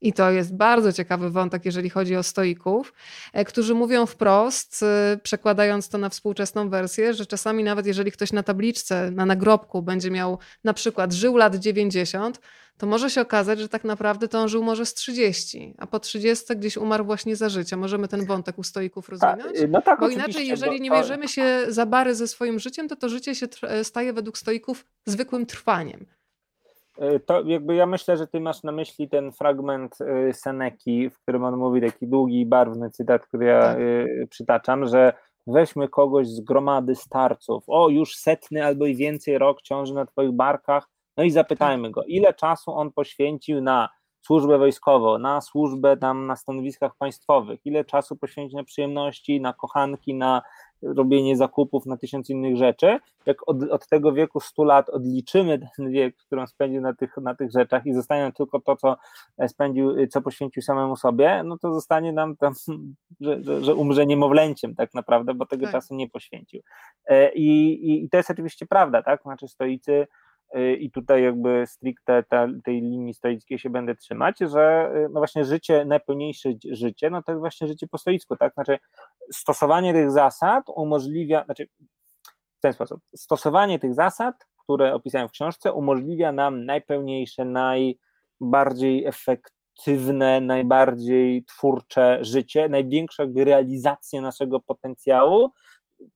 I 0.00 0.12
to 0.12 0.30
jest 0.30 0.56
bardzo 0.56 0.92
ciekawy 0.92 1.30
wątek, 1.30 1.64
jeżeli 1.64 1.90
chodzi 1.90 2.16
o 2.16 2.22
stoików, 2.22 2.92
e, 3.32 3.44
którzy 3.44 3.74
mówią 3.74 4.06
wprost, 4.06 4.82
e, 4.82 5.18
przekładając 5.22 5.88
to 5.88 5.98
na 5.98 6.08
współczesną 6.08 6.70
wersję, 6.70 7.14
że 7.14 7.26
czasami 7.26 7.64
nawet 7.64 7.86
jeżeli 7.86 8.12
ktoś 8.12 8.32
na 8.32 8.42
tabliczce, 8.42 9.10
na 9.10 9.26
nagrobku 9.26 9.82
będzie 9.82 10.10
miał 10.10 10.38
na 10.64 10.74
przykład 10.74 11.12
żył 11.12 11.36
lat 11.36 11.56
90, 11.56 12.40
to 12.78 12.86
może 12.86 13.10
się 13.10 13.20
okazać, 13.20 13.58
że 13.58 13.68
tak 13.68 13.84
naprawdę 13.84 14.28
to 14.28 14.38
on 14.38 14.48
żył 14.48 14.62
może 14.62 14.86
z 14.86 14.94
30, 14.94 15.74
a 15.78 15.86
po 15.86 16.00
30 16.00 16.56
gdzieś 16.56 16.76
umarł 16.76 17.04
właśnie 17.04 17.36
za 17.36 17.48
życia. 17.48 17.76
Możemy 17.76 18.08
ten 18.08 18.26
wątek 18.26 18.58
u 18.58 18.62
stoików 18.62 19.08
rozwinąć? 19.08 19.58
no 19.68 19.82
tak, 19.82 20.00
Bo 20.00 20.08
inaczej, 20.08 20.46
jeżeli 20.46 20.80
nie 20.80 20.90
bierzemy 20.90 21.28
się 21.28 21.64
za 21.68 21.86
bary 21.86 22.14
ze 22.14 22.28
swoim 22.28 22.58
życiem, 22.58 22.88
to 22.88 22.96
to 22.96 23.08
życie 23.08 23.34
się 23.34 23.46
staje 23.82 24.12
według 24.12 24.38
stoików 24.38 24.86
zwykłym 25.06 25.46
trwaniem. 25.46 26.06
Y, 27.02 27.20
To 27.20 27.42
jakby 27.42 27.74
ja 27.74 27.86
myślę, 27.86 28.16
że 28.16 28.26
ty 28.26 28.40
masz 28.40 28.62
na 28.62 28.72
myśli 28.72 29.08
ten 29.08 29.32
fragment 29.32 29.98
y, 30.00 30.32
Seneki, 30.32 31.10
w 31.10 31.18
którym 31.18 31.44
on 31.44 31.56
mówi 31.56 31.80
taki 31.80 32.06
długi 32.08 32.46
barwny 32.46 32.90
cytat, 32.90 33.26
który 33.26 33.46
ja 33.46 33.60
Tak. 33.60 33.78
y, 33.78 34.26
przytaczam, 34.30 34.86
że 34.86 35.12
weźmy 35.46 35.88
kogoś 35.88 36.28
z 36.28 36.40
gromady 36.40 36.94
starców, 36.94 37.64
o 37.66 37.88
już 37.88 38.16
setny 38.16 38.64
albo 38.64 38.86
i 38.86 38.96
więcej 38.96 39.38
rok 39.38 39.62
ciąży 39.62 39.94
na 39.94 40.06
twoich 40.06 40.32
barkach, 40.32 40.88
no 41.16 41.24
i 41.24 41.30
zapytajmy 41.30 41.90
go, 41.90 42.02
ile 42.06 42.34
czasu 42.34 42.72
on 42.72 42.92
poświęcił 42.92 43.60
na 43.60 43.88
służbę 44.26 44.58
wojskową, 44.58 45.18
na 45.18 45.40
służbę 45.40 45.96
tam 45.96 46.26
na 46.26 46.36
stanowiskach 46.36 46.92
państwowych, 46.98 47.60
ile 47.64 47.84
czasu 47.84 48.16
poświęcił 48.16 48.58
na 48.58 48.64
przyjemności, 48.64 49.40
na 49.40 49.52
kochanki, 49.52 50.14
na 50.14 50.42
robienie 50.84 51.36
zakupów, 51.36 51.86
na 51.86 51.96
tysiąc 51.96 52.30
innych 52.30 52.56
rzeczy. 52.56 52.98
Jak 53.26 53.48
od, 53.48 53.62
od 53.62 53.88
tego 53.88 54.12
wieku 54.12 54.40
100 54.40 54.64
lat 54.64 54.90
odliczymy 54.90 55.68
ten 55.76 55.90
wiek, 55.90 56.16
który 56.16 56.40
on 56.40 56.46
spędził 56.46 56.80
na 56.80 56.94
tych, 56.94 57.16
na 57.16 57.34
tych 57.34 57.50
rzeczach 57.50 57.86
i 57.86 57.92
zostanie 57.92 58.22
nam 58.22 58.32
tylko 58.32 58.60
to, 58.60 58.76
co 58.76 58.96
spędził, 59.48 60.06
co 60.06 60.22
poświęcił 60.22 60.62
samemu 60.62 60.96
sobie, 60.96 61.42
no 61.44 61.58
to 61.58 61.74
zostanie 61.74 62.12
nam 62.12 62.36
tam, 62.36 62.52
że, 63.20 63.42
że, 63.42 63.64
że 63.64 63.74
umrze 63.74 64.06
niemowlęciem 64.06 64.74
tak 64.74 64.94
naprawdę, 64.94 65.34
bo 65.34 65.46
tego 65.46 65.62
Tak. 65.62 65.72
czasu 65.72 65.94
nie 65.94 66.08
poświęcił. 66.08 66.62
E, 67.06 67.32
I, 67.34 67.72
i, 67.90 68.04
I 68.04 68.10
to 68.10 68.16
jest 68.16 68.30
oczywiście 68.30 68.66
prawda, 68.66 69.02
tak? 69.02 69.22
Znaczy 69.22 69.48
stoicy 69.48 70.06
i 70.78 70.90
tutaj 70.90 71.22
jakby 71.22 71.64
stricte 71.66 72.24
tej 72.64 72.80
linii 72.80 73.14
stoickiej 73.14 73.58
się 73.58 73.70
będę 73.70 73.94
trzymać, 73.94 74.38
że 74.40 74.92
y, 74.96 75.08
no 75.12 75.20
właśnie 75.20 75.44
życie, 75.44 75.84
najpełniejsze 75.84 76.50
ży- 76.50 76.74
życie, 76.76 77.10
no 77.10 77.22
to 77.22 77.32
jest 77.32 77.40
właśnie 77.40 77.68
życie 77.68 77.86
po 77.86 77.98
stoicku, 77.98 78.36
tak? 78.36 78.54
Znaczy 78.54 78.78
stosowanie 79.32 79.92
tych 79.92 80.10
zasad 80.10 80.64
umożliwia, 80.76 81.44
znaczy 81.44 81.68
w 82.58 82.60
ten 82.60 82.72
sposób, 82.72 83.00
stosowanie 83.16 83.78
tych 83.78 83.94
zasad, 83.94 84.46
które 84.56 84.94
opisałem 84.94 85.28
w 85.28 85.32
książce, 85.32 85.72
umożliwia 85.72 86.32
nam 86.32 86.64
najpełniejsze, 86.64 87.44
najbardziej 87.44 89.06
efektywne, 89.06 90.40
najbardziej 90.40 91.44
twórcze 91.44 92.18
życie, 92.20 92.68
największą 92.68 93.32
realizację 93.36 94.20
naszego 94.20 94.60
potencjału, 94.60 95.50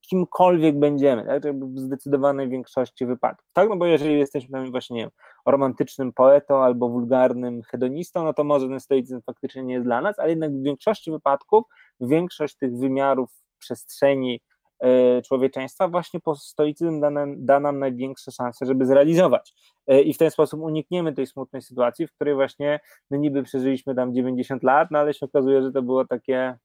kimkolwiek 0.00 0.78
będziemy, 0.78 1.24
tak? 1.24 1.42
W 1.60 1.78
zdecydowanej 1.78 2.48
większości 2.48 3.06
wypadków. 3.06 3.52
Tak, 3.52 3.68
no 3.68 3.76
bo 3.76 3.86
jeżeli 3.86 4.18
jesteśmy 4.18 4.70
właśnie, 4.70 4.96
nie 4.96 5.02
wiem, 5.02 5.10
romantycznym 5.46 6.12
poetą 6.12 6.62
albo 6.62 6.88
wulgarnym 6.88 7.62
hedonistą, 7.62 8.24
no 8.24 8.34
to 8.34 8.44
może 8.44 8.68
ten 8.68 8.80
stoicyzm 8.80 9.20
faktycznie 9.26 9.62
nie 9.62 9.74
jest 9.74 9.86
dla 9.86 10.00
nas, 10.00 10.18
ale 10.18 10.30
jednak 10.30 10.52
w 10.52 10.62
większości 10.62 11.10
wypadków 11.10 11.64
większość 12.00 12.56
tych 12.56 12.76
wymiarów 12.76 13.30
przestrzeni 13.58 14.40
e, 14.80 15.22
człowieczeństwa 15.22 15.88
właśnie 15.88 16.20
po 16.20 16.36
stoicyzm 16.36 17.00
da 17.00 17.10
nam, 17.10 17.46
da 17.46 17.60
nam 17.60 17.78
największe 17.78 18.32
szanse, 18.32 18.66
żeby 18.66 18.86
zrealizować. 18.86 19.54
E, 19.86 20.02
I 20.02 20.14
w 20.14 20.18
ten 20.18 20.30
sposób 20.30 20.60
unikniemy 20.60 21.12
tej 21.12 21.26
smutnej 21.26 21.62
sytuacji, 21.62 22.06
w 22.06 22.12
której 22.12 22.34
właśnie 22.34 22.80
no 23.10 23.18
niby 23.18 23.42
przeżyliśmy 23.42 23.94
tam 23.94 24.14
90 24.14 24.62
lat, 24.62 24.88
no 24.90 24.98
ale 24.98 25.14
się 25.14 25.26
okazuje, 25.26 25.62
że 25.62 25.72
to 25.72 25.82
było 25.82 26.04
takie 26.04 26.58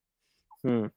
hmm, 0.62 0.90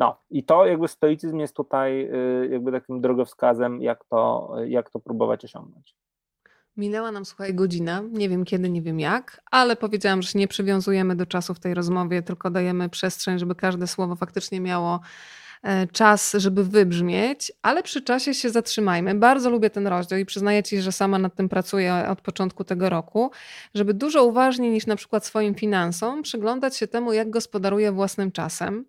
no 0.00 0.16
i 0.30 0.44
to 0.44 0.66
jakby 0.66 0.88
stoicyzm 0.88 1.38
jest 1.38 1.56
tutaj 1.56 2.10
y, 2.44 2.48
jakby 2.50 2.72
takim 2.72 3.00
drogowskazem, 3.00 3.82
jak 3.82 4.04
to, 4.04 4.52
jak 4.66 4.90
to 4.90 5.00
próbować 5.00 5.44
osiągnąć. 5.44 5.94
Minęła 6.76 7.12
nam, 7.12 7.24
słuchaj, 7.24 7.54
godzina. 7.54 8.02
Nie 8.12 8.28
wiem 8.28 8.44
kiedy, 8.44 8.70
nie 8.70 8.82
wiem 8.82 9.00
jak, 9.00 9.40
ale 9.50 9.76
powiedziałam, 9.76 10.22
że 10.22 10.38
nie 10.38 10.48
przywiązujemy 10.48 11.16
do 11.16 11.26
czasu 11.26 11.54
w 11.54 11.60
tej 11.60 11.74
rozmowie, 11.74 12.22
tylko 12.22 12.50
dajemy 12.50 12.88
przestrzeń, 12.88 13.38
żeby 13.38 13.54
każde 13.54 13.86
słowo 13.86 14.16
faktycznie 14.16 14.60
miało 14.60 15.00
e, 15.62 15.86
czas, 15.86 16.32
żeby 16.38 16.64
wybrzmieć, 16.64 17.52
ale 17.62 17.82
przy 17.82 18.02
czasie 18.02 18.34
się 18.34 18.50
zatrzymajmy. 18.50 19.14
Bardzo 19.14 19.50
lubię 19.50 19.70
ten 19.70 19.86
rozdział 19.86 20.18
i 20.18 20.24
przyznaję 20.24 20.62
Ci, 20.62 20.80
że 20.80 20.92
sama 20.92 21.18
nad 21.18 21.34
tym 21.34 21.48
pracuję 21.48 22.04
od 22.08 22.20
początku 22.20 22.64
tego 22.64 22.90
roku, 22.90 23.30
żeby 23.74 23.94
dużo 23.94 24.24
uważniej 24.24 24.70
niż 24.70 24.86
na 24.86 24.96
przykład 24.96 25.26
swoim 25.26 25.54
finansom 25.54 26.22
przyglądać 26.22 26.76
się 26.76 26.88
temu, 26.88 27.12
jak 27.12 27.30
gospodaruję 27.30 27.92
własnym 27.92 28.32
czasem. 28.32 28.84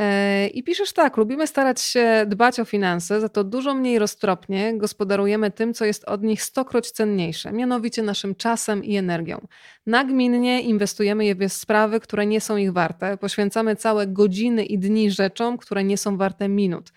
E, 0.00 0.48
I 0.48 0.62
piszesz 0.62 0.92
tak, 0.92 1.16
lubimy 1.16 1.46
starać 1.46 1.80
się 1.80 2.24
dbać 2.26 2.60
o 2.60 2.64
finanse, 2.64 3.20
za 3.20 3.28
to 3.28 3.44
dużo 3.44 3.74
mniej 3.74 3.98
roztropnie 3.98 4.78
gospodarujemy 4.78 5.50
tym, 5.50 5.74
co 5.74 5.84
jest 5.84 6.04
od 6.04 6.22
nich 6.22 6.42
stokroć 6.42 6.90
cenniejsze, 6.90 7.52
mianowicie 7.52 8.02
naszym 8.02 8.34
czasem 8.34 8.84
i 8.84 8.96
energią. 8.96 9.46
Nagminnie 9.86 10.62
inwestujemy 10.62 11.24
je 11.24 11.34
w 11.34 11.52
sprawy, 11.52 12.00
które 12.00 12.26
nie 12.26 12.40
są 12.40 12.56
ich 12.56 12.72
warte, 12.72 13.16
poświęcamy 13.16 13.76
całe 13.76 14.06
godziny 14.06 14.64
i 14.64 14.78
dni 14.78 15.10
rzeczom, 15.10 15.58
które 15.58 15.84
nie 15.84 15.98
są 15.98 16.16
warte 16.16 16.48
minut. 16.48 16.92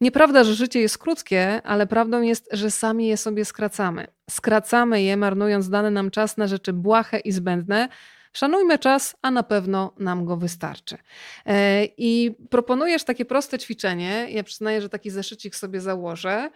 Nieprawda, 0.00 0.44
że 0.44 0.54
życie 0.54 0.80
jest 0.80 0.98
krótkie, 0.98 1.62
ale 1.64 1.86
prawdą 1.86 2.22
jest, 2.22 2.48
że 2.52 2.70
sami 2.70 3.06
je 3.06 3.16
sobie 3.16 3.44
skracamy. 3.44 4.06
Skracamy 4.30 5.02
je, 5.02 5.16
marnując 5.16 5.68
dany 5.68 5.90
nam 5.90 6.10
czas 6.10 6.36
na 6.36 6.46
rzeczy 6.46 6.72
błahe 6.72 7.18
i 7.18 7.32
zbędne, 7.32 7.88
Szanujmy 8.32 8.78
czas, 8.78 9.16
a 9.22 9.30
na 9.30 9.42
pewno 9.42 9.94
nam 9.98 10.24
go 10.24 10.36
wystarczy. 10.36 10.98
E, 11.46 11.84
I 11.84 12.36
proponujesz 12.50 13.04
takie 13.04 13.24
proste 13.24 13.58
ćwiczenie. 13.58 14.26
Ja 14.30 14.42
przyznaję, 14.44 14.82
że 14.82 14.88
taki 14.88 15.10
zeszycik 15.10 15.56
sobie 15.56 15.80
założę, 15.80 16.50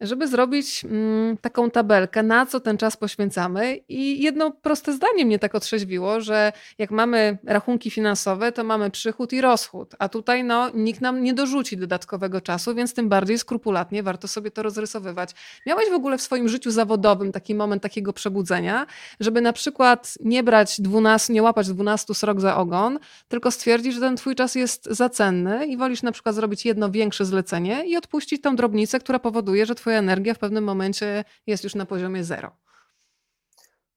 żeby 0.00 0.28
zrobić 0.28 0.84
mm, 0.84 1.36
taką 1.36 1.70
tabelkę, 1.70 2.22
na 2.22 2.46
co 2.46 2.60
ten 2.60 2.76
czas 2.76 2.96
poświęcamy. 2.96 3.80
I 3.88 4.22
jedno 4.22 4.50
proste 4.50 4.92
zdanie 4.92 5.26
mnie 5.26 5.38
tak 5.38 5.54
otrzeźwiło, 5.54 6.20
że 6.20 6.52
jak 6.78 6.90
mamy 6.90 7.38
rachunki 7.44 7.90
finansowe, 7.90 8.52
to 8.52 8.64
mamy 8.64 8.90
przychód 8.90 9.32
i 9.32 9.40
rozchód, 9.40 9.94
a 9.98 10.08
tutaj 10.08 10.44
no, 10.44 10.70
nikt 10.74 11.00
nam 11.00 11.22
nie 11.22 11.34
dorzuci 11.34 11.76
dodatkowego 11.76 12.40
czasu, 12.40 12.74
więc 12.74 12.94
tym 12.94 13.08
bardziej 13.08 13.38
skrupulatnie 13.38 14.02
warto 14.02 14.28
sobie 14.28 14.50
to 14.50 14.62
rozrysowywać. 14.62 15.30
Miałeś 15.66 15.90
w 15.90 15.94
ogóle 15.94 16.18
w 16.18 16.22
swoim 16.22 16.48
życiu 16.48 16.70
zawodowym 16.70 17.32
taki 17.32 17.54
moment 17.54 17.82
takiego 17.82 18.12
przebudzenia, 18.12 18.86
żeby 19.20 19.40
na 19.40 19.52
przykład 19.52 20.14
nie 20.20 20.42
brać 20.42 20.80
12, 20.80 21.32
nie 21.32 21.42
łapać 21.42 21.68
12 21.68 22.14
srok 22.14 22.40
za 22.40 22.56
ogon, 22.56 22.98
tylko 23.28 23.50
stwierdzić, 23.50 23.94
że 23.94 24.00
ten 24.00 24.16
twój 24.16 24.34
czas 24.34 24.54
jest 24.54 24.84
za 24.84 25.08
cenny 25.08 25.66
i 25.66 25.76
wolisz 25.76 26.02
na 26.02 26.12
przykład 26.12 26.34
zrobić 26.34 26.64
jedno 26.64 26.90
większe 26.90 27.24
zlecenie 27.24 27.86
i 27.86 27.96
odpuścić 27.96 28.42
tą 28.42 28.56
drobnicę, 28.56 29.00
która 29.00 29.18
powoduje, 29.18 29.66
że 29.66 29.74
twoja 29.86 29.98
energia 29.98 30.34
w 30.34 30.38
pewnym 30.38 30.64
momencie 30.64 31.24
jest 31.46 31.64
już 31.64 31.74
na 31.74 31.86
poziomie 31.86 32.24
zero. 32.24 32.50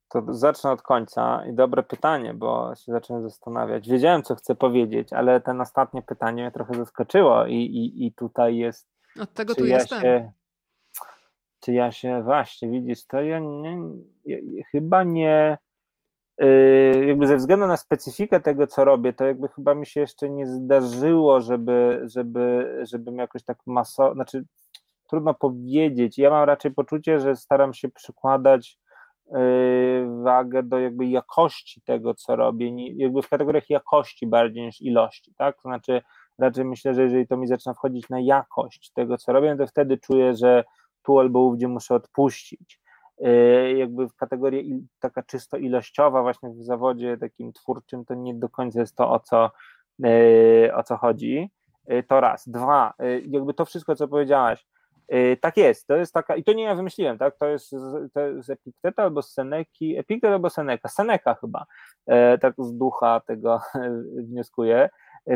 To 0.09 0.23
zacznę 0.29 0.71
od 0.71 0.81
końca 0.81 1.45
i 1.45 1.53
dobre 1.53 1.83
pytanie, 1.83 2.33
bo 2.33 2.75
się 2.75 2.91
zacząłem 2.91 3.23
zastanawiać. 3.23 3.89
Wiedziałem, 3.89 4.23
co 4.23 4.35
chcę 4.35 4.55
powiedzieć, 4.55 5.13
ale 5.13 5.41
ten 5.41 5.61
ostatnie 5.61 6.01
pytanie 6.01 6.43
mnie 6.43 6.51
trochę 6.51 6.73
zaskoczyło 6.73 7.45
i, 7.45 7.55
i, 7.55 8.05
i 8.05 8.13
tutaj 8.13 8.57
jest. 8.57 8.87
Od 9.19 9.33
tego 9.33 9.55
tu 9.55 9.65
ja 9.65 9.77
jestem. 9.77 10.01
Się, 10.01 10.31
czy 11.59 11.73
ja 11.73 11.91
się 11.91 12.23
właśnie, 12.23 12.69
widzisz, 12.69 13.05
to 13.05 13.21
ja 13.21 13.39
nie, 13.39 13.77
ja, 14.25 14.37
chyba 14.71 15.03
nie. 15.03 15.57
Yy, 16.39 17.05
jakby 17.07 17.27
ze 17.27 17.37
względu 17.37 17.67
na 17.67 17.77
specyfikę 17.77 18.39
tego, 18.39 18.67
co 18.67 18.85
robię, 18.85 19.13
to 19.13 19.25
jakby 19.25 19.47
chyba 19.47 19.75
mi 19.75 19.85
się 19.85 19.99
jeszcze 19.99 20.29
nie 20.29 20.47
zdarzyło, 20.47 21.41
żeby, 21.41 22.01
żeby, 22.03 22.77
żebym 22.83 23.17
jakoś 23.17 23.43
tak 23.43 23.57
masowo, 23.65 24.13
znaczy 24.13 24.45
trudno 25.09 25.33
powiedzieć. 25.33 26.17
Ja 26.17 26.29
mam 26.29 26.43
raczej 26.43 26.71
poczucie, 26.71 27.19
że 27.19 27.35
staram 27.35 27.73
się 27.73 27.89
przykładać 27.89 28.79
yy, 29.31 30.23
wagę 30.23 30.63
do 30.63 30.79
jakby 30.79 31.05
jakości 31.05 31.81
tego, 31.81 32.13
co 32.13 32.35
robię, 32.35 32.93
jakby 32.95 33.21
w 33.21 33.29
kategoriach 33.29 33.69
jakości 33.69 34.27
bardziej 34.27 34.65
niż 34.65 34.81
ilości, 34.81 35.33
tak? 35.37 35.55
To 35.55 35.61
znaczy 35.61 36.01
raczej 36.39 36.65
myślę, 36.65 36.93
że 36.93 37.03
jeżeli 37.03 37.27
to 37.27 37.37
mi 37.37 37.47
zaczyna 37.47 37.73
wchodzić 37.73 38.09
na 38.09 38.19
jakość 38.19 38.91
tego, 38.91 39.17
co 39.17 39.33
robię, 39.33 39.55
to 39.57 39.67
wtedy 39.67 39.97
czuję, 39.97 40.35
że 40.35 40.63
tu 41.03 41.19
albo 41.19 41.39
ówdzie 41.39 41.67
muszę 41.67 41.95
odpuścić. 41.95 42.81
Yy, 43.17 43.77
Jakby 43.77 44.07
w 44.07 44.15
kategorii 44.15 44.87
taka 44.99 45.23
czysto 45.23 45.57
ilościowa, 45.57 46.21
właśnie 46.21 46.49
w 46.49 46.63
zawodzie 46.63 47.17
takim 47.17 47.53
twórczym, 47.53 48.05
to 48.05 48.13
nie 48.13 48.35
do 48.35 48.49
końca 48.49 48.79
jest 48.79 48.95
to, 48.95 49.11
o 49.11 49.19
co, 49.19 49.51
yy, 49.99 50.71
o 50.75 50.83
co 50.83 50.97
chodzi. 50.97 51.49
To 52.07 52.21
raz. 52.21 52.49
Dwa, 52.49 52.93
jakby 53.27 53.53
to 53.53 53.65
wszystko, 53.65 53.95
co 53.95 54.07
powiedziałaś, 54.07 54.67
tak 55.41 55.57
jest, 55.57 55.87
to 55.87 55.95
jest 55.95 56.13
taka, 56.13 56.35
i 56.35 56.43
to 56.43 56.53
nie 56.53 56.63
ja 56.63 56.75
wymyśliłem, 56.75 57.17
tak, 57.17 57.37
to 57.37 57.47
jest, 57.47 57.71
to 58.13 58.19
jest 58.19 58.47
z 58.47 58.49
Epikteta 58.49 59.03
albo 59.03 59.21
z 59.21 59.33
Seneki, 59.33 59.97
Epiktet 59.97 60.31
albo 60.31 60.49
Seneca, 60.49 60.89
Seneca 60.89 61.35
chyba, 61.35 61.65
tak 62.41 62.53
z 62.57 62.73
ducha 62.77 63.21
tego 63.27 63.61
wnioskuję, 64.29 64.89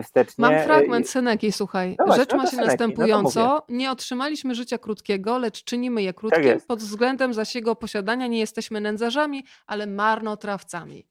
wstecznie. 0.03 0.41
Mam 0.41 0.59
fragment 0.59 1.09
Seneki, 1.09 1.51
słuchaj. 1.51 1.95
No 1.99 2.05
właśnie, 2.05 2.21
Rzecz 2.21 2.31
no 2.31 2.37
ma 2.37 2.43
się 2.43 2.49
Seneki, 2.49 2.67
następująco. 2.67 3.39
No 3.39 3.61
nie 3.69 3.91
otrzymaliśmy 3.91 4.55
życia 4.55 4.77
krótkiego, 4.77 5.37
lecz 5.37 5.63
czynimy 5.63 6.01
je 6.01 6.13
krótkim. 6.13 6.43
Tak 6.43 6.67
Pod 6.67 6.79
względem 6.79 7.33
zaś 7.33 7.55
jego 7.55 7.75
posiadania 7.75 8.27
nie 8.27 8.39
jesteśmy 8.39 8.81
nędzarzami, 8.81 9.45
ale 9.67 9.87
marnotrawcami. 9.87 11.07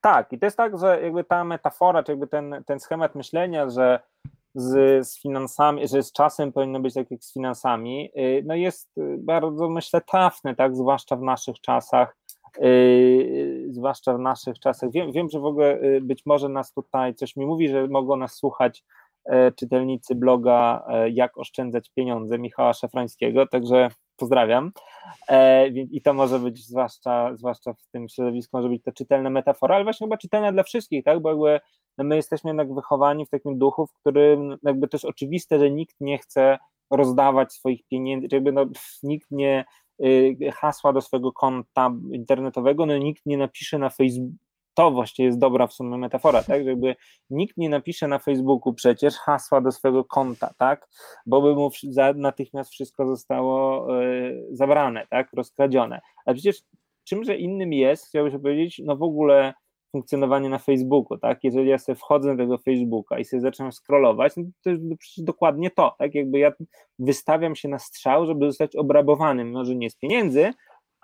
Tak, 0.00 0.32
i 0.32 0.38
to 0.38 0.46
jest 0.46 0.56
tak, 0.56 0.78
że 0.78 1.02
jakby 1.02 1.24
ta 1.24 1.44
metafora, 1.44 2.02
czy 2.02 2.12
jakby 2.12 2.26
ten, 2.26 2.62
ten 2.66 2.80
schemat 2.80 3.14
myślenia, 3.14 3.70
że 3.70 4.00
z, 4.54 5.06
z 5.08 5.20
finansami, 5.22 5.88
że 5.88 6.02
z 6.02 6.12
czasem 6.12 6.52
powinno 6.52 6.80
być 6.80 6.94
tak 6.94 7.10
jak 7.10 7.24
z 7.24 7.32
finansami, 7.32 8.10
y, 8.16 8.42
no 8.46 8.54
jest 8.54 8.98
y, 8.98 9.16
bardzo, 9.18 9.68
myślę, 9.68 10.00
trafny, 10.00 10.54
tak, 10.54 10.76
zwłaszcza 10.76 11.16
w 11.16 11.22
naszych 11.22 11.60
czasach, 11.60 12.16
Yy, 12.60 13.66
zwłaszcza 13.70 14.14
w 14.14 14.18
naszych 14.18 14.58
czasach. 14.58 14.90
Wiem, 14.90 15.12
wiem, 15.12 15.28
że 15.30 15.40
w 15.40 15.44
ogóle 15.44 15.80
być 16.02 16.26
może 16.26 16.48
nas 16.48 16.72
tutaj 16.72 17.14
coś 17.14 17.36
mi 17.36 17.46
mówi, 17.46 17.68
że 17.68 17.88
mogą 17.88 18.16
nas 18.16 18.34
słuchać 18.34 18.84
e, 19.24 19.52
czytelnicy 19.52 20.14
bloga 20.14 20.84
e, 20.88 21.10
Jak 21.10 21.38
oszczędzać 21.38 21.90
pieniądze 21.90 22.38
Michała 22.38 22.72
Szafrańskiego, 22.72 23.46
także 23.46 23.88
pozdrawiam. 24.16 24.72
E, 25.28 25.68
I 25.68 26.02
to 26.02 26.14
może 26.14 26.38
być, 26.38 26.66
zwłaszcza, 26.66 27.36
zwłaszcza 27.36 27.72
w 27.72 27.86
tym 27.92 28.08
środowisku, 28.08 28.56
może 28.56 28.68
być 28.68 28.82
to 28.82 28.92
czytelna 28.92 29.30
metafora, 29.30 29.74
ale 29.74 29.84
właśnie 29.84 30.06
chyba 30.06 30.16
czytelna 30.16 30.52
dla 30.52 30.62
wszystkich, 30.62 31.04
tak? 31.04 31.20
Bo 31.20 31.28
jakby 31.28 31.60
no 31.98 32.04
my 32.04 32.16
jesteśmy 32.16 32.50
jednak 32.50 32.74
wychowani 32.74 33.26
w 33.26 33.30
takim 33.30 33.58
duchu, 33.58 33.86
w 33.86 33.92
którym 33.92 34.56
jakby 34.62 34.88
też 34.88 35.04
oczywiste, 35.04 35.58
że 35.58 35.70
nikt 35.70 35.96
nie 36.00 36.18
chce 36.18 36.58
rozdawać 36.90 37.52
swoich 37.52 37.86
pieniędzy, 37.86 38.28
jakby 38.32 38.52
no, 38.52 38.66
nikt 39.02 39.30
nie 39.30 39.64
Y, 40.02 40.52
hasła 40.52 40.92
do 40.92 41.00
swojego 41.00 41.32
konta 41.32 41.90
internetowego, 42.12 42.86
no 42.86 42.98
nikt 42.98 43.26
nie 43.26 43.38
napisze 43.38 43.78
na 43.78 43.90
Facebooku, 43.90 44.36
to 44.74 44.90
właściwie 44.90 45.26
jest 45.26 45.38
dobra 45.38 45.66
w 45.66 45.72
sumie 45.72 45.98
metafora, 45.98 46.42
tak, 46.42 46.64
żeby 46.64 46.96
nikt 47.30 47.56
nie 47.56 47.68
napisze 47.68 48.08
na 48.08 48.18
Facebooku 48.18 48.74
przecież 48.74 49.14
hasła 49.14 49.60
do 49.60 49.72
swojego 49.72 50.04
konta, 50.04 50.54
tak, 50.58 50.88
bo 51.26 51.42
by 51.42 51.54
mu 51.54 51.70
natychmiast 52.14 52.70
wszystko 52.70 53.06
zostało 53.06 53.86
y, 54.02 54.46
zabrane, 54.50 55.06
tak, 55.10 55.32
rozkradzione, 55.32 56.00
ale 56.26 56.34
przecież 56.34 56.62
czymże 57.04 57.36
innym 57.36 57.72
jest, 57.72 58.08
chciałbym 58.08 58.40
powiedzieć, 58.40 58.82
no 58.84 58.96
w 58.96 59.02
ogóle 59.02 59.54
funkcjonowanie 59.94 60.48
na 60.48 60.58
Facebooku, 60.58 61.18
tak? 61.18 61.44
Jeżeli 61.44 61.68
ja 61.68 61.78
sobie 61.78 61.96
wchodzę 61.96 62.30
na 62.30 62.36
tego 62.36 62.58
Facebooka 62.58 63.18
i 63.18 63.24
sobie 63.24 63.40
zaczynam 63.40 63.72
scrollować, 63.72 64.32
no 64.36 64.44
to 64.62 64.70
jest 64.70 64.82
przecież 64.98 65.24
dokładnie 65.24 65.70
to, 65.70 65.94
tak? 65.98 66.14
Jakby 66.14 66.38
ja 66.38 66.52
wystawiam 66.98 67.56
się 67.56 67.68
na 67.68 67.78
strzał, 67.78 68.26
żeby 68.26 68.46
zostać 68.46 68.76
obrabowanym, 68.76 69.50
może 69.50 69.74
nie 69.74 69.90
z 69.90 69.96
pieniędzy, 69.96 70.52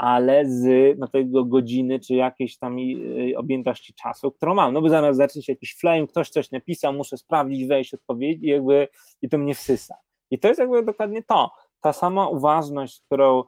ale 0.01 0.47
z 0.47 0.98
no, 0.98 1.09
tego 1.09 1.44
godziny, 1.44 2.01
czy 2.01 2.14
jakiejś 2.14 2.59
tam 2.59 2.78
y, 2.78 3.32
objętości 3.36 3.94
czasu, 3.94 4.32
którą 4.32 4.55
mam, 4.55 4.74
no 4.74 4.82
bo 4.82 4.89
zaraz 4.89 5.35
się 5.35 5.52
jakiś 5.52 5.77
flame, 5.77 6.06
ktoś 6.06 6.31
coś 6.31 6.51
napisał, 6.51 6.93
muszę 6.93 7.16
sprawdzić, 7.16 7.66
wejść, 7.66 7.94
odpowiedzieć 7.94 8.43
i 8.43 8.47
jakby 8.47 8.89
i 9.22 9.28
to 9.28 9.39
mnie 9.39 9.55
wsysa. 9.55 9.94
I 10.31 10.39
to 10.39 10.48
jest 10.48 10.60
jakby 10.60 10.82
dokładnie 10.82 11.22
to, 11.22 11.51
ta 11.81 11.93
sama 11.93 12.28
uważność, 12.28 13.02
którą 13.06 13.44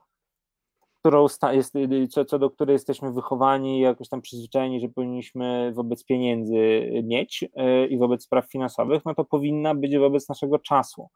którą 0.99 1.27
jest, 1.53 1.75
y, 1.77 2.09
co, 2.09 2.25
co 2.25 2.39
do 2.39 2.51
której 2.51 2.73
jesteśmy 2.73 3.13
wychowani, 3.13 3.81
jakoś 3.81 4.09
tam 4.09 4.21
przyzwyczajeni, 4.21 4.81
że 4.81 4.89
powinniśmy 4.89 5.73
wobec 5.75 6.05
pieniędzy 6.05 6.91
mieć 7.05 7.43
y, 7.43 7.87
i 7.87 7.99
wobec 7.99 8.25
spraw 8.25 8.51
finansowych, 8.51 9.05
no 9.05 9.15
to 9.15 9.25
powinna 9.25 9.75
być 9.75 9.97
wobec 9.97 10.29
naszego 10.29 10.59
czasu, 10.59 11.09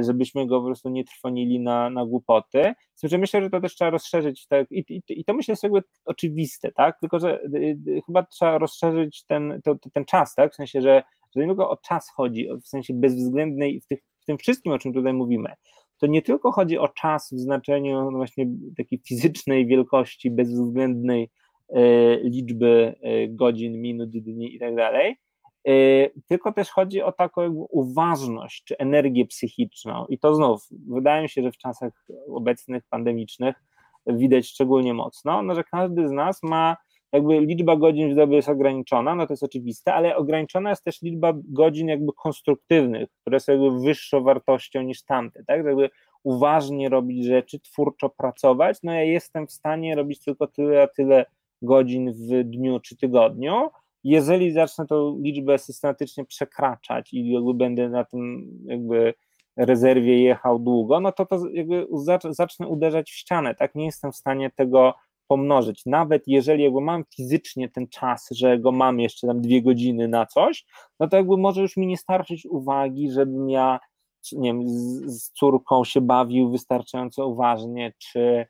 żebyśmy 0.00 0.46
go 0.46 0.60
po 0.60 0.66
prostu 0.66 0.88
nie 0.88 1.04
trwonili 1.04 1.60
na, 1.60 1.90
na 1.90 2.06
głupoty. 2.06 2.74
Z 2.94 3.00
tym, 3.00 3.10
że 3.10 3.18
myślę, 3.18 3.42
że 3.42 3.50
to 3.50 3.60
też 3.60 3.74
trzeba 3.74 3.90
rozszerzyć 3.90 4.46
i, 4.70 4.84
i, 4.88 5.02
i 5.08 5.24
to 5.24 5.34
myślę 5.34 5.52
jest 5.52 5.86
oczywiste, 6.04 6.72
tak? 6.72 7.00
Tylko, 7.00 7.18
że 7.18 7.42
y, 7.42 8.02
chyba 8.06 8.22
trzeba 8.22 8.58
rozszerzyć 8.58 9.24
ten, 9.26 9.60
to, 9.64 9.76
ten 9.94 10.04
czas, 10.04 10.34
tak? 10.34 10.52
W 10.52 10.56
sensie, 10.56 10.80
że, 10.80 11.02
że 11.36 11.40
nie 11.40 11.46
tylko 11.46 11.70
o 11.70 11.76
czas 11.76 12.10
chodzi, 12.14 12.48
w 12.62 12.66
sensie 12.66 12.94
bezwzględnej 12.94 13.80
w, 13.80 13.86
tych, 13.86 14.00
w 14.20 14.24
tym 14.24 14.38
wszystkim, 14.38 14.72
o 14.72 14.78
czym 14.78 14.92
tutaj 14.92 15.12
mówimy, 15.12 15.54
to 16.02 16.06
nie 16.06 16.22
tylko 16.22 16.52
chodzi 16.52 16.78
o 16.78 16.88
czas 16.88 17.32
w 17.32 17.38
znaczeniu 17.38 18.10
właśnie 18.10 18.46
takiej 18.76 18.98
fizycznej 19.08 19.66
wielkości, 19.66 20.30
bezwzględnej 20.30 21.30
e, 21.68 22.16
liczby 22.16 22.94
e, 23.00 23.28
godzin, 23.28 23.80
minut, 23.80 24.10
dni 24.10 24.54
i 24.54 24.58
tak 24.58 24.76
dalej, 24.76 25.10
e, 25.10 25.16
tylko 26.28 26.52
też 26.52 26.70
chodzi 26.70 27.02
o 27.02 27.12
taką 27.12 27.66
uważność 27.70 28.64
czy 28.64 28.78
energię 28.78 29.26
psychiczną. 29.26 30.06
I 30.08 30.18
to 30.18 30.34
znów, 30.34 30.68
wydaje 30.88 31.22
mi 31.22 31.28
się, 31.28 31.42
że 31.42 31.52
w 31.52 31.58
czasach 31.58 32.06
obecnych, 32.28 32.84
pandemicznych 32.90 33.54
widać 34.06 34.46
szczególnie 34.46 34.94
mocno, 34.94 35.42
no, 35.42 35.54
że 35.54 35.64
każdy 35.64 36.08
z 36.08 36.12
nas 36.12 36.42
ma 36.42 36.76
jakby 37.12 37.40
liczba 37.40 37.76
godzin 37.76 38.12
w 38.12 38.16
dobie 38.16 38.36
jest 38.36 38.48
ograniczona, 38.48 39.14
no 39.14 39.26
to 39.26 39.32
jest 39.32 39.42
oczywiste, 39.42 39.94
ale 39.94 40.16
ograniczona 40.16 40.70
jest 40.70 40.84
też 40.84 41.02
liczba 41.02 41.32
godzin 41.34 41.88
jakby 41.88 42.12
konstruktywnych, 42.12 43.08
które 43.20 43.40
są 43.40 43.52
jakby 43.52 43.80
wyższą 43.80 44.22
wartością 44.22 44.82
niż 44.82 45.04
tamte, 45.04 45.44
tak, 45.44 45.64
jakby 45.64 45.90
uważnie 46.22 46.88
robić 46.88 47.24
rzeczy, 47.26 47.60
twórczo 47.60 48.08
pracować, 48.08 48.78
no 48.82 48.92
ja 48.92 49.02
jestem 49.02 49.46
w 49.46 49.52
stanie 49.52 49.94
robić 49.94 50.24
tylko 50.24 50.46
tyle, 50.46 50.82
a 50.82 50.86
tyle 50.86 51.26
godzin 51.62 52.12
w 52.12 52.44
dniu 52.44 52.80
czy 52.80 52.96
tygodniu, 52.96 53.70
jeżeli 54.04 54.52
zacznę 54.52 54.86
tą 54.86 55.18
liczbę 55.18 55.58
systematycznie 55.58 56.24
przekraczać 56.24 57.12
i 57.12 57.30
jakby 57.30 57.54
będę 57.54 57.88
na 57.88 58.04
tym 58.04 58.50
jakby 58.64 59.14
rezerwie 59.56 60.22
jechał 60.22 60.58
długo, 60.58 61.00
no 61.00 61.12
to 61.12 61.26
to 61.26 61.48
jakby 61.52 61.86
zacznę 62.30 62.68
uderzać 62.68 63.10
w 63.10 63.14
ścianę, 63.14 63.54
tak, 63.54 63.74
nie 63.74 63.86
jestem 63.86 64.12
w 64.12 64.16
stanie 64.16 64.50
tego 64.50 64.94
pomnożyć. 65.26 65.86
Nawet 65.86 66.22
jeżeli 66.26 66.64
jakby 66.64 66.80
mam 66.80 67.04
fizycznie 67.16 67.68
ten 67.68 67.88
czas, 67.88 68.28
że 68.30 68.58
go 68.58 68.72
mam 68.72 69.00
jeszcze 69.00 69.26
tam 69.26 69.40
dwie 69.40 69.62
godziny 69.62 70.08
na 70.08 70.26
coś, 70.26 70.66
no 71.00 71.08
to 71.08 71.16
jakby 71.16 71.36
może 71.36 71.62
już 71.62 71.76
mi 71.76 71.86
nie 71.86 71.96
starczyć 71.96 72.46
uwagi, 72.46 73.10
żebym 73.10 73.50
ja 73.50 73.80
nie 74.32 74.48
wiem, 74.48 74.68
z, 74.68 75.04
z 75.06 75.30
córką 75.30 75.84
się 75.84 76.00
bawił 76.00 76.50
wystarczająco 76.50 77.26
uważnie, 77.26 77.92
czy 77.98 78.46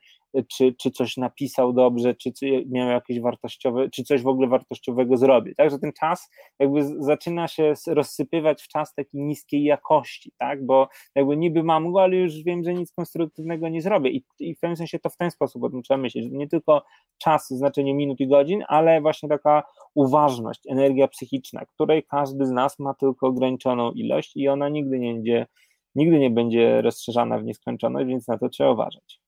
czy, 0.49 0.75
czy 0.81 0.91
coś 0.91 1.17
napisał 1.17 1.73
dobrze, 1.73 2.15
czy, 2.15 2.33
czy 2.33 2.65
miał 2.71 2.89
jakieś 2.89 3.21
wartościowe, 3.21 3.91
czy 3.91 4.05
coś 4.05 4.23
w 4.23 4.27
ogóle 4.27 4.49
wartościowego 4.49 5.17
zrobił. 5.17 5.55
Także 5.55 5.79
ten 5.79 5.93
czas 5.93 6.31
jakby 6.59 7.05
zaczyna 7.05 7.49
się 7.49 7.75
rozsypywać 7.87 8.63
w 8.63 8.69
czas 8.69 8.95
takiej 8.95 9.23
niskiej 9.23 9.65
jakości, 9.65 10.33
tak? 10.39 10.67
Bo 10.67 10.89
jakby 11.15 11.37
niby 11.37 11.63
mam 11.63 11.93
go, 11.93 12.03
ale 12.03 12.17
już 12.17 12.43
wiem, 12.43 12.65
że 12.65 12.75
nic 12.75 12.93
konstruktywnego 12.93 13.69
nie 13.69 13.83
zrobię. 13.83 14.11
I, 14.11 14.25
i 14.41 14.55
w 14.55 14.61
pewnym 14.61 14.77
sensie 14.77 14.99
to 14.99 15.11
w 15.11 15.17
ten 15.17 15.31
sposób 15.31 15.65
o 15.65 15.71
tym 15.71 15.83
trzeba 15.83 15.99
myśleć, 15.99 16.27
nie 16.31 16.49
tylko 16.49 16.83
czas 17.19 17.47
w 17.51 17.57
znaczeniu 17.57 17.95
minut 17.95 18.21
i 18.21 18.29
godzin, 18.29 18.65
ale 18.69 19.01
właśnie 19.01 19.29
taka 19.29 19.63
uważność, 19.95 20.61
energia 20.69 21.09
psychiczna, 21.09 21.65
której 21.67 22.03
każdy 22.03 22.47
z 22.47 22.51
nas 22.51 22.79
ma 22.79 22.95
tylko 22.95 23.27
ograniczoną 23.27 23.93
ilość 23.93 24.37
i 24.37 24.49
ona 24.49 24.69
nigdy 24.69 24.99
nie 24.99 25.15
będzie, 25.15 25.47
nigdy 25.95 26.19
nie 26.19 26.31
będzie 26.31 26.83
rozszerzana 26.83 27.39
w 27.39 27.45
nieskończoność, 27.45 28.07
więc 28.07 28.29
na 28.29 28.39
to 28.39 28.49
trzeba 28.49 28.71
uważać. 28.71 29.22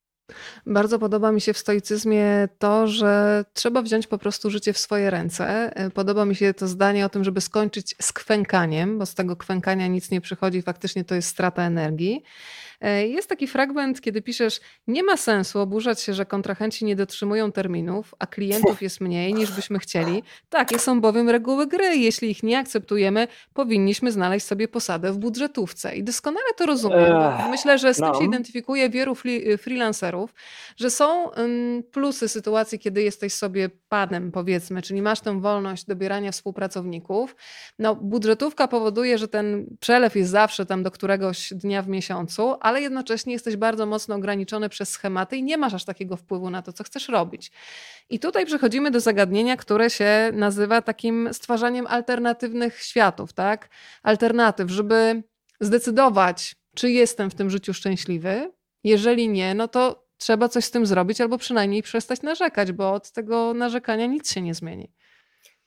Bardzo 0.66 0.98
podoba 0.98 1.32
mi 1.32 1.40
się 1.40 1.52
w 1.52 1.58
stoicyzmie 1.58 2.48
to, 2.58 2.88
że 2.88 3.44
trzeba 3.52 3.82
wziąć 3.82 4.06
po 4.06 4.18
prostu 4.18 4.50
życie 4.50 4.72
w 4.72 4.78
swoje 4.78 5.10
ręce. 5.10 5.72
Podoba 5.94 6.24
mi 6.24 6.36
się 6.36 6.54
to 6.54 6.68
zdanie 6.68 7.06
o 7.06 7.08
tym, 7.08 7.24
żeby 7.24 7.40
skończyć 7.40 7.94
z 8.02 8.12
kwękaniem, 8.12 8.98
bo 8.98 9.06
z 9.06 9.14
tego 9.14 9.36
kwękania 9.36 9.86
nic 9.86 10.10
nie 10.10 10.20
przychodzi, 10.20 10.62
faktycznie 10.62 11.04
to 11.04 11.14
jest 11.14 11.28
strata 11.28 11.62
energii. 11.62 12.22
E, 12.84 13.06
jest 13.06 13.28
taki 13.28 13.46
fragment, 13.46 14.00
kiedy 14.00 14.22
piszesz: 14.22 14.60
Nie 14.86 15.02
ma 15.02 15.16
sensu 15.16 15.60
oburzać 15.60 16.00
się, 16.00 16.14
że 16.14 16.26
kontrahenci 16.26 16.84
nie 16.84 16.96
dotrzymują 16.96 17.52
terminów, 17.52 18.14
a 18.18 18.26
klientów 18.26 18.82
jest 18.82 19.00
mniej 19.00 19.34
niż 19.34 19.52
byśmy 19.52 19.78
chcieli. 19.78 20.22
Takie 20.48 20.78
są 20.78 21.00
bowiem 21.00 21.30
reguły 21.30 21.66
gry. 21.66 21.96
Jeśli 21.96 22.30
ich 22.30 22.42
nie 22.42 22.58
akceptujemy, 22.58 23.28
powinniśmy 23.54 24.12
znaleźć 24.12 24.46
sobie 24.46 24.68
posadę 24.68 25.12
w 25.12 25.18
budżetówce. 25.18 25.96
I 25.96 26.04
doskonale 26.04 26.46
to 26.56 26.66
rozumiem. 26.66 27.16
Myślę, 27.50 27.78
że 27.78 27.94
z 27.94 27.96
tym 27.96 28.06
no. 28.06 28.18
się 28.18 28.24
identyfikuje 28.24 28.90
wielu 28.90 29.14
freelancerów, 29.58 30.34
że 30.76 30.90
są 30.90 31.30
plusy 31.92 32.28
sytuacji, 32.28 32.78
kiedy 32.78 33.02
jesteś 33.02 33.34
sobie 33.34 33.70
panem, 33.88 34.32
powiedzmy, 34.32 34.82
czyli 34.82 35.02
masz 35.02 35.20
tę 35.20 35.40
wolność 35.40 35.84
dobierania 35.84 36.32
współpracowników. 36.32 37.36
No, 37.78 37.94
budżetówka 37.94 38.68
powoduje, 38.68 39.18
że 39.18 39.28
ten 39.28 39.66
przelew 39.80 40.16
jest 40.16 40.30
zawsze 40.30 40.66
tam 40.66 40.82
do 40.82 40.90
któregoś 40.90 41.52
dnia 41.54 41.82
w 41.82 41.88
miesiącu, 41.88 42.56
ale 42.60 42.73
jednocześnie 42.80 43.32
jesteś 43.32 43.56
bardzo 43.56 43.86
mocno 43.86 44.14
ograniczony 44.14 44.68
przez 44.68 44.88
schematy 44.88 45.36
i 45.36 45.42
nie 45.42 45.56
masz 45.56 45.74
aż 45.74 45.84
takiego 45.84 46.16
wpływu 46.16 46.50
na 46.50 46.62
to, 46.62 46.72
co 46.72 46.84
chcesz 46.84 47.08
robić. 47.08 47.52
I 48.10 48.18
tutaj 48.18 48.46
przechodzimy 48.46 48.90
do 48.90 49.00
zagadnienia, 49.00 49.56
które 49.56 49.90
się 49.90 50.30
nazywa 50.32 50.82
takim 50.82 51.28
stwarzaniem 51.32 51.86
alternatywnych 51.86 52.82
światów, 52.82 53.32
tak? 53.32 53.68
Alternatyw, 54.02 54.70
żeby 54.70 55.22
zdecydować, 55.60 56.56
czy 56.74 56.90
jestem 56.90 57.30
w 57.30 57.34
tym 57.34 57.50
życiu 57.50 57.74
szczęśliwy. 57.74 58.52
Jeżeli 58.84 59.28
nie, 59.28 59.54
no 59.54 59.68
to 59.68 60.04
trzeba 60.16 60.48
coś 60.48 60.64
z 60.64 60.70
tym 60.70 60.86
zrobić, 60.86 61.20
albo 61.20 61.38
przynajmniej 61.38 61.82
przestać 61.82 62.22
narzekać, 62.22 62.72
bo 62.72 62.92
od 62.92 63.10
tego 63.12 63.54
narzekania 63.54 64.06
nic 64.06 64.32
się 64.32 64.42
nie 64.42 64.54
zmieni. 64.54 64.92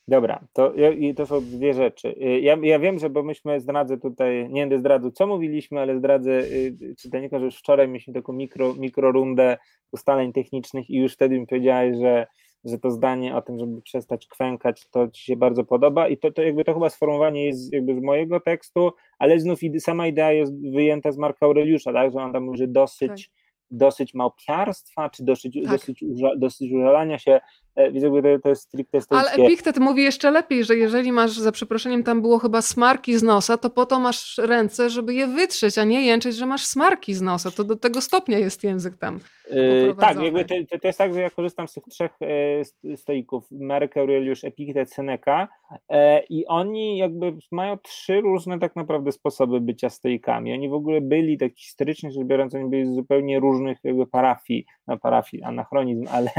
Dobra, 0.07 0.47
to, 0.53 0.73
to 1.15 1.25
są 1.25 1.41
dwie 1.41 1.73
rzeczy. 1.73 2.07
Y, 2.07 2.39
ja, 2.39 2.57
ja 2.61 2.79
wiem, 2.79 2.99
że 2.99 3.09
bo 3.09 3.23
myśmy 3.23 3.59
zdradzę 3.59 3.97
tutaj, 3.97 4.49
nie 4.49 4.61
będę 4.61 4.79
zdradzał 4.79 5.11
co 5.11 5.27
mówiliśmy, 5.27 5.79
ale 5.79 5.97
zdradzę 5.97 6.31
y, 6.31 6.95
czytelnikom, 6.97 7.39
że 7.39 7.45
już 7.45 7.55
wczoraj 7.55 7.87
mieliśmy 7.87 8.13
taką 8.13 8.33
mikro, 8.33 8.73
mikro 8.73 9.11
rundę 9.11 9.57
ustaleń 9.91 10.33
technicznych 10.33 10.89
i 10.89 10.97
już 10.97 11.13
wtedy 11.13 11.39
mi 11.39 11.47
powiedziałeś, 11.47 11.97
że, 11.97 12.27
że 12.65 12.79
to 12.79 12.91
zdanie 12.91 13.35
o 13.35 13.41
tym, 13.41 13.59
żeby 13.59 13.81
przestać 13.81 14.27
kwękać, 14.27 14.89
to 14.89 15.07
ci 15.07 15.23
się 15.23 15.35
bardzo 15.35 15.63
podoba 15.63 16.07
i 16.07 16.17
to, 16.17 16.31
to 16.31 16.41
jakby 16.41 16.63
to 16.63 16.73
chyba 16.73 16.89
sformułowanie 16.89 17.45
jest 17.45 17.73
jakby 17.73 17.95
z 17.95 18.01
mojego 18.01 18.39
tekstu, 18.39 18.91
ale 19.19 19.39
znów 19.39 19.59
sama 19.79 20.07
idea 20.07 20.31
jest 20.31 20.71
wyjęta 20.71 21.11
z 21.11 21.17
Marka 21.17 21.45
Aureliusza, 21.45 21.93
tak, 21.93 22.11
że 22.11 22.19
on 22.19 22.33
tam 22.33 22.43
mówi, 22.43 22.57
że 22.57 22.67
dosyć 22.67 23.27
tak 23.27 23.47
dosyć 23.71 24.13
małpiarstwa, 24.13 25.09
czy 25.09 25.23
dosyć, 25.23 25.53
tak. 25.63 25.71
dosyć, 25.71 26.03
dosyć 26.37 26.71
użalania 26.71 27.19
się, 27.19 27.39
więc 27.77 28.03
jakby 28.03 28.39
to, 28.39 28.49
jest 28.49 28.61
stricte 28.61 29.01
stoickie. 29.01 29.31
Ale 29.31 29.43
Epiktet 29.43 29.77
mówi 29.77 30.03
jeszcze 30.03 30.31
lepiej, 30.31 30.63
że 30.63 30.75
jeżeli 30.75 31.11
masz, 31.11 31.31
za 31.31 31.51
przeproszeniem, 31.51 32.03
tam 32.03 32.21
było 32.21 32.39
chyba 32.39 32.61
smarki 32.61 33.17
z 33.17 33.23
nosa, 33.23 33.57
to 33.57 33.69
po 33.69 33.85
to 33.85 33.99
masz 33.99 34.37
ręce, 34.37 34.89
żeby 34.89 35.13
je 35.13 35.27
wytrzeć, 35.27 35.77
a 35.77 35.83
nie 35.83 36.05
jęczeć, 36.05 36.35
że 36.35 36.45
masz 36.45 36.65
smarki 36.65 37.13
z 37.13 37.21
nosa. 37.21 37.51
To 37.51 37.63
do 37.63 37.75
tego 37.75 38.01
stopnia 38.01 38.39
jest 38.39 38.63
język 38.63 38.97
tam 38.97 39.19
yy, 39.51 39.95
Tak, 39.99 40.21
jakby 40.21 40.45
to, 40.45 40.55
to, 40.81 40.87
jest 40.87 40.97
tak, 40.97 41.13
że 41.13 41.21
ja 41.21 41.29
korzystam 41.29 41.67
z 41.67 41.73
tych 41.73 41.83
trzech 41.83 42.11
e, 42.21 42.95
stoików, 42.95 43.47
Marek 43.51 43.97
Aureliusz, 43.97 44.43
Epiktet, 44.43 44.93
Seneca 44.93 45.47
e, 45.89 46.23
i 46.23 46.45
oni 46.45 46.97
jakby 46.97 47.33
mają 47.51 47.77
trzy 47.77 48.21
różne 48.21 48.59
tak 48.59 48.75
naprawdę 48.75 49.11
sposoby 49.11 49.61
bycia 49.61 49.89
stoikami. 49.89 50.53
Oni 50.53 50.69
w 50.69 50.73
ogóle 50.73 51.01
byli, 51.01 51.37
tak 51.37 51.51
historycznie 51.55 52.11
rzecz 52.11 52.25
biorąc, 52.25 52.55
oni 52.55 52.69
byli 52.69 52.95
zupełnie 52.95 53.39
różni 53.39 53.57
różnych 53.57 53.77
jakby 53.83 54.07
parafii, 54.07 54.65
na 54.87 54.97
parafii 54.97 55.43
anachronizm, 55.43 56.05
ale 56.11 56.29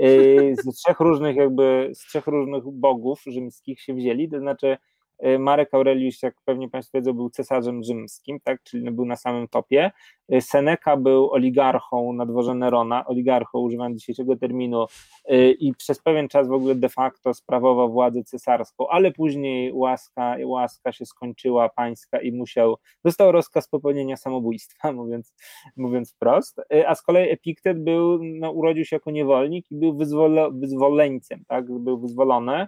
z 0.00 0.76
trzech 0.76 1.00
różnych 1.00 1.36
jakby, 1.36 1.90
z 1.94 1.98
trzech 1.98 2.26
różnych 2.26 2.62
bogów 2.72 3.22
rzymskich 3.26 3.80
się 3.80 3.94
wzięli, 3.94 4.28
to 4.28 4.38
znaczy 4.38 4.66
Y, 4.66 4.95
Marek 5.38 5.74
Aureliusz, 5.74 6.22
jak 6.22 6.34
pewnie 6.44 6.70
Państwo 6.70 6.98
wiedzą, 6.98 7.12
był 7.12 7.30
cesarzem 7.30 7.82
rzymskim, 7.82 8.40
tak, 8.44 8.62
czyli 8.62 8.90
był 8.90 9.04
na 9.04 9.16
samym 9.16 9.48
topie. 9.48 9.90
Y, 10.34 10.40
Seneca 10.40 10.96
był 10.96 11.30
oligarchą 11.30 12.12
na 12.12 12.26
dworze 12.26 12.54
Nerona, 12.54 13.06
oligarchą 13.06 13.58
używając 13.58 14.00
dzisiejszego 14.00 14.36
terminu 14.36 14.86
y, 15.30 15.50
i 15.50 15.74
przez 15.74 16.02
pewien 16.02 16.28
czas 16.28 16.48
w 16.48 16.52
ogóle 16.52 16.74
de 16.74 16.88
facto 16.88 17.34
sprawował 17.34 17.92
władzę 17.92 18.24
cesarską, 18.24 18.88
ale 18.88 19.12
później 19.12 19.72
łaska, 19.72 20.36
łaska 20.44 20.92
się 20.92 21.06
skończyła 21.06 21.68
pańska 21.68 22.20
i 22.20 22.32
musiał, 22.32 22.76
dostał 23.04 23.32
rozkaz 23.32 23.68
popełnienia 23.68 24.16
samobójstwa, 24.16 24.92
mówiąc, 25.02 25.34
mówiąc 25.76 26.12
wprost, 26.12 26.60
a 26.86 26.94
z 26.94 27.02
kolei 27.02 27.30
Epiktet 27.30 27.84
był, 27.84 28.18
no, 28.22 28.50
urodził 28.50 28.84
się 28.84 28.96
jako 28.96 29.10
niewolnik 29.10 29.70
i 29.70 29.76
był 29.76 29.96
wyzwolo, 29.96 30.50
wyzwoleńcem, 30.52 31.44
tak, 31.48 31.72
był 31.72 31.98
wyzwolony, 31.98 32.66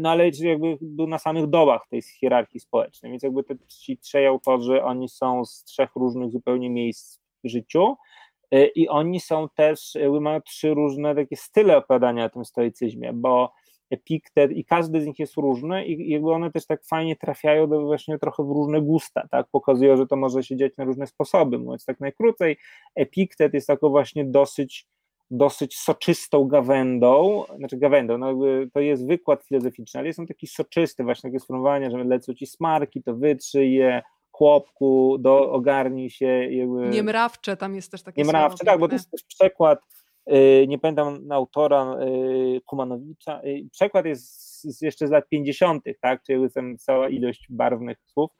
no 0.00 0.10
ale 0.10 0.30
jakby 0.40 0.78
był 0.80 1.06
na 1.06 1.18
samych 1.18 1.46
dołach 1.46 1.86
tej 1.90 2.02
hierarchii 2.02 2.60
społecznej, 2.60 3.12
więc 3.12 3.22
jakby 3.22 3.44
te, 3.44 3.54
ci 3.68 3.98
trzej 3.98 4.26
autorzy, 4.26 4.82
oni 4.82 5.08
są 5.08 5.44
z 5.44 5.64
trzech 5.64 5.90
różnych 5.96 6.30
zupełnie 6.30 6.70
miejsc 6.70 7.20
w 7.44 7.48
życiu 7.48 7.96
yy, 8.50 8.66
i 8.66 8.88
oni 8.88 9.20
są 9.20 9.48
też, 9.54 9.94
jakby 9.94 10.20
mają 10.20 10.40
trzy 10.40 10.74
różne 10.74 11.14
takie 11.14 11.36
style 11.36 11.76
opowiadania 11.76 12.24
o 12.24 12.30
tym 12.30 12.44
stoicyzmie, 12.44 13.12
bo 13.12 13.52
Epiktet 13.90 14.50
i 14.52 14.64
każdy 14.64 15.00
z 15.00 15.06
nich 15.06 15.18
jest 15.18 15.34
różny 15.36 15.86
i 15.86 16.10
jakby 16.10 16.32
one 16.32 16.50
też 16.50 16.66
tak 16.66 16.84
fajnie 16.84 17.16
trafiają 17.16 17.68
do 17.68 17.80
właśnie 17.80 18.18
trochę 18.18 18.42
w 18.42 18.50
różne 18.50 18.82
gusta, 18.82 19.28
tak, 19.30 19.46
pokazują, 19.52 19.96
że 19.96 20.06
to 20.06 20.16
może 20.16 20.42
się 20.42 20.56
dziać 20.56 20.72
na 20.76 20.84
różne 20.84 21.06
sposoby, 21.06 21.58
mówiąc 21.58 21.84
tak 21.84 22.00
najkrócej, 22.00 22.56
Epiktet 22.94 23.54
jest 23.54 23.66
taką 23.66 23.88
właśnie 23.88 24.24
dosyć 24.24 24.86
dosyć 25.30 25.76
soczystą 25.78 26.44
gawędą, 26.44 27.44
znaczy 27.56 27.76
gawędą, 27.76 28.18
no 28.18 28.38
to 28.72 28.80
jest 28.80 29.06
wykład 29.06 29.44
filozoficzny, 29.44 30.00
ale 30.00 30.06
jest 30.06 30.18
on 30.18 30.26
taki 30.26 30.46
soczysty, 30.46 31.04
właśnie 31.04 31.30
takie 31.30 31.40
sformułowania, 31.40 31.90
że 31.90 32.04
lecą 32.04 32.34
ci 32.34 32.46
smarki, 32.46 33.02
to 33.02 33.16
wytrzyj 33.16 33.74
je, 33.74 34.02
chłopku, 34.34 35.16
do, 35.20 35.52
ogarnij 35.52 36.10
się. 36.10 36.26
Jakby... 36.50 36.88
Niemrawcze, 36.88 37.56
tam 37.56 37.74
jest 37.74 37.90
też 37.90 38.02
takie 38.02 38.22
Niemrawcze, 38.22 38.64
tak, 38.64 38.80
bo 38.80 38.88
to 38.88 38.94
jest 38.94 39.10
też 39.10 39.22
przekład, 39.24 39.78
yy, 40.26 40.66
nie 40.68 40.78
pamiętam 40.78 41.32
autora 41.32 41.96
yy, 42.00 42.60
Kumanowicza, 42.60 43.40
yy, 43.44 43.68
przekład 43.72 44.06
jest 44.06 44.62
z, 44.62 44.82
jeszcze 44.82 45.06
z 45.06 45.10
lat 45.10 45.28
50., 45.28 45.84
tak, 46.00 46.22
czyli 46.22 46.42
jest 46.42 46.54
tam 46.54 46.78
cała 46.78 47.08
ilość 47.08 47.46
barwnych 47.50 47.98
słów, 48.06 48.30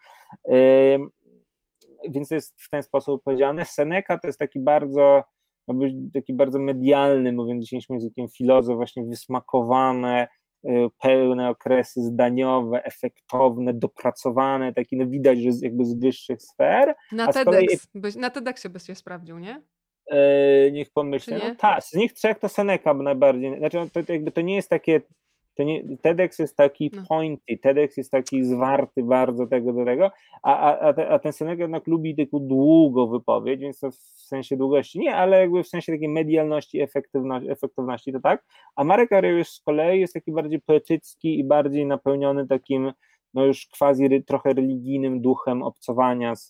więc 2.08 2.30
jest 2.30 2.62
w 2.62 2.70
ten 2.70 2.82
sposób 2.82 3.22
powiedziane. 3.22 3.64
Seneca 3.64 4.18
to 4.18 4.26
jest 4.28 4.38
taki 4.38 4.60
bardzo 4.60 5.24
ma 5.68 5.74
być 5.74 5.94
taki 6.14 6.34
bardzo 6.34 6.58
medialny, 6.58 7.32
mówiąc 7.32 7.64
dzisiejszym 7.64 7.94
językiem, 7.94 8.28
filozof, 8.28 8.76
właśnie 8.76 9.04
wysmakowane, 9.04 10.28
y, 10.64 10.70
pełne 11.02 11.48
okresy 11.48 12.02
zdaniowe, 12.02 12.84
efektowne, 12.84 13.74
dopracowane, 13.74 14.72
takie 14.72 14.96
no 14.96 15.06
widać, 15.06 15.38
że 15.38 15.50
jakby 15.62 15.84
z 15.84 15.94
wyższych 16.00 16.42
sfer. 16.42 16.94
Na, 17.12 17.32
TEDx, 17.32 17.44
kolei... 17.44 18.18
na 18.18 18.30
TEDxie 18.30 18.70
byś 18.70 18.82
się 18.82 18.94
sprawdził, 18.94 19.38
nie? 19.38 19.62
E, 20.10 20.70
niech 20.70 20.90
pomyślę. 20.90 21.40
No 21.48 21.54
tak, 21.54 21.84
z 21.84 21.94
nich 21.94 22.12
trzech 22.12 22.38
to 22.38 22.48
Seneca 22.48 22.94
najbardziej. 22.94 23.58
Znaczy, 23.58 23.78
to, 23.92 24.02
to, 24.02 24.12
jakby 24.12 24.30
to 24.30 24.40
nie 24.40 24.54
jest 24.54 24.70
takie 24.70 25.00
nie, 25.62 25.96
TEDx 26.02 26.38
jest 26.38 26.56
taki 26.56 26.90
no. 26.94 27.02
pointy, 27.08 27.58
TEDx 27.62 27.96
jest 27.96 28.10
taki 28.10 28.44
zwarty 28.44 29.02
bardzo 29.02 29.46
tego 29.46 29.72
do 29.72 29.84
tego, 29.84 30.10
a, 30.42 30.78
a, 30.78 30.94
a 31.08 31.18
ten 31.18 31.32
Seneca 31.32 31.62
jednak 31.62 31.86
lubi 31.86 32.16
taką 32.16 32.38
długą 32.40 33.06
wypowiedź, 33.06 33.60
więc 33.60 33.80
to 33.80 33.90
w 33.90 33.96
sensie 34.26 34.56
długości 34.56 34.98
nie, 34.98 35.16
ale 35.16 35.40
jakby 35.40 35.62
w 35.62 35.68
sensie 35.68 35.92
takiej 35.92 36.08
medialności, 36.08 36.80
efektywności, 36.80 37.50
efektywności 37.50 38.12
to 38.12 38.20
tak, 38.20 38.44
a 38.76 38.84
Marek 38.84 39.12
Aureliusz 39.12 39.48
z 39.48 39.60
kolei 39.60 40.00
jest 40.00 40.14
taki 40.14 40.32
bardziej 40.32 40.60
poetycki 40.60 41.38
i 41.38 41.44
bardziej 41.44 41.86
napełniony 41.86 42.46
takim 42.46 42.92
no 43.34 43.44
już 43.44 43.68
quasi 43.78 44.24
trochę 44.24 44.52
religijnym 44.52 45.20
duchem 45.20 45.62
obcowania 45.62 46.36
z 46.36 46.48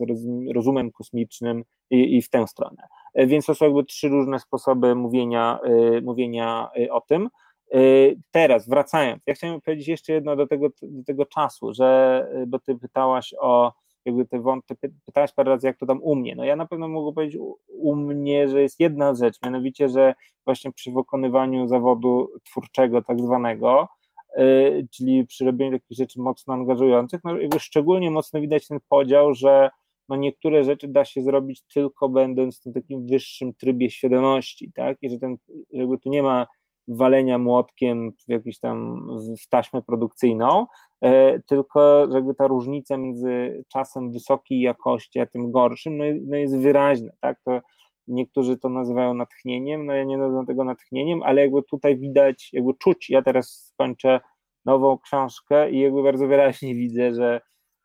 rozumem 0.55 0.93
kosmicznym 0.93 1.65
i, 1.91 2.17
i 2.17 2.23
w 2.23 2.31
tę 2.31 2.47
stronę. 2.47 2.83
E, 3.15 3.27
więc 3.27 3.47
to 3.47 3.55
są 3.55 3.65
jakby 3.65 3.85
trzy 3.85 4.09
różne 4.09 4.39
sposoby 4.39 4.95
mówienia, 4.95 5.59
y, 5.97 6.03
mówienia 6.03 6.71
y, 6.79 6.93
o 6.93 7.01
tym. 7.01 7.29
Y, 7.75 8.17
teraz, 8.31 8.69
wracając, 8.69 9.23
ja 9.27 9.35
chciałem 9.35 9.61
powiedzieć 9.61 9.89
jeszcze 9.89 10.13
jedno 10.13 10.37
do 10.37 10.47
tego, 10.47 10.69
do 10.83 11.05
tego 11.05 11.27
czasu, 11.27 11.75
że, 11.75 12.29
y, 12.43 12.47
bo 12.47 12.59
ty 12.59 12.79
pytałaś 12.79 13.35
o, 13.41 13.73
jakby 14.05 14.27
te 14.27 14.41
wątki, 14.41 14.75
pytałaś 15.07 15.33
parę 15.33 15.51
razy, 15.51 15.67
jak 15.67 15.79
to 15.79 15.87
tam 15.87 16.03
u 16.03 16.17
mnie. 16.17 16.35
No 16.37 16.45
ja 16.45 16.57
na 16.57 16.67
pewno 16.67 16.89
mogę 16.89 17.15
powiedzieć 17.15 17.37
u, 17.37 17.57
u 17.69 17.97
mnie, 17.97 18.49
że 18.49 18.63
jest 18.63 18.81
jedna 18.81 19.15
rzecz, 19.15 19.39
mianowicie, 19.45 19.89
że 19.89 20.15
właśnie 20.45 20.73
przy 20.73 20.93
wykonywaniu 20.93 21.69
zawodu 21.69 22.29
twórczego, 22.45 23.03
tak 23.03 23.21
zwanego, 23.21 23.89
yy, 24.37 24.87
czyli 24.91 25.27
przy 25.27 25.45
robieniu 25.45 25.73
takich 25.73 25.97
rzeczy 25.99 26.21
mocno 26.21 26.55
angażujących, 26.55 27.21
no 27.25 27.39
jakby 27.39 27.61
szczególnie 27.61 28.11
mocno 28.11 28.41
widać 28.41 28.69
ten 28.69 28.79
podział, 28.89 29.35
że 29.35 29.71
no 30.09 30.17
niektóre 30.17 30.65
rzeczy 30.65 30.89
da 30.89 31.05
się 31.05 31.23
zrobić 31.23 31.63
tylko 31.63 32.09
będąc 32.09 32.59
w 32.59 32.63
tym 32.63 32.73
takim 32.73 33.07
wyższym 33.07 33.55
trybie 33.55 33.91
świadomości, 33.91 34.73
tak? 34.75 34.99
I 35.03 35.11
że 35.11 35.19
ten, 35.19 35.37
jakby 35.71 35.99
tu 35.99 36.11
nie 36.11 36.23
ma 36.23 36.47
walenia 36.89 37.39
młotkiem 37.39 38.13
w 38.13 38.31
jakiś 38.31 38.59
tam 38.59 39.07
w 39.45 39.49
taśmę 39.49 39.83
produkcyjną, 39.83 40.67
e, 41.01 41.41
tylko 41.41 42.09
jakby 42.15 42.35
ta 42.35 42.47
różnica 42.47 42.97
między 42.97 43.65
czasem 43.69 44.13
wysokiej 44.13 44.61
jakości 44.61 45.21
a 45.21 45.27
tym 45.27 45.53
gorszym 45.53 45.97
no, 45.97 46.05
no 46.27 46.37
jest 46.37 46.59
wyraźna, 46.59 47.13
tak, 47.21 47.41
to 47.45 47.61
niektórzy 48.09 48.59
to 48.59 48.69
nazywają 48.69 49.15
natchnieniem, 49.15 49.87
no 49.87 49.93
ja 49.93 50.05
nie 50.05 50.19
nazywam 50.19 50.47
tego 50.47 50.65
natchnieniem, 50.65 51.23
ale 51.23 51.41
jakby 51.41 51.63
tutaj 51.63 51.99
widać, 51.99 52.51
jakby 52.53 52.75
czuć, 52.75 53.11
ja 53.11 53.23
teraz 53.23 53.73
skończę 53.73 54.21
nową 54.65 54.99
książkę 54.99 55.71
i 55.71 55.81
jakby 55.81 56.03
bardzo 56.03 56.27
wyraźnie 56.27 56.75
widzę, 56.85 57.15
że, 57.15 57.41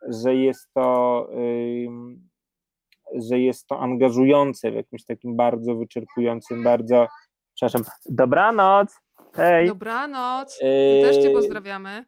że 0.08 0.36
jest 0.36 0.74
to 0.74 1.28
że 3.16 3.40
jest 3.40 3.68
to 3.68 3.80
angażujące 3.80 4.72
w 4.72 4.76
jakimś 4.76 5.06
takim 5.06 5.36
bardzo 5.36 5.76
wyczerpującym, 5.76 6.64
bardzo 6.64 7.08
Przepraszam. 7.60 7.84
Dobranoc. 8.06 9.00
Hej. 9.34 9.68
Dobranoc. 9.68 10.60
My 10.64 11.02
też 11.02 11.18
cię 11.18 11.30
pozdrawiamy. 11.30 12.06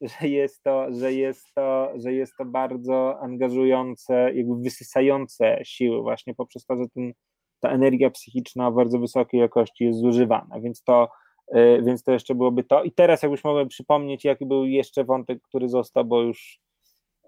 Że 0.00 0.28
jest 0.28 0.62
to, 0.62 0.86
że 0.90 1.12
jest 1.12 1.46
to, 1.54 1.92
że 1.96 2.12
jest 2.12 2.32
to 2.38 2.44
bardzo 2.44 3.20
angażujące, 3.20 4.34
jakby 4.34 4.62
wysysające 4.62 5.58
siły 5.64 6.02
właśnie 6.02 6.34
poprzez 6.34 6.66
to, 6.66 6.76
że 6.76 6.84
ten, 6.94 7.12
ta 7.60 7.68
energia 7.70 8.10
psychiczna 8.10 8.70
bardzo 8.70 8.98
wysokiej 8.98 9.40
jakości 9.40 9.84
jest 9.84 9.98
zużywana, 9.98 10.60
więc 10.60 10.82
to, 10.82 11.08
yy, 11.52 11.82
więc 11.82 12.02
to 12.02 12.12
jeszcze 12.12 12.34
byłoby 12.34 12.64
to. 12.64 12.82
I 12.82 12.92
teraz 12.92 13.22
jakbyś 13.22 13.44
mogła 13.44 13.66
przypomnieć, 13.66 14.24
jaki 14.24 14.46
był 14.46 14.64
jeszcze 14.64 15.04
wątek, 15.04 15.42
który 15.42 15.68
został, 15.68 16.04
bo 16.04 16.22
już 16.22 16.60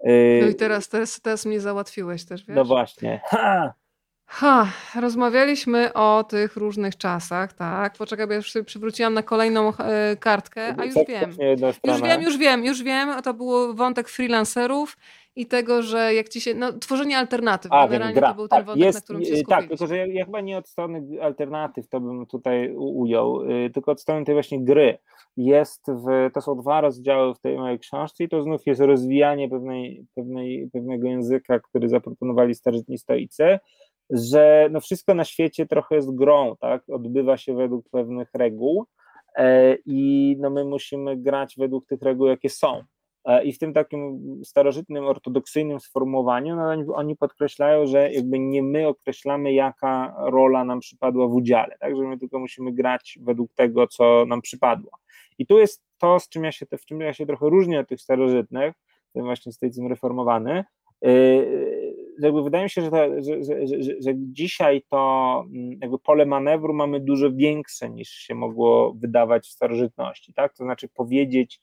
yy, 0.03 0.39
No 0.41 0.47
i 0.47 0.55
teraz, 0.55 0.89
teraz, 0.89 1.21
teraz 1.21 1.45
mnie 1.45 1.59
załatwiłeś 1.59 2.25
też, 2.25 2.45
wiesz? 2.45 2.55
No 2.55 2.65
właśnie. 2.65 3.21
Ha! 3.25 3.73
Ha, 4.29 4.67
rozmawialiśmy 5.01 5.93
o 5.93 6.23
tych 6.23 6.55
różnych 6.55 6.97
czasach, 6.97 7.53
tak. 7.53 7.93
Poczekaj, 7.97 8.27
bo 8.27 8.33
już 8.33 8.51
sobie 8.51 8.65
przywróciłam 8.65 9.13
na 9.13 9.23
kolejną 9.23 9.73
e, 9.77 10.15
kartkę, 10.15 10.75
a 10.77 10.85
już 10.85 10.95
wiem. 11.07 11.29
Już 11.83 12.01
wiem, 12.01 12.21
już 12.21 12.37
wiem, 12.37 12.65
już 12.65 12.83
wiem. 12.83 13.21
To 13.23 13.33
był 13.33 13.75
wątek 13.75 14.09
freelancerów 14.09 14.97
i 15.35 15.45
tego, 15.45 15.81
że 15.81 16.13
jak 16.13 16.29
ci 16.29 16.41
się, 16.41 16.53
no 16.53 16.73
tworzenie 16.73 17.17
alternatyw, 17.17 17.71
A, 17.71 17.87
generalnie 17.87 18.15
gra. 18.15 18.29
to 18.29 18.35
był 18.35 18.47
ten 18.47 18.65
wątek, 18.65 18.85
jest, 18.85 18.97
na 18.97 19.01
którym 19.01 19.21
się 19.21 19.25
skupiliśmy. 19.25 19.55
Tak, 19.55 19.67
tylko 19.67 19.87
że 19.87 19.97
ja, 19.97 20.05
ja 20.05 20.25
chyba 20.25 20.41
nie 20.41 20.57
od 20.57 20.67
strony 20.67 21.21
alternatyw 21.21 21.87
to 21.89 21.99
bym 21.99 22.25
tutaj 22.25 22.75
ujął, 22.75 23.41
y, 23.41 23.69
tylko 23.73 23.91
od 23.91 24.01
strony 24.01 24.25
tej 24.25 24.35
właśnie 24.35 24.63
gry. 24.63 24.97
Jest 25.37 25.85
w, 25.87 26.33
to 26.33 26.41
są 26.41 26.55
dwa 26.55 26.81
rozdziały 26.81 27.33
w 27.33 27.39
tej 27.39 27.57
mojej 27.57 27.79
książce 27.79 28.23
i 28.23 28.29
to 28.29 28.43
znów 28.43 28.61
jest 28.65 28.81
rozwijanie 28.81 29.49
pewnej, 29.49 30.05
pewnej, 30.15 30.69
pewnego 30.73 31.07
języka, 31.07 31.59
który 31.59 31.89
zaproponowali 31.89 32.55
starożytni 32.55 32.97
stoicy, 32.97 33.59
że 34.09 34.69
no 34.71 34.79
wszystko 34.79 35.13
na 35.13 35.23
świecie 35.23 35.65
trochę 35.65 35.95
jest 35.95 36.15
grą, 36.15 36.55
tak? 36.59 36.89
Odbywa 36.89 37.37
się 37.37 37.53
według 37.53 37.89
pewnych 37.89 38.29
reguł 38.33 38.85
e, 39.35 39.75
i 39.85 40.35
no 40.39 40.49
my 40.49 40.65
musimy 40.65 41.17
grać 41.17 41.55
według 41.57 41.85
tych 41.85 42.01
reguł, 42.01 42.27
jakie 42.27 42.49
są. 42.49 42.83
E, 43.25 43.43
I 43.43 43.53
w 43.53 43.59
tym 43.59 43.73
takim 43.73 44.19
starożytnym, 44.43 45.05
ortodoksyjnym 45.05 45.79
sformułowaniu 45.79 46.55
no 46.55 46.95
oni, 46.95 47.15
podkreślają, 47.15 47.85
że 47.85 48.11
jakby 48.11 48.39
nie 48.39 48.63
my 48.63 48.87
określamy, 48.87 49.53
jaka 49.53 50.15
rola 50.17 50.63
nam 50.63 50.79
przypadła 50.79 51.27
w 51.27 51.33
udziale, 51.33 51.77
tak? 51.79 51.97
Że 51.97 52.03
my 52.03 52.17
tylko 52.17 52.39
musimy 52.39 52.71
grać 52.71 53.19
według 53.21 53.53
tego, 53.53 53.87
co 53.87 54.25
nam 54.27 54.41
przypadło. 54.41 54.91
I 55.37 55.45
tu 55.45 55.59
jest 55.59 55.83
to, 55.97 56.19
z 56.19 56.29
czym 56.29 56.43
ja 56.43 56.51
się, 56.51 56.65
w 56.77 56.85
czym 56.85 57.01
ja 57.01 57.13
się 57.13 57.25
trochę 57.25 57.49
różnię 57.49 57.79
od 57.79 57.87
tych 57.87 58.01
starożytnych, 58.01 58.75
ten 59.13 59.23
właśnie 59.23 59.51
stoicyzm 59.51 59.87
reformowany, 59.87 60.63
Yy, 61.01 62.06
jakby 62.19 62.43
wydaje 62.43 62.63
mi 62.63 62.69
się, 62.69 62.81
że, 62.81 62.91
to, 62.91 62.97
że, 62.97 63.43
że, 63.43 63.67
że, 63.67 63.93
że, 63.99 64.13
dzisiaj 64.15 64.83
to 64.89 65.43
mm, 65.53 65.79
jakby 65.81 65.99
pole 65.99 66.25
manewru 66.25 66.73
mamy 66.73 66.99
dużo 66.99 67.31
większe 67.31 67.89
niż 67.89 68.09
się 68.09 68.35
mogło 68.35 68.93
wydawać 68.93 69.47
w 69.47 69.51
starożytności, 69.51 70.33
tak? 70.33 70.53
To 70.53 70.63
znaczy 70.63 70.89
powiedzieć, 70.89 71.59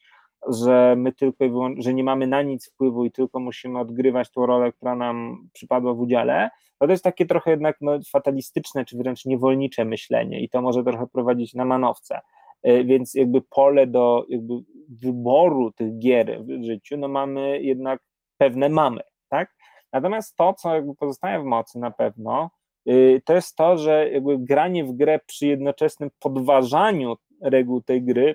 że 0.48 0.94
my 0.96 1.12
tylko 1.12 1.44
że 1.78 1.94
nie 1.94 2.04
mamy 2.04 2.26
na 2.26 2.42
nic 2.42 2.70
wpływu 2.70 3.04
i 3.04 3.10
tylko 3.10 3.40
musimy 3.40 3.78
odgrywać 3.78 4.30
tą 4.30 4.46
rolę, 4.46 4.72
która 4.72 4.96
nam 4.96 5.48
przypadła 5.52 5.94
w 5.94 6.00
udziale, 6.00 6.50
no 6.80 6.86
to 6.86 6.92
jest 6.92 7.04
takie 7.04 7.26
trochę 7.26 7.50
jednak 7.50 7.76
no, 7.80 7.98
fatalistyczne, 8.12 8.84
czy 8.84 8.96
wręcz 8.96 9.24
niewolnicze 9.24 9.84
myślenie 9.84 10.40
i 10.40 10.48
to 10.48 10.62
może 10.62 10.84
trochę 10.84 11.06
prowadzić 11.06 11.54
na 11.54 11.64
manowce. 11.64 12.20
Yy, 12.64 12.84
więc 12.84 13.14
jakby 13.14 13.42
pole 13.42 13.86
do 13.86 14.26
jakby 14.28 14.54
wyboru 15.02 15.72
tych 15.72 15.98
gier 15.98 16.44
w 16.44 16.64
życiu, 16.64 16.96
no 16.96 17.08
mamy 17.08 17.62
jednak 17.62 18.00
pewne 18.38 18.68
mamy 18.68 19.00
tak? 19.34 19.54
Natomiast 19.94 20.36
to, 20.36 20.54
co 20.54 20.74
jakby 20.74 20.94
pozostaje 20.94 21.40
w 21.40 21.44
mocy 21.44 21.78
na 21.78 21.90
pewno, 21.90 22.50
yy, 22.86 23.22
to 23.24 23.34
jest 23.34 23.56
to, 23.56 23.78
że 23.78 24.10
jakby 24.10 24.38
granie 24.38 24.84
w 24.84 24.92
grę 24.92 25.20
przy 25.26 25.46
jednoczesnym 25.46 26.10
podważaniu 26.18 27.16
reguł 27.40 27.82
tej 27.82 28.02
gry 28.02 28.34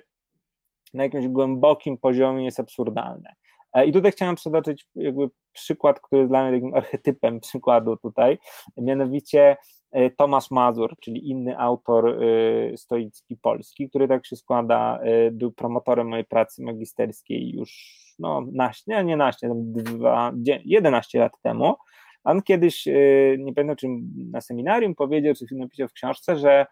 na 0.94 1.02
jakimś 1.02 1.28
głębokim 1.28 1.98
poziomie 1.98 2.44
jest 2.44 2.60
absurdalne. 2.60 3.34
E, 3.72 3.86
I 3.86 3.92
tutaj 3.92 4.12
chciałem 4.12 4.34
przytoczyć 4.34 4.86
jakby 4.94 5.30
przykład, 5.52 6.00
który 6.00 6.20
jest 6.20 6.32
dla 6.32 6.42
mnie 6.42 6.60
takim 6.60 6.74
archetypem 6.74 7.40
przykładu 7.50 7.96
tutaj, 7.96 8.38
mianowicie 8.76 9.56
e, 9.90 10.10
Tomasz 10.10 10.50
Mazur, 10.50 10.94
czyli 11.00 11.30
inny 11.30 11.58
autor 11.58 12.08
e, 12.08 12.76
stoicki 12.76 13.36
polski, 13.36 13.88
który 13.88 14.08
tak 14.08 14.26
się 14.26 14.36
składa, 14.36 15.00
był 15.32 15.52
promotorem 15.52 16.08
mojej 16.08 16.24
pracy 16.24 16.62
magisterskiej 16.62 17.50
już 17.56 18.00
no, 18.20 18.42
naście, 18.52 19.04
nie, 19.04 19.16
naście, 19.16 19.50
dwa, 19.54 20.32
11 20.64 21.18
lat 21.18 21.32
temu. 21.42 21.74
On 22.24 22.42
kiedyś, 22.42 22.86
nie 23.38 23.54
pamiętam 23.54 23.76
czy 23.76 23.86
na 24.30 24.40
seminarium 24.40 24.94
powiedział, 24.94 25.34
czy 25.34 25.54
napisał 25.54 25.88
w 25.88 25.92
książce, 25.92 26.36
że 26.36 26.66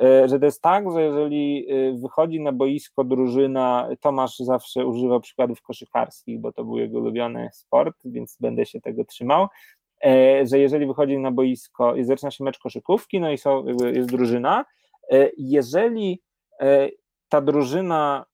E, 0.00 0.28
że 0.28 0.38
to 0.38 0.44
jest 0.44 0.62
tak, 0.62 0.92
że 0.92 1.02
jeżeli 1.02 1.66
e, 1.70 1.92
wychodzi 1.98 2.40
na 2.40 2.52
boisko 2.52 3.04
drużyna, 3.04 3.88
Tomasz 4.00 4.38
zawsze 4.38 4.86
używał 4.86 5.20
przykładów 5.20 5.62
koszykarskich, 5.62 6.40
bo 6.40 6.52
to 6.52 6.64
był 6.64 6.78
jego 6.78 6.98
ulubiony 6.98 7.48
sport, 7.52 7.96
więc 8.04 8.36
będę 8.40 8.66
się 8.66 8.80
tego 8.80 9.04
trzymał, 9.04 9.48
e, 10.04 10.46
że 10.46 10.58
jeżeli 10.58 10.86
wychodzi 10.86 11.18
na 11.18 11.30
boisko 11.30 11.96
i 11.96 12.04
zaczyna 12.04 12.30
się 12.30 12.44
mecz 12.44 12.58
koszykówki, 12.58 13.20
no 13.20 13.30
i 13.30 13.38
są, 13.38 13.64
jest 13.94 14.08
drużyna, 14.08 14.64
jeżeli 15.36 16.22
ta 17.28 17.40
drużyna, 17.40 18.24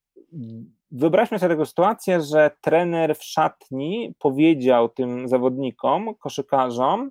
wyobraźmy 0.90 1.39
sobie 1.39 1.55
taką 1.55 1.65
sytuację, 1.65 2.20
że 2.20 2.51
trener 2.60 3.16
w 3.16 3.24
szatni 3.24 4.15
powiedział 4.19 4.89
tym 4.89 5.28
zawodnikom, 5.28 6.15
koszykarzom, 6.15 7.10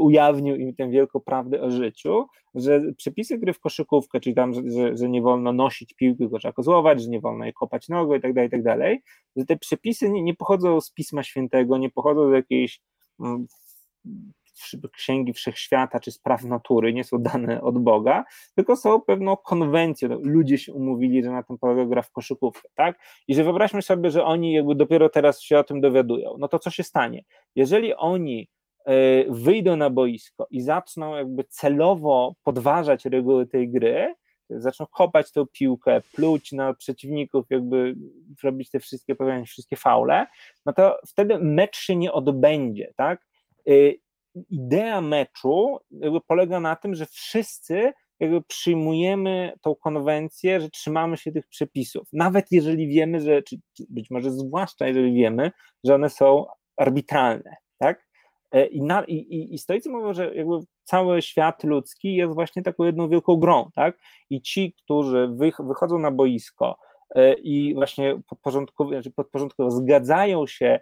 ujawnił 0.00 0.56
im 0.56 0.74
tę 0.74 0.90
wielką 0.90 1.20
prawdę 1.20 1.62
o 1.62 1.70
życiu, 1.70 2.26
że 2.54 2.80
przepisy 2.96 3.38
gry 3.38 3.52
w 3.52 3.60
koszykówkę, 3.60 4.20
czyli 4.20 4.34
tam, 4.34 4.54
że, 4.54 4.62
że, 4.66 4.96
że 4.96 5.08
nie 5.08 5.22
wolno 5.22 5.52
nosić 5.52 5.94
piłki, 5.94 6.18
tylko 6.18 6.38
trzeba 6.38 6.52
kozłować, 6.52 7.02
że 7.02 7.08
nie 7.08 7.20
wolno 7.20 7.44
je 7.44 7.52
kopać 7.52 7.88
nogą 7.88 8.14
i 8.14 8.20
tak 8.20 8.34
dalej, 8.34 8.48
i 8.48 8.50
tak 8.50 8.62
dalej, 8.62 9.02
że 9.36 9.44
te 9.44 9.56
przepisy 9.56 10.10
nie, 10.10 10.22
nie 10.22 10.34
pochodzą 10.34 10.80
z 10.80 10.92
Pisma 10.92 11.22
Świętego, 11.22 11.78
nie 11.78 11.90
pochodzą 11.90 12.30
z 12.30 12.32
jakiejś 12.32 12.80
mm, 13.20 13.46
księgi 14.92 15.32
wszechświata 15.32 16.00
czy 16.00 16.12
spraw 16.12 16.44
natury, 16.44 16.92
nie 16.92 17.04
są 17.04 17.18
dane 17.18 17.62
od 17.62 17.78
Boga, 17.78 18.24
tylko 18.54 18.76
są 18.76 19.00
pewną 19.00 19.36
konwencją. 19.36 20.08
No, 20.08 20.18
ludzie 20.22 20.58
się 20.58 20.72
umówili, 20.72 21.22
że 21.22 21.30
na 21.30 21.42
tym 21.42 21.58
polega 21.58 21.84
gra 21.84 22.02
w 22.02 22.10
koszykówkę, 22.10 22.68
tak? 22.74 22.98
I 23.28 23.34
że 23.34 23.44
wyobraźmy 23.44 23.82
sobie, 23.82 24.10
że 24.10 24.24
oni 24.24 24.52
jakby 24.52 24.74
dopiero 24.74 25.08
teraz 25.08 25.40
się 25.40 25.58
o 25.58 25.64
tym 25.64 25.80
dowiadują. 25.80 26.36
No 26.38 26.48
to 26.48 26.58
co 26.58 26.70
się 26.70 26.82
stanie? 26.82 27.24
Jeżeli 27.54 27.94
oni 27.94 28.48
E, 28.86 29.24
wyjdą 29.28 29.76
na 29.76 29.90
boisko 29.90 30.46
i 30.50 30.60
zaczną 30.60 31.16
jakby 31.16 31.44
celowo 31.44 32.34
podważać 32.42 33.04
reguły 33.04 33.46
tej 33.46 33.70
gry, 33.70 34.14
zaczną 34.50 34.86
kopać 34.86 35.32
tą 35.32 35.46
piłkę, 35.46 36.00
pluć 36.14 36.52
na 36.52 36.74
przeciwników, 36.74 37.46
jakby 37.50 37.94
robić 38.42 38.70
te 38.70 38.80
wszystkie, 38.80 39.14
powiedzmy, 39.14 39.46
wszystkie 39.46 39.76
faule, 39.76 40.26
no 40.66 40.72
to 40.72 40.98
wtedy 41.06 41.38
mecz 41.38 41.76
się 41.76 41.96
nie 41.96 42.12
odbędzie, 42.12 42.92
tak? 42.96 43.26
Idea 44.50 45.00
meczu 45.00 45.78
polega 46.26 46.60
na 46.60 46.76
tym, 46.76 46.94
że 46.94 47.06
wszyscy 47.06 47.92
jakby 48.20 48.42
przyjmujemy 48.42 49.52
tą 49.60 49.74
konwencję, 49.74 50.60
że 50.60 50.70
trzymamy 50.70 51.16
się 51.16 51.32
tych 51.32 51.46
przepisów, 51.46 52.08
nawet 52.12 52.46
jeżeli 52.50 52.88
wiemy, 52.88 53.20
że, 53.20 53.42
czy 53.42 53.56
być 53.88 54.10
może 54.10 54.30
zwłaszcza 54.30 54.86
jeżeli 54.86 55.12
wiemy, 55.12 55.50
że 55.84 55.94
one 55.94 56.10
są 56.10 56.46
arbitralne, 56.76 57.56
tak? 57.78 58.06
E, 58.52 58.66
I, 58.66 58.82
na, 58.82 59.04
i, 59.04 59.54
i 59.54 59.58
stoicy 59.58 59.90
mówią, 59.90 60.14
że 60.14 60.34
jakby 60.34 60.58
cały 60.84 61.22
świat 61.22 61.64
ludzki 61.64 62.14
jest 62.14 62.34
właśnie 62.34 62.62
taką 62.62 62.84
jedną 62.84 63.08
wielką 63.08 63.36
grą, 63.36 63.70
tak? 63.74 63.98
I 64.30 64.42
ci, 64.42 64.74
którzy 64.84 65.28
wy, 65.36 65.52
wychodzą 65.60 65.98
na 65.98 66.10
boisko 66.10 66.76
e, 67.14 67.34
i 67.34 67.74
właśnie 67.74 68.20
podporządkowo, 68.28 68.90
znaczy 68.90 69.10
podporządkowo 69.10 69.70
zgadzają 69.70 70.46
się 70.46 70.80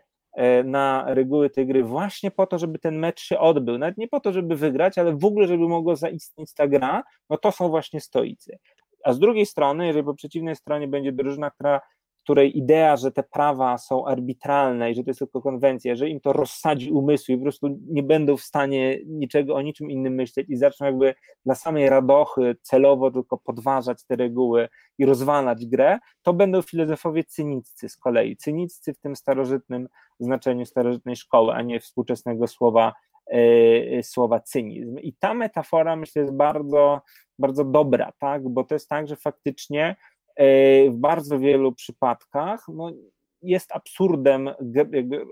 na 0.64 1.04
reguły 1.06 1.50
tej 1.50 1.66
gry 1.66 1.84
właśnie 1.84 2.30
po 2.30 2.46
to, 2.46 2.58
żeby 2.58 2.78
ten 2.78 2.98
mecz 2.98 3.20
się 3.20 3.38
odbył, 3.38 3.78
nawet 3.78 3.98
nie 3.98 4.08
po 4.08 4.20
to, 4.20 4.32
żeby 4.32 4.56
wygrać, 4.56 4.98
ale 4.98 5.16
w 5.16 5.24
ogóle, 5.24 5.46
żeby 5.46 5.68
mogła 5.68 5.96
zaistnieć 5.96 6.54
ta 6.54 6.68
gra, 6.68 7.02
no 7.30 7.36
to 7.36 7.52
są 7.52 7.68
właśnie 7.68 8.00
stoicy. 8.00 8.58
A 9.04 9.12
z 9.12 9.18
drugiej 9.18 9.46
strony, 9.46 9.86
jeżeli 9.86 10.04
po 10.04 10.14
przeciwnej 10.14 10.56
stronie 10.56 10.88
będzie 10.88 11.12
drużyna, 11.12 11.50
która 11.50 11.80
której 12.28 12.58
idea, 12.58 12.96
że 12.96 13.12
te 13.12 13.22
prawa 13.22 13.78
są 13.78 14.06
arbitralne 14.06 14.90
i 14.90 14.94
że 14.94 15.04
to 15.04 15.10
jest 15.10 15.20
tylko 15.20 15.42
konwencja, 15.42 15.96
że 15.96 16.08
im 16.08 16.20
to 16.20 16.32
rozsadzi 16.32 16.92
umysły 16.92 17.34
i 17.34 17.38
po 17.38 17.42
prostu 17.42 17.78
nie 17.86 18.02
będą 18.02 18.36
w 18.36 18.42
stanie 18.42 18.98
niczego 19.06 19.54
o 19.54 19.62
niczym 19.62 19.90
innym 19.90 20.14
myśleć 20.14 20.46
i 20.50 20.56
zaczną 20.56 20.86
jakby 20.86 21.14
dla 21.44 21.54
samej 21.54 21.88
radochy 21.88 22.56
celowo 22.62 23.10
tylko 23.10 23.38
podważać 23.38 24.04
te 24.04 24.16
reguły 24.16 24.68
i 24.98 25.06
rozwalać 25.06 25.66
grę, 25.66 25.98
to 26.22 26.32
będą 26.32 26.62
filozofowie 26.62 27.24
cyniccy 27.24 27.88
z 27.88 27.96
kolei. 27.96 28.36
Cyniccy 28.36 28.94
w 28.94 28.98
tym 28.98 29.16
starożytnym 29.16 29.88
znaczeniu 30.20 30.66
starożytnej 30.66 31.16
szkoły, 31.16 31.52
a 31.52 31.62
nie 31.62 31.80
współczesnego 31.80 32.46
słowa 32.46 32.92
Yy, 33.32 34.02
słowa 34.02 34.40
cynizm. 34.40 34.98
I 34.98 35.12
ta 35.12 35.34
metafora 35.34 35.96
myślę 35.96 36.22
jest 36.22 36.34
bardzo, 36.34 37.00
bardzo 37.38 37.64
dobra, 37.64 38.12
tak? 38.18 38.48
bo 38.48 38.64
to 38.64 38.74
jest 38.74 38.88
tak, 38.88 39.08
że 39.08 39.16
faktycznie 39.16 39.96
w 40.90 40.96
bardzo 40.96 41.38
wielu 41.38 41.72
przypadkach 41.72 42.64
no, 42.68 42.92
jest 43.42 43.72
absurdem 43.72 44.50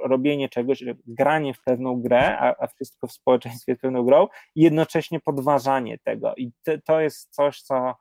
robienie 0.05 0.49
czegoś, 0.49 0.85
granie 1.07 1.55
w 1.55 1.63
pewną 1.63 2.03
grę, 2.03 2.39
a, 2.39 2.55
a 2.59 2.67
wszystko 2.67 3.07
w 3.07 3.13
społeczeństwie 3.13 3.77
pewną 3.77 4.03
grą, 4.03 4.27
i 4.55 4.63
jednocześnie 4.63 5.21
podważanie 5.21 5.99
tego. 5.99 6.35
I 6.37 6.53
te, 6.63 6.79
to 6.79 7.01
jest 7.01 7.35
coś, 7.35 7.63
co 7.63 7.95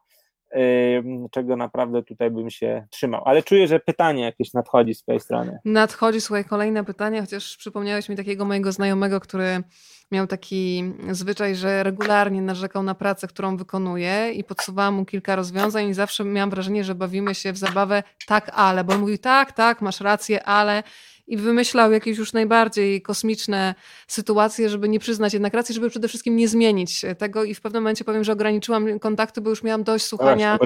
czego 1.31 1.55
naprawdę 1.55 2.03
tutaj 2.03 2.31
bym 2.31 2.49
się 2.49 2.87
trzymał. 2.89 3.21
Ale 3.25 3.43
czuję, 3.43 3.67
że 3.67 3.79
pytanie 3.79 4.23
jakieś 4.23 4.53
nadchodzi 4.53 4.95
z 4.95 5.01
twojej 5.01 5.19
strony. 5.19 5.59
Nadchodzi, 5.65 6.21
słuchaj, 6.21 6.45
kolejne 6.45 6.83
pytanie, 6.83 7.21
chociaż 7.21 7.57
przypomniałeś 7.57 8.09
mi 8.09 8.15
takiego 8.15 8.45
mojego 8.45 8.71
znajomego, 8.71 9.19
który 9.19 9.63
miał 10.11 10.27
taki 10.27 10.83
zwyczaj, 11.11 11.55
że 11.55 11.83
regularnie 11.83 12.41
narzekał 12.41 12.83
na 12.83 12.95
pracę, 12.95 13.27
którą 13.27 13.57
wykonuje 13.57 14.31
i 14.31 14.43
podsuwałam 14.43 14.93
mu 14.93 15.05
kilka 15.05 15.35
rozwiązań 15.35 15.87
i 15.87 15.93
zawsze 15.93 16.23
miałam 16.23 16.49
wrażenie, 16.49 16.83
że 16.83 16.95
bawimy 16.95 17.35
się 17.35 17.53
w 17.53 17.57
zabawę 17.57 18.03
tak, 18.27 18.51
ale, 18.53 18.83
bo 18.83 18.93
on 18.93 18.99
mówił 18.99 19.17
tak, 19.17 19.51
tak, 19.51 19.81
masz 19.81 20.01
rację, 20.01 20.43
ale 20.43 20.83
i 21.27 21.37
wymyślał 21.37 21.91
jakieś 21.91 22.17
już 22.17 22.33
najbardziej 22.33 23.01
kosmiczne 23.01 23.75
sytuacje, 24.07 24.69
żeby 24.69 24.89
nie 24.89 24.99
przyznać 24.99 25.33
jednak 25.33 25.53
racji, 25.53 25.75
żeby 25.75 25.89
przede 25.89 26.07
wszystkim 26.07 26.35
nie 26.35 26.47
zmienić 26.47 27.05
tego. 27.17 27.43
I 27.43 27.55
w 27.55 27.61
pewnym 27.61 27.83
momencie 27.83 28.03
powiem, 28.03 28.23
że 28.23 28.31
ograniczyłam 28.31 28.99
kontakty, 28.99 29.41
bo 29.41 29.49
już 29.49 29.63
miałam 29.63 29.83
dość 29.83 30.05
słuchania, 30.05 30.57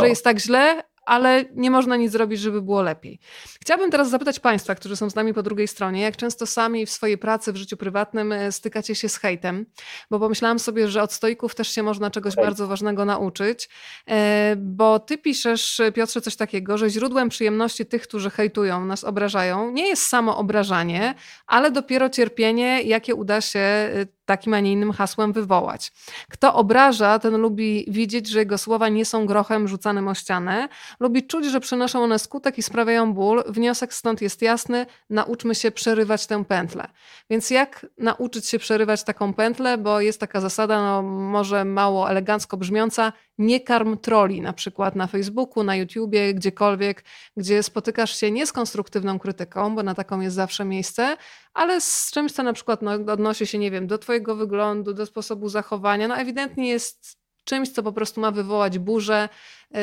że 0.00 0.08
jest 0.08 0.24
tak 0.24 0.38
źle, 0.40 0.82
ale 1.08 1.44
nie 1.54 1.70
można 1.70 1.96
nic 1.96 2.12
zrobić, 2.12 2.40
żeby 2.40 2.62
było 2.62 2.82
lepiej. 2.82 3.18
Chciałabym 3.60 3.90
teraz 3.90 4.10
zapytać 4.10 4.40
Państwa, 4.40 4.74
którzy 4.74 4.96
są 4.96 5.10
z 5.10 5.14
nami 5.14 5.34
po 5.34 5.42
drugiej 5.42 5.68
stronie, 5.68 6.02
jak 6.02 6.16
często 6.16 6.46
sami 6.46 6.86
w 6.86 6.90
swojej 6.90 7.18
pracy, 7.18 7.52
w 7.52 7.56
życiu 7.56 7.76
prywatnym 7.76 8.32
e, 8.32 8.52
stykacie 8.52 8.94
się 8.94 9.08
z 9.08 9.16
hejtem, 9.16 9.66
bo 10.10 10.20
pomyślałam 10.20 10.58
sobie, 10.58 10.88
że 10.88 11.02
od 11.02 11.12
stoików 11.12 11.54
też 11.54 11.68
się 11.68 11.82
można 11.82 12.10
czegoś 12.10 12.34
bardzo 12.36 12.66
ważnego 12.66 13.04
nauczyć, 13.04 13.68
e, 14.08 14.54
bo 14.56 14.98
Ty 14.98 15.18
piszesz, 15.18 15.80
Piotrze, 15.94 16.20
coś 16.20 16.36
takiego, 16.36 16.78
że 16.78 16.90
źródłem 16.90 17.28
przyjemności 17.28 17.86
tych, 17.86 18.02
którzy 18.02 18.30
hejtują, 18.30 18.84
nas 18.84 19.04
obrażają, 19.04 19.70
nie 19.70 19.88
jest 19.88 20.06
samo 20.06 20.36
obrażanie, 20.36 21.14
ale 21.46 21.70
dopiero 21.70 22.10
cierpienie, 22.10 22.82
jakie 22.82 23.14
uda 23.14 23.40
się 23.40 23.90
takim, 24.28 24.54
a 24.54 24.60
nie 24.60 24.72
innym 24.72 24.92
hasłem 24.92 25.32
wywołać. 25.32 25.92
Kto 26.30 26.54
obraża, 26.54 27.18
ten 27.18 27.36
lubi 27.36 27.84
widzieć, 27.88 28.28
że 28.28 28.38
jego 28.38 28.58
słowa 28.58 28.88
nie 28.88 29.04
są 29.04 29.26
grochem 29.26 29.68
rzucanym 29.68 30.08
o 30.08 30.14
ścianę, 30.14 30.68
lubi 31.00 31.26
czuć, 31.26 31.46
że 31.46 31.60
przynoszą 31.60 32.02
one 32.02 32.18
skutek 32.18 32.58
i 32.58 32.62
sprawiają 32.62 33.14
ból. 33.14 33.42
Wniosek 33.46 33.94
stąd 33.94 34.22
jest 34.22 34.42
jasny, 34.42 34.86
nauczmy 35.10 35.54
się 35.54 35.70
przerywać 35.70 36.26
tę 36.26 36.44
pętlę. 36.44 36.88
Więc 37.30 37.50
jak 37.50 37.86
nauczyć 37.98 38.46
się 38.46 38.58
przerywać 38.58 39.04
taką 39.04 39.34
pętlę, 39.34 39.78
bo 39.78 40.00
jest 40.00 40.20
taka 40.20 40.40
zasada, 40.40 40.82
no 40.82 41.02
może 41.02 41.64
mało 41.64 42.10
elegancko 42.10 42.56
brzmiąca, 42.56 43.12
nie 43.38 43.60
karm 43.60 43.98
troli, 43.98 44.40
na 44.40 44.52
przykład 44.52 44.96
na 44.96 45.06
Facebooku, 45.06 45.64
na 45.64 45.76
YouTubie, 45.76 46.34
gdziekolwiek, 46.34 47.04
gdzie 47.36 47.62
spotykasz 47.62 48.16
się 48.16 48.30
nie 48.30 48.46
z 48.46 48.52
konstruktywną 48.52 49.18
krytyką, 49.18 49.74
bo 49.74 49.82
na 49.82 49.94
taką 49.94 50.20
jest 50.20 50.36
zawsze 50.36 50.64
miejsce, 50.64 51.16
ale 51.54 51.80
z 51.80 52.10
czymś, 52.12 52.32
co 52.32 52.42
na 52.42 52.52
przykład 52.52 52.82
no, 52.82 52.92
odnosi 52.92 53.46
się, 53.46 53.58
nie 53.58 53.70
wiem, 53.70 53.86
do 53.86 53.98
twojego 53.98 54.36
wyglądu, 54.36 54.94
do 54.94 55.06
sposobu 55.06 55.48
zachowania, 55.48 56.08
no 56.08 56.16
ewidentnie 56.16 56.68
jest 56.68 57.18
czymś, 57.44 57.68
co 57.68 57.82
po 57.82 57.92
prostu 57.92 58.20
ma 58.20 58.30
wywołać 58.30 58.78
burzę, 58.78 59.28
y, 59.76 59.78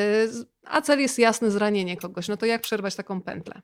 a 0.64 0.80
cel 0.80 1.00
jest 1.00 1.18
jasny, 1.18 1.50
zranienie 1.50 1.96
kogoś. 1.96 2.28
No 2.28 2.36
to 2.36 2.46
jak 2.46 2.62
przerwać 2.62 2.96
taką 2.96 3.22
pętlę? 3.22 3.60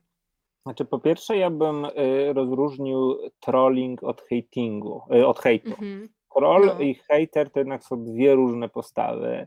Znaczy, 0.66 0.84
po 0.84 0.98
pierwsze, 0.98 1.36
ja 1.36 1.50
bym 1.50 1.84
y, 1.84 2.32
rozróżnił 2.32 3.18
trolling 3.40 4.02
od 4.02 4.22
hatingu, 4.22 5.02
y, 5.14 5.26
od 5.26 5.38
hejtu. 5.38 5.70
Mhm. 5.70 6.08
Troll 6.34 6.66
no. 6.66 6.80
i 6.80 6.94
hater 6.94 7.50
to 7.50 7.60
jednak 7.60 7.84
są 7.84 8.04
dwie 8.04 8.34
różne 8.34 8.68
postawy. 8.68 9.46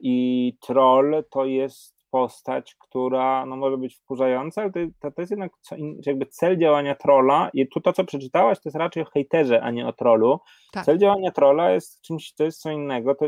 I 0.00 0.56
troll 0.60 1.24
to 1.30 1.44
jest 1.44 1.98
postać, 2.10 2.74
która 2.78 3.46
no, 3.46 3.56
może 3.56 3.78
być 3.78 3.96
wkurzająca, 3.96 4.62
ale 4.62 4.70
to, 5.00 5.10
to 5.10 5.22
jest 5.22 5.30
jednak 5.30 5.52
co, 5.60 5.76
jakby 6.06 6.26
cel 6.26 6.58
działania 6.58 6.94
trolla 6.94 7.50
i 7.54 7.68
tu 7.68 7.80
to, 7.80 7.92
co 7.92 8.04
przeczytałaś, 8.04 8.58
to 8.58 8.62
jest 8.68 8.76
raczej 8.76 9.02
o 9.02 9.06
hejterze, 9.06 9.62
a 9.62 9.70
nie 9.70 9.86
o 9.86 9.92
trollu. 9.92 10.40
Tak. 10.72 10.84
Cel 10.84 10.98
działania 10.98 11.30
trolla 11.30 11.70
jest 11.70 12.00
czymś, 12.00 12.34
to 12.34 12.44
jest 12.44 12.60
co 12.60 12.70
innego. 12.70 13.14
To, 13.14 13.26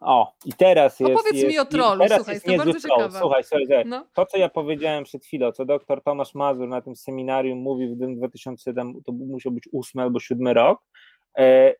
o, 0.00 0.32
i 0.44 0.52
teraz 0.52 1.00
jest. 1.00 1.12
Opowiedz 1.12 1.34
jest, 1.34 1.48
mi 1.48 1.58
o 1.58 1.64
trollu, 1.64 2.02
teraz 2.02 2.18
słuchaj, 2.18 2.34
jest 2.34 2.56
bardzo 2.56 2.80
ciekawe. 2.80 3.18
Słuchaj, 3.18 3.44
słuchaj, 3.44 3.84
no. 3.86 4.06
to 4.14 4.26
co 4.26 4.38
ja 4.38 4.48
powiedziałem 4.48 5.04
przed 5.04 5.24
chwilą, 5.24 5.52
co 5.52 5.64
doktor 5.64 6.02
Tomasz 6.02 6.34
Mazur 6.34 6.68
na 6.68 6.80
tym 6.80 6.96
seminarium 6.96 7.58
mówił 7.58 7.94
w 7.94 8.16
2007, 8.16 9.02
to 9.04 9.12
musiał 9.12 9.52
być 9.52 9.68
ósmy 9.72 10.02
albo 10.02 10.20
siódmy 10.20 10.54
rok, 10.54 10.82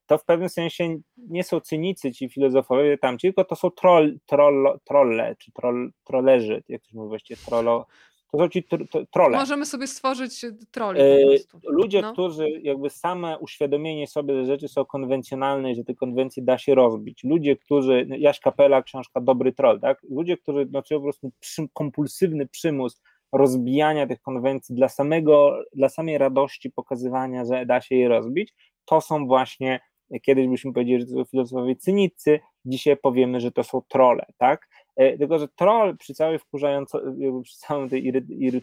to 0.06 0.18
w 0.18 0.24
pewnym 0.24 0.48
sensie 0.48 0.96
nie 1.16 1.44
są 1.44 1.60
cynicy 1.60 2.12
ci 2.12 2.28
filozofowie 2.28 2.98
tamci, 2.98 3.26
tylko 3.26 3.44
to 3.44 3.56
są 3.56 3.70
troll, 3.70 4.18
troll, 4.26 4.78
trolle, 4.84 5.36
czy 5.38 5.52
troll, 5.52 5.90
trollerzy, 6.04 6.62
jak 6.68 6.82
to 6.82 6.88
się 6.88 6.96
mówi 6.96 7.08
właściwie, 7.08 7.40
trollo, 7.46 7.86
to 8.32 8.38
są 8.38 8.48
ci 8.48 8.64
tr. 8.64 9.30
Możemy 9.30 9.66
sobie 9.66 9.86
stworzyć 9.86 10.44
troli 10.70 11.00
prostu. 11.26 11.58
Ludzie, 11.64 12.02
no. 12.02 12.12
którzy 12.12 12.50
jakby 12.50 12.90
same 12.90 13.38
uświadomienie 13.38 14.06
sobie, 14.06 14.34
że 14.34 14.44
rzeczy 14.44 14.68
są 14.68 14.84
konwencjonalne 14.84 15.72
i 15.72 15.74
że 15.74 15.84
te 15.84 15.94
konwencje 15.94 16.42
da 16.42 16.58
się 16.58 16.74
rozbić. 16.74 17.24
Ludzie, 17.24 17.56
którzy, 17.56 18.06
no, 18.08 18.16
Jaś 18.18 18.40
Kapela, 18.40 18.82
książka 18.82 19.20
Dobry 19.20 19.52
Troll, 19.52 19.80
tak? 19.80 20.02
Ludzie, 20.10 20.36
którzy 20.36 20.68
no, 20.70 20.82
po 20.82 21.00
prostu 21.00 21.32
przy, 21.40 21.68
kompulsywny 21.72 22.46
przymus 22.46 23.02
rozbijania 23.32 24.06
tych 24.06 24.20
konwencji 24.20 24.74
dla 24.74 24.88
samego, 24.88 25.58
dla 25.74 25.88
samej 25.88 26.18
radości 26.18 26.70
pokazywania, 26.70 27.44
że 27.44 27.66
da 27.66 27.80
się 27.80 27.94
je 27.94 28.08
rozbić, 28.08 28.54
to 28.86 29.00
są 29.00 29.26
właśnie, 29.26 29.80
kiedyś 30.22 30.48
byśmy 30.48 30.72
powiedzieli, 30.72 31.00
że 31.00 31.06
to 31.06 31.12
są 31.12 31.24
filozofowie 31.24 31.76
cynicy, 31.76 32.40
dzisiaj 32.64 32.96
powiemy, 32.96 33.40
że 33.40 33.52
to 33.52 33.64
są 33.64 33.82
trole, 33.88 34.26
tak? 34.38 34.68
E, 34.96 35.18
tylko, 35.18 35.38
że 35.38 35.48
troll 35.48 35.96
przy 35.96 36.14
całej 36.14 36.38
wkurzającej, 36.38 37.00
przy 37.44 37.56
całej 37.56 37.90
tej 37.90 38.06
iry, 38.06 38.26
iry, 38.30 38.60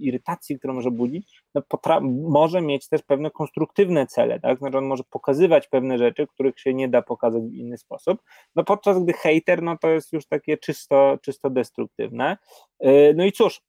irytacji, 0.00 0.58
którą 0.58 0.74
może 0.74 0.90
budzić, 0.90 1.42
no 1.54 1.62
może 2.28 2.60
mieć 2.60 2.88
też 2.88 3.02
pewne 3.02 3.30
konstruktywne 3.30 4.06
cele, 4.06 4.40
tak? 4.40 4.58
Znaczy 4.58 4.78
on 4.78 4.86
może 4.86 5.02
pokazywać 5.10 5.68
pewne 5.68 5.98
rzeczy, 5.98 6.26
których 6.26 6.60
się 6.60 6.74
nie 6.74 6.88
da 6.88 7.02
pokazać 7.02 7.42
w 7.42 7.54
inny 7.54 7.78
sposób, 7.78 8.22
no 8.56 8.64
podczas 8.64 9.04
gdy 9.04 9.12
hater, 9.12 9.62
no 9.62 9.78
to 9.78 9.88
jest 9.90 10.12
już 10.12 10.26
takie 10.26 10.58
czysto, 10.58 11.18
czysto 11.22 11.50
destruktywne. 11.50 12.36
E, 12.80 13.14
no 13.14 13.24
i 13.24 13.32
cóż, 13.32 13.60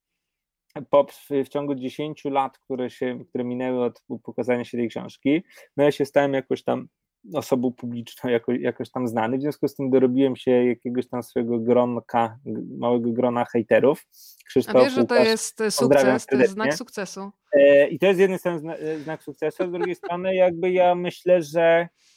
po, 0.90 1.08
w 1.46 1.50
ciągu 1.50 1.76
10 1.76 2.26
lat, 2.26 2.58
które, 2.60 2.90
się, 2.90 3.20
które 3.30 3.44
minęły 3.44 3.84
od 3.84 4.04
pokazania 4.24 4.66
się 4.66 4.78
tej 4.78 4.90
książki, 4.90 5.44
no 5.78 5.84
ja 5.84 5.92
się 5.92 6.06
stałem 6.06 6.34
jakoś 6.34 6.64
tam 6.64 6.88
osobą 7.34 7.74
publiczną, 7.74 8.30
jako, 8.30 8.52
jakoś 8.52 8.92
tam 8.92 9.08
znany, 9.08 9.38
w 9.38 9.42
związku 9.42 9.68
z 9.68 9.76
tym 9.76 9.90
dorobiłem 9.90 10.36
się 10.36 10.52
jakiegoś 10.52 11.08
tam 11.08 11.24
swojego 11.24 11.60
gronka, 11.60 12.38
małego 12.78 13.12
grona 13.12 13.46
hejterów. 13.46 14.06
Krzysztof, 14.48 14.76
A 14.76 14.80
wiesz, 14.80 14.94
że 14.94 15.06
to 15.06 15.16
jest 15.16 15.64
sukces, 15.70 16.26
to 16.26 16.36
jest 16.36 16.54
znak 16.54 16.74
sukcesu. 16.74 17.32
E, 17.54 17.88
I 17.88 18.00
to 18.00 18.06
jest 18.06 18.18
z 18.18 18.20
jednej 18.20 18.40
strony 18.40 18.78
znak 19.04 19.24
sukcesu, 19.24 19.68
z 19.68 19.72
drugiej 19.72 19.96
strony 19.96 20.36
jakby 20.36 20.72
ja 20.72 20.96
myślę, 20.96 21.42
że 21.42 21.62
E, 21.62 22.11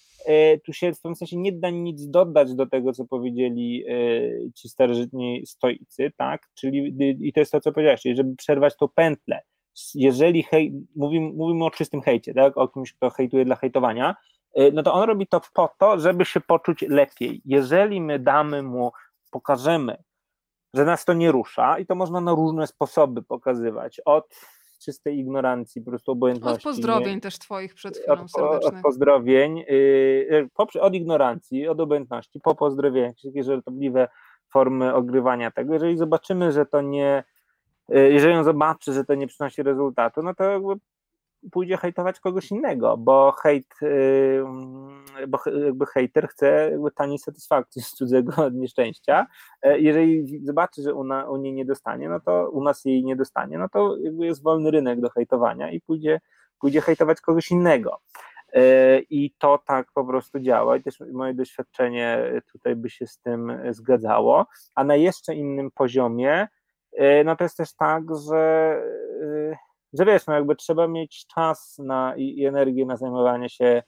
tu 0.65 0.73
się 0.73 0.93
w 0.93 1.01
pewnym 1.01 1.17
sensie 1.17 1.37
nie 1.37 1.53
da 1.53 1.71
nic 1.71 2.11
dodać 2.11 2.55
do 2.55 2.67
tego, 2.67 2.93
co 2.93 3.05
powiedzieli 3.05 3.85
e, 3.89 4.53
ci 4.53 4.69
starożytni 4.69 5.47
stoicy, 5.47 6.13
tak? 6.17 6.49
Czyli 6.55 6.97
i 7.21 7.33
to 7.33 7.41
jest 7.41 7.53
to, 7.53 7.61
co 7.61 7.73
powiedziałeś, 7.73 8.03
czyli 8.03 8.17
żeby 8.17 8.37
przerwać 8.37 8.77
tą 8.77 8.89
pętlę. 8.89 9.43
Jeżeli 9.95 10.43
hej, 10.43 10.73
mówimy, 10.97 11.33
mówimy 11.33 11.65
o 11.65 11.71
czystym 11.71 12.03
hejcie, 12.03 12.35
tak? 12.35 12.59
O 12.59 12.69
kimś, 12.69 12.93
kto 12.93 13.11
hejtuje 13.11 13.45
dla 13.45 13.57
hejtowania, 13.57 14.17
e, 14.55 14.71
no 14.71 14.83
to 14.83 14.95
on 14.95 15.09
robi 15.09 15.27
to 15.27 15.41
po 15.55 15.75
to, 15.79 15.99
żeby 16.01 16.25
się 16.25 16.41
poczuć 16.41 16.83
lepiej. 16.83 17.43
Jeżeli 17.45 18.01
my 18.01 18.19
damy 18.19 18.63
mu, 18.63 18.93
pokażemy, 19.31 19.97
że 20.75 20.85
nas 20.85 21.05
to 21.05 21.13
nie 21.13 21.33
rusza, 21.33 21.79
i 21.79 21.87
to 21.87 21.95
można 21.95 22.21
na 22.21 22.33
różne 22.33 22.67
sposoby 22.67 23.23
pokazywać, 23.23 24.01
od 24.05 24.37
czystej 24.85 25.19
ignorancji, 25.19 25.83
po 25.83 25.91
prostu 25.91 26.13
obojętności. 26.13 26.69
Od 26.69 26.75
pozdrowień 26.75 27.15
nie? 27.15 27.21
też 27.21 27.39
twoich 27.39 27.75
przed 27.75 27.99
chwilą 27.99 28.25
od, 28.35 28.65
Od 28.65 28.75
pozdrowień, 28.83 29.59
yy, 29.59 30.49
od 30.81 30.95
ignorancji, 30.95 31.69
od 31.69 31.81
obojętności, 31.81 32.41
po 32.41 32.55
pozdrowieniach, 32.55 33.15
takie 33.25 33.43
żartobliwe 33.43 34.09
formy 34.53 34.95
ogrywania 34.95 35.51
tego. 35.51 35.75
Jeżeli 35.75 35.97
zobaczymy, 35.97 36.53
że 36.53 36.67
to 36.67 36.81
nie, 36.81 37.25
yy, 37.89 38.13
jeżeli 38.13 38.35
on 38.35 38.45
zobaczy, 38.45 38.93
że 38.93 39.05
to 39.05 39.15
nie 39.15 39.27
przynosi 39.27 39.63
rezultatu, 39.63 40.23
no 40.23 40.35
to 40.35 40.45
jakby 40.45 40.75
pójdzie 41.53 41.77
hejtować 41.77 42.21
kogoś 42.21 42.51
innego, 42.51 42.97
bo 42.97 43.33
hejt, 43.33 43.75
bo 45.29 45.39
jakby 45.65 45.87
hejter 45.87 46.29
chce 46.29 46.69
jakby 46.71 46.91
taniej 46.91 47.19
satysfakcji 47.19 47.83
z 47.83 47.91
cudzego 47.91 48.33
nieszczęścia. 48.53 49.27
E, 49.63 49.79
jeżeli 49.79 50.41
zobaczy, 50.45 50.83
że 50.83 50.95
u 51.29 51.37
niej 51.37 51.53
nie 51.53 51.65
dostanie, 51.65 52.09
no 52.09 52.21
to 52.21 52.51
u 52.51 52.63
nas 52.63 52.85
jej 52.85 53.05
nie 53.05 53.17
dostanie, 53.17 53.59
no 53.59 53.69
to 53.69 53.97
jakby 53.97 54.27
jest 54.27 54.43
wolny 54.43 54.71
rynek 54.71 55.01
do 55.01 55.11
hejtowania 55.11 55.71
i 55.71 55.81
pójdzie, 55.81 56.21
pójdzie 56.61 56.81
hejtować 56.81 57.21
kogoś 57.21 57.51
innego. 57.51 58.01
E, 58.53 58.99
I 58.99 59.35
to 59.39 59.59
tak 59.67 59.87
po 59.95 60.05
prostu 60.05 60.41
działa, 60.41 60.77
i 60.77 60.83
też 60.83 61.01
moje 61.13 61.35
doświadczenie 61.35 62.33
tutaj 62.53 62.77
by 62.77 62.91
się 62.91 63.07
z 63.07 63.19
tym 63.19 63.59
zgadzało. 63.71 64.47
A 64.75 64.85
na 64.85 64.97
jeszcze 64.97 65.35
innym 65.35 65.71
poziomie, 65.71 66.49
e, 66.93 67.25
no 67.25 67.37
to 67.37 67.45
jest 67.45 67.57
też 67.57 67.75
tak, 67.75 68.05
że 68.29 68.83
że 69.99 70.05
wiesz, 70.05 70.27
no 70.27 70.35
jakby 70.35 70.57
trzeba 70.57 70.89
mieć 70.89 71.27
czas 71.27 71.79
na, 71.79 72.17
i, 72.17 72.39
i 72.39 72.47
energię 72.47 72.87
na 72.87 72.97
zajmowanie 72.97 73.49
się 73.49 73.83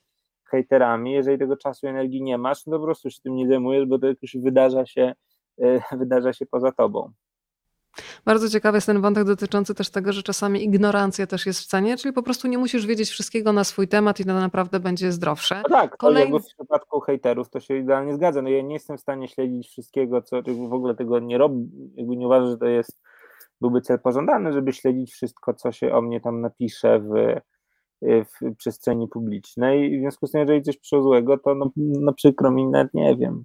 hejterami. 0.44 1.12
Jeżeli 1.12 1.38
tego 1.38 1.56
czasu 1.56 1.86
i 1.86 1.88
energii 1.88 2.22
nie 2.22 2.38
masz, 2.38 2.66
no 2.66 2.72
to 2.72 2.78
po 2.78 2.84
prostu 2.84 3.10
się 3.10 3.20
tym 3.22 3.34
nie 3.34 3.48
zajmujesz, 3.48 3.86
bo 3.86 3.98
to 3.98 4.06
jakoś 4.06 4.36
wydarza 4.36 4.86
się, 4.86 5.14
yy, 5.58 5.80
wydarza 5.98 6.32
się 6.32 6.46
poza 6.46 6.72
tobą. 6.72 7.12
Bardzo 8.24 8.48
ciekawy 8.48 8.76
jest 8.76 8.86
ten 8.86 9.00
wątek 9.00 9.24
dotyczący 9.24 9.74
też 9.74 9.90
tego, 9.90 10.12
że 10.12 10.22
czasami 10.22 10.64
ignorancja 10.64 11.26
też 11.26 11.46
jest 11.46 11.60
w 11.60 11.66
cenie, 11.66 11.96
czyli 11.96 12.14
po 12.14 12.22
prostu 12.22 12.48
nie 12.48 12.58
musisz 12.58 12.86
wiedzieć 12.86 13.10
wszystkiego 13.10 13.52
na 13.52 13.64
swój 13.64 13.88
temat 13.88 14.20
i 14.20 14.24
to 14.24 14.34
naprawdę 14.34 14.80
będzie 14.80 15.12
zdrowsze. 15.12 15.62
No 15.70 15.76
tak, 15.76 15.96
Kolejny... 15.96 16.40
w 16.40 16.44
przypadku 16.44 17.00
hejterów 17.00 17.50
to 17.50 17.60
się 17.60 17.76
idealnie 17.76 18.14
zgadza. 18.14 18.42
No 18.42 18.48
ja 18.48 18.62
nie 18.62 18.74
jestem 18.74 18.98
w 18.98 19.00
stanie 19.00 19.28
śledzić 19.28 19.68
wszystkiego, 19.68 20.22
co 20.22 20.42
w 20.68 20.72
ogóle 20.72 20.94
tego 20.94 21.18
nie 21.18 21.38
robi, 21.38 21.68
jakby 21.96 22.16
nie 22.16 22.26
uważam, 22.26 22.50
że 22.50 22.58
to 22.58 22.66
jest 22.66 23.02
byłby 23.60 23.80
cel 23.80 23.98
pożądany, 24.00 24.52
żeby 24.52 24.72
śledzić 24.72 25.12
wszystko, 25.12 25.54
co 25.54 25.72
się 25.72 25.92
o 25.92 26.02
mnie 26.02 26.20
tam 26.20 26.40
napisze 26.40 27.00
w, 27.00 27.40
w 28.02 28.56
przestrzeni 28.56 29.08
publicznej. 29.08 29.98
W 29.98 30.00
związku 30.00 30.26
z 30.26 30.30
tym, 30.30 30.40
jeżeli 30.40 30.62
coś 30.62 30.78
przyszło 30.78 31.02
złego, 31.02 31.38
to 31.38 31.54
no, 31.54 31.70
no 31.76 32.12
przykro 32.12 32.50
mi, 32.50 32.66
nawet 32.66 32.94
nie 32.94 33.16
wiem. 33.16 33.44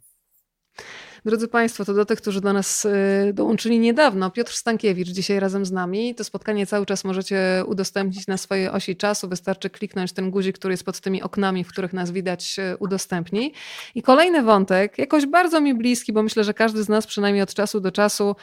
Drodzy 1.25 1.47
Państwo, 1.47 1.85
to 1.85 1.93
do 1.93 2.05
tych, 2.05 2.21
którzy 2.21 2.41
do 2.41 2.53
nas 2.53 2.85
y, 2.85 3.31
dołączyli 3.33 3.79
niedawno, 3.79 4.31
Piotr 4.31 4.53
Stankiewicz 4.53 5.07
dzisiaj 5.07 5.39
razem 5.39 5.65
z 5.65 5.71
nami. 5.71 6.15
To 6.15 6.23
spotkanie 6.23 6.67
cały 6.67 6.85
czas 6.85 7.03
możecie 7.03 7.63
udostępnić 7.67 8.27
na 8.27 8.37
swojej 8.37 8.69
osi 8.69 8.95
czasu. 8.95 9.29
Wystarczy 9.29 9.69
kliknąć 9.69 10.11
ten 10.11 10.31
guzik, 10.31 10.57
który 10.57 10.73
jest 10.73 10.83
pod 10.83 10.99
tymi 10.99 11.21
oknami, 11.21 11.63
w 11.63 11.67
których 11.67 11.93
nas 11.93 12.11
widać, 12.11 12.59
y, 12.59 12.77
udostępnij. 12.77 13.53
I 13.95 14.01
kolejny 14.01 14.43
wątek, 14.43 14.97
jakoś 14.97 15.25
bardzo 15.25 15.61
mi 15.61 15.73
bliski, 15.73 16.13
bo 16.13 16.23
myślę, 16.23 16.43
że 16.43 16.53
każdy 16.53 16.83
z 16.83 16.89
nas 16.89 17.07
przynajmniej 17.07 17.43
od 17.43 17.53
czasu 17.53 17.79
do 17.79 17.91
czasu 17.91 18.35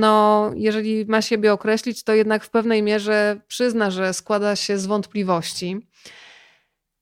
no, 0.00 0.50
jeżeli 0.54 1.06
ma 1.06 1.22
siebie 1.22 1.52
określić, 1.52 2.02
to 2.02 2.14
jednak 2.14 2.44
w 2.44 2.50
pewnej 2.50 2.82
mierze 2.82 3.40
przyzna, 3.48 3.90
że 3.90 4.14
składa 4.14 4.56
się 4.56 4.78
z 4.78 4.86
wątpliwości. 4.86 5.80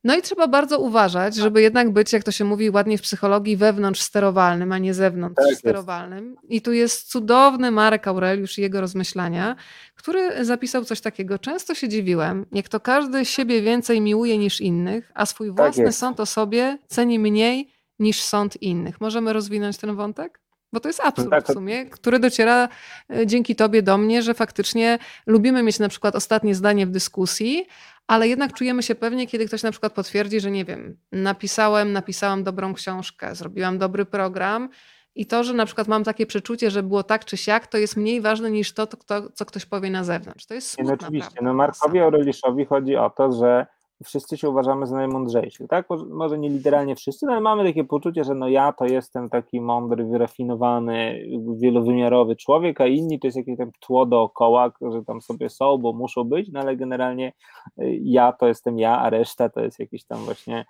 No 0.06 0.16
i 0.16 0.22
trzeba 0.22 0.48
bardzo 0.48 0.78
uważać, 0.78 1.34
tak. 1.34 1.42
żeby 1.42 1.62
jednak 1.62 1.90
być, 1.90 2.12
jak 2.12 2.22
to 2.24 2.32
się 2.32 2.44
mówi 2.44 2.70
ładnie 2.70 2.98
w 2.98 3.02
psychologii, 3.02 3.56
wewnątrz 3.56 4.00
sterowalnym, 4.00 4.72
a 4.72 4.78
nie 4.78 4.94
zewnątrz 4.94 5.42
tak 5.48 5.58
sterowalnym. 5.58 6.30
Jest. 6.30 6.52
I 6.52 6.62
tu 6.62 6.72
jest 6.72 7.10
cudowny 7.10 7.70
Marek 7.70 8.08
Aureliusz 8.08 8.58
i 8.58 8.62
jego 8.62 8.80
rozmyślania, 8.80 9.56
który 9.94 10.44
zapisał 10.44 10.84
coś 10.84 11.00
takiego. 11.00 11.38
Często 11.38 11.74
się 11.74 11.88
dziwiłem, 11.88 12.46
jak 12.52 12.68
to 12.68 12.80
każdy 12.80 13.24
siebie 13.24 13.62
więcej 13.62 14.00
miłuje 14.00 14.38
niż 14.38 14.60
innych, 14.60 15.12
a 15.14 15.26
swój 15.26 15.48
tak 15.48 15.56
własny 15.56 15.84
tak 15.84 15.94
sąd 15.94 16.20
o 16.20 16.26
sobie 16.26 16.78
ceni 16.86 17.18
mniej 17.18 17.72
niż 17.98 18.22
sąd 18.22 18.62
innych. 18.62 19.00
Możemy 19.00 19.32
rozwinąć 19.32 19.76
ten 19.76 19.96
wątek? 19.96 20.40
Bo 20.76 20.80
to 20.80 20.88
jest 20.88 21.00
absurd 21.00 21.30
tak, 21.30 21.44
w 21.44 21.52
sumie, 21.52 21.86
który 21.86 22.18
dociera 22.18 22.68
e, 23.10 23.26
dzięki 23.26 23.56
tobie 23.56 23.82
do 23.82 23.98
mnie, 23.98 24.22
że 24.22 24.34
faktycznie 24.34 24.98
lubimy 25.26 25.62
mieć 25.62 25.78
na 25.78 25.88
przykład 25.88 26.16
ostatnie 26.16 26.54
zdanie 26.54 26.86
w 26.86 26.90
dyskusji, 26.90 27.66
ale 28.06 28.28
jednak 28.28 28.52
czujemy 28.52 28.82
się 28.82 28.94
pewnie, 28.94 29.26
kiedy 29.26 29.46
ktoś 29.46 29.62
na 29.62 29.70
przykład 29.70 29.92
potwierdzi, 29.92 30.40
że 30.40 30.50
nie 30.50 30.64
wiem, 30.64 30.96
napisałem, 31.12 31.92
napisałam 31.92 32.44
dobrą 32.44 32.74
książkę, 32.74 33.34
zrobiłam 33.34 33.78
dobry 33.78 34.04
program 34.04 34.68
i 35.14 35.26
to, 35.26 35.44
że 35.44 35.54
na 35.54 35.66
przykład 35.66 35.88
mam 35.88 36.04
takie 36.04 36.26
przeczucie, 36.26 36.70
że 36.70 36.82
było 36.82 37.02
tak 37.02 37.24
czy 37.24 37.36
siak, 37.36 37.66
to 37.66 37.78
jest 37.78 37.96
mniej 37.96 38.20
ważne 38.20 38.50
niż 38.50 38.72
to, 38.72 38.86
to 38.86 39.30
co 39.34 39.44
ktoś 39.44 39.66
powie 39.66 39.90
na 39.90 40.04
zewnątrz. 40.04 40.46
To 40.46 40.54
jest 40.54 40.70
smutne. 40.70 40.96
No 41.00 41.06
oczywiście. 41.06 41.38
No 41.42 41.54
Markowi 41.54 42.00
Aureliuszowi 42.00 42.64
chodzi 42.64 42.96
o 42.96 43.10
to, 43.10 43.32
że 43.32 43.66
wszyscy 44.04 44.36
się 44.36 44.50
uważamy 44.50 44.86
za 44.86 44.96
najmądrzejszych, 44.96 45.68
tak? 45.68 45.86
Może 46.10 46.38
nie 46.38 46.48
literalnie 46.48 46.96
wszyscy, 46.96 47.26
no 47.26 47.32
ale 47.32 47.40
mamy 47.40 47.64
takie 47.64 47.84
poczucie, 47.84 48.24
że 48.24 48.34
no 48.34 48.48
ja 48.48 48.72
to 48.72 48.84
jestem 48.84 49.28
taki 49.28 49.60
mądry, 49.60 50.04
wyrafinowany, 50.04 51.26
wielowymiarowy 51.56 52.36
człowiek, 52.36 52.80
a 52.80 52.86
inni 52.86 53.20
to 53.20 53.26
jest 53.26 53.36
jakieś 53.36 53.58
tam 53.58 53.70
tło 53.80 54.06
dookoła, 54.06 54.72
że 54.92 55.04
tam 55.04 55.20
sobie 55.20 55.50
są, 55.50 55.78
bo 55.78 55.92
muszą 55.92 56.24
być, 56.24 56.48
no 56.52 56.60
ale 56.60 56.76
generalnie 56.76 57.32
y, 57.78 57.98
ja 58.02 58.32
to 58.32 58.46
jestem 58.46 58.78
ja, 58.78 58.98
a 58.98 59.10
reszta 59.10 59.48
to 59.48 59.60
jest 59.60 59.78
jakiś 59.78 60.04
tam 60.04 60.18
właśnie 60.18 60.64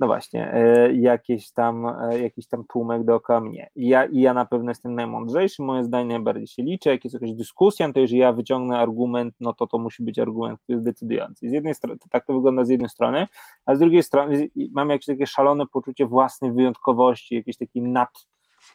no 0.00 0.06
właśnie, 0.06 0.54
e, 0.54 0.92
jakiś 0.92 1.52
tam, 1.52 1.86
e, 1.86 2.20
jakiś 2.20 2.46
tam 2.46 2.64
tłumek 2.64 3.04
dookoła 3.04 3.40
mnie. 3.40 3.70
I 3.74 3.88
ja, 3.88 4.04
I 4.04 4.20
ja 4.20 4.34
na 4.34 4.44
pewno 4.44 4.70
jestem 4.70 4.94
najmądrzejszy, 4.94 5.62
moje 5.62 5.84
zdanie 5.84 6.08
najbardziej 6.08 6.46
się 6.46 6.62
liczy, 6.62 6.88
jak 6.88 7.04
jest 7.04 7.14
jakaś 7.14 7.32
dyskusja, 7.32 7.92
to 7.92 8.00
jeżeli 8.00 8.20
ja 8.20 8.32
wyciągnę 8.32 8.78
argument, 8.78 9.34
no 9.40 9.52
to 9.52 9.66
to 9.66 9.78
musi 9.78 10.02
być 10.02 10.18
argument, 10.18 10.60
który 10.60 10.76
jest 10.76 10.84
decydujący. 10.84 11.48
Z 11.48 11.52
jednej 11.52 11.74
strony, 11.74 11.98
tak 12.10 12.26
to 12.26 12.34
wygląda 12.34 12.64
z 12.64 12.68
jednej 12.68 12.88
strony, 12.88 13.26
a 13.66 13.74
z 13.74 13.78
drugiej 13.78 14.02
strony 14.02 14.48
mam 14.72 14.90
jakieś 14.90 15.06
takie 15.06 15.26
szalone 15.26 15.66
poczucie 15.66 16.06
własnej 16.06 16.52
wyjątkowości, 16.52 17.34
jakieś 17.34 17.56
takiej 17.56 17.82
nad, 17.82 18.26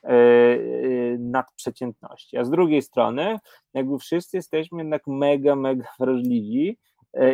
e, 0.03 0.17
nadprzeciętności. 1.19 2.37
A 2.37 2.43
z 2.43 2.49
drugiej 2.49 2.81
strony, 2.81 3.39
jakby 3.73 3.97
wszyscy 3.97 4.37
jesteśmy 4.37 4.77
jednak 4.77 5.07
mega, 5.07 5.55
mega 5.55 5.87
wrażliwi 5.99 6.77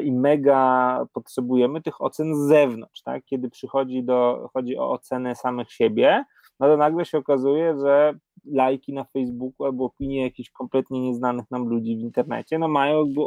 i 0.04 0.12
mega 0.12 1.00
potrzebujemy 1.14 1.82
tych 1.82 2.02
ocen 2.02 2.36
z 2.36 2.48
zewnątrz, 2.48 3.02
tak? 3.02 3.26
Kiedy 3.26 3.50
przychodzi 3.50 4.04
do, 4.04 4.50
chodzi 4.54 4.78
o 4.78 4.92
ocenę 4.92 5.36
samych 5.36 5.72
siebie, 5.72 6.26
no 6.60 6.68
to 6.68 6.78
nagle 6.78 7.06
się 7.06 7.18
okazuje, 7.18 7.80
że 7.80 8.14
lajki 8.46 8.94
na 8.94 9.04
Facebooku 9.04 9.66
albo 9.66 9.86
opinie 9.86 10.22
jakichś 10.22 10.50
kompletnie 10.50 11.00
nieznanych 11.02 11.52
nam 11.52 11.68
ludzi 11.68 11.98
w 11.98 12.00
internecie, 12.00 12.60
no 12.60 12.68
mają 12.68 13.06
jakby 13.06 13.22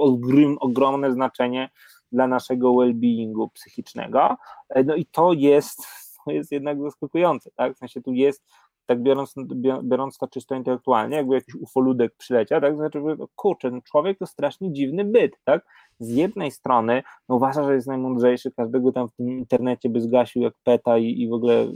ogromne 0.60 1.12
znaczenie 1.12 1.70
dla 2.12 2.26
naszego 2.26 2.72
well-beingu 2.72 3.50
psychicznego, 3.52 4.36
e, 4.68 4.84
no 4.84 4.94
i 4.94 5.06
to 5.06 5.32
jest, 5.32 5.86
to 6.24 6.30
jest 6.30 6.52
jednak 6.52 6.82
zaskakujące, 6.82 7.50
tak? 7.56 7.74
W 7.74 7.78
sensie 7.78 8.02
tu 8.02 8.12
jest 8.12 8.44
tak 8.86 9.02
biorąc, 9.02 9.34
biorąc 9.82 10.18
to 10.18 10.28
czysto 10.28 10.54
intelektualnie, 10.54 11.16
jakby 11.16 11.34
jakiś 11.34 11.54
ufoludek 11.54 12.16
przyleciał, 12.16 12.60
tak, 12.60 12.76
znaczy, 12.76 13.00
no 13.18 13.28
kurczę, 13.36 13.70
no 13.70 13.80
człowiek 13.82 14.18
to 14.18 14.26
strasznie 14.26 14.72
dziwny 14.72 15.04
byt, 15.04 15.32
tak, 15.44 15.66
z 15.98 16.10
jednej 16.10 16.50
strony 16.50 17.02
no, 17.28 17.36
uważa, 17.36 17.64
że 17.64 17.74
jest 17.74 17.86
najmądrzejszy, 17.86 18.52
każdego 18.52 18.92
tam 18.92 19.08
w 19.08 19.12
tym 19.12 19.28
internecie 19.28 19.88
by 19.88 20.00
zgasił 20.00 20.42
jak 20.42 20.54
peta 20.64 20.98
i, 20.98 21.22
i 21.22 21.28
w 21.28 21.32
ogóle 21.32 21.66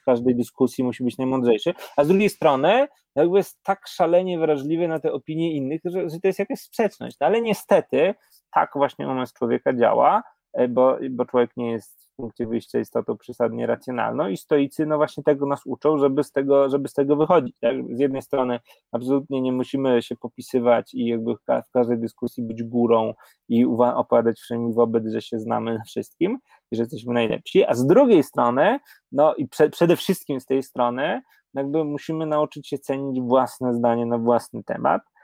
w 0.00 0.04
każdej 0.04 0.36
dyskusji 0.36 0.84
musi 0.84 1.04
być 1.04 1.18
najmądrzejszy, 1.18 1.74
a 1.96 2.04
z 2.04 2.08
drugiej 2.08 2.28
strony 2.28 2.88
jakby 3.16 3.38
jest 3.38 3.62
tak 3.62 3.88
szalenie 3.88 4.38
wrażliwy 4.38 4.88
na 4.88 5.00
te 5.00 5.12
opinie 5.12 5.52
innych, 5.52 5.80
że, 5.84 6.10
że 6.10 6.20
to 6.20 6.28
jest 6.28 6.38
jakaś 6.38 6.60
sprzeczność, 6.60 7.16
no, 7.20 7.26
ale 7.26 7.42
niestety 7.42 8.14
tak 8.54 8.70
właśnie 8.74 9.08
umysł 9.08 9.34
człowieka 9.34 9.74
działa, 9.74 10.22
bo, 10.68 10.98
bo 11.10 11.24
człowiek 11.24 11.50
nie 11.56 11.70
jest 11.70 12.06
w 12.12 12.16
punkcie 12.16 12.46
wyjścia 12.46 12.78
istotą 12.80 13.16
przesadnie 13.16 13.66
racjonalną 13.66 14.28
i 14.28 14.36
stoicy 14.36 14.86
no 14.86 14.96
właśnie 14.96 15.22
tego 15.22 15.46
nas 15.46 15.60
uczą, 15.66 15.98
żeby 15.98 16.24
z 16.24 16.32
tego, 16.32 16.70
żeby 16.70 16.88
z 16.88 16.92
tego 16.92 17.16
wychodzić. 17.16 17.58
Tak? 17.60 17.76
Z 17.96 17.98
jednej 17.98 18.22
strony 18.22 18.60
absolutnie 18.92 19.40
nie 19.40 19.52
musimy 19.52 20.02
się 20.02 20.16
popisywać 20.16 20.94
i 20.94 21.06
jakby 21.06 21.34
w 21.36 21.70
każdej 21.72 21.98
dyskusji 21.98 22.42
być 22.42 22.62
górą 22.62 23.14
i 23.48 23.64
opowiadać 23.94 24.40
wszędzie 24.40 24.74
wobec, 24.74 25.12
że 25.12 25.22
się 25.22 25.38
znamy 25.38 25.74
na 25.74 25.84
wszystkim 25.88 26.38
i 26.70 26.76
że 26.76 26.82
jesteśmy 26.82 27.14
najlepsi, 27.14 27.64
a 27.64 27.74
z 27.74 27.86
drugiej 27.86 28.22
strony, 28.22 28.80
no 29.12 29.34
i 29.34 29.48
prze, 29.48 29.70
przede 29.70 29.96
wszystkim 29.96 30.40
z 30.40 30.46
tej 30.46 30.62
strony, 30.62 31.22
jakby 31.54 31.84
musimy 31.84 32.26
nauczyć 32.26 32.68
się 32.68 32.78
cenić 32.78 33.20
własne 33.20 33.74
zdanie 33.74 34.06
na 34.06 34.18
własny 34.18 34.64
temat, 34.64 35.02
E, 35.02 35.15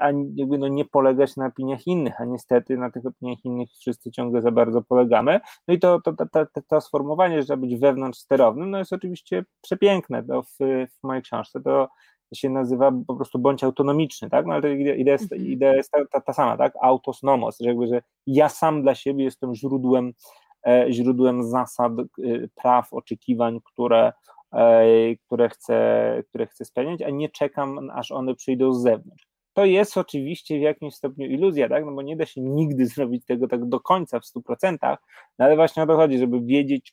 a 0.00 0.10
jakby 0.34 0.58
no 0.58 0.68
nie 0.68 0.84
polegać 0.84 1.36
na 1.36 1.46
opiniach 1.46 1.86
innych, 1.86 2.20
a 2.20 2.24
niestety 2.24 2.76
na 2.76 2.90
tych 2.90 3.06
opiniach 3.06 3.44
innych 3.44 3.68
wszyscy 3.70 4.10
ciągle 4.10 4.42
za 4.42 4.50
bardzo 4.50 4.82
polegamy. 4.82 5.40
No 5.68 5.74
i 5.74 5.78
to, 5.78 6.00
to, 6.00 6.12
to, 6.12 6.26
to, 6.26 6.46
to 6.68 6.80
sformułowanie, 6.80 7.38
że 7.38 7.44
trzeba 7.44 7.60
być 7.66 7.76
wewnątrz 7.76 8.18
sterownym, 8.18 8.70
no 8.70 8.78
jest 8.78 8.92
oczywiście 8.92 9.44
przepiękne. 9.62 10.22
To 10.22 10.42
w, 10.42 10.56
w 11.00 11.02
mojej 11.02 11.22
książce 11.22 11.60
to 11.60 11.88
się 12.34 12.50
nazywa 12.50 12.92
po 13.06 13.16
prostu 13.16 13.38
bądź 13.38 13.64
autonomiczny, 13.64 14.30
tak? 14.30 14.46
No 14.46 14.52
ale 14.52 14.62
to 14.62 14.68
idea 14.68 15.12
jest, 15.12 15.32
mhm. 15.32 15.50
idea 15.50 15.74
jest 15.74 15.90
ta, 15.90 15.98
ta, 16.12 16.20
ta, 16.20 16.32
sama, 16.32 16.56
tak? 16.56 16.74
Autos 16.82 17.22
nomos, 17.22 17.58
że 17.58 17.68
jakby, 17.68 17.86
że 17.86 18.02
ja 18.26 18.48
sam 18.48 18.82
dla 18.82 18.94
siebie 18.94 19.24
jestem 19.24 19.54
źródłem, 19.54 20.12
e, 20.66 20.86
źródłem 20.90 21.42
zasad, 21.42 21.92
e, 21.92 22.04
praw, 22.54 22.92
oczekiwań, 22.92 23.60
które, 23.64 24.12
e, 24.52 25.16
które, 25.26 25.48
chcę, 25.48 26.22
które 26.28 26.46
chcę 26.46 26.64
spełniać, 26.64 27.02
a 27.02 27.10
nie 27.10 27.28
czekam, 27.28 27.90
aż 27.90 28.12
one 28.12 28.34
przyjdą 28.34 28.72
z 28.74 28.82
zewnątrz. 28.82 29.31
To 29.54 29.64
jest 29.64 29.98
oczywiście 29.98 30.58
w 30.58 30.62
jakimś 30.62 30.94
stopniu 30.94 31.26
iluzja, 31.26 31.68
tak? 31.68 31.84
no 31.84 31.92
bo 31.92 32.02
nie 32.02 32.16
da 32.16 32.26
się 32.26 32.40
nigdy 32.40 32.86
zrobić 32.86 33.24
tego 33.24 33.48
tak 33.48 33.68
do 33.68 33.80
końca 33.80 34.20
w 34.20 34.24
100%, 34.24 34.76
no 35.38 35.44
ale 35.44 35.56
właśnie 35.56 35.82
o 35.82 35.86
to 35.86 35.96
chodzi, 35.96 36.18
żeby 36.18 36.40
wiedzieć, 36.40 36.92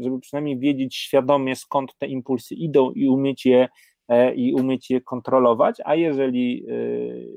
żeby 0.00 0.20
przynajmniej 0.20 0.58
wiedzieć 0.58 0.96
świadomie 0.96 1.56
skąd 1.56 1.96
te 1.98 2.06
impulsy 2.06 2.54
idą 2.54 2.90
i 2.90 3.08
umieć 3.08 3.46
je 3.46 3.68
e, 4.08 4.34
i 4.34 4.54
umieć 4.54 4.90
je 4.90 5.00
kontrolować, 5.00 5.76
a 5.84 5.94
jeżeli 5.94 6.66
e, 6.68 6.74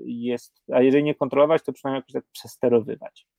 jest, 0.05 0.61
a 0.73 0.81
jeżeli 0.81 1.03
nie 1.03 1.15
kontrolować, 1.15 1.63
to 1.63 1.73
przynajmniej 1.73 1.99
jakoś 1.99 2.13
tak 2.13 2.31
przesterowywać. 2.31 3.30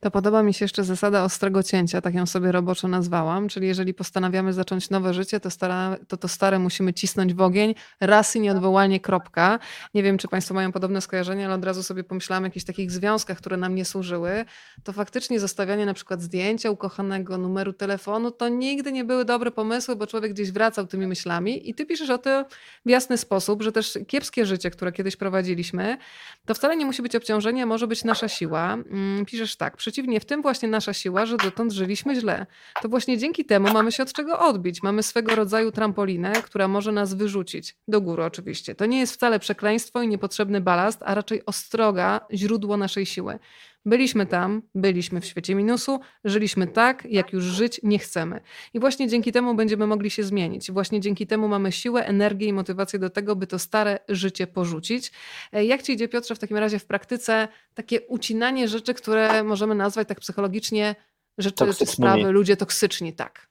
To 0.00 0.10
podoba 0.10 0.42
mi 0.42 0.54
się 0.54 0.64
jeszcze 0.64 0.84
zasada 0.84 1.24
ostrego 1.24 1.62
cięcia, 1.62 2.00
tak 2.00 2.14
ją 2.14 2.26
sobie 2.26 2.52
roboczo 2.52 2.88
nazwałam, 2.88 3.48
czyli 3.48 3.66
jeżeli 3.66 3.94
postanawiamy 3.94 4.52
zacząć 4.52 4.90
nowe 4.90 5.14
życie, 5.14 5.40
to, 5.40 5.50
stara, 5.50 5.96
to 6.08 6.16
to 6.16 6.28
stare 6.28 6.58
musimy 6.58 6.94
cisnąć 6.94 7.34
w 7.34 7.40
ogień, 7.40 7.74
raz 8.00 8.36
i 8.36 8.40
nieodwołalnie, 8.40 9.00
kropka. 9.00 9.58
Nie 9.94 10.02
wiem, 10.02 10.18
czy 10.18 10.28
Państwo 10.28 10.54
mają 10.54 10.72
podobne 10.72 11.00
skojarzenia, 11.00 11.46
ale 11.46 11.54
od 11.54 11.64
razu 11.64 11.82
sobie 11.82 12.04
pomyślałam 12.04 12.42
o 12.44 12.46
jakichś 12.46 12.66
takich 12.66 12.90
związkach, 12.90 13.38
które 13.38 13.56
nam 13.56 13.74
nie 13.74 13.84
służyły. 13.84 14.44
To 14.84 14.92
faktycznie 14.92 15.40
zostawianie 15.40 15.86
na 15.86 15.94
przykład 15.94 16.22
zdjęcia 16.22 16.70
ukochanego, 16.70 17.38
numeru 17.38 17.72
telefonu, 17.72 18.30
to 18.30 18.48
nigdy 18.48 18.92
nie 18.92 19.04
były 19.04 19.24
dobre 19.24 19.50
pomysły, 19.50 19.96
bo 19.96 20.06
człowiek 20.06 20.32
gdzieś 20.32 20.52
wracał 20.52 20.86
tymi 20.86 21.06
myślami 21.06 21.70
i 21.70 21.74
ty 21.74 21.86
piszesz 21.86 22.10
o 22.10 22.18
tym 22.18 22.44
w 22.86 22.90
jasny 22.90 23.18
sposób, 23.18 23.62
że 23.62 23.72
też 23.72 23.98
kiepskie 24.06 24.46
życie, 24.46 24.70
które 24.70 24.92
kiedyś 24.92 25.16
prowadziliśmy, 25.16 25.98
to 26.46 26.54
wcale 26.54 26.76
nie 26.76 26.86
musi 26.86 27.02
być 27.02 27.16
obciążenie, 27.16 27.66
może 27.66 27.86
być 27.86 28.04
nasza 28.04 28.28
siła. 28.28 28.74
Mm, 28.74 29.26
piszesz 29.26 29.56
tak, 29.58 29.76
przeciwnie, 29.76 30.20
w 30.20 30.24
tym 30.24 30.42
właśnie 30.42 30.68
nasza 30.68 30.92
siła, 30.92 31.26
że 31.26 31.36
dotąd 31.36 31.72
żyliśmy 31.72 32.14
źle. 32.14 32.46
To 32.82 32.88
właśnie 32.88 33.18
dzięki 33.18 33.44
temu 33.44 33.72
mamy 33.72 33.92
się 33.92 34.02
od 34.02 34.12
czego 34.12 34.38
odbić. 34.38 34.82
Mamy 34.82 35.02
swego 35.02 35.34
rodzaju 35.34 35.72
trampolinę, 35.72 36.32
która 36.32 36.68
może 36.68 36.92
nas 36.92 37.14
wyrzucić. 37.14 37.76
Do 37.88 38.00
góry 38.00 38.24
oczywiście. 38.24 38.74
To 38.74 38.86
nie 38.86 38.98
jest 38.98 39.14
wcale 39.14 39.38
przekleństwo 39.38 40.02
i 40.02 40.08
niepotrzebny 40.08 40.60
balast, 40.60 41.02
a 41.04 41.14
raczej 41.14 41.46
ostroga, 41.46 42.20
źródło 42.32 42.76
naszej 42.76 43.06
siły. 43.06 43.38
Byliśmy 43.86 44.26
tam, 44.26 44.62
byliśmy 44.74 45.20
w 45.20 45.26
świecie 45.26 45.54
minusu, 45.54 46.00
żyliśmy 46.24 46.66
tak, 46.66 47.04
jak 47.04 47.32
już 47.32 47.44
żyć 47.44 47.80
nie 47.82 47.98
chcemy. 47.98 48.40
I 48.74 48.80
właśnie 48.80 49.08
dzięki 49.08 49.32
temu 49.32 49.54
będziemy 49.54 49.86
mogli 49.86 50.10
się 50.10 50.22
zmienić. 50.22 50.72
Właśnie 50.72 51.00
dzięki 51.00 51.26
temu 51.26 51.48
mamy 51.48 51.72
siłę, 51.72 52.06
energię 52.06 52.46
i 52.46 52.52
motywację 52.52 52.98
do 52.98 53.10
tego, 53.10 53.36
by 53.36 53.46
to 53.46 53.58
stare 53.58 53.98
życie 54.08 54.46
porzucić. 54.46 55.12
E, 55.52 55.64
jak 55.64 55.82
ci 55.82 55.92
idzie, 55.92 56.08
Piotrze, 56.08 56.34
w 56.34 56.38
takim 56.38 56.56
razie 56.56 56.78
w 56.78 56.86
praktyce 56.86 57.48
takie 57.74 58.00
ucinanie 58.00 58.68
rzeczy, 58.68 58.94
które 58.94 59.42
możemy 59.44 59.74
nazwać 59.74 60.08
tak 60.08 60.20
psychologicznie 60.20 60.94
rzeczy 61.38 61.64
czy 61.74 61.86
sprawy, 61.86 62.32
ludzie 62.32 62.56
toksyczni, 62.56 63.12
tak. 63.12 63.48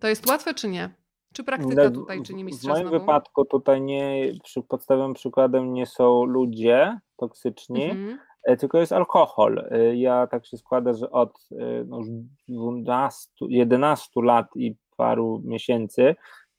To 0.00 0.08
jest 0.08 0.26
łatwe 0.28 0.54
czy 0.54 0.68
nie? 0.68 0.90
Czy 1.32 1.44
praktyka 1.44 1.90
tutaj 1.90 2.22
czyni 2.22 2.44
mistrza 2.44 2.68
W 2.68 2.72
moim 2.72 2.88
znowu? 2.88 3.00
wypadku 3.00 3.44
tutaj 3.44 3.80
nie, 3.80 4.32
przy, 4.44 4.62
podstawowym 4.62 5.14
przykładem 5.14 5.72
nie 5.72 5.86
są 5.86 6.24
ludzie 6.24 6.98
toksyczni, 7.16 7.84
Mhm. 7.84 8.08
e, 8.10 8.18
tylko 8.58 8.78
jest 8.78 8.92
alkohol. 8.92 9.64
E, 9.70 9.96
Ja 9.96 10.26
tak 10.26 10.46
się 10.46 10.56
składa, 10.56 10.92
że 10.92 11.10
od 11.10 11.48
e, 11.52 11.84
no, 11.86 11.98
już 11.98 12.08
12, 12.48 13.28
11 13.48 14.10
lat 14.22 14.46
i 14.56 14.76
paru 14.96 15.42
miesięcy 15.44 16.02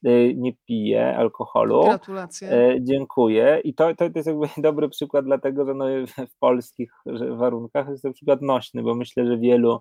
e, 0.05 0.33
nie 0.33 0.53
piję 0.67 1.17
alkoholu. 1.17 1.83
Gratulacje. 1.83 2.51
E, 2.51 2.81
Dziękuję. 2.81 3.61
I 3.63 3.73
to, 3.73 3.95
to 3.95 4.05
jest 4.15 4.27
jakby 4.27 4.47
dobry 4.61 4.89
przykład, 4.89 5.25
dlatego 5.25 5.65
że 5.65 5.73
no 5.73 5.85
w 6.29 6.39
polskich 6.39 6.91
warunkach 7.29 7.89
jest 7.89 8.03
to 8.03 8.13
przykład 8.13 8.41
nośny, 8.41 8.83
bo 8.83 8.95
myślę, 8.95 9.25
że 9.25 9.37
wielu 9.37 9.79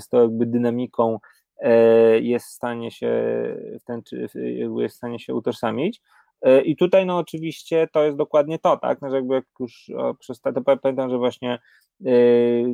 z 0.00 0.08
tą 0.08 0.22
jakby 0.22 0.46
dynamiką 0.46 1.18
e, 1.60 2.20
jest 2.20 2.46
w 2.46 2.52
stanie 2.52 2.90
się 2.90 3.08
w 3.80 3.84
ten, 3.84 4.02
jest 4.76 4.94
w 4.94 4.96
stanie 4.96 5.18
się 5.18 5.34
utożsamić. 5.34 6.02
E, 6.42 6.60
I 6.60 6.76
tutaj 6.76 7.06
no 7.06 7.18
oczywiście 7.18 7.88
to 7.92 8.04
jest 8.04 8.16
dokładnie 8.16 8.58
to, 8.58 8.76
tak, 8.76 9.02
no, 9.02 9.10
że 9.10 9.16
jakby 9.16 9.34
jak 9.34 9.44
już 9.60 9.90
przez 10.18 10.40
to 10.40 10.52
pamiętam, 10.82 11.10
że 11.10 11.18
właśnie 11.18 11.58
e, 12.04 12.10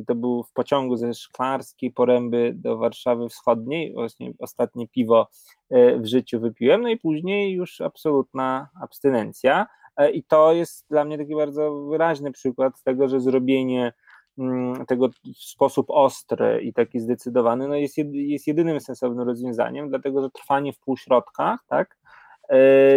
to 0.07 0.15
był 0.15 0.43
w 0.43 0.53
pociągu 0.53 0.97
ze 0.97 1.13
Szklarskiej 1.13 1.91
Poręby 1.91 2.53
do 2.55 2.77
Warszawy 2.77 3.29
Wschodniej, 3.29 3.93
właśnie 3.93 4.33
ostatnie 4.39 4.87
piwo 4.87 5.27
e, 5.69 5.99
w 5.99 6.05
życiu 6.05 6.39
wypiłem, 6.39 6.81
no 6.81 6.89
i 6.89 6.97
później 6.97 7.53
już 7.53 7.81
absolutna 7.81 8.69
abstynencja. 8.81 9.67
E, 9.97 10.11
i 10.11 10.23
to 10.23 10.53
jest 10.53 10.85
dla 10.89 11.05
mnie 11.05 11.17
taki 11.17 11.35
bardzo 11.35 11.85
wyraźny 11.85 12.31
przykład 12.31 12.83
tego, 12.83 13.09
że 13.09 13.19
zrobienie 13.19 13.93
mm, 14.37 14.85
tego 14.85 15.09
w 15.09 15.43
sposób 15.43 15.85
ostry 15.89 16.61
i 16.61 16.73
taki 16.73 16.99
zdecydowany 16.99 17.67
no 17.67 17.75
jest, 17.75 17.97
jed, 17.97 18.07
jest 18.13 18.47
jedynym 18.47 18.79
sensownym 18.79 19.27
rozwiązaniem, 19.27 19.89
dlatego 19.89 20.21
że 20.21 20.29
trwanie 20.29 20.73
w 20.73 20.79
półśrodkach, 20.79 21.59
tak, 21.67 21.97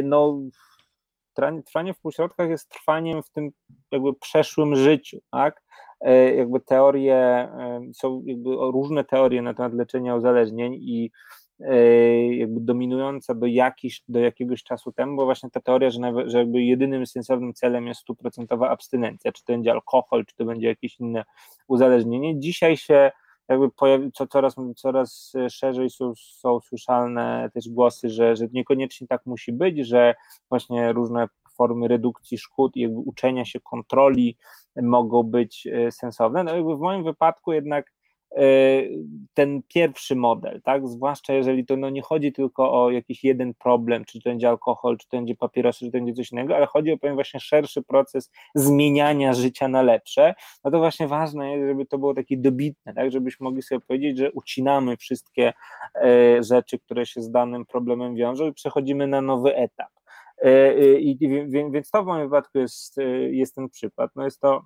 no 0.02 0.40
tra- 1.38 1.62
trwanie 1.62 1.94
w 1.94 2.00
półśrodkach 2.00 2.50
jest 2.50 2.68
trwaniem 2.68 3.22
w 3.22 3.30
tym 3.30 3.50
jakby 3.92 4.14
przeszłym 4.14 4.76
życiu, 4.76 5.18
tak, 5.30 5.62
E, 6.00 6.34
jakby 6.34 6.60
teorie, 6.60 7.16
e, 7.16 7.80
są 7.94 8.22
jakby 8.26 8.50
różne 8.50 9.04
teorie 9.04 9.42
na 9.42 9.54
temat 9.54 9.74
leczenia 9.74 10.14
uzależnień 10.14 10.74
i 10.74 11.10
e, 11.60 12.34
jakby 12.34 12.60
dominująca 12.60 13.34
do, 13.34 13.46
jakiś, 13.46 14.02
do 14.08 14.18
jakiegoś 14.18 14.62
czasu 14.62 14.92
temu, 14.92 15.16
bo 15.16 15.24
właśnie 15.24 15.50
ta 15.50 15.60
teoria, 15.60 15.90
że, 15.90 16.00
nawe- 16.00 16.28
że 16.28 16.38
jakby 16.38 16.62
jedynym 16.62 17.06
sensownym 17.06 17.54
celem 17.54 17.86
jest 17.86 18.00
stuprocentowa 18.00 18.70
abstynencja, 18.70 19.32
czy 19.32 19.44
to 19.44 19.52
będzie 19.52 19.72
alkohol, 19.72 20.26
czy 20.26 20.36
to 20.36 20.44
będzie 20.44 20.68
jakieś 20.68 21.00
inne 21.00 21.24
uzależnienie. 21.68 22.40
Dzisiaj 22.40 22.76
się 22.76 23.10
jakby 23.48 23.70
pojawi, 23.70 24.12
co 24.12 24.26
coraz, 24.26 24.54
coraz 24.76 25.32
szerzej 25.50 25.90
są, 25.90 26.12
są 26.14 26.60
słyszalne 26.60 27.50
też 27.54 27.68
głosy, 27.68 28.10
że, 28.10 28.36
że 28.36 28.46
niekoniecznie 28.52 29.06
tak 29.06 29.26
musi 29.26 29.52
być, 29.52 29.78
że 29.86 30.14
właśnie 30.50 30.92
różne 30.92 31.28
formy 31.58 31.88
redukcji 31.88 32.38
szkód 32.38 32.76
i 32.76 32.80
jakby 32.80 32.98
uczenia 32.98 33.44
się 33.44 33.60
kontroli 33.60 34.36
mogą 34.76 35.22
być 35.22 35.66
e, 35.66 35.92
sensowne. 35.92 36.44
No 36.44 36.56
jakby 36.56 36.76
w 36.76 36.80
moim 36.80 37.04
wypadku 37.04 37.52
jednak 37.52 37.86
e, 37.86 37.97
ten 39.34 39.62
pierwszy 39.68 40.16
model, 40.16 40.62
tak, 40.62 40.88
zwłaszcza 40.88 41.32
jeżeli 41.32 41.66
to 41.66 41.76
no, 41.76 41.90
nie 41.90 42.02
chodzi 42.02 42.32
tylko 42.32 42.82
o 42.82 42.90
jakiś 42.90 43.24
jeden 43.24 43.54
problem, 43.54 44.04
czy 44.04 44.20
to 44.20 44.30
będzie 44.30 44.48
alkohol, 44.48 44.98
czy 44.98 45.08
to 45.08 45.16
będzie 45.16 45.34
papierosy, 45.34 45.78
czy 45.78 45.86
to 45.86 45.98
będzie 45.98 46.12
coś 46.12 46.32
innego, 46.32 46.56
ale 46.56 46.66
chodzi 46.66 46.92
o 46.92 46.98
pewien 46.98 47.14
właśnie 47.14 47.40
szerszy 47.40 47.82
proces 47.82 48.30
zmieniania 48.54 49.32
życia 49.32 49.68
na 49.68 49.82
lepsze, 49.82 50.34
no 50.64 50.70
to 50.70 50.78
właśnie 50.78 51.08
ważne 51.08 51.52
jest, 51.52 51.68
żeby 51.68 51.86
to 51.86 51.98
było 51.98 52.14
takie 52.14 52.36
dobitne, 52.36 52.94
tak, 52.94 53.10
żebyśmy 53.10 53.44
mogli 53.44 53.62
sobie 53.62 53.80
powiedzieć, 53.80 54.18
że 54.18 54.32
ucinamy 54.32 54.96
wszystkie 54.96 55.52
e, 55.94 56.42
rzeczy, 56.42 56.78
które 56.78 57.06
się 57.06 57.22
z 57.22 57.30
danym 57.30 57.66
problemem 57.66 58.14
wiążą 58.14 58.46
i 58.46 58.52
przechodzimy 58.52 59.06
na 59.06 59.20
nowy 59.20 59.56
etap. 59.56 59.88
E, 60.42 60.98
I, 61.00 61.18
więc 61.70 61.90
to 61.90 62.02
w 62.02 62.06
moim 62.06 62.28
wypadku 62.28 62.58
jest, 62.58 62.98
e, 62.98 63.02
jest 63.30 63.54
ten 63.54 63.68
przykład. 63.68 64.10
No 64.16 64.24
jest 64.24 64.40
to 64.40 64.64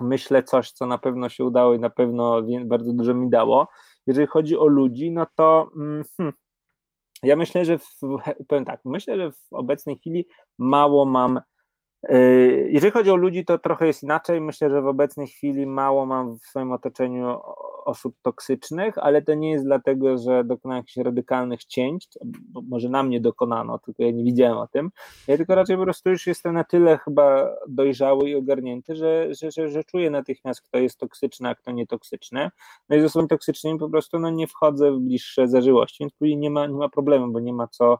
myślę 0.00 0.42
coś, 0.42 0.72
co 0.72 0.86
na 0.86 0.98
pewno 0.98 1.28
się 1.28 1.44
udało 1.44 1.74
i 1.74 1.78
na 1.78 1.90
pewno 1.90 2.42
bardzo 2.64 2.92
dużo 2.92 3.14
mi 3.14 3.30
dało. 3.30 3.68
Jeżeli 4.06 4.26
chodzi 4.26 4.58
o 4.58 4.66
ludzi, 4.66 5.10
no 5.10 5.26
to 5.34 5.70
mm, 5.76 6.04
hmm, 6.16 6.34
ja 7.22 7.36
myślę, 7.36 7.64
że 7.64 7.78
w, 7.78 7.98
powiem 8.48 8.64
tak, 8.64 8.80
myślę, 8.84 9.16
że 9.16 9.32
w 9.32 9.52
obecnej 9.52 9.98
chwili 9.98 10.26
mało 10.58 11.04
mam. 11.04 11.40
Yy, 12.08 12.68
Jeżeli 12.70 12.92
chodzi 12.92 13.10
o 13.10 13.16
ludzi, 13.16 13.44
to 13.44 13.58
trochę 13.58 13.86
jest 13.86 14.02
inaczej. 14.02 14.40
Myślę, 14.40 14.70
że 14.70 14.82
w 14.82 14.86
obecnej 14.86 15.26
chwili 15.26 15.66
mało 15.66 16.06
mam 16.06 16.38
w 16.38 16.42
swoim 16.42 16.72
otoczeniu 16.72 17.38
osób 17.84 18.16
toksycznych, 18.22 18.98
ale 18.98 19.22
to 19.22 19.34
nie 19.34 19.50
jest 19.50 19.64
dlatego, 19.64 20.18
że 20.18 20.44
dokonałem 20.44 20.80
jakichś 20.80 20.96
radykalnych 20.96 21.64
cięć, 21.64 22.08
może 22.68 22.88
na 22.88 23.02
mnie 23.02 23.20
dokonano, 23.20 23.78
tylko 23.78 24.02
ja 24.02 24.10
nie 24.10 24.24
widziałem 24.24 24.58
o 24.58 24.66
tym. 24.66 24.90
Ja 25.28 25.36
tylko 25.36 25.54
raczej 25.54 25.76
po 25.76 25.82
prostu 25.82 26.10
już 26.10 26.26
jestem 26.26 26.54
na 26.54 26.64
tyle 26.64 26.98
chyba 26.98 27.50
dojrzały 27.68 28.30
i 28.30 28.34
ogarnięty, 28.34 28.96
że, 28.96 29.34
że, 29.34 29.50
że, 29.50 29.68
że 29.68 29.84
czuję 29.84 30.10
natychmiast, 30.10 30.62
kto 30.62 30.78
jest 30.78 30.98
toksyczny, 30.98 31.48
a 31.48 31.54
kto 31.54 31.70
nietoksyczny. 31.70 32.50
No 32.88 32.96
i 32.96 33.00
z 33.00 33.04
osobami 33.04 33.28
toksycznymi 33.28 33.78
po 33.78 33.88
prostu 33.88 34.18
no, 34.18 34.30
nie 34.30 34.46
wchodzę 34.46 34.92
w 34.92 34.98
bliższe 34.98 35.48
zażyłości, 35.48 35.96
więc 36.00 36.12
później 36.12 36.38
nie 36.38 36.50
ma, 36.50 36.66
nie 36.66 36.78
ma 36.78 36.88
problemu, 36.88 37.32
bo 37.32 37.40
nie 37.40 37.52
ma 37.52 37.68
co, 37.68 37.98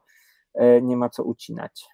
e, 0.54 0.82
nie 0.82 0.96
ma 0.96 1.08
co 1.08 1.24
ucinać. 1.24 1.91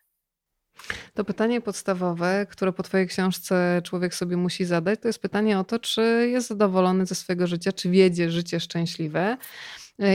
To 1.14 1.24
pytanie 1.24 1.60
podstawowe, 1.60 2.46
które 2.50 2.72
po 2.72 2.82
Twojej 2.82 3.08
książce 3.08 3.82
człowiek 3.84 4.14
sobie 4.14 4.36
musi 4.36 4.64
zadać, 4.64 5.00
to 5.00 5.08
jest 5.08 5.18
pytanie 5.18 5.58
o 5.58 5.64
to, 5.64 5.78
czy 5.78 6.28
jest 6.32 6.48
zadowolony 6.48 7.06
ze 7.06 7.14
swojego 7.14 7.46
życia, 7.46 7.72
czy 7.72 7.90
wiedzie 7.90 8.30
życie 8.30 8.60
szczęśliwe. 8.60 9.36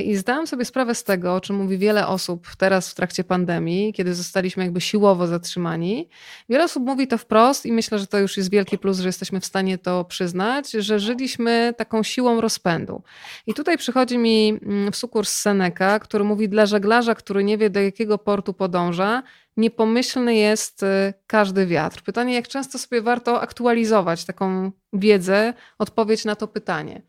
I 0.06 0.16
zdałam 0.16 0.48
sobie 0.48 0.66
sprawę 0.66 0.96
z 0.96 1.04
tego, 1.04 1.36
o 1.36 1.42
czym 1.42 1.56
mówi 1.56 1.78
wiele 1.78 2.08
osób 2.08 2.48
teraz 2.58 2.92
w 2.92 2.96
trakcie 2.96 3.24
pandemii, 3.24 3.94
kiedy 3.94 4.16
zostaliśmy 4.16 4.64
jakby 4.64 4.82
siłowo 4.82 5.28
zatrzymani. 5.28 6.10
Wiele 6.50 6.64
osób 6.64 6.84
mówi 6.84 7.08
to 7.08 7.18
wprost 7.18 7.66
i 7.66 7.72
myślę, 7.72 8.00
że 8.00 8.08
to 8.08 8.20
już 8.20 8.38
jest 8.38 8.52
wielki 8.52 8.78
plus, 8.78 9.00
że 9.00 9.10
jesteśmy 9.10 9.40
w 9.40 9.46
stanie 9.46 9.78
to 9.78 10.06
przyznać, 10.06 10.72
że 10.72 11.00
żyliśmy 11.00 11.74
taką 11.78 12.04
siłą 12.04 12.42
rozpędu. 12.42 13.04
I 13.48 13.54
tutaj 13.54 13.78
przychodzi 13.78 14.18
mi 14.18 14.50
mm, 14.50 14.92
w 14.92 14.96
sukurs 14.96 15.32
Seneca, 15.32 16.00
który 16.00 16.24
mówi 16.24 16.50
dla 16.50 16.66
żeglarza, 16.66 17.16
który 17.16 17.44
nie 17.44 17.58
wie 17.58 17.70
do 17.70 17.80
jakiego 17.80 18.18
portu 18.18 18.54
podąża, 18.54 19.24
niepomyślny 19.58 20.36
jest 20.36 20.84
y, 20.84 21.14
każdy 21.28 21.66
wiatr. 21.66 22.02
Pytanie, 22.02 22.34
jak 22.34 22.48
często 22.48 22.78
sobie 22.78 23.02
warto 23.02 23.42
aktualizować 23.42 24.26
taką 24.26 24.72
wiedzę, 24.94 25.54
odpowiedź 25.80 26.26
na 26.26 26.36
to 26.36 26.48
pytanie. 26.48 27.02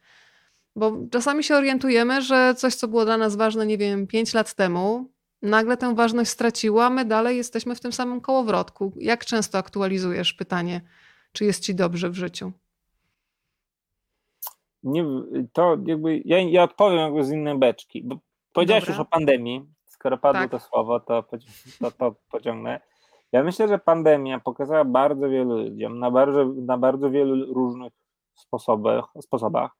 Bo 0.76 0.92
czasami 1.10 1.44
się 1.44 1.56
orientujemy, 1.56 2.22
że 2.22 2.54
coś, 2.56 2.74
co 2.74 2.88
było 2.88 3.04
dla 3.04 3.16
nas 3.16 3.36
ważne, 3.36 3.66
nie 3.66 3.78
wiem, 3.78 4.06
5 4.06 4.34
lat 4.34 4.54
temu, 4.54 5.10
nagle 5.42 5.76
tę 5.76 5.94
ważność 5.94 6.30
straciło, 6.30 6.84
a 6.84 6.90
my 6.90 7.04
dalej 7.04 7.36
jesteśmy 7.36 7.74
w 7.74 7.80
tym 7.80 7.92
samym 7.92 8.20
kołowrotku. 8.20 8.92
Jak 8.96 9.24
często 9.24 9.58
aktualizujesz 9.58 10.32
pytanie, 10.32 10.80
czy 11.32 11.44
jest 11.44 11.64
ci 11.64 11.74
dobrze 11.74 12.10
w 12.10 12.14
życiu? 12.14 12.52
Nie, 14.82 15.04
to 15.52 15.76
jakby, 15.86 16.22
ja, 16.24 16.38
ja 16.38 16.62
odpowiem 16.62 16.98
jakby 16.98 17.24
z 17.24 17.30
innej 17.30 17.58
beczki, 17.58 18.02
bo 18.04 18.18
powiedziałeś 18.52 18.84
Dobra. 18.84 18.94
już 18.94 19.00
o 19.00 19.04
pandemii, 19.10 19.66
skoro 19.86 20.18
padło 20.18 20.42
Tak. 20.42 20.50
to 20.50 20.58
słowo, 20.60 21.00
to, 21.00 21.22
to, 21.80 21.90
to 21.90 22.14
pociągnę. 22.30 22.80
Ja 23.32 23.44
myślę, 23.44 23.68
że 23.68 23.78
pandemia 23.78 24.40
pokazała 24.40 24.84
bardzo 24.84 25.28
wielu 25.28 25.56
ludziom 25.58 25.98
na 25.98 26.10
bardzo, 26.10 26.44
na 26.44 26.78
bardzo 26.78 27.10
wielu 27.10 27.54
różnych 27.54 27.92
sposobach, 28.34 29.04
sposobach 29.20 29.70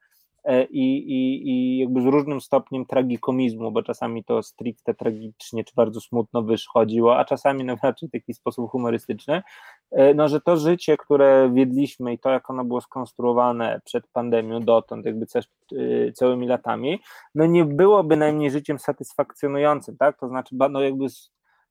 i, 0.71 0.97
i, 0.97 1.49
i 1.49 1.79
jakby 1.79 2.03
z 2.03 2.05
różnym 2.05 2.41
stopniem 2.41 2.87
tragikomizmu, 2.87 3.73
bo 3.73 3.83
czasami 3.83 4.25
to 4.25 4.43
stricte 4.43 4.95
tragicznie 4.95 5.65
czy 5.65 5.73
bardzo 5.77 6.01
smutno 6.01 6.43
wyszchodziło, 6.43 7.19
a 7.19 7.25
czasami 7.25 7.65
na 7.65 7.77
raczej 7.83 8.11
taki 8.11 8.35
sposób 8.35 8.71
humorystyczny, 8.71 9.43
e, 9.91 10.15
no, 10.15 10.29
że 10.29 10.41
to 10.41 10.57
życie, 10.57 10.97
które 10.97 11.51
wiedliśmy 11.55 12.13
i 12.13 12.19
to, 12.19 12.31
jak 12.31 12.51
ono 12.51 12.65
było 12.65 12.81
skonstruowane 12.81 13.81
przed 13.85 14.07
pandemią 14.07 14.61
dotąd, 14.61 15.07
jakby 15.07 15.27
e, 15.37 16.13
całymi 16.13 16.47
latami, 16.47 17.01
no 17.35 17.47
nie 17.47 17.65
było 17.65 18.05
bynajmniej 18.05 18.51
życiem 18.51 18.79
satysfakcjonującym, 18.79 19.97
tak? 19.97 20.19
To 20.19 20.29
znaczy, 20.29 20.57
no 20.71 20.81
jakby 20.81 21.05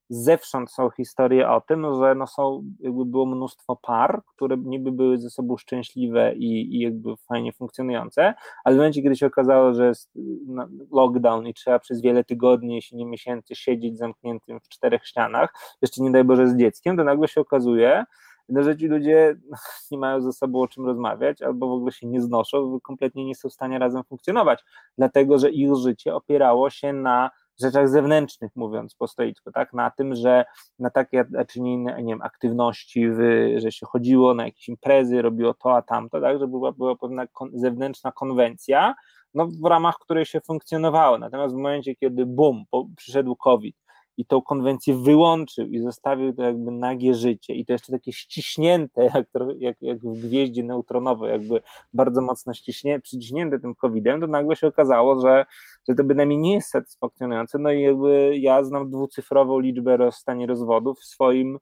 zewsząd 0.09 0.71
są 0.71 0.89
historie 0.89 1.49
o 1.49 1.61
tym, 1.61 1.85
że 1.99 2.15
no 2.15 2.27
są, 2.27 2.63
jakby 2.80 3.05
było 3.05 3.25
mnóstwo 3.25 3.75
par, 3.75 4.21
które 4.35 4.57
niby 4.57 4.91
były 4.91 5.17
ze 5.17 5.30
sobą 5.30 5.57
szczęśliwe 5.57 6.35
i, 6.35 6.75
i 6.75 6.80
jakby 6.80 7.17
fajnie 7.17 7.53
funkcjonujące, 7.53 8.34
ale 8.63 8.75
w 8.75 8.77
momencie, 8.77 9.03
kiedy 9.03 9.15
się 9.15 9.25
okazało, 9.27 9.73
że 9.73 9.88
jest 9.88 10.11
no, 10.47 10.67
lockdown 10.91 11.47
i 11.47 11.53
trzeba 11.53 11.80
przez 11.80 12.01
wiele 12.01 12.23
tygodni, 12.23 12.75
jeśli 12.75 12.97
nie 12.97 13.05
miesięcy 13.05 13.55
siedzieć 13.55 13.97
zamkniętym 13.97 14.59
w 14.59 14.67
czterech 14.67 15.05
ścianach, 15.05 15.53
jeszcze 15.81 16.03
nie 16.03 16.11
daj 16.11 16.23
Boże 16.23 16.47
z 16.47 16.57
dzieckiem, 16.57 16.97
to 16.97 17.03
nagle 17.03 17.27
się 17.27 17.41
okazuje, 17.41 18.05
no, 18.49 18.63
że 18.63 18.77
ci 18.77 18.88
ludzie 18.88 19.35
nie 19.91 19.97
mają 19.97 20.21
ze 20.21 20.34
sobą 20.34 20.61
o 20.61 20.67
czym 20.67 20.85
rozmawiać, 20.85 21.41
albo 21.41 21.67
w 21.67 21.71
ogóle 21.71 21.91
się 21.91 22.07
nie 22.07 22.21
znoszą, 22.21 22.80
kompletnie 22.84 23.25
nie 23.25 23.35
są 23.35 23.49
w 23.49 23.53
stanie 23.53 23.80
razem 23.80 24.03
funkcjonować, 24.03 24.63
dlatego 24.97 25.39
że 25.39 25.51
ich 25.51 25.75
życie 25.75 26.15
opierało 26.15 26.69
się 26.69 26.93
na 26.93 27.31
rzeczach 27.61 27.89
zewnętrznych, 27.89 28.51
mówiąc 28.55 28.95
po 28.95 29.07
stoicku, 29.07 29.51
tak? 29.51 29.73
Na 29.73 29.91
tym, 29.91 30.15
że 30.15 30.45
na 30.80 30.89
takie 30.89 31.25
czy 31.49 31.61
nie 31.61 31.77
nie 31.77 32.13
wiem, 32.13 32.21
aktywności, 32.21 33.09
w, 33.09 33.19
że 33.57 33.71
się 33.71 33.85
chodziło 33.85 34.34
na 34.34 34.45
jakieś 34.45 34.69
imprezy, 34.69 35.21
robiło 35.21 35.53
to, 35.53 35.75
a 35.75 35.81
tamto, 35.81 36.21
tak? 36.21 36.39
Że 36.39 36.47
była, 36.47 36.71
była 36.71 36.95
pewna 36.95 37.27
kon, 37.27 37.49
zewnętrzna 37.53 38.11
konwencja, 38.11 38.95
no, 39.34 39.47
w 39.63 39.65
ramach 39.65 39.95
której 39.99 40.25
się 40.25 40.41
funkcjonowało. 40.41 41.17
Natomiast 41.17 41.53
w 41.53 41.57
momencie, 41.57 41.95
kiedy 41.95 42.25
bum, 42.25 42.63
przyszedł 42.97 43.35
COVID 43.35 43.75
i 44.17 44.25
tą 44.25 44.41
konwencję 44.41 44.95
wyłączył 44.95 45.67
i 45.67 45.80
zostawił 45.80 46.34
to 46.34 46.43
jakby 46.43 46.71
nagie 46.71 47.13
życie 47.13 47.53
i 47.53 47.65
to 47.65 47.73
jeszcze 47.73 47.91
takie 47.91 48.13
ściśnięte, 48.13 49.03
jak, 49.03 49.25
jak, 49.59 49.77
jak 49.81 49.99
w 49.99 50.21
gwieździe 50.27 50.63
neutronowej, 50.63 51.31
jakby 51.31 51.61
bardzo 51.93 52.21
mocno 52.21 52.53
ściśnie, 52.53 52.99
przyciśnięte 52.99 53.59
tym 53.59 53.75
COVID-em, 53.75 54.21
to 54.21 54.27
nagle 54.27 54.55
się 54.55 54.67
okazało, 54.67 55.21
że, 55.21 55.45
że 55.89 55.95
to 55.95 56.03
bynajmniej 56.03 56.39
nie 56.39 56.53
jest 56.53 56.69
satysfakcjonujące. 56.69 57.60
No 57.60 57.72
i 57.72 57.81
jakby 57.81 58.38
ja 58.38 58.64
znam 58.64 58.89
dwucyfrową 58.89 59.60
liczbę 59.60 59.97
rozstanie 59.97 60.47
rozwodów 60.47 60.99
w 60.99 61.05
swoim 61.05 61.57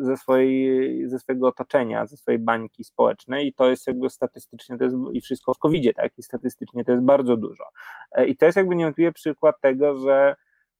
ze, 0.00 0.16
swojej, 0.16 1.08
ze 1.08 1.18
swojego 1.18 1.48
otoczenia, 1.48 2.06
ze 2.06 2.16
swojej 2.16 2.38
bańki 2.38 2.84
społecznej 2.84 3.46
i 3.46 3.54
to 3.54 3.70
jest 3.70 3.86
jakby 3.86 4.10
statystycznie, 4.10 4.78
to 4.78 4.84
jest 4.84 4.96
i 5.12 5.20
wszystko 5.20 5.54
w 5.54 5.58
covid 5.58 5.96
tak, 5.96 6.12
i 6.18 6.22
statystycznie 6.22 6.84
to 6.84 6.92
jest 6.92 7.04
bardzo 7.04 7.36
dużo. 7.36 7.64
E, 8.12 8.26
I 8.26 8.36
to 8.36 8.46
jest 8.46 8.56
jakby 8.56 8.76
niewątpliwie 8.76 9.12
przykład 9.12 9.60
tego, 9.60 9.96
że 9.96 10.36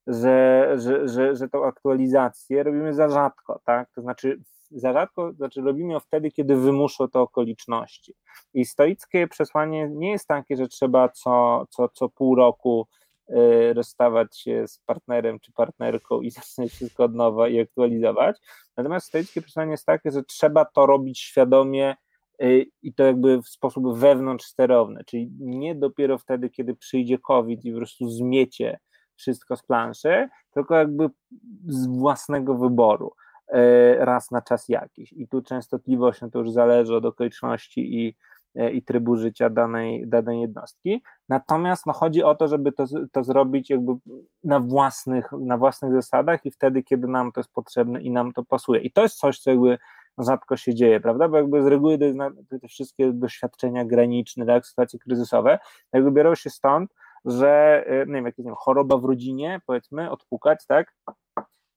że, 0.06 0.72
że, 0.76 1.08
że, 1.08 1.36
że 1.36 1.48
tą 1.48 1.64
aktualizację 1.64 2.62
robimy 2.62 2.94
za 2.94 3.08
rzadko, 3.08 3.60
tak? 3.64 3.90
To 3.94 4.02
znaczy 4.02 4.40
za 4.70 4.92
rzadko, 4.92 5.32
znaczy 5.32 5.60
robimy 5.60 5.92
ją 5.92 6.00
wtedy, 6.00 6.30
kiedy 6.30 6.56
wymuszą 6.56 7.08
to 7.08 7.20
okoliczności. 7.20 8.14
I 8.54 8.64
stoickie 8.64 9.28
przesłanie 9.28 9.88
nie 9.92 10.10
jest 10.10 10.28
takie, 10.28 10.56
że 10.56 10.68
trzeba 10.68 11.08
co, 11.08 11.64
co, 11.70 11.88
co 11.88 12.08
pół 12.08 12.34
roku 12.34 12.88
y, 13.30 13.72
rozstawać 13.74 14.38
się 14.40 14.68
z 14.68 14.78
partnerem 14.78 15.40
czy 15.40 15.52
partnerką 15.52 16.20
i 16.20 16.30
zaczynać 16.40 16.70
wszystko 16.70 17.04
od 17.04 17.14
nowa 17.14 17.48
i 17.48 17.60
aktualizować. 17.60 18.36
Natomiast 18.76 19.06
stoickie 19.06 19.42
przesłanie 19.42 19.70
jest 19.70 19.86
takie, 19.86 20.10
że 20.10 20.22
trzeba 20.22 20.64
to 20.64 20.86
robić 20.86 21.20
świadomie 21.20 21.96
y, 22.42 22.66
i 22.82 22.94
to 22.94 23.04
jakby 23.04 23.42
w 23.42 23.48
sposób 23.48 23.98
wewnątrz 23.98 24.46
sterowny, 24.46 25.04
czyli 25.06 25.30
nie 25.40 25.74
dopiero 25.74 26.18
wtedy, 26.18 26.50
kiedy 26.50 26.76
przyjdzie 26.76 27.18
COVID 27.18 27.64
i 27.64 27.72
po 27.72 27.78
prostu 27.78 28.08
zmiecie 28.08 28.78
wszystko 29.16 29.56
z 29.56 29.62
planszy, 29.62 30.28
tylko 30.50 30.74
jakby 30.74 31.10
z 31.66 31.86
własnego 31.86 32.54
wyboru 32.54 33.12
raz 33.98 34.30
na 34.30 34.42
czas 34.42 34.68
jakiś. 34.68 35.12
I 35.12 35.28
tu 35.28 35.42
częstotliwość 35.42 36.20
no 36.20 36.30
to 36.30 36.38
już 36.38 36.50
zależy 36.50 36.96
od 36.96 37.04
okoliczności 37.04 38.00
i, 38.00 38.16
e, 38.54 38.70
i 38.70 38.82
trybu 38.82 39.16
życia 39.16 39.50
danej, 39.50 40.08
danej 40.08 40.40
jednostki. 40.40 41.02
Natomiast 41.28 41.86
no, 41.86 41.92
chodzi 41.92 42.22
o 42.22 42.34
to, 42.34 42.48
żeby 42.48 42.72
to, 42.72 42.84
to 43.12 43.24
zrobić 43.24 43.70
jakby 43.70 43.92
na 44.44 44.60
własnych, 44.60 45.32
na 45.40 45.58
własnych 45.58 45.92
zasadach 45.92 46.46
i 46.46 46.50
wtedy, 46.50 46.82
kiedy 46.82 47.08
nam 47.08 47.32
to 47.32 47.40
jest 47.40 47.52
potrzebne 47.52 48.02
i 48.02 48.10
nam 48.10 48.32
to 48.32 48.44
pasuje. 48.44 48.80
I 48.80 48.92
to 48.92 49.02
jest 49.02 49.16
coś, 49.16 49.38
co 49.38 49.50
jakby 49.50 49.78
rzadko 50.18 50.56
się 50.56 50.74
dzieje, 50.74 51.00
prawda? 51.00 51.28
Bo 51.28 51.36
jakby 51.36 51.62
z 51.62 51.66
reguły 51.66 51.98
te 52.60 52.68
wszystkie 52.68 53.12
doświadczenia 53.12 53.84
graniczne, 53.84 54.46
tak, 54.46 54.66
sytuacje 54.66 54.98
kryzysowe, 54.98 55.58
jakby 55.92 56.10
biorą 56.10 56.34
się 56.34 56.50
stąd, 56.50 56.90
że 57.24 57.84
y, 57.88 58.06
nie 58.06 58.14
wiem, 58.14 58.24
jakieś 58.26 58.38
nie 58.38 58.44
wiem, 58.44 58.54
choroba 58.58 58.96
w 58.96 59.04
rodzinie, 59.04 59.60
powiedzmy, 59.66 60.10
odpukać, 60.10 60.66
tak? 60.66 60.94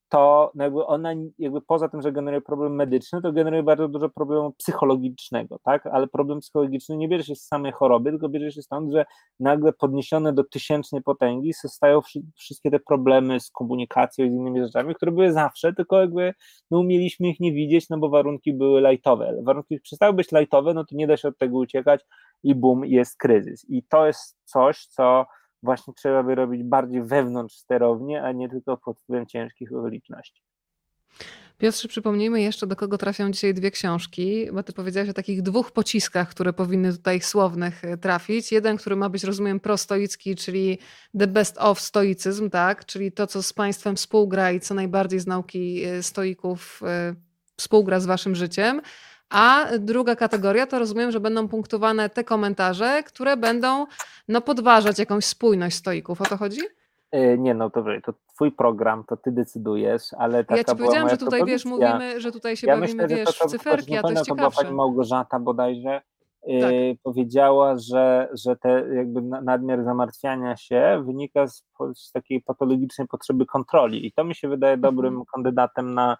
To 0.09 0.51
jakby 0.55 0.85
ona, 0.85 1.13
jakby 1.39 1.61
poza 1.61 1.89
tym, 1.89 2.01
że 2.01 2.11
generuje 2.11 2.41
problem 2.41 2.75
medyczny, 2.75 3.21
to 3.21 3.31
generuje 3.31 3.63
bardzo 3.63 3.87
dużo 3.87 4.09
problemu 4.09 4.51
psychologicznego, 4.51 5.59
tak? 5.63 5.87
Ale 5.87 6.07
problem 6.07 6.39
psychologiczny 6.39 6.97
nie 6.97 7.07
bierze 7.07 7.23
się 7.23 7.35
z 7.35 7.47
samej 7.47 7.71
choroby, 7.71 8.09
tylko 8.09 8.29
bierze 8.29 8.51
się 8.51 8.61
stąd, 8.61 8.91
że 8.93 9.05
nagle 9.39 9.73
podniesione 9.73 10.33
do 10.33 10.43
tysięcznej 10.43 11.01
potęgi 11.01 11.53
stają 11.53 12.01
wszystkie 12.35 12.71
te 12.71 12.79
problemy 12.79 13.39
z 13.39 13.51
komunikacją 13.51 14.25
i 14.25 14.29
z 14.29 14.33
innymi 14.33 14.61
rzeczami, 14.61 14.95
które 14.95 15.11
były 15.11 15.31
zawsze, 15.31 15.73
tylko 15.73 16.01
jakby 16.01 16.33
my 16.71 16.77
umieliśmy 16.77 17.27
ich 17.27 17.39
nie 17.39 17.53
widzieć, 17.53 17.89
no 17.89 17.97
bo 17.97 18.09
warunki 18.09 18.53
były 18.53 18.81
lajtowe. 18.81 19.41
Warunki 19.43 19.79
przestały 19.79 20.13
być 20.13 20.31
lajtowe, 20.31 20.73
no 20.73 20.85
to 20.85 20.95
nie 20.95 21.07
da 21.07 21.17
się 21.17 21.27
od 21.27 21.37
tego 21.37 21.57
uciekać 21.57 22.05
i 22.43 22.55
bum, 22.55 22.85
jest 22.85 23.17
kryzys. 23.17 23.65
I 23.69 23.83
to 23.83 24.07
jest 24.07 24.37
coś, 24.45 24.85
co 24.85 25.25
właśnie 25.63 25.93
trzeba 25.93 26.23
by 26.23 26.35
robić 26.35 26.63
bardziej 26.63 27.03
wewnątrz 27.03 27.55
sterownie, 27.55 28.23
a 28.23 28.31
nie 28.31 28.49
tylko 28.49 28.77
pod 28.77 28.99
wpływem 28.99 29.25
ciężkich 29.25 29.73
okoliczności. 29.73 30.41
Piotrze, 31.59 31.87
przypomnijmy 31.87 32.41
jeszcze, 32.41 32.67
do 32.67 32.75
kogo 32.75 32.97
trafią 32.97 33.31
dzisiaj 33.31 33.53
dwie 33.53 33.71
książki, 33.71 34.47
bo 34.53 34.63
ty 34.63 34.73
powiedziałeś 34.73 35.09
o 35.09 35.13
takich 35.13 35.41
dwóch 35.41 35.71
pociskach, 35.71 36.29
które 36.29 36.53
powinny 36.53 36.93
tutaj 36.93 37.21
słownych 37.21 37.85
e, 37.85 37.97
trafić. 37.97 38.51
Jeden, 38.51 38.77
który 38.77 38.95
ma 38.95 39.09
być, 39.09 39.23
rozumiem, 39.23 39.59
prostoicki, 39.59 40.35
czyli 40.35 40.79
the 41.19 41.27
best 41.27 41.57
of 41.57 41.79
stoicyzm, 41.79 42.49
tak? 42.49 42.85
Czyli 42.85 43.11
to, 43.11 43.27
co 43.27 43.43
z 43.43 43.53
państwem 43.53 43.95
współgra 43.95 44.51
i 44.51 44.59
co 44.59 44.73
najbardziej 44.73 45.19
z 45.19 45.27
nauki 45.27 45.83
e, 45.83 46.03
stoików 46.03 46.81
e, 46.85 47.15
współgra 47.57 47.99
z 47.99 48.05
waszym 48.05 48.35
życiem. 48.35 48.81
A 49.29 49.65
druga 49.79 50.15
kategoria 50.15 50.67
to 50.67 50.79
rozumiem, 50.79 51.11
że 51.11 51.19
będą 51.19 51.47
punktowane 51.47 52.09
te 52.09 52.23
komentarze, 52.23 53.03
które 53.03 53.37
będą 53.37 53.85
no, 54.27 54.41
podważać 54.41 54.99
jakąś 54.99 55.25
spójność 55.25 55.75
stoików. 55.75 56.21
O 56.21 56.25
to 56.25 56.37
chodzi? 56.37 56.61
E, 57.11 57.37
nie, 57.37 57.53
no 57.53 57.69
to, 57.69 57.83
to 58.03 58.13
twój 58.35 58.51
program, 58.51 59.03
to 59.03 59.17
ty 59.17 59.31
decydujesz, 59.31 60.13
ale 60.17 60.43
taka 60.43 60.57
Ja 60.57 60.63
ci 60.63 60.75
powiedziałam, 60.75 61.09
że 61.09 61.17
tutaj, 61.17 61.45
wiesz, 61.45 61.65
mówimy, 61.65 62.21
że 62.21 62.31
tutaj 62.31 62.57
się 62.57 62.67
ja 62.67 62.77
bawimy, 62.77 63.03
myślę, 63.03 63.17
wiesz, 63.17 63.37
to, 63.37 63.43
to, 63.43 63.47
w 63.47 63.51
cyferki, 63.51 63.97
a 63.97 64.01
to 64.01 64.11
jest. 64.11 64.25
To 64.25 64.35
była 64.35 64.51
pani 64.51 64.75
Małgorzata 64.75 65.39
bodajże, 65.39 66.01
e, 66.47 66.59
tak. 66.61 66.71
powiedziała, 67.03 67.77
że, 67.77 68.29
że 68.33 68.55
te 68.55 68.69
jakby 68.95 69.21
nadmiar 69.21 69.83
zamartwiania 69.83 70.57
się 70.57 71.03
wynika 71.05 71.47
z, 71.47 71.63
z, 71.95 72.11
takiej 72.11 72.41
patologicznej 72.41 73.07
potrzeby 73.07 73.45
kontroli 73.45 74.05
i 74.07 74.11
to 74.11 74.23
mi 74.23 74.35
się 74.35 74.47
wydaje 74.47 74.77
dobrym 74.77 75.13
mhm. 75.13 75.25
kandydatem 75.33 75.93
na 75.93 76.17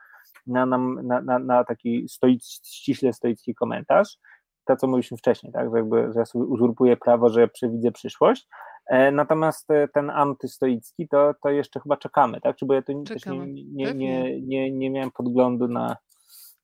na, 0.50 0.66
na, 0.66 1.22
na, 1.22 1.40
na 1.40 1.64
taki 1.64 2.10
stoic, 2.10 2.46
ściśle 2.66 3.14
stoicki 3.14 3.56
komentarz, 3.56 4.18
to 4.66 4.76
co 4.76 4.88
mówiliśmy 4.88 5.18
wcześniej, 5.18 5.54
tak, 5.54 5.72
że, 5.72 5.78
jakby, 5.78 6.14
że 6.14 6.20
ja 6.20 6.26
sobie 6.26 6.46
uzurpuję 6.46 6.98
prawo, 6.98 7.30
że 7.30 7.48
przewidzę 7.48 7.92
przyszłość, 7.92 8.48
e, 8.88 9.12
Natomiast 9.12 9.72
e, 9.72 9.88
ten 9.88 10.10
antystoicki 10.10 11.08
to, 11.08 11.34
to 11.44 11.50
jeszcze 11.50 11.80
chyba 11.80 11.98
czekamy, 11.98 12.42
tak? 12.42 12.56
Czy 12.56 12.66
bo 12.66 12.74
ja 12.74 12.82
to 12.82 12.92
nie, 12.94 13.04
nie, 13.66 13.94
nie, 13.94 14.42
nie, 14.42 14.72
nie 14.72 14.90
miałem 14.90 15.12
podglądu 15.12 15.68
na, 15.68 15.98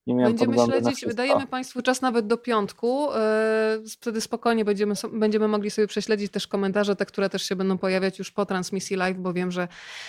nie 0.07 0.15
miałem 0.15 0.35
będziemy 0.35 0.65
śledzić, 0.65 1.05
dajemy 1.15 1.47
Państwu 1.47 1.81
czas 1.81 2.01
nawet 2.01 2.27
do 2.27 2.37
piątku. 2.37 3.13
E, 3.13 3.77
wtedy 3.91 4.21
spokojnie 4.21 4.65
będziemy, 4.65 4.93
będziemy 5.13 5.47
mogli 5.47 5.71
sobie 5.71 5.87
prześledzić 5.87 6.31
też 6.31 6.47
komentarze, 6.47 6.95
te, 6.95 7.05
które 7.05 7.29
też 7.29 7.43
się 7.43 7.55
będą 7.55 7.77
pojawiać 7.77 8.19
już 8.19 8.31
po 8.31 8.45
transmisji 8.45 8.95
live, 8.95 9.17
bo 9.17 9.33
wiem, 9.33 9.51
że 9.51 9.67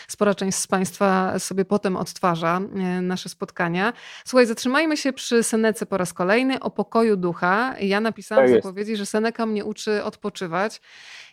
spora 0.09 0.35
część 0.35 0.59
z 0.59 0.67
Państwa 0.67 1.39
sobie 1.39 1.65
potem 1.65 1.97
odtwarza 1.97 2.61
e, 2.75 3.01
nasze 3.01 3.29
spotkania. 3.29 3.93
Słuchaj, 4.25 4.47
zatrzymajmy 4.47 4.97
się 4.97 5.13
przy 5.13 5.43
Senece 5.43 5.87
po 5.87 5.97
raz 5.97 6.13
kolejny 6.13 6.61
o 6.61 6.71
pokoju 6.71 7.17
ducha. 7.17 7.75
Ja 7.81 8.01
napisałam 8.01 8.45
tak 8.45 8.53
w 8.53 8.57
zapowiedzi, 8.57 8.97
że 8.97 9.07
Seneka 9.07 9.47
mnie 9.47 9.65
uczy 9.65 10.05
odpoczywać. 10.05 10.81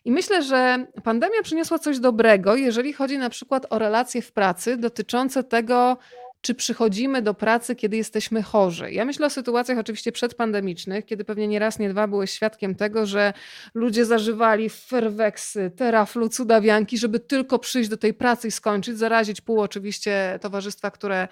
I 0.05 0.11
myślę, 0.11 0.43
że 0.43 0.85
pandemia 1.03 1.41
przyniosła 1.43 1.79
coś 1.79 1.99
dobrego, 1.99 2.55
jeżeli 2.55 2.93
chodzi 2.93 3.17
na 3.17 3.29
przykład 3.29 3.65
o 3.69 3.79
relacje 3.79 4.21
w 4.21 4.31
pracy 4.31 4.77
dotyczące 4.77 5.43
tego, 5.43 5.97
czy 6.43 6.55
przychodzimy 6.55 7.21
do 7.21 7.33
pracy, 7.33 7.75
kiedy 7.75 7.97
jesteśmy 7.97 8.43
chorzy. 8.43 8.91
Ja 8.91 9.05
myślę 9.05 9.25
o 9.25 9.29
sytuacjach 9.29 9.77
oczywiście 9.77 10.11
przedpandemicznych, 10.11 11.05
kiedy 11.05 11.25
pewnie 11.25 11.47
nie 11.47 11.59
raz, 11.59 11.79
nie 11.79 11.89
dwa 11.89 12.07
byłeś 12.07 12.31
świadkiem 12.31 12.75
tego, 12.75 13.05
że 13.05 13.33
ludzie 13.73 14.05
zażywali 14.05 14.69
ferweksy, 14.69 15.71
teraflu, 15.75 16.29
cudawianki, 16.29 16.97
żeby 16.97 17.19
tylko 17.19 17.59
przyjść 17.59 17.89
do 17.89 17.97
tej 17.97 18.13
pracy 18.13 18.47
i 18.47 18.51
skończyć, 18.51 18.97
zarazić 18.97 19.41
pół 19.41 19.61
oczywiście 19.61 20.39
towarzystwa, 20.41 20.91
które 20.91 21.27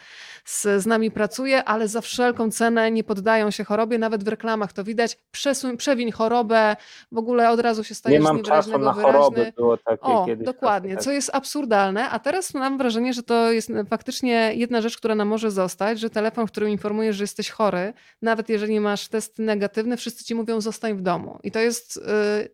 z, 0.45 0.83
z 0.83 0.85
nami 0.85 1.11
pracuje, 1.11 1.63
ale 1.63 1.87
za 1.87 2.01
wszelką 2.01 2.51
cenę 2.51 2.91
nie 2.91 3.03
poddają 3.03 3.51
się 3.51 3.63
chorobie, 3.63 3.97
nawet 3.97 4.23
w 4.23 4.27
reklamach 4.27 4.73
to 4.73 4.83
widać, 4.83 5.17
Przesuń, 5.31 5.77
przewiń 5.77 6.11
chorobę, 6.11 6.75
w 7.11 7.17
ogóle 7.17 7.49
od 7.49 7.59
razu 7.59 7.83
się 7.83 7.95
stajesz 7.95 8.19
nie 8.19 8.23
mam 8.23 8.43
czasu 8.43 8.77
na 8.77 8.93
wyraźny. 8.93 9.53
było 9.55 9.77
takie 9.77 10.01
o, 10.01 10.27
dokładnie, 10.37 10.97
co 10.97 11.11
jest 11.11 11.29
absurdalne, 11.33 12.09
a 12.09 12.19
teraz 12.19 12.53
mam 12.53 12.77
wrażenie, 12.77 13.13
że 13.13 13.23
to 13.23 13.51
jest 13.51 13.71
faktycznie 13.89 14.51
jedna 14.55 14.81
rzecz, 14.81 15.00
która 15.01 15.15
nam 15.15 15.27
może 15.27 15.51
zostać, 15.51 15.99
że 15.99 16.09
telefon, 16.09 16.47
w 16.47 16.51
którym 16.51 16.69
informujesz, 16.69 17.15
że 17.15 17.23
jesteś 17.23 17.49
chory, 17.49 17.93
nawet 18.21 18.49
jeżeli 18.49 18.79
masz 18.79 19.07
test 19.07 19.39
negatywny, 19.39 19.97
wszyscy 19.97 20.23
ci 20.23 20.35
mówią 20.35 20.61
zostań 20.61 20.97
w 20.97 21.01
domu. 21.01 21.39
I 21.43 21.51
to 21.51 21.59
jest 21.59 21.97
y, 21.97 22.01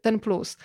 ten 0.02 0.20
plus. 0.20 0.58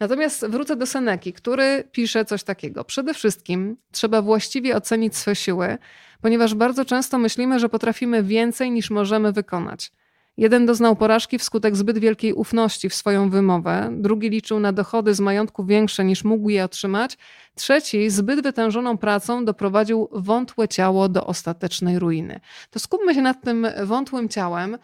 Natomiast 0.00 0.46
wrócę 0.46 0.76
do 0.76 0.86
Seneki, 0.86 1.32
który 1.32 1.84
pisze 1.92 2.24
coś 2.24 2.42
takiego. 2.42 2.84
Przede 2.84 3.14
wszystkim 3.14 3.76
trzeba 3.92 4.22
właściwie 4.22 4.76
ocenić 4.76 5.16
swoje 5.16 5.36
siły, 5.36 5.78
ponieważ 6.20 6.54
bardzo 6.54 6.84
często 6.84 7.18
myślimy, 7.18 7.58
że 7.58 7.68
potrafimy 7.68 8.22
więcej 8.22 8.70
niż 8.70 8.90
możemy 8.90 9.32
wykonać. 9.32 9.92
Jeden 10.36 10.66
doznał 10.66 10.96
porażki 10.96 11.38
wskutek 11.38 11.76
zbyt 11.76 11.98
wielkiej 11.98 12.32
ufności 12.32 12.88
w 12.88 12.94
swoją 12.94 13.30
wymowę, 13.30 13.90
drugi 13.92 14.30
liczył 14.30 14.60
na 14.60 14.72
dochody 14.72 15.14
z 15.14 15.20
majątku 15.20 15.64
większe 15.64 16.04
niż 16.04 16.24
mógł 16.24 16.48
je 16.48 16.64
otrzymać, 16.64 17.18
trzeci 17.54 18.10
zbyt 18.10 18.42
wytężoną 18.42 18.98
pracą 18.98 19.44
doprowadził 19.44 20.08
wątłe 20.12 20.68
ciało 20.68 21.08
do 21.08 21.26
ostatecznej 21.26 21.98
ruiny. 21.98 22.40
To 22.70 22.78
skupmy 22.78 23.14
się 23.14 23.22
nad 23.22 23.42
tym 23.44 23.66
wątłym 23.84 24.28
ciałem. 24.28 24.78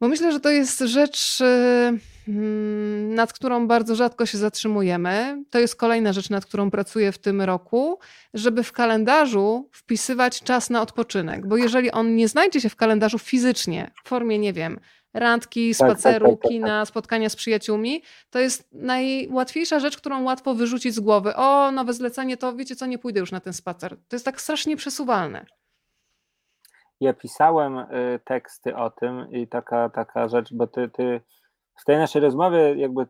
Bo 0.00 0.08
myślę, 0.08 0.32
że 0.32 0.40
to 0.40 0.50
jest 0.50 0.78
rzecz, 0.78 1.40
y, 1.40 1.44
mm, 1.44 2.00
nad 3.08 3.32
którą 3.32 3.66
bardzo 3.66 3.94
rzadko 3.94 4.26
się 4.26 4.38
zatrzymujemy. 4.38 5.44
To 5.50 5.58
jest 5.58 5.76
kolejna 5.76 6.12
rzecz, 6.12 6.30
nad 6.30 6.46
którą 6.46 6.70
pracuję 6.70 7.12
w 7.12 7.18
tym 7.18 7.42
roku, 7.42 7.98
żeby 8.34 8.62
w 8.62 8.72
kalendarzu 8.72 9.68
wpisywać 9.72 10.42
czas 10.42 10.70
na 10.70 10.82
odpoczynek. 10.82 11.46
Bo 11.46 11.56
jeżeli 11.56 11.90
on 11.90 12.16
nie 12.16 12.28
znajdzie 12.28 12.60
się 12.60 12.68
w 12.68 12.76
kalendarzu 12.76 13.18
fizycznie, 13.18 13.90
w 14.04 14.08
formie, 14.08 14.38
nie 14.38 14.52
wiem, 14.52 14.80
randki, 15.14 15.74
Tak, 15.74 15.88
tak, 15.88 15.98
spaceru, 15.98 16.26
tak, 16.26 16.34
tak, 16.34 16.42
tak. 16.42 16.50
kina, 16.50 16.84
spotkania 16.84 17.28
z 17.28 17.36
przyjaciółmi, 17.36 18.02
to 18.30 18.38
jest 18.38 18.68
najłatwiejsza 18.72 19.80
rzecz, 19.80 19.96
którą 19.96 20.24
łatwo 20.24 20.54
wyrzucić 20.54 20.94
z 20.94 21.00
głowy. 21.00 21.36
O, 21.36 21.70
nowe 21.70 21.92
zlecenie, 21.92 22.36
to 22.36 22.56
wiecie 22.56 22.76
co, 22.76 22.86
nie 22.86 22.98
pójdę 22.98 23.20
już 23.20 23.32
na 23.32 23.40
ten 23.40 23.52
spacer. 23.52 23.96
To 24.08 24.16
jest 24.16 24.24
tak 24.24 24.40
strasznie 24.40 24.76
przesuwalne. 24.76 25.46
Ja 27.00 27.12
pisałem 27.12 27.78
y, 27.78 28.20
teksty 28.24 28.76
o 28.76 28.90
tym 28.90 29.32
i 29.32 29.48
taka, 29.48 29.88
taka 29.88 30.28
rzecz, 30.28 30.54
bo 30.54 30.66
ty, 30.66 30.88
ty 30.88 31.20
w 31.80 31.84
tej 31.84 31.96
naszej 31.96 32.22
rozmowie 32.22 32.74
jakby 32.76 33.06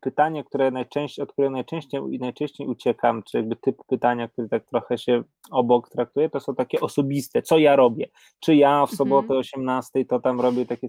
pytanie, 0.00 0.44
które 0.44 0.70
najczęściej, 0.70 1.22
od 1.22 1.32
którego 1.32 1.50
najczęściej, 1.50 2.00
najczęściej 2.20 2.66
uciekam, 2.66 3.22
czy 3.22 3.36
jakby 3.36 3.56
typ 3.56 3.76
pytania, 3.88 4.28
który 4.28 4.48
tak 4.48 4.64
trochę 4.64 4.98
się 4.98 5.22
obok 5.50 5.88
traktuje, 5.88 6.30
to 6.30 6.40
są 6.40 6.54
takie 6.54 6.80
osobiste, 6.80 7.42
co 7.42 7.58
ja 7.58 7.76
robię, 7.76 8.08
czy 8.40 8.56
ja 8.56 8.86
w 8.86 8.90
mhm. 8.90 8.96
sobotę 8.96 9.24
mhm. 9.24 9.40
18 9.40 10.04
to 10.04 10.20
tam 10.20 10.40
robię 10.40 10.66
takie, 10.66 10.88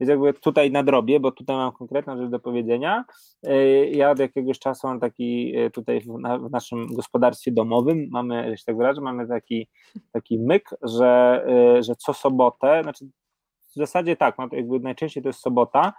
więc 0.00 0.10
jakby 0.10 0.34
tutaj 0.34 0.70
nadrobię, 0.70 1.20
bo 1.20 1.32
tutaj 1.32 1.56
mam 1.56 1.72
konkretną 1.72 2.16
rzecz 2.18 2.30
do 2.30 2.38
powiedzenia, 2.38 3.04
y, 3.46 3.90
ja 3.92 4.10
od 4.10 4.18
jakiegoś 4.18 4.58
czasu 4.58 4.86
mam 4.86 5.00
taki 5.00 5.58
y, 5.58 5.70
tutaj 5.70 6.00
w, 6.00 6.06
na, 6.06 6.38
w 6.38 6.50
naszym 6.50 6.86
gospodarstwie 6.86 7.52
domowym, 7.52 8.08
mamy, 8.10 8.56
że 8.56 8.64
tak 8.64 8.76
wyrażę, 8.76 9.00
mamy 9.00 9.28
taki, 9.28 9.68
taki 10.12 10.38
myk, 10.38 10.70
że, 10.82 11.44
y, 11.78 11.82
że 11.82 11.96
co 11.96 12.14
sobotę, 12.14 12.80
znaczy 12.82 13.06
w 13.78 13.86
zasadzie 13.86 14.16
tak, 14.16 14.36
jakby 14.52 14.80
najczęściej 14.80 15.22
to 15.22 15.28
jest 15.28 15.40
sobota, 15.40 15.92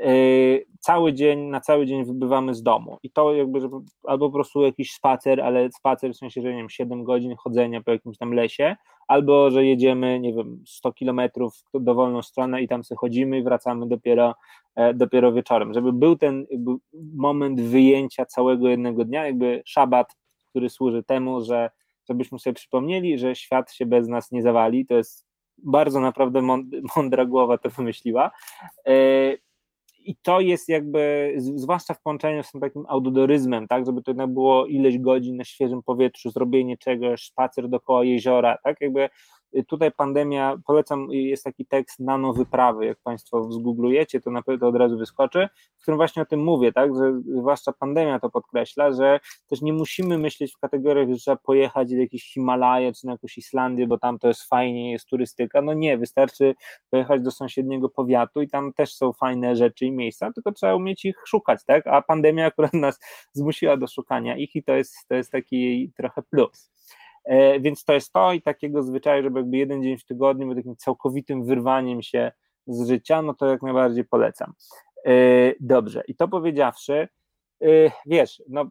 Yy, 0.00 0.66
cały 0.80 1.12
dzień, 1.12 1.40
na 1.40 1.60
cały 1.60 1.86
dzień 1.86 2.04
wybywamy 2.04 2.54
z 2.54 2.62
domu. 2.62 2.98
I 3.02 3.10
to 3.10 3.34
jakby, 3.34 3.58
albo 4.04 4.28
po 4.28 4.32
prostu 4.32 4.62
jakiś 4.62 4.92
spacer, 4.92 5.40
ale 5.40 5.72
spacer 5.72 6.12
w 6.12 6.16
sensie, 6.16 6.42
że 6.42 6.50
nie 6.50 6.56
wiem, 6.56 6.70
7 6.70 7.04
godzin 7.04 7.36
chodzenia 7.36 7.82
po 7.82 7.90
jakimś 7.90 8.18
tam 8.18 8.32
lesie, 8.32 8.76
albo 9.08 9.50
że 9.50 9.64
jedziemy, 9.64 10.20
nie 10.20 10.34
wiem, 10.34 10.62
100 10.66 10.92
kilometrów 10.92 11.64
w 11.74 11.80
dowolną 11.80 12.22
stronę 12.22 12.62
i 12.62 12.68
tam 12.68 12.84
sobie 12.84 12.98
chodzimy 12.98 13.38
i 13.38 13.42
wracamy 13.42 13.88
dopiero, 13.88 14.34
e, 14.76 14.94
dopiero 14.94 15.32
wieczorem, 15.32 15.74
żeby 15.74 15.92
był 15.92 16.16
ten 16.16 16.46
moment 17.14 17.60
wyjęcia 17.60 18.26
całego 18.26 18.68
jednego 18.68 19.04
dnia, 19.04 19.26
jakby 19.26 19.62
szabat, 19.66 20.16
który 20.50 20.70
służy 20.70 21.02
temu, 21.02 21.44
że 21.44 21.70
żebyśmy 22.08 22.38
sobie 22.38 22.54
przypomnieli, 22.54 23.18
że 23.18 23.34
świat 23.34 23.72
się 23.72 23.86
bez 23.86 24.08
nas 24.08 24.32
nie 24.32 24.42
zawali, 24.42 24.86
to 24.86 24.94
jest 24.94 25.26
bardzo 25.58 26.00
naprawdę 26.00 26.42
mądra 26.96 27.24
głowa 27.24 27.58
to 27.58 27.70
wymyśliła. 27.70 28.30
E, 28.86 28.94
i 30.04 30.16
to 30.22 30.40
jest 30.40 30.68
jakby, 30.68 31.34
zwłaszcza 31.38 31.94
w 31.94 32.02
połączeniu 32.02 32.42
z 32.42 32.52
tym 32.52 32.60
takim 32.60 32.84
autodoryzmem, 32.88 33.68
tak, 33.68 33.86
żeby 33.86 34.02
to 34.02 34.10
jednak 34.10 34.30
było 34.32 34.66
ileś 34.66 34.98
godzin 34.98 35.36
na 35.36 35.44
świeżym 35.44 35.82
powietrzu, 35.82 36.30
zrobienie 36.30 36.76
czegoś, 36.76 37.24
spacer 37.24 37.68
dookoła 37.68 38.04
jeziora, 38.04 38.58
tak, 38.64 38.80
jakby 38.80 39.08
tutaj 39.68 39.92
pandemia, 39.92 40.56
polecam, 40.66 41.06
jest 41.10 41.44
taki 41.44 41.66
tekst 41.66 42.00
nano 42.00 42.32
wyprawy, 42.32 42.86
jak 42.86 42.98
Państwo 42.98 43.52
zgooglujecie, 43.52 44.20
to 44.20 44.30
na 44.30 44.42
pewno 44.42 44.68
od 44.68 44.76
razu 44.76 44.98
wyskoczy, 44.98 45.48
w 45.78 45.82
którym 45.82 45.98
właśnie 45.98 46.22
o 46.22 46.24
tym 46.24 46.40
mówię, 46.40 46.72
tak, 46.72 46.96
że 46.96 47.20
zwłaszcza 47.26 47.72
pandemia 47.72 48.20
to 48.20 48.30
podkreśla, 48.30 48.92
że 48.92 49.20
też 49.46 49.62
nie 49.62 49.72
musimy 49.72 50.18
myśleć 50.18 50.54
w 50.54 50.58
kategoriach, 50.58 51.08
że 51.08 51.16
trzeba 51.16 51.36
pojechać 51.36 51.90
do 51.90 52.00
jakiejś 52.00 52.32
Himalaje 52.32 52.92
czy 52.92 53.06
na 53.06 53.12
jakąś 53.12 53.38
Islandię, 53.38 53.86
bo 53.86 53.98
tam 53.98 54.18
to 54.18 54.28
jest 54.28 54.44
fajnie, 54.44 54.92
jest 54.92 55.08
turystyka, 55.08 55.62
no 55.62 55.74
nie, 55.74 55.98
wystarczy 55.98 56.54
pojechać 56.90 57.22
do 57.22 57.30
sąsiedniego 57.30 57.88
powiatu 57.88 58.42
i 58.42 58.48
tam 58.48 58.72
też 58.72 58.94
są 58.94 59.12
fajne 59.12 59.56
rzeczy 59.56 59.86
i 59.86 59.92
miejsca, 59.92 60.32
tylko 60.32 60.52
trzeba 60.52 60.74
umieć 60.74 61.04
ich 61.04 61.16
szukać, 61.26 61.64
tak, 61.64 61.86
a 61.86 62.02
pandemia 62.02 62.46
akurat 62.46 62.72
nas 62.72 63.00
zmusiła 63.32 63.76
do 63.76 63.86
szukania 63.86 64.36
ich 64.36 64.56
i 64.56 64.62
to 64.62 64.72
jest, 64.72 64.96
to 65.08 65.14
jest 65.14 65.32
taki 65.32 65.92
trochę 65.96 66.22
plus. 66.22 66.70
E, 67.24 67.60
więc 67.60 67.84
to 67.84 67.92
jest 67.92 68.12
to 68.12 68.32
i 68.32 68.42
takiego 68.42 68.82
zwyczaju, 68.82 69.22
żeby 69.22 69.38
jakby 69.38 69.56
jeden 69.56 69.82
dzień 69.82 69.98
w 69.98 70.04
tygodniu 70.04 70.46
był 70.46 70.56
takim 70.56 70.76
całkowitym 70.76 71.44
wyrwaniem 71.44 72.02
się 72.02 72.32
z 72.66 72.88
życia, 72.88 73.22
no 73.22 73.34
to 73.34 73.46
jak 73.46 73.62
najbardziej 73.62 74.04
polecam. 74.04 74.52
E, 75.06 75.12
dobrze, 75.60 76.02
i 76.08 76.16
to 76.16 76.28
powiedziawszy, 76.28 77.08
e, 77.62 77.66
wiesz, 78.06 78.42
no, 78.48 78.70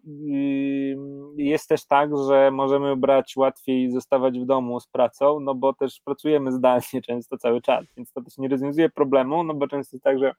jest 1.38 1.69
też 1.69 1.85
tak, 1.85 2.09
że 2.27 2.51
możemy 2.51 2.97
brać 2.97 3.35
łatwiej 3.35 3.91
zostawać 3.91 4.39
w 4.39 4.45
domu 4.45 4.80
z 4.80 4.88
pracą, 4.88 5.39
no 5.39 5.55
bo 5.55 5.73
też 5.73 6.01
pracujemy 6.05 6.51
zdalnie 6.51 7.01
często 7.07 7.38
cały 7.38 7.61
czas, 7.61 7.85
więc 7.97 8.11
to 8.11 8.21
też 8.21 8.38
nie 8.38 8.47
rozwiązuje 8.47 8.89
problemu, 8.89 9.43
no 9.43 9.53
bo 9.53 9.67
często 9.67 9.95
jest 9.95 10.03
tak, 10.03 10.19
że 10.19 10.34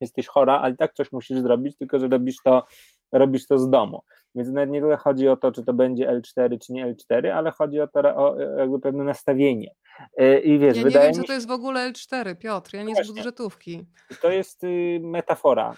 jesteś 0.00 0.26
chora, 0.26 0.60
ale 0.60 0.76
tak 0.76 0.94
coś 0.94 1.12
musisz 1.12 1.38
zrobić, 1.38 1.76
tylko 1.76 1.98
że 1.98 2.08
robisz 2.08 2.36
to, 2.44 2.66
robisz 3.12 3.46
to 3.46 3.58
z 3.58 3.70
domu. 3.70 4.02
Więc 4.38 4.50
nawet 4.50 4.70
nie 4.70 4.80
tyle 4.80 4.96
chodzi 4.96 5.28
o 5.28 5.36
to, 5.36 5.52
czy 5.52 5.64
to 5.64 5.72
będzie 5.72 6.08
L4, 6.08 6.58
czy 6.58 6.72
nie 6.72 6.94
L4, 6.94 7.28
ale 7.28 7.50
chodzi 7.50 7.80
o, 7.80 7.86
to, 7.86 8.00
o 8.00 8.40
jakby 8.40 8.80
pewne 8.80 9.04
nastawienie. 9.04 9.74
E, 10.16 10.38
I 10.40 10.58
wiesz, 10.58 10.76
ja 10.76 10.82
nie 10.82 10.90
wiem, 10.90 11.14
co 11.14 11.22
to 11.22 11.32
jest 11.32 11.48
w 11.48 11.50
ogóle 11.50 11.92
L4, 11.92 12.36
Piotr, 12.36 12.74
ja 12.74 12.82
nie 12.82 13.04
z 13.04 13.06
budżetówki. 13.06 13.84
To 14.22 14.30
jest 14.30 14.64
y, 14.64 15.00
metafora. 15.02 15.74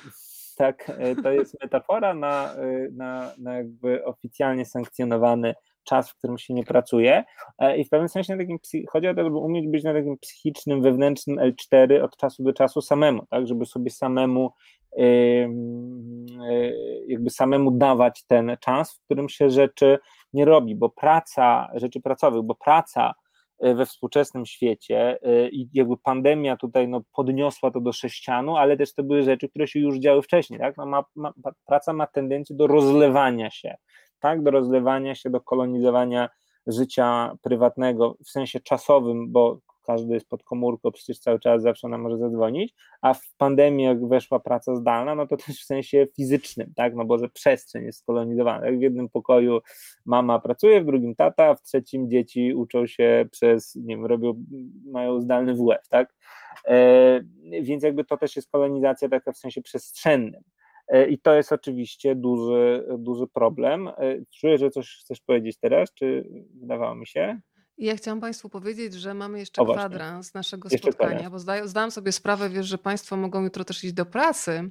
Tak, 0.57 0.93
e, 0.99 1.16
to 1.23 1.32
jest 1.32 1.62
metafora 1.62 2.15
na, 2.15 2.55
y, 2.55 2.91
na, 2.93 3.32
na 3.39 3.57
jakby 3.57 4.05
oficjalnie 4.05 4.65
sankcjonowany 4.65 5.55
czas, 5.85 6.11
w 6.11 6.15
którym 6.15 6.39
się 6.39 6.55
nie 6.55 6.65
pracuje. 6.65 7.24
E, 7.59 7.78
i 7.78 7.85
w 7.85 7.89
pewnym 7.89 8.09
sensie 8.09 8.36
na 8.36 8.43
takim, 8.43 8.59
chodzi 8.90 9.09
o 9.09 9.15
to, 9.15 9.24
żeby 9.24 9.36
umieć 9.36 9.69
być 9.69 9.85
na 9.85 9.94
takim 9.94 10.19
psychicznym, 10.19 10.82
wewnętrznym 10.82 11.36
L4 11.36 12.02
od 12.02 12.16
czasu 12.16 12.43
do 12.43 12.52
czasu 12.52 12.81
samemu, 12.81 13.27
tak, 13.31 13.47
żeby 13.47 13.66
sobie 13.66 13.90
samemu 13.90 14.51
jakby 17.07 17.31
samemu 17.31 17.70
dawać 17.70 18.24
ten 18.27 18.57
czas, 18.61 18.94
w 18.94 19.05
którym 19.05 19.28
się 19.28 19.51
rzeczy 19.51 19.98
nie 20.32 20.44
robi, 20.44 20.77
bo 20.77 20.89
praca, 20.89 21.69
rzeczy 21.74 22.01
pracowych, 22.01 22.43
bo 22.43 22.55
praca 22.55 23.15
e, 23.59 23.74
we 23.74 23.86
współczesnym 23.86 24.47
świecie 24.47 25.19
e, 25.23 25.48
i 25.48 25.69
jakby 25.73 25.97
pandemia 25.97 26.57
tutaj 26.57 26.89
no, 26.89 27.01
podniosła 27.12 27.70
to 27.70 27.81
do 27.81 27.93
sześcianu, 27.93 28.57
ale 28.57 28.77
też 28.77 28.94
to 28.94 29.02
były 29.02 29.23
rzeczy, 29.23 29.48
które 29.48 29.69
się 29.69 29.81
już 29.81 29.98
działy 29.98 30.23
wcześniej, 30.23 30.61
tak? 30.61 30.77
No, 30.77 30.86
ma, 30.86 31.05
ma, 31.15 31.32
praca 31.66 31.93
ma 31.93 32.07
tendencję 32.07 32.57
do 32.57 32.66
rozlewania 32.66 33.51
się, 33.51 33.77
tak? 34.21 34.43
Do 34.43 34.51
rozlewania 34.51 35.15
się, 35.15 35.31
do 35.31 35.41
kolonizowania 35.41 36.29
życia 36.67 37.37
prywatnego 37.43 38.17
w 38.25 38.31
sensie 38.31 38.61
czasowym, 38.61 39.33
bo 39.33 39.59
każdy 39.87 40.15
jest 40.15 40.29
pod 40.29 40.43
komórką, 40.43 40.91
przecież 40.93 41.19
cały 41.19 41.41
czas 41.41 41.63
zawsze 41.63 41.87
ona 41.87 41.99
może 41.99 42.19
zadzwonić, 42.19 42.75
a 43.03 43.15
w 43.15 43.35
pandemii 43.37 43.85
jak 43.85 44.09
weszła 44.09 44.41
praca 44.41 44.77
zdalna, 44.77 45.15
no 45.15 45.27
to 45.27 45.37
też 45.37 45.61
w 45.61 45.65
sensie 45.65 46.07
fizycznym, 46.17 46.73
tak, 46.77 46.95
no 46.95 47.05
bo 47.05 47.19
że 47.19 47.29
przestrzeń 47.29 47.85
jest 47.85 47.99
skolonizowana, 47.99 48.67
jak 48.67 48.79
w 48.79 48.83
jednym 48.83 49.09
pokoju 49.09 49.61
mama 50.07 50.39
pracuje, 50.39 50.81
w 50.81 50.87
drugim 50.87 51.15
tata, 51.15 51.55
w 51.55 51.63
trzecim 51.63 52.11
dzieci 52.11 52.55
uczą 52.55 52.87
się 52.87 53.27
przez, 53.33 53.75
nie 53.75 53.97
wiem, 53.97 54.07
robią, 54.07 54.45
mają 54.87 55.21
zdalny 55.21 55.55
WF, 55.55 55.89
tak, 55.89 56.15
e, 56.65 57.21
więc 57.63 57.83
jakby 57.83 58.05
to 58.05 58.17
też 58.17 58.37
jest 58.37 58.51
kolonizacja 58.51 59.09
taka 59.09 59.33
w 59.33 59.39
sensie 59.39 59.63
przestrzennym. 59.63 60.43
E, 60.91 61.09
I 61.09 61.19
to 61.19 61.35
jest 61.35 61.53
oczywiście 61.53 62.15
duży, 62.15 62.87
duży 62.99 63.27
problem. 63.27 63.89
E, 63.89 63.93
czuję, 64.41 64.59
że 64.59 64.71
coś 64.71 64.97
chcesz 65.01 65.21
powiedzieć 65.21 65.57
teraz, 65.61 65.95
czy 65.95 66.29
wydawało 66.55 66.95
mi 66.95 67.07
się? 67.07 67.41
Ja 67.81 67.97
chciałam 67.97 68.21
Państwu 68.21 68.49
powiedzieć, 68.49 68.95
że 68.95 69.15
mamy 69.15 69.39
jeszcze 69.39 69.62
o, 69.62 69.73
kwadrans 69.73 70.35
naszego 70.35 70.69
jeszcze 70.73 70.93
spotkania, 70.93 71.11
kwadrans. 71.11 71.33
bo 71.33 71.39
zda, 71.39 71.67
zdałam 71.67 71.91
sobie 71.91 72.12
sprawę, 72.12 72.51
wiesz, 72.51 72.67
że 72.67 72.79
Państwo 72.79 73.17
mogą 73.17 73.43
jutro 73.43 73.65
też 73.65 73.85
iść 73.85 73.93
do 73.93 74.07
pracy, 74.07 74.71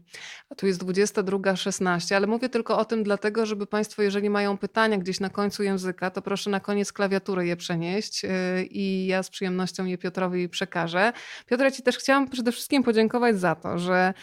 a 0.50 0.56
tu 0.56 0.68
jest 0.68 0.84
22.16, 0.84 2.16
ale 2.16 2.28
mówię 2.28 2.50
tylko 2.50 2.78
o 2.78 2.86
tym 2.86 3.04
dlatego, 3.04 3.46
żeby 3.46 3.68
Państwo, 3.68 4.02
jeżeli 4.02 4.30
mają 4.30 4.58
pytania 4.58 4.98
gdzieś 4.98 5.20
na 5.20 5.30
końcu 5.30 5.64
języka, 5.64 6.12
to 6.12 6.22
proszę 6.22 6.50
na 6.50 6.60
koniec 6.60 6.94
klawiatury 6.94 7.46
je 7.46 7.56
przenieść 7.56 8.24
yy, 8.24 8.30
i 8.64 9.08
ja 9.08 9.24
z 9.24 9.30
przyjemnością 9.30 9.86
je 9.86 9.98
Piotrowi 9.98 10.50
przekażę. 10.50 11.14
Piotr, 11.46 11.64
ja 11.64 11.72
Ci 11.72 11.84
też 11.84 11.98
chciałam 11.98 12.30
przede 12.30 12.52
wszystkim 12.52 12.84
podziękować 12.84 13.40
za 13.40 13.56
to, 13.56 13.78
że 13.78 14.14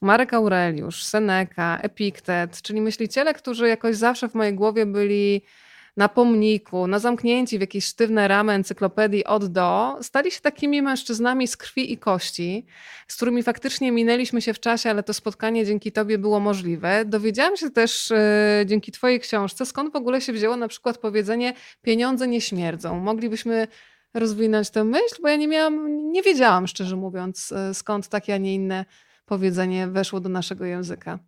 Marek 0.00 0.34
Aureliusz, 0.34 1.04
Seneca, 1.04 1.78
Epiktet, 1.82 2.62
czyli 2.62 2.80
myśliciele, 2.80 3.34
którzy 3.34 3.68
jakoś 3.68 3.96
zawsze 3.96 4.28
w 4.28 4.34
mojej 4.34 4.54
głowie 4.54 4.86
byli 4.86 5.42
na 5.96 6.08
pomniku, 6.08 6.86
na 6.86 6.98
zamknięci 6.98 7.58
w 7.58 7.60
jakieś 7.60 7.84
sztywne 7.84 8.28
ramy 8.28 8.52
encyklopedii 8.52 9.24
od 9.24 9.46
do, 9.46 9.98
stali 10.02 10.30
się 10.30 10.40
takimi 10.40 10.82
mężczyznami 10.82 11.48
z 11.48 11.56
krwi 11.56 11.92
i 11.92 11.98
kości, 11.98 12.66
z 13.08 13.16
którymi 13.16 13.42
faktycznie 13.42 13.92
minęliśmy 13.92 14.42
się 14.42 14.54
w 14.54 14.60
czasie, 14.60 14.90
ale 14.90 15.02
to 15.02 15.14
spotkanie 15.14 15.66
dzięki 15.66 15.92
Tobie 15.92 16.18
było 16.18 16.40
możliwe. 16.40 17.04
Dowiedziałam 17.04 17.56
się 17.56 17.70
też 17.70 18.10
yy, 18.10 18.66
dzięki 18.66 18.92
Twojej 18.92 19.20
książce, 19.20 19.66
skąd 19.66 19.92
w 19.92 19.96
ogóle 19.96 20.20
się 20.20 20.32
wzięło 20.32 20.56
na 20.56 20.68
przykład 20.68 20.98
powiedzenie 20.98 21.54
pieniądze 21.82 22.28
nie 22.28 22.40
śmierdzą. 22.40 23.00
Moglibyśmy 23.00 23.68
rozwinąć 24.14 24.70
tę 24.70 24.84
myśl, 24.84 25.16
bo 25.22 25.28
ja 25.28 25.36
nie 25.36 25.48
miałam, 25.48 26.02
nie 26.12 26.22
wiedziałam 26.22 26.66
szczerze 26.66 26.96
mówiąc, 26.96 27.50
yy, 27.68 27.74
skąd 27.74 28.08
takie, 28.08 28.34
a 28.34 28.36
nie 28.36 28.54
inne 28.54 28.84
powiedzenie 29.30 29.86
weszło 29.86 30.20
do 30.20 30.28
naszego 30.28 30.64
języka. 30.64 31.18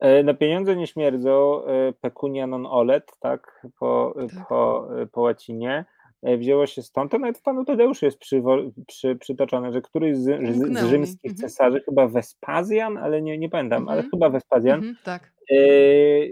E, 0.00 0.22
na 0.22 0.34
pieniądze 0.34 0.76
nie 0.76 0.86
śmierdzą, 0.86 1.64
e, 1.64 1.92
pecunia 1.92 2.46
non 2.46 2.66
olet, 2.66 3.12
tak, 3.20 3.66
po, 3.78 4.14
tak. 4.36 4.48
po, 4.48 4.88
po 5.12 5.20
łacinie. 5.20 5.84
E, 6.22 6.36
wzięło 6.36 6.66
się 6.66 6.82
stąd, 6.82 7.10
to 7.10 7.18
nawet 7.18 7.38
w 7.38 7.42
panu 7.42 7.64
Tadeuszu 7.64 8.04
jest 8.04 8.18
przy, 8.18 8.42
przy, 8.86 9.16
przytoczone, 9.16 9.72
że 9.72 9.82
któryś 9.82 10.16
z, 10.16 10.24
z, 10.56 10.80
z 10.80 10.88
rzymskich 10.88 11.30
mhm. 11.30 11.36
cesarzy, 11.36 11.80
chyba 11.80 12.08
Wespazjan, 12.08 12.98
ale 12.98 13.22
nie, 13.22 13.38
nie 13.38 13.48
pamiętam, 13.48 13.82
mhm. 13.82 13.98
ale 13.98 14.10
chyba 14.10 14.28
Wespazjan, 14.30 14.78
mhm, 14.78 14.96
tak. 15.04 15.32
e, 15.50 15.56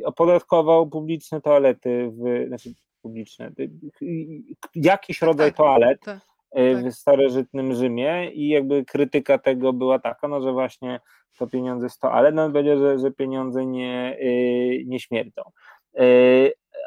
opodatkował 0.05 0.87
publiczne 0.87 1.41
toalety, 1.41 2.11
w, 2.11 2.47
znaczy 2.49 2.71
publiczne, 3.03 3.53
jakiś 4.75 5.19
tak, 5.19 5.27
rodzaj 5.27 5.51
tak, 5.51 5.57
toalet, 5.57 6.01
tak 6.01 6.32
tak. 6.55 6.93
w 6.93 6.95
starożytnym 6.95 7.75
Rzymie 7.75 8.31
i 8.31 8.49
jakby 8.49 8.85
krytyka 8.85 9.39
tego 9.39 9.73
była 9.73 9.99
taka, 9.99 10.29
no 10.29 10.41
że 10.41 10.53
właśnie 10.53 11.01
to 11.39 11.47
pieniądze 11.47 11.87
jest 11.87 12.01
to, 12.01 12.13
ale 12.13 12.33
no 12.33 12.51
będzie, 12.51 12.79
że, 12.79 12.99
że 12.99 13.11
pieniądze 13.11 13.67
nie, 13.67 14.19
nie 14.87 15.01
śmierdzą 15.01 15.43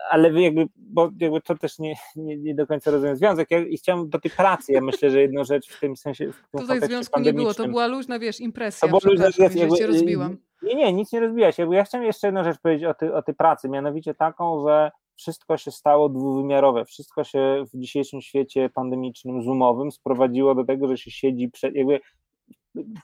ale 0.09 0.41
jakby, 0.41 0.65
bo 0.75 1.09
jakby 1.19 1.41
to 1.41 1.55
też 1.55 1.79
nie, 1.79 1.95
nie, 2.15 2.37
nie 2.37 2.55
do 2.55 2.67
końca 2.67 2.91
rozumiem 2.91 3.15
związek. 3.15 3.51
Ja 3.51 3.59
i 3.59 3.77
chciałem 3.77 4.09
do 4.09 4.19
tej 4.19 4.31
pracy, 4.31 4.71
ja 4.71 4.81
myślę, 4.81 5.09
że 5.09 5.21
jedną 5.21 5.43
rzecz 5.43 5.69
w 5.69 5.79
tym 5.79 5.95
sensie. 5.95 6.31
W 6.31 6.51
tym 6.51 6.61
Tutaj 6.61 6.81
związku 6.81 7.19
nie 7.19 7.33
było, 7.33 7.53
to 7.53 7.67
była 7.67 7.87
luźna, 7.87 8.19
wiesz, 8.19 8.39
impresja. 8.39 8.87
To 8.87 8.99
była 8.99 9.11
luźna, 9.11 9.45
jakby, 9.55 9.77
cię 9.77 9.87
rozbiłam. 9.87 10.37
Nie, 10.61 10.75
nie, 10.75 10.93
nic 10.93 11.11
nie 11.11 11.19
rozbiłaś. 11.19 11.57
Jakby 11.57 11.75
ja 11.75 11.83
chciałem 11.83 12.07
jeszcze 12.07 12.27
jedną 12.27 12.43
rzecz 12.43 12.57
powiedzieć 12.57 12.85
o, 12.85 12.93
ty, 12.93 13.13
o 13.13 13.21
tej 13.21 13.35
pracy, 13.35 13.69
mianowicie 13.69 14.13
taką, 14.13 14.67
że 14.67 14.91
wszystko 15.15 15.57
się 15.57 15.71
stało 15.71 16.09
dwuwymiarowe, 16.09 16.85
wszystko 16.85 17.23
się 17.23 17.63
w 17.73 17.79
dzisiejszym 17.79 18.21
świecie 18.21 18.69
pandemicznym, 18.69 19.43
zoomowym 19.43 19.91
sprowadziło 19.91 20.55
do 20.55 20.65
tego, 20.65 20.87
że 20.87 20.97
się 20.97 21.11
siedzi 21.11 21.49
przed, 21.49 21.75
jakby 21.75 21.99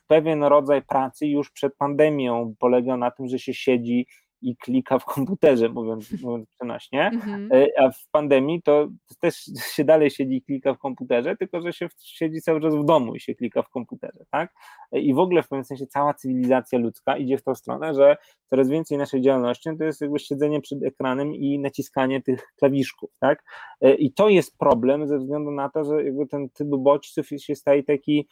pewien 0.06 0.44
rodzaj 0.44 0.82
pracy 0.82 1.26
już 1.26 1.50
przed 1.50 1.76
pandemią 1.76 2.54
polegał 2.58 2.96
na 2.96 3.10
tym, 3.10 3.28
że 3.28 3.38
się 3.38 3.54
siedzi 3.54 4.06
i 4.42 4.56
klika 4.56 4.98
w 4.98 5.04
komputerze, 5.04 5.68
mówiąc, 5.68 6.22
mówiąc 6.22 6.48
przenośnie, 6.48 7.06
mhm. 7.06 7.48
E, 7.52 7.66
a 7.78 7.90
w 7.90 8.08
pandemii 8.10 8.62
to 8.62 8.88
też 9.20 9.50
się 9.74 9.84
dalej 9.84 10.10
siedzi 10.10 10.36
i 10.36 10.42
klika 10.42 10.74
w 10.74 10.78
komputerze, 10.78 11.36
tylko 11.36 11.60
że 11.60 11.72
się 11.72 11.88
siedzi 12.02 12.40
cały 12.40 12.60
czas 12.60 12.74
w 12.74 12.84
domu 12.84 13.14
i 13.14 13.20
się 13.20 13.34
klika 13.34 13.62
w 13.62 13.68
komputerze, 13.68 14.24
tak? 14.30 14.54
E, 14.92 15.00
I 15.00 15.14
w 15.14 15.18
ogóle 15.18 15.42
w 15.42 15.48
pewnym 15.48 15.64
sensie 15.64 15.86
cała 15.86 16.14
cywilizacja 16.14 16.78
ludzka 16.78 17.16
idzie 17.16 17.38
w 17.38 17.42
tą 17.42 17.54
stronę, 17.54 17.94
że 17.94 18.16
coraz 18.50 18.68
więcej 18.68 18.98
naszej 18.98 19.20
działalności 19.20 19.70
to 19.78 19.84
jest 19.84 20.00
jakby 20.00 20.18
siedzenie 20.18 20.60
przed 20.60 20.82
ekranem 20.82 21.34
i 21.34 21.58
naciskanie 21.58 22.22
tych 22.22 22.52
klawiszków, 22.58 23.10
tak? 23.20 23.44
E, 23.80 23.94
I 23.94 24.12
to 24.12 24.28
jest 24.28 24.58
problem 24.58 25.08
ze 25.08 25.18
względu 25.18 25.50
na 25.50 25.68
to, 25.68 25.84
że 25.84 26.04
jakby 26.04 26.26
ten 26.26 26.48
typ 26.50 26.68
bodźców 26.68 27.28
się 27.38 27.54
staje 27.54 27.82
taki 27.82 28.28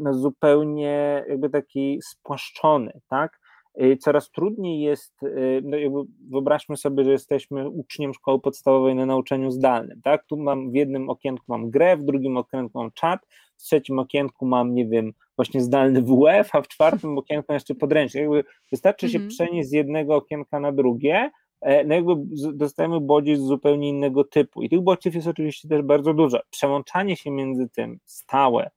no, 0.00 0.14
zupełnie 0.14 1.24
jakby 1.28 1.50
taki 1.50 1.98
spłaszczony, 2.02 3.00
tak? 3.08 3.39
Y, 3.82 3.96
coraz 3.96 4.30
trudniej 4.30 4.80
jest, 4.80 5.22
y, 5.22 5.62
no 5.64 6.04
wyobraźmy 6.30 6.76
sobie, 6.76 7.04
że 7.04 7.10
jesteśmy 7.10 7.68
uczniem 7.68 8.14
szkoły 8.14 8.40
podstawowej 8.40 8.94
na 8.94 9.06
nauczaniu 9.06 9.50
zdalnym, 9.50 10.00
tak? 10.02 10.24
Tu 10.24 10.36
mam 10.36 10.70
w 10.70 10.74
jednym 10.74 11.10
okienku 11.10 11.44
mam 11.48 11.70
grę, 11.70 11.96
w 11.96 12.04
drugim 12.04 12.36
okienku 12.36 12.78
mam 12.78 12.92
czat, 12.92 13.20
w 13.56 13.62
trzecim 13.62 13.98
okienku 13.98 14.46
mam, 14.46 14.74
nie 14.74 14.86
wiem, 14.86 15.12
właśnie 15.36 15.60
zdalny 15.60 16.02
WF, 16.02 16.54
a 16.54 16.62
w 16.62 16.68
czwartym 16.68 17.18
okienku 17.18 17.52
jeszcze 17.52 17.74
podręcznik. 17.74 18.22
Jakby 18.22 18.44
wystarczy 18.70 19.08
się 19.08 19.18
mhm. 19.18 19.28
przenieść 19.28 19.68
z 19.68 19.72
jednego 19.72 20.16
okienka 20.16 20.60
na 20.60 20.72
drugie, 20.72 21.30
e, 21.60 21.84
no 21.84 21.94
jakby 21.94 22.12
dostajemy 22.52 23.00
bodziec 23.00 23.40
zupełnie 23.40 23.88
innego 23.88 24.24
typu. 24.24 24.62
I 24.62 24.68
tych 24.68 24.80
bodźców 24.80 25.14
jest 25.14 25.26
oczywiście 25.26 25.68
też 25.68 25.82
bardzo 25.82 26.14
dużo. 26.14 26.40
Przełączanie 26.50 27.16
się 27.16 27.30
między 27.30 27.68
tym 27.68 27.98
stałe, 28.04 28.70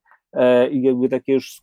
i 0.72 0.82
jakby 0.82 1.10
takie 1.10 1.34
już 1.34 1.62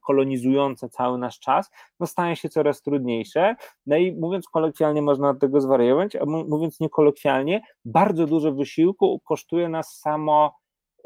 kolonizujące 0.00 0.88
cały 0.88 1.18
nasz 1.18 1.38
czas, 1.38 1.70
no 2.00 2.06
staje 2.06 2.36
się 2.36 2.48
coraz 2.48 2.82
trudniejsze. 2.82 3.56
No 3.86 3.96
i 3.96 4.12
mówiąc 4.12 4.48
kolokwialnie, 4.48 5.02
można 5.02 5.30
od 5.30 5.38
tego 5.38 5.60
zwariować, 5.60 6.16
a 6.16 6.24
mówiąc 6.24 6.80
niekolokwialnie, 6.80 7.62
bardzo 7.84 8.26
dużo 8.26 8.52
wysiłku 8.52 9.20
kosztuje 9.24 9.68
nas 9.68 9.98
samo 9.98 10.58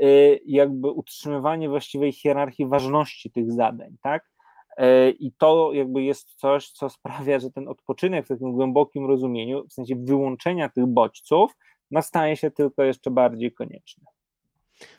y, 0.03 0.41
jakby 0.47 0.91
utrzymywanie 0.91 1.69
właściwej 1.69 2.13
hierarchii 2.13 2.67
ważności 2.67 3.31
tych 3.31 3.53
zadań, 3.53 3.97
tak? 4.03 4.37
E, 4.77 5.11
I 5.11 5.33
to 5.33 5.73
jakby 5.73 6.03
jest 6.03 6.35
coś, 6.35 6.71
co 6.71 6.91
sprawia, 6.91 7.39
że 7.39 7.51
ten 7.51 7.69
odpoczynek 7.69 8.25
w 8.25 8.29
takim 8.29 8.53
głębokim 8.53 9.07
rozumieniu, 9.07 9.67
w 9.69 9.73
sensie 9.73 9.95
wyłączenia 9.97 10.69
tych 10.69 10.87
bodźców, 10.87 11.57
no 11.91 12.03
staje 12.03 12.37
się 12.37 12.51
tylko 12.51 12.83
jeszcze 12.83 13.11
bardziej 13.11 13.53
konieczny. 13.53 14.05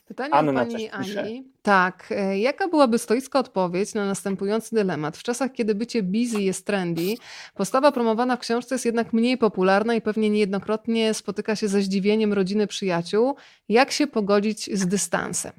Pytanie 0.07 0.33
Anna 0.33 0.61
od 0.61 0.67
pani 0.67 0.89
Ani. 0.89 1.43
Tak. 1.61 2.07
E, 2.11 2.39
jaka 2.39 2.67
byłaby 2.67 2.97
stoicka 2.97 3.39
odpowiedź 3.39 3.93
na 3.93 4.05
następujący 4.05 4.75
dylemat? 4.75 5.17
W 5.17 5.23
czasach, 5.23 5.51
kiedy 5.51 5.75
bycie 5.75 6.03
busy 6.03 6.41
jest 6.41 6.65
trendy, 6.65 7.15
postawa 7.55 7.91
promowana 7.91 8.37
w 8.37 8.39
książce 8.39 8.75
jest 8.75 8.85
jednak 8.85 9.13
mniej 9.13 9.37
popularna 9.37 9.95
i 9.95 10.01
pewnie 10.01 10.29
niejednokrotnie 10.29 11.13
spotyka 11.13 11.55
się 11.55 11.67
ze 11.67 11.81
zdziwieniem 11.81 12.33
rodziny 12.33 12.67
przyjaciół. 12.67 13.35
Jak 13.69 13.91
się 13.91 14.07
pogodzić 14.07 14.77
z 14.79 14.87
dystansem? 14.87 15.53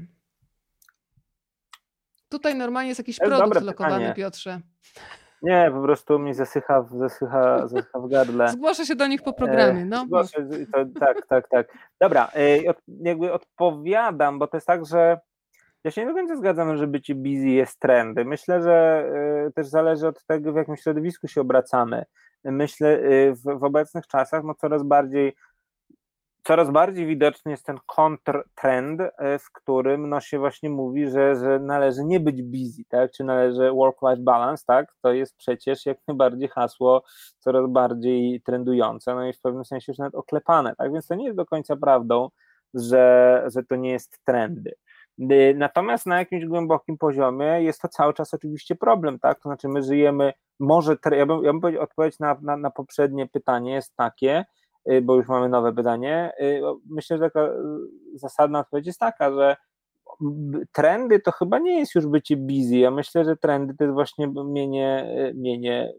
Tutaj 2.28 2.54
normalnie 2.54 2.88
jest 2.88 2.98
jakiś 2.98 3.18
produkt 3.18 3.62
lokowany, 3.62 4.14
Piotrze. 4.14 4.60
Nie, 5.42 5.70
po 5.74 5.82
prostu 5.82 6.18
mi 6.18 6.34
zasycha, 6.34 6.82
zasycha, 6.82 7.58
zasycha 7.68 8.00
w 8.00 8.08
gardle. 8.08 8.48
Zgłoszę 8.48 8.86
się 8.86 8.94
do 8.96 9.06
nich 9.06 9.22
po 9.22 9.32
programie, 9.32 9.84
no. 9.84 10.04
Zgłoszę, 10.04 10.48
to, 10.72 10.84
tak, 11.00 11.26
tak, 11.26 11.48
tak. 11.48 11.66
Dobra, 12.00 12.30
e, 12.34 12.58
jakby 13.02 13.32
odpowiadam, 13.32 14.38
bo 14.38 14.46
to 14.46 14.56
jest 14.56 14.66
tak, 14.66 14.86
że 14.86 15.20
ja 15.84 15.90
się 15.90 16.00
nie 16.00 16.06
do 16.08 16.14
końca 16.14 16.36
zgadzam, 16.36 16.76
że 16.76 16.86
bycie 16.86 17.14
busy 17.14 17.48
jest 17.48 17.78
trendy. 17.78 18.24
Myślę, 18.24 18.62
że 18.62 19.04
e, 19.46 19.50
też 19.52 19.66
zależy 19.66 20.08
od 20.08 20.24
tego, 20.24 20.52
w 20.52 20.56
jakim 20.56 20.76
środowisku 20.76 21.28
się 21.28 21.40
obracamy. 21.40 22.04
Myślę, 22.44 22.88
e, 22.88 23.32
w, 23.32 23.42
w 23.42 23.64
obecnych 23.64 24.06
czasach 24.06 24.44
no 24.44 24.54
coraz 24.54 24.82
bardziej 24.82 25.34
coraz 26.48 26.70
bardziej 26.70 27.06
widoczny 27.06 27.50
jest 27.50 27.66
ten 27.66 27.78
kontrtrend, 27.86 29.00
e, 29.00 29.38
w 29.38 29.52
którym 29.52 30.08
no 30.08 30.20
się 30.20 30.38
właśnie 30.38 30.70
mówi, 30.70 31.10
że, 31.10 31.36
że 31.36 31.58
należy 31.58 32.04
nie 32.04 32.20
być 32.20 32.42
busy, 32.42 32.82
tak? 32.88 33.12
czy 33.12 33.24
należy 33.24 33.70
work-life 33.70 34.22
balance, 34.22 34.64
tak? 34.66 34.94
to 35.00 35.12
jest 35.12 35.36
przecież 35.36 35.86
jak 35.86 35.98
najbardziej 36.08 36.48
hasło 36.48 37.02
coraz 37.38 37.70
bardziej 37.70 38.40
trendujące, 38.40 39.14
no 39.14 39.26
i 39.26 39.32
w 39.32 39.40
pewnym 39.40 39.64
sensie 39.64 39.92
już 39.92 39.98
nawet 39.98 40.14
oklepane, 40.14 40.76
tak? 40.76 40.92
więc 40.92 41.06
to 41.06 41.14
nie 41.14 41.24
jest 41.24 41.36
do 41.36 41.46
końca 41.46 41.76
prawdą, 41.76 42.28
że, 42.74 43.44
że 43.54 43.62
to 43.62 43.76
nie 43.76 43.90
jest 43.90 44.20
trendy. 44.24 44.72
Y, 45.20 45.54
natomiast 45.56 46.06
na 46.06 46.18
jakimś 46.18 46.44
głębokim 46.44 46.98
poziomie 46.98 47.62
jest 47.62 47.82
to 47.82 47.88
cały 47.88 48.14
czas 48.14 48.34
oczywiście 48.34 48.76
problem, 48.76 49.18
tak? 49.18 49.40
To 49.40 49.48
znaczy, 49.48 49.68
my 49.68 49.82
żyjemy, 49.82 50.32
może, 50.60 50.96
ja 51.10 51.26
bym, 51.26 51.44
ja 51.44 51.52
bym 51.52 51.60
powiedział, 51.60 51.82
odpowiedź 51.82 52.18
na, 52.18 52.36
na, 52.42 52.56
na 52.56 52.70
poprzednie 52.70 53.26
pytanie 53.26 53.72
jest 53.72 53.96
takie, 53.96 54.44
bo 55.02 55.14
już 55.14 55.28
mamy 55.28 55.48
nowe 55.48 55.72
pytanie. 55.72 56.32
Y, 56.40 56.62
myślę, 56.86 57.18
że 57.18 57.24
taka 57.24 57.46
y, 57.46 57.48
zasadna 58.14 58.58
odpowiedź 58.58 58.86
jest 58.86 59.00
taka, 59.00 59.32
że 59.32 59.56
trendy 60.72 61.20
to 61.20 61.32
chyba 61.32 61.58
nie 61.58 61.78
jest 61.78 61.94
już 61.94 62.06
bycie 62.06 62.36
busy. 62.36 62.76
Ja 62.76 62.90
myślę, 62.90 63.24
że 63.24 63.36
trendy 63.36 63.74
to 63.74 63.84
jest 63.84 63.94
właśnie 63.94 64.32
mienie, 64.44 65.06
mienie 65.34 65.92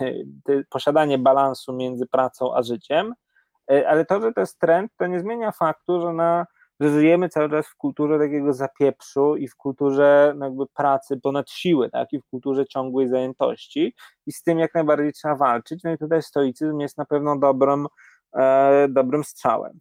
posiadanie 0.70 1.18
balansu 1.18 1.72
między 1.72 2.06
pracą 2.06 2.54
a 2.54 2.62
życiem, 2.62 3.14
ale 3.86 4.04
to, 4.04 4.20
że 4.20 4.32
to 4.32 4.40
jest 4.40 4.58
trend, 4.58 4.92
to 4.96 5.06
nie 5.06 5.20
zmienia 5.20 5.52
faktu, 5.52 6.00
że, 6.00 6.12
na, 6.12 6.46
że 6.80 6.90
żyjemy 6.90 7.28
cały 7.28 7.50
czas 7.50 7.66
w 7.66 7.76
kulturze 7.76 8.18
takiego 8.18 8.52
zapieprzu 8.52 9.36
i 9.36 9.48
w 9.48 9.56
kulturze 9.56 10.34
no 10.36 10.46
jakby 10.46 10.66
pracy 10.66 11.20
ponad 11.20 11.50
siły, 11.50 11.90
tak? 11.90 12.12
i 12.12 12.20
w 12.20 12.26
kulturze 12.26 12.66
ciągłej 12.66 13.08
zajętości 13.08 13.94
i 14.26 14.32
z 14.32 14.42
tym 14.42 14.58
jak 14.58 14.74
najbardziej 14.74 15.12
trzeba 15.12 15.36
walczyć. 15.36 15.82
No 15.84 15.92
i 15.92 15.98
tutaj 15.98 16.22
stoicyzm 16.22 16.80
jest 16.80 16.98
na 16.98 17.04
pewno 17.04 17.38
dobrą 17.38 17.84
E, 17.84 17.86
dobrym 18.88 19.24
strzałem. 19.24 19.80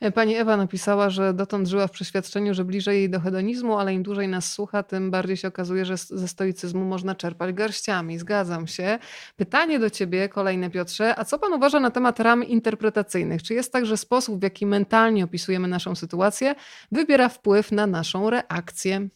E, 0.00 0.12
pani 0.12 0.36
Ewa 0.36 0.56
napisała, 0.56 1.10
że 1.10 1.34
dotąd 1.34 1.68
żyła 1.68 1.86
w 1.86 1.90
przeświadczeniu, 1.90 2.54
że 2.54 2.64
bliżej 2.64 2.98
jej 2.98 3.10
do 3.10 3.20
hedonizmu, 3.20 3.78
ale 3.78 3.94
im 3.94 4.02
dłużej 4.02 4.28
nas 4.28 4.52
słucha, 4.52 4.82
tym 4.82 5.10
bardziej 5.10 5.36
się 5.36 5.48
okazuje, 5.48 5.84
że 5.84 5.96
ze 5.96 6.28
stoicyzmu 6.28 6.84
można 6.84 7.14
czerpać 7.14 7.54
garściami. 7.54 8.18
Zgadzam 8.18 8.66
się. 8.66 8.98
Pytanie 9.36 9.78
do 9.78 9.90
ciebie, 9.90 10.28
kolejne 10.28 10.70
Piotrze, 10.70 11.18
a 11.18 11.24
co 11.24 11.38
pan 11.38 11.52
uważa 11.52 11.80
na 11.80 11.90
temat 11.90 12.20
ram 12.20 12.44
interpretacyjnych? 12.44 13.42
Czy 13.42 13.54
jest 13.54 13.72
tak, 13.72 13.86
że 13.86 13.96
sposób, 13.96 14.40
w 14.40 14.42
jaki 14.42 14.66
mentalnie 14.66 15.24
opisujemy 15.24 15.68
naszą 15.68 15.94
sytuację, 15.94 16.54
wybiera 16.92 17.28
wpływ 17.28 17.72
na 17.72 17.86
naszą 17.86 18.30
reakcję? 18.30 19.08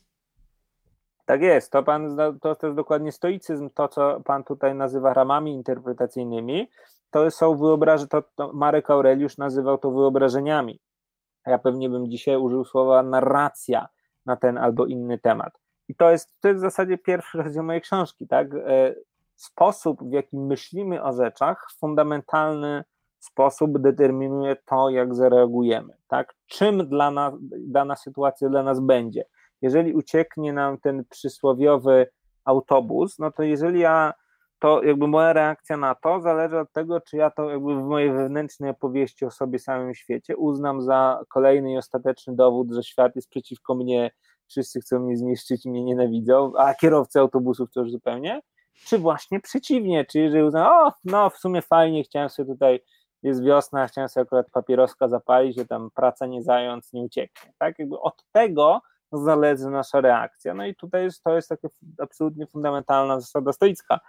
Tak 1.26 1.43
jest, 1.43 1.72
to, 1.72 1.82
pan, 1.82 2.16
to, 2.40 2.55
to 2.55 2.66
jest 2.66 2.76
dokładnie 2.76 3.12
stoicyzm, 3.12 3.70
to 3.74 3.89
co 3.89 4.20
pan 4.20 4.44
tutaj 4.44 4.74
nazywa 4.74 5.14
ramami 5.14 5.52
interpretacyjnymi 5.52 6.68
to 7.10 7.30
są 7.30 7.56
wyobrażenia, 7.56 8.09
to, 8.09 8.22
to 8.35 8.52
Marek 8.52 8.90
Aureliusz 8.90 9.39
nazywał 9.39 9.78
to 9.78 9.90
wyobrażeniami. 9.90 10.80
Ja 11.47 11.59
pewnie 11.59 11.90
bym 11.90 12.10
dzisiaj 12.10 12.36
użył 12.36 12.64
słowa 12.64 13.02
narracja 13.02 13.89
na 14.26 14.36
ten 14.36 14.59
albo 14.59 14.86
inny 14.86 15.18
temat. 15.18 15.59
I 15.89 15.94
to 15.94 16.10
jest, 16.10 16.40
to 16.40 16.48
jest 16.48 16.60
w 16.60 16.60
zasadzie 16.60 16.98
pierwszy 16.98 17.39
rozdział 17.39 17.64
mojej 17.64 17.82
książki, 17.82 18.28
tak? 18.28 18.55
E, 18.55 18.94
sposób, 19.36 20.10
w 20.10 20.12
jaki 20.12 20.39
myślimy 20.39 21.02
o 21.02 21.12
rzeczach, 21.12 21.68
fundamentalny 21.78 22.85
sposób 23.18 23.78
determinuje 23.78 24.56
to, 24.56 24.90
jak 24.90 25.14
zareagujemy, 25.14 25.94
tak? 26.09 26.35
Czym 26.47 26.89
dla 26.89 27.10
nas, 27.10 27.35
dana 27.59 27.97
sytuacja 27.97 28.48
dla 28.48 28.62
nas 28.62 28.80
będzie. 28.80 29.24
Jeżeli 29.62 29.94
ucieknie 29.94 30.52
nam 30.52 30.78
ten 30.78 31.05
przysłowiowy 31.05 32.06
autobus, 32.44 33.18
no 33.18 33.32
to 33.32 33.43
jeżeli 33.43 33.80
ja 33.80 34.14
to 34.59 34.82
jakby 34.82 35.09
moja 35.09 35.32
reakcja 35.32 35.76
na 35.76 35.94
to 35.94 36.20
zależy 36.20 36.59
od 36.59 36.72
tego, 36.72 37.01
czy 37.01 37.16
ja 37.16 37.30
to 37.30 37.51
jakby 37.51 37.74
w 37.74 37.85
mojej 37.85 38.12
wewnętrznej 38.12 38.70
opowieści 38.70 39.24
o 39.24 39.30
sobie 39.30 39.59
samym 39.59 39.94
świecie 39.94 40.36
uznam 40.36 40.82
za 40.82 41.20
kolejny 41.28 41.72
i 41.72 41.76
ostateczny 41.78 42.36
dowód, 42.36 42.72
że 42.72 42.82
świat 42.82 43.16
jest 43.16 43.28
przeciwko 43.28 43.74
mnie, 43.74 44.10
wszyscy 44.47 44.80
chcą 44.80 44.98
mnie 44.98 45.16
zniszczyć 45.16 45.66
i 45.66 45.70
mnie 45.70 45.85
nienawidzą, 45.85 46.52
a 46.56 46.74
kierowcy 46.74 47.20
autobusów 47.20 47.70
to 47.70 47.80
już 47.80 47.90
zupełnie, 47.90 48.40
czy 48.74 48.98
właśnie 48.98 49.40
przeciwnie, 49.40 50.05
czy 50.05 50.18
jeżeli 50.18 50.44
uznam, 50.44 50.66
o, 50.66 50.93
no 51.05 51.30
w 51.30 51.36
sumie 51.36 51.62
fajnie, 51.62 52.05
chciałem 52.05 52.28
sobie 52.28 52.52
tutaj 52.52 52.80
jest 53.22 53.44
wiosna, 53.44 53.86
chciałem 53.86 54.09
sobie 54.09 54.22
akurat 54.22 54.51
papieroska 54.51 55.09
zapalić, 55.09 55.56
że 55.56 55.66
tam 55.66 55.90
praca 55.90 56.26
nie 56.26 56.43
zając, 56.43 56.93
nie 56.93 57.02
ucieknie. 57.02 57.52
Tak? 57.59 57.78
Jakby 57.78 58.01
od 58.01 58.24
tego 58.32 58.80
zależy 59.12 59.70
nasza 59.70 60.01
reakcja. 60.01 60.55
No 60.55 60.66
i 60.66 60.74
tutaj 60.74 61.02
jest, 61.05 61.22
to 61.22 61.35
jest 61.35 61.48
taka 61.48 61.68
absolutnie 61.98 62.47
fundamentalna 62.47 63.20
zasada 63.20 63.52
stoicka, 63.52 64.01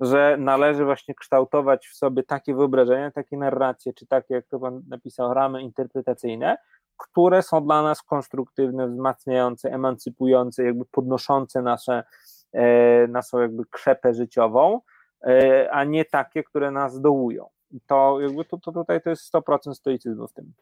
że 0.00 0.36
należy 0.40 0.84
właśnie 0.84 1.14
kształtować 1.14 1.88
w 1.88 1.96
sobie 1.96 2.22
takie 2.22 2.54
wyobrażenia, 2.54 3.10
takie 3.10 3.36
narracje, 3.36 3.92
czy 3.92 4.06
takie, 4.06 4.34
jak 4.34 4.46
to 4.46 4.58
pan 4.58 4.82
napisał, 4.88 5.34
ramy 5.34 5.62
interpretacyjne, 5.62 6.56
które 6.96 7.42
są 7.42 7.64
dla 7.64 7.82
nas 7.82 8.02
konstruktywne, 8.02 8.88
wzmacniające, 8.88 9.70
emancypujące, 9.70 10.64
jakby 10.64 10.84
podnoszące 10.84 11.62
nasze, 11.62 12.04
e, 12.52 13.06
naszą 13.06 13.40
jakby 13.40 13.62
krzepę 13.70 14.14
życiową, 14.14 14.80
e, 15.22 15.70
a 15.72 15.84
nie 15.84 16.04
takie, 16.04 16.44
które 16.44 16.70
nas 16.70 17.00
dołują. 17.00 17.48
To 17.86 18.20
jakby 18.20 18.44
to, 18.44 18.58
to 18.58 18.72
tutaj 18.72 19.02
to 19.02 19.10
jest 19.10 19.34
100% 19.34 19.74
stoicyzmu 19.74 20.28
w 20.28 20.32
tym. 20.32 20.52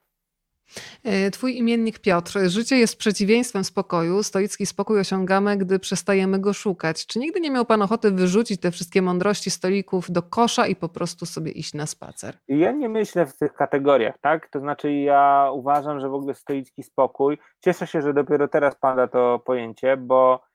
E, 1.05 1.31
twój 1.31 1.57
imiennik 1.57 1.99
Piotr. 1.99 2.39
Życie 2.47 2.77
jest 2.77 2.99
przeciwieństwem 2.99 3.65
spokoju. 3.65 4.23
Stoicki 4.23 4.67
spokój 4.67 5.01
osiągamy, 5.01 5.57
gdy 5.57 5.79
przestajemy 5.79 6.39
go 6.39 6.53
szukać. 6.53 7.07
Czy 7.07 7.19
nigdy 7.19 7.41
nie 7.41 7.51
miał 7.51 7.65
pan 7.65 7.83
ochoty 7.83 8.11
wyrzucić 8.11 8.61
te 8.61 8.71
wszystkie 8.71 9.03
mądrości 9.03 9.51
stolików 9.51 10.11
do 10.11 10.23
kosza 10.23 10.67
i 10.67 10.77
po 10.77 10.89
prostu 10.89 11.27
sobie 11.27 11.53
iść 11.53 11.75
na 11.75 11.87
spacer? 11.87 12.39
Ja 12.49 12.73
nie 12.73 12.89
myślę 12.89 13.27
w 13.27 13.37
tych 13.37 13.53
kategoriach, 13.53 14.19
tak? 14.19 14.49
To 14.49 14.61
znaczy, 14.61 14.93
ja 14.93 15.51
uważam, 15.53 16.01
że 16.01 16.09
w 16.09 16.15
ogóle 16.15 16.35
stoicki 16.35 16.83
spokój. 16.83 17.39
Cieszę 17.61 17.87
się, 17.87 18.03
że 18.03 18.15
dopiero 18.15 18.49
teraz 18.49 18.75
pada 18.75 19.09
to 19.09 19.43
pojęcie, 19.47 19.97
bo 19.97 20.46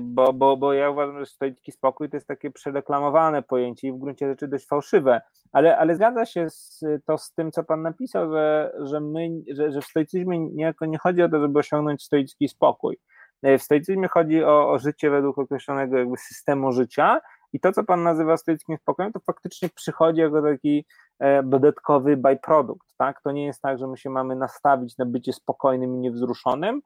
bo, 0.00 0.32
bo, 0.32 0.56
bo 0.56 0.72
ja 0.72 0.90
uważam, 0.90 1.18
że 1.18 1.26
stoicki 1.26 1.72
spokój 1.72 2.10
to 2.10 2.16
jest 2.16 2.26
takie 2.26 2.50
przereklamowane 2.50 3.42
pojęcie 3.42 3.88
i 3.88 3.92
w 3.92 3.98
gruncie 3.98 4.28
rzeczy 4.28 4.48
dość 4.48 4.66
fałszywe, 4.66 5.20
ale, 5.52 5.78
ale 5.78 5.94
zgadza 5.94 6.26
się 6.26 6.50
z, 6.50 6.84
to 7.06 7.18
z 7.18 7.32
tym, 7.32 7.52
co 7.52 7.64
Pan 7.64 7.82
napisał, 7.82 8.32
że, 8.32 8.72
że, 8.78 9.00
my, 9.00 9.28
że, 9.52 9.72
że 9.72 9.80
w 9.80 9.84
stoicyzmie 9.84 10.38
niejako 10.38 10.86
nie 10.86 10.98
chodzi 10.98 11.22
o 11.22 11.28
to, 11.28 11.40
żeby 11.40 11.58
osiągnąć 11.58 12.02
stoicki 12.02 12.48
spokój. 12.48 12.98
Yy, 13.42 13.58
w 13.58 13.62
stoicyzmie 13.62 14.08
chodzi 14.08 14.44
o, 14.44 14.70
o 14.70 14.78
życie 14.78 15.10
według 15.10 15.38
określonego 15.38 15.98
jakby 15.98 16.16
systemu 16.16 16.72
życia 16.72 17.20
i 17.52 17.60
to, 17.60 17.72
co 17.72 17.84
Pan 17.84 18.02
nazywa 18.02 18.36
stoickim 18.36 18.76
spokojem, 18.76 19.12
to 19.12 19.20
faktycznie 19.20 19.68
przychodzi 19.74 20.20
jako 20.20 20.42
taki 20.42 20.86
e, 21.18 21.42
dodatkowy 21.42 22.16
byproduct, 22.16 22.96
tak? 22.98 23.22
To 23.22 23.32
nie 23.32 23.46
jest 23.46 23.62
tak, 23.62 23.78
że 23.78 23.86
my 23.86 23.96
się 23.96 24.10
mamy 24.10 24.36
nastawić 24.36 24.98
na 24.98 25.06
bycie 25.06 25.32
spokojnym 25.32 25.94
i 25.94 25.98
niewzruszonym, 25.98 26.80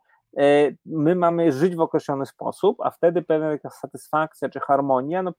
my 0.87 1.15
mamy 1.15 1.53
żyć 1.53 1.77
w 1.77 1.81
określony 1.81 2.27
sposób, 2.27 2.81
a 2.81 2.91
wtedy 2.91 3.23
pewna 3.23 3.53
taka 3.53 3.71
satysfakcja 3.71 4.49
czy 4.49 4.61
harmonia 4.61 5.23
no, 5.23 5.33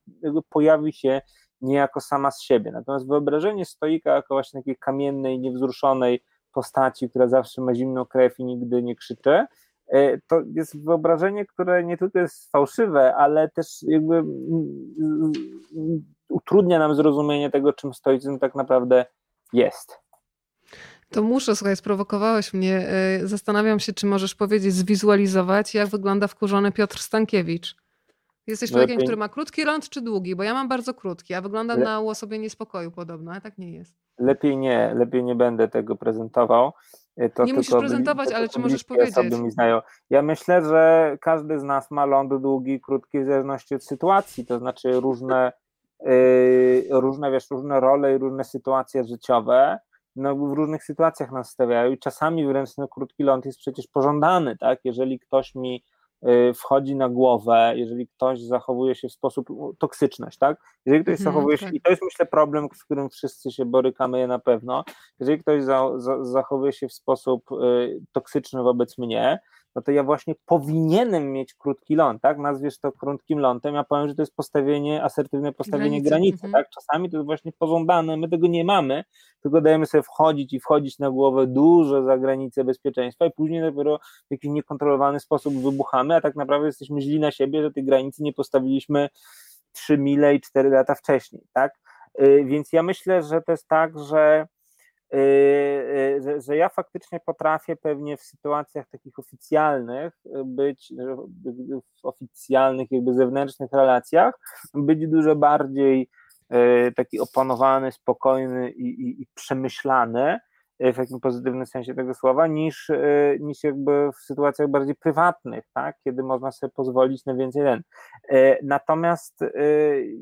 pojawi 0.48 0.92
się 0.92 1.20
niejako 1.60 2.00
sama 2.00 2.30
z 2.30 2.42
siebie. 2.42 2.72
Natomiast 2.72 3.08
wyobrażenie 3.08 3.64
stoika 3.64 4.14
jako 4.14 4.34
właśnie 4.34 4.60
takiej 4.60 4.76
kamiennej, 4.76 5.40
niewzruszonej 5.40 6.22
postaci, 6.52 7.10
która 7.10 7.28
zawsze 7.28 7.62
ma 7.62 7.74
zimną 7.74 8.06
krew 8.06 8.38
i 8.38 8.44
nigdy 8.44 8.82
nie 8.82 8.96
krzyczy, 8.96 9.46
e, 9.88 10.18
to 10.18 10.40
jest 10.54 10.84
wyobrażenie, 10.84 11.46
które 11.46 11.84
nie 11.84 11.96
tylko 11.96 12.18
jest 12.18 12.50
fałszywe, 12.50 13.14
ale 13.14 13.48
też 13.48 13.82
jakby 13.82 14.16
mm, 14.16 15.32
utrudnia 16.28 16.78
nam 16.78 16.94
zrozumienie 16.94 17.50
tego, 17.50 17.72
czym 17.72 17.94
stoicyzm 17.94 18.38
tak 18.38 18.54
naprawdę 18.54 19.06
jest. 19.52 19.99
To 21.10 21.22
muszę, 21.22 21.56
słuchaj, 21.56 21.76
sprowokowałeś 21.76 22.54
mnie. 22.54 22.88
E, 22.88 23.26
zastanawiam 23.26 23.80
się, 23.80 23.92
czy 23.92 24.06
możesz 24.06 24.34
powiedzieć, 24.34 24.74
zwizualizować, 24.74 25.74
jak 25.74 25.88
wygląda 25.88 26.26
wkurzony 26.26 26.72
Piotr 26.72 26.98
Stankiewicz. 26.98 27.76
Jesteś 28.46 28.70
człowiekiem, 28.70 28.94
Lepiej... 28.96 29.06
który 29.06 29.16
ma 29.16 29.28
krótki 29.28 29.64
ląd 29.64 29.88
czy 29.88 30.00
długi? 30.00 30.36
Bo 30.36 30.42
ja 30.42 30.54
mam 30.54 30.68
bardzo 30.68 30.94
krótki, 30.94 31.34
a 31.34 31.40
wygląda 31.40 31.76
Le... 31.76 31.84
na 31.84 32.00
uosobienie 32.00 32.42
niespokoju 32.42 32.90
podobno, 32.90 33.32
a 33.32 33.40
tak 33.40 33.58
nie 33.58 33.72
jest. 33.72 33.94
Lepiej 34.18 34.56
nie, 34.56 34.94
lepiej 34.94 35.24
nie 35.24 35.34
będę 35.34 35.68
tego 35.68 35.96
prezentował. 35.96 36.72
E, 37.16 37.30
to 37.30 37.44
nie 37.44 37.54
musisz 37.54 37.74
prezentować, 37.74 38.32
ale 38.32 38.48
czy 38.48 38.60
możesz 38.60 38.84
powiedzieć? 38.84 39.38
Mi 39.42 39.50
znają. 39.50 39.80
Ja 40.10 40.22
myślę, 40.22 40.64
że 40.64 41.16
każdy 41.20 41.58
z 41.58 41.62
nas 41.62 41.90
ma 41.90 42.06
ląd 42.06 42.42
długi, 42.42 42.80
krótki 42.80 43.20
w 43.20 43.26
zależności 43.26 43.74
od 43.74 43.84
sytuacji, 43.84 44.46
to 44.46 44.58
znaczy 44.58 45.00
różne, 45.00 45.52
yy, 46.00 46.86
różne, 46.90 47.30
wiesz, 47.30 47.50
różne 47.50 47.80
role 47.80 48.14
i 48.14 48.18
różne 48.18 48.44
sytuacje 48.44 49.04
życiowe 49.04 49.78
no, 50.16 50.36
w 50.36 50.52
różnych 50.52 50.84
sytuacjach 50.84 51.32
nas 51.32 51.50
stawiają 51.50 51.92
i 51.92 51.98
czasami 51.98 52.46
wręcz 52.46 52.76
no, 52.76 52.88
krótki 52.88 53.22
ląd 53.22 53.46
jest 53.46 53.58
przecież 53.58 53.86
pożądany, 53.86 54.56
tak? 54.56 54.80
Jeżeli 54.84 55.18
ktoś 55.18 55.54
mi 55.54 55.84
y, 56.28 56.54
wchodzi 56.54 56.96
na 56.96 57.08
głowę, 57.08 57.72
jeżeli 57.76 58.08
ktoś 58.08 58.42
zachowuje 58.42 58.94
się 58.94 59.08
w 59.08 59.12
sposób 59.12 59.48
toksyczność, 59.78 60.38
tak? 60.38 60.58
Jeżeli 60.86 61.04
ktoś 61.04 61.18
mhm, 61.18 61.24
zachowuje 61.24 61.58
się, 61.58 61.66
tak. 61.66 61.74
i 61.74 61.80
to 61.80 61.90
jest 61.90 62.02
myślę 62.02 62.26
problem, 62.26 62.68
z 62.74 62.84
którym 62.84 63.10
wszyscy 63.10 63.50
się 63.50 63.64
borykamy 63.64 64.26
na 64.26 64.38
pewno, 64.38 64.84
jeżeli 65.20 65.38
ktoś 65.38 65.62
za, 65.62 65.90
za, 65.96 66.24
zachowuje 66.24 66.72
się 66.72 66.88
w 66.88 66.92
sposób 66.92 67.52
y, 67.52 68.00
toksyczny 68.12 68.62
wobec 68.62 68.98
mnie, 68.98 69.38
no 69.74 69.82
to 69.82 69.90
ja 69.90 70.02
właśnie 70.04 70.34
powinienem 70.46 71.32
mieć 71.32 71.54
krótki 71.54 71.94
ląd, 71.94 72.22
tak? 72.22 72.38
Nazwiesz 72.38 72.78
to 72.78 72.92
krótkim 72.92 73.38
lądem, 73.38 73.74
ja 73.74 73.84
powiem, 73.84 74.08
że 74.08 74.14
to 74.14 74.22
jest 74.22 74.34
postawienie, 74.34 75.04
asertywne 75.04 75.52
postawienie 75.52 76.02
granicy, 76.02 76.08
granicy 76.08 76.46
mhm. 76.46 76.52
tak? 76.52 76.70
Czasami 76.70 77.10
to 77.10 77.16
jest 77.16 77.26
właśnie 77.26 77.52
pożądane, 77.58 78.16
my 78.16 78.28
tego 78.28 78.46
nie 78.46 78.64
mamy, 78.64 79.04
tylko 79.42 79.60
dajemy 79.60 79.86
sobie 79.86 80.02
wchodzić 80.02 80.52
i 80.52 80.60
wchodzić 80.60 80.98
na 80.98 81.10
głowę 81.10 81.46
dużo 81.46 82.02
za 82.04 82.18
granicę 82.18 82.64
bezpieczeństwa 82.64 83.26
i 83.26 83.30
później 83.30 83.60
dopiero 83.60 83.98
w 83.98 84.30
jakiś 84.30 84.50
niekontrolowany 84.50 85.20
sposób 85.20 85.54
wybuchamy, 85.54 86.14
a 86.16 86.20
tak 86.20 86.36
naprawdę 86.36 86.66
jesteśmy 86.66 87.00
źli 87.00 87.20
na 87.20 87.30
siebie, 87.30 87.62
że 87.62 87.70
tej 87.70 87.84
granicy 87.84 88.22
nie 88.22 88.32
postawiliśmy 88.32 89.08
3 89.72 89.98
mile 89.98 90.34
i 90.34 90.40
4 90.40 90.70
lata 90.70 90.94
wcześniej, 90.94 91.42
tak? 91.52 91.72
Y, 92.22 92.44
więc 92.44 92.72
ja 92.72 92.82
myślę, 92.82 93.22
że 93.22 93.42
to 93.42 93.52
jest 93.52 93.68
tak, 93.68 93.98
że 93.98 94.46
że, 96.20 96.40
że 96.40 96.56
ja 96.56 96.68
faktycznie 96.68 97.20
potrafię 97.26 97.76
pewnie 97.76 98.16
w 98.16 98.22
sytuacjach 98.22 98.88
takich 98.88 99.18
oficjalnych 99.18 100.12
być, 100.44 100.92
w 102.02 102.04
oficjalnych 102.06 102.90
jakby 102.90 103.14
zewnętrznych 103.14 103.72
relacjach, 103.72 104.34
być 104.74 105.06
dużo 105.06 105.36
bardziej 105.36 106.10
taki 106.96 107.20
opanowany, 107.20 107.92
spokojny 107.92 108.70
i, 108.70 108.84
i, 108.84 109.22
i 109.22 109.26
przemyślany, 109.34 110.38
w 110.80 110.96
takim 110.96 111.20
pozytywnym 111.20 111.66
sensie 111.66 111.94
tego 111.94 112.14
słowa, 112.14 112.46
niż, 112.46 112.90
niż 113.40 113.64
jakby 113.64 114.10
w 114.12 114.16
sytuacjach 114.16 114.68
bardziej 114.68 114.94
prywatnych, 114.94 115.64
tak? 115.74 115.96
kiedy 116.04 116.22
można 116.22 116.52
sobie 116.52 116.72
pozwolić 116.76 117.24
na 117.24 117.34
więcej 117.34 117.62
ten. 117.62 117.82
Natomiast 118.62 119.40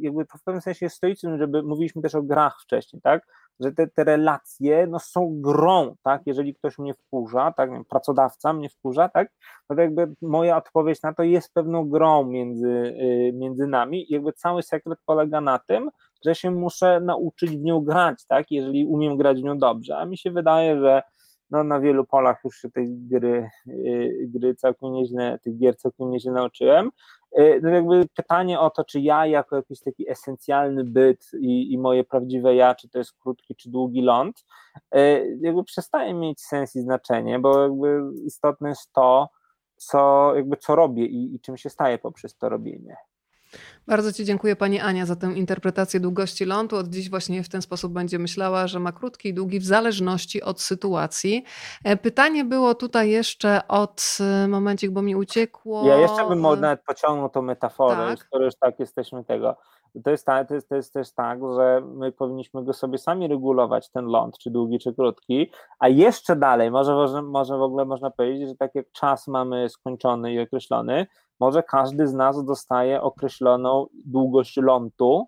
jakby 0.01 0.27
to 0.27 0.39
w 0.39 0.43
pewnym 0.43 0.63
sensie 0.63 0.87
jest 0.87 0.97
stoicyzm, 0.97 1.39
żeby 1.39 1.63
mówiliśmy 1.63 2.03
też 2.03 2.15
o 2.15 2.23
grach 2.23 2.57
wcześniej, 2.63 3.03
tak? 3.03 3.23
że 3.61 3.73
te, 3.73 3.87
te 3.87 4.05
relacje 4.05 4.87
no, 4.87 4.99
są 4.99 5.41
grą, 5.41 5.97
tak? 6.03 6.23
Jeżeli 6.27 6.55
ktoś 6.55 6.79
mnie 6.79 6.95
wkurza, 6.95 7.53
tak, 7.57 7.71
pracodawca 7.91 8.53
mnie 8.53 8.69
wkurza, 8.69 9.09
tak, 9.09 9.29
no 9.71 9.77
to 9.77 9.83
jakby 9.83 10.15
moja 10.23 10.57
odpowiedź 10.57 11.03
na 11.03 11.15
to 11.15 11.23
jest 11.23 11.55
pewną 11.55 11.89
grą 11.89 12.25
między, 12.25 12.95
między 13.35 13.67
nami 13.67 14.11
i 14.11 14.15
jakby 14.15 14.33
cały 14.33 14.63
sekret 14.63 14.99
polega 15.07 15.41
na 15.41 15.59
tym, 15.59 15.91
że 16.25 16.35
się 16.35 16.51
muszę 16.51 17.01
nauczyć 17.01 17.51
w 17.51 17.63
nią 17.63 17.81
grać, 17.81 18.27
tak? 18.27 18.51
Jeżeli 18.51 18.87
umiem 18.87 19.17
grać 19.17 19.41
w 19.41 19.45
nią 19.45 19.59
dobrze, 19.59 19.99
a 19.99 20.07
mi 20.07 20.19
się 20.19 20.31
wydaje, 20.31 20.81
że 20.81 21.03
no, 21.51 21.65
na 21.65 21.81
wielu 21.81 22.05
polach 22.05 22.41
już 22.45 22.57
się 22.57 22.71
tej 22.71 22.87
gry, 22.91 23.51
y, 23.69 24.27
gry 24.35 24.55
całkiem 24.55 24.93
nieźle, 24.93 25.39
tych 25.39 25.59
gier 25.59 25.77
całkiem 25.77 26.11
nieźle 26.11 26.33
nauczyłem. 26.33 26.91
Y, 27.39 27.61
no 27.63 27.71
jakby 27.71 28.07
pytanie 28.17 28.61
o 28.61 28.71
to, 28.71 28.85
czy 28.85 29.01
ja 29.01 29.27
jako 29.27 29.57
jakiś 29.57 29.81
taki 29.81 30.11
esencjalny 30.11 30.85
byt 30.85 31.31
i, 31.41 31.73
i 31.73 31.79
moje 31.79 32.05
prawdziwe 32.05 32.55
ja, 32.55 32.75
czy 32.75 32.89
to 32.89 32.99
jest 32.99 33.13
krótki 33.19 33.55
czy 33.57 33.71
długi 33.71 34.03
ląd, 34.03 34.45
y, 34.97 35.39
jakby 35.41 35.65
przestaje 35.65 36.15
mieć 36.15 36.41
sens 36.41 36.77
i 36.77 36.81
znaczenie, 36.81 37.39
bo 37.39 37.63
jakby 37.63 38.01
istotne 38.25 38.69
jest 38.69 38.93
to, 38.93 39.29
co, 39.77 40.33
jakby 40.37 40.57
co 40.57 40.77
robię 40.77 41.07
i, 41.07 41.35
i 41.35 41.41
czym 41.41 41.57
się 41.57 41.71
staje 41.71 41.99
poprzez 41.99 42.37
to 42.37 42.49
robienie. 42.49 42.97
Bardzo 43.87 44.13
Ci 44.13 44.25
dziękuję 44.25 44.57
Pani 44.57 44.81
Ania 44.81 45.07
za 45.07 45.17
tę 45.17 45.33
interpretację 45.33 46.01
długości 46.01 46.45
lądu. 46.45 46.77
Od 46.77 46.89
dziś 46.89 47.11
właśnie 47.11 47.43
w 47.43 47.49
ten 47.49 47.63
sposób 47.63 47.93
będzie 47.93 48.19
myślała, 48.19 48.67
że 48.67 48.81
ma 48.81 48.93
krótki 48.93 49.29
i 49.29 49.35
długi 49.35 49.61
w 49.61 49.65
zależności 49.65 50.43
od 50.43 50.61
sytuacji. 50.61 51.45
E, 51.85 51.97
pytanie 51.97 52.45
było 52.45 52.75
tutaj 52.75 53.11
jeszcze 53.11 53.61
od 53.69 54.19
e, 54.21 54.49
momencik, 54.49 54.91
bo 54.91 55.03
mi 55.03 55.17
uciekło. 55.17 55.87
Ja 55.87 55.97
jeszcze 55.97 56.29
bym 56.29 56.43
nawet 56.61 56.83
pociągnął 56.87 57.29
tą 57.29 57.43
metaforę, 57.43 57.97
tak. 57.97 58.19
skoro 58.19 58.45
już 58.45 58.55
tak 58.61 58.79
jesteśmy 58.79 59.25
tego. 59.25 59.57
To 60.05 60.11
jest, 60.11 60.27
to, 60.27 60.55
jest, 60.55 60.69
to 60.69 60.77
jest 60.77 60.93
też 60.93 61.13
tak, 61.13 61.39
że 61.57 61.83
my 61.85 62.13
powinniśmy 62.13 62.65
go 62.65 62.73
sobie 62.73 62.99
sami 62.99 63.29
regulować, 63.29 63.91
ten 63.91 64.05
ląd, 64.05 64.39
czy 64.39 64.51
długi, 64.51 64.79
czy 64.79 64.95
krótki, 64.95 65.51
a 65.79 65.89
jeszcze 65.89 66.37
dalej, 66.37 66.71
może, 66.71 66.95
może, 66.95 67.23
może 67.23 67.59
w 67.59 67.63
ogóle 67.63 67.85
można 67.85 68.11
powiedzieć, 68.11 68.49
że 68.49 68.57
tak 68.57 68.75
jak 68.75 68.93
czas 68.93 69.29
mamy 69.29 69.69
skończony 69.69 70.33
i 70.33 70.41
określony, 70.41 71.07
może 71.41 71.63
każdy 71.63 72.07
z 72.07 72.15
nas 72.15 72.45
dostaje 72.45 73.03
określoną 73.03 73.87
długość 74.05 74.57
lądu 74.57 75.27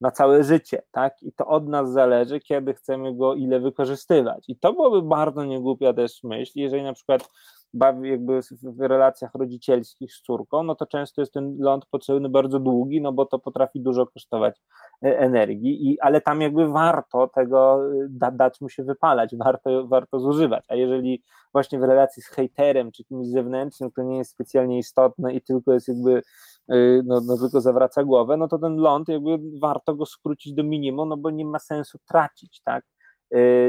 na 0.00 0.10
całe 0.10 0.44
życie, 0.44 0.82
tak? 0.90 1.22
I 1.22 1.32
to 1.32 1.46
od 1.46 1.68
nas 1.68 1.92
zależy, 1.92 2.40
kiedy 2.40 2.74
chcemy 2.74 3.16
go 3.16 3.34
ile 3.34 3.60
wykorzystywać. 3.60 4.44
I 4.48 4.56
to 4.56 4.72
byłoby 4.72 5.02
bardzo 5.02 5.44
niegłupia 5.44 5.92
też 5.92 6.22
myśl, 6.22 6.52
jeżeli 6.54 6.82
na 6.82 6.92
przykład 6.92 7.28
bawi 7.72 8.10
jakby 8.10 8.40
w 8.62 8.80
relacjach 8.80 9.34
rodzicielskich 9.34 10.14
z 10.14 10.22
córką, 10.22 10.62
no 10.62 10.74
to 10.74 10.86
często 10.86 11.22
jest 11.22 11.32
ten 11.32 11.56
ląd 11.58 11.86
potrzebny 11.86 12.28
bardzo 12.28 12.60
długi, 12.60 13.00
no 13.00 13.12
bo 13.12 13.26
to 13.26 13.38
potrafi 13.38 13.80
dużo 13.80 14.06
kosztować 14.06 14.60
e, 15.04 15.18
energii, 15.18 15.90
i, 15.90 16.00
ale 16.00 16.20
tam 16.20 16.40
jakby 16.40 16.68
warto 16.68 17.28
tego 17.28 17.86
e, 17.86 18.06
da, 18.08 18.30
dać 18.30 18.60
mu 18.60 18.68
się 18.68 18.84
wypalać, 18.84 19.36
warto, 19.36 19.86
warto 19.86 20.20
zużywać, 20.20 20.64
a 20.68 20.74
jeżeli 20.74 21.22
właśnie 21.52 21.78
w 21.78 21.82
relacji 21.82 22.22
z 22.22 22.26
hejterem 22.26 22.92
czy 22.92 23.04
kimś 23.04 23.26
zewnętrznym, 23.26 23.90
to 23.90 24.02
nie 24.02 24.18
jest 24.18 24.30
specjalnie 24.30 24.78
istotne 24.78 25.34
i 25.34 25.42
tylko 25.42 25.72
jest 25.72 25.88
jakby 25.88 26.22
e, 26.68 27.02
no, 27.04 27.20
no 27.26 27.38
tylko 27.38 27.60
zawraca 27.60 28.04
głowę, 28.04 28.36
no 28.36 28.48
to 28.48 28.58
ten 28.58 28.76
ląd 28.76 29.08
jakby 29.08 29.38
warto 29.60 29.94
go 29.94 30.06
skrócić 30.06 30.54
do 30.54 30.62
minimum, 30.62 31.08
no 31.08 31.16
bo 31.16 31.30
nie 31.30 31.44
ma 31.44 31.58
sensu 31.58 31.98
tracić, 32.08 32.60
tak, 32.64 32.84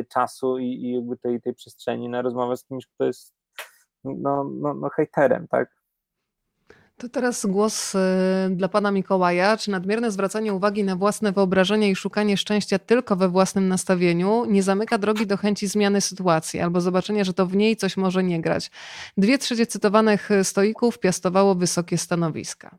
czasu 0.09 0.57
i, 0.57 0.65
i 0.65 0.93
jakby 0.93 1.17
tej, 1.17 1.41
tej 1.41 1.53
przestrzeni 1.53 2.09
na 2.09 2.21
rozmowę 2.21 2.57
z 2.57 2.63
kimś, 2.65 2.87
kto 2.87 3.05
jest 3.05 3.40
no, 4.03 4.43
no, 4.43 4.73
no 4.73 4.89
hejterem, 4.89 5.47
tak? 5.47 5.81
To 7.01 7.09
teraz 7.09 7.45
głos 7.45 7.95
y, 7.95 7.99
dla 8.49 8.67
pana 8.67 8.91
Mikołaja. 8.91 9.57
Czy 9.57 9.71
nadmierne 9.71 10.11
zwracanie 10.11 10.53
uwagi 10.53 10.83
na 10.83 10.95
własne 10.95 11.31
wyobrażenie 11.31 11.89
i 11.89 11.95
szukanie 11.95 12.37
szczęścia 12.37 12.79
tylko 12.79 13.15
we 13.15 13.29
własnym 13.29 13.67
nastawieniu 13.67 14.45
nie 14.45 14.63
zamyka 14.63 14.97
drogi 14.97 15.27
do 15.27 15.37
chęci 15.37 15.67
zmiany 15.67 16.01
sytuacji 16.01 16.59
albo 16.59 16.81
zobaczenia, 16.81 17.23
że 17.23 17.33
to 17.33 17.45
w 17.45 17.55
niej 17.55 17.75
coś 17.75 17.97
może 17.97 18.23
nie 18.23 18.41
grać? 18.41 18.71
Dwie 19.17 19.37
trzecie 19.37 19.65
cytowanych 19.65 20.29
stoików 20.43 20.99
piastowało 20.99 21.55
wysokie 21.55 21.97
stanowiska. 21.97 22.75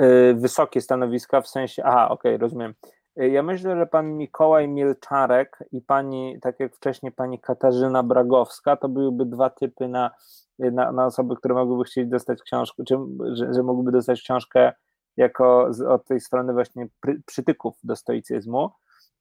Y, 0.00 0.34
wysokie 0.34 0.80
stanowiska 0.80 1.40
w 1.40 1.48
sensie, 1.48 1.82
aha, 1.84 2.08
okej, 2.08 2.34
okay, 2.34 2.38
rozumiem. 2.38 2.74
Y, 3.20 3.28
ja 3.28 3.42
myślę, 3.42 3.76
że 3.76 3.86
pan 3.86 4.16
Mikołaj 4.16 4.68
Mielczarek 4.68 5.58
i 5.72 5.80
pani, 5.80 6.38
tak 6.42 6.60
jak 6.60 6.76
wcześniej 6.76 7.12
pani 7.12 7.40
Katarzyna 7.40 8.02
Bragowska, 8.02 8.76
to 8.76 8.88
byłyby 8.88 9.26
dwa 9.26 9.50
typy 9.50 9.88
na, 9.88 10.10
na, 10.58 10.92
na 10.92 11.06
osoby, 11.06 11.36
które 11.36 11.54
mogłyby 11.54 11.84
chcieć 11.84 12.08
dostać 12.08 12.42
książkę, 12.42 12.82
czy 12.88 12.96
że, 13.32 13.54
że 13.54 13.62
mogłyby 13.62 13.92
dostać 13.92 14.22
książkę 14.22 14.72
jako 15.16 15.66
z, 15.70 15.80
od 15.80 16.04
tej 16.04 16.20
strony 16.20 16.52
właśnie 16.52 16.86
pry, 17.00 17.22
przytyków 17.26 17.78
do 17.82 17.96
stoicyzmu, 17.96 18.70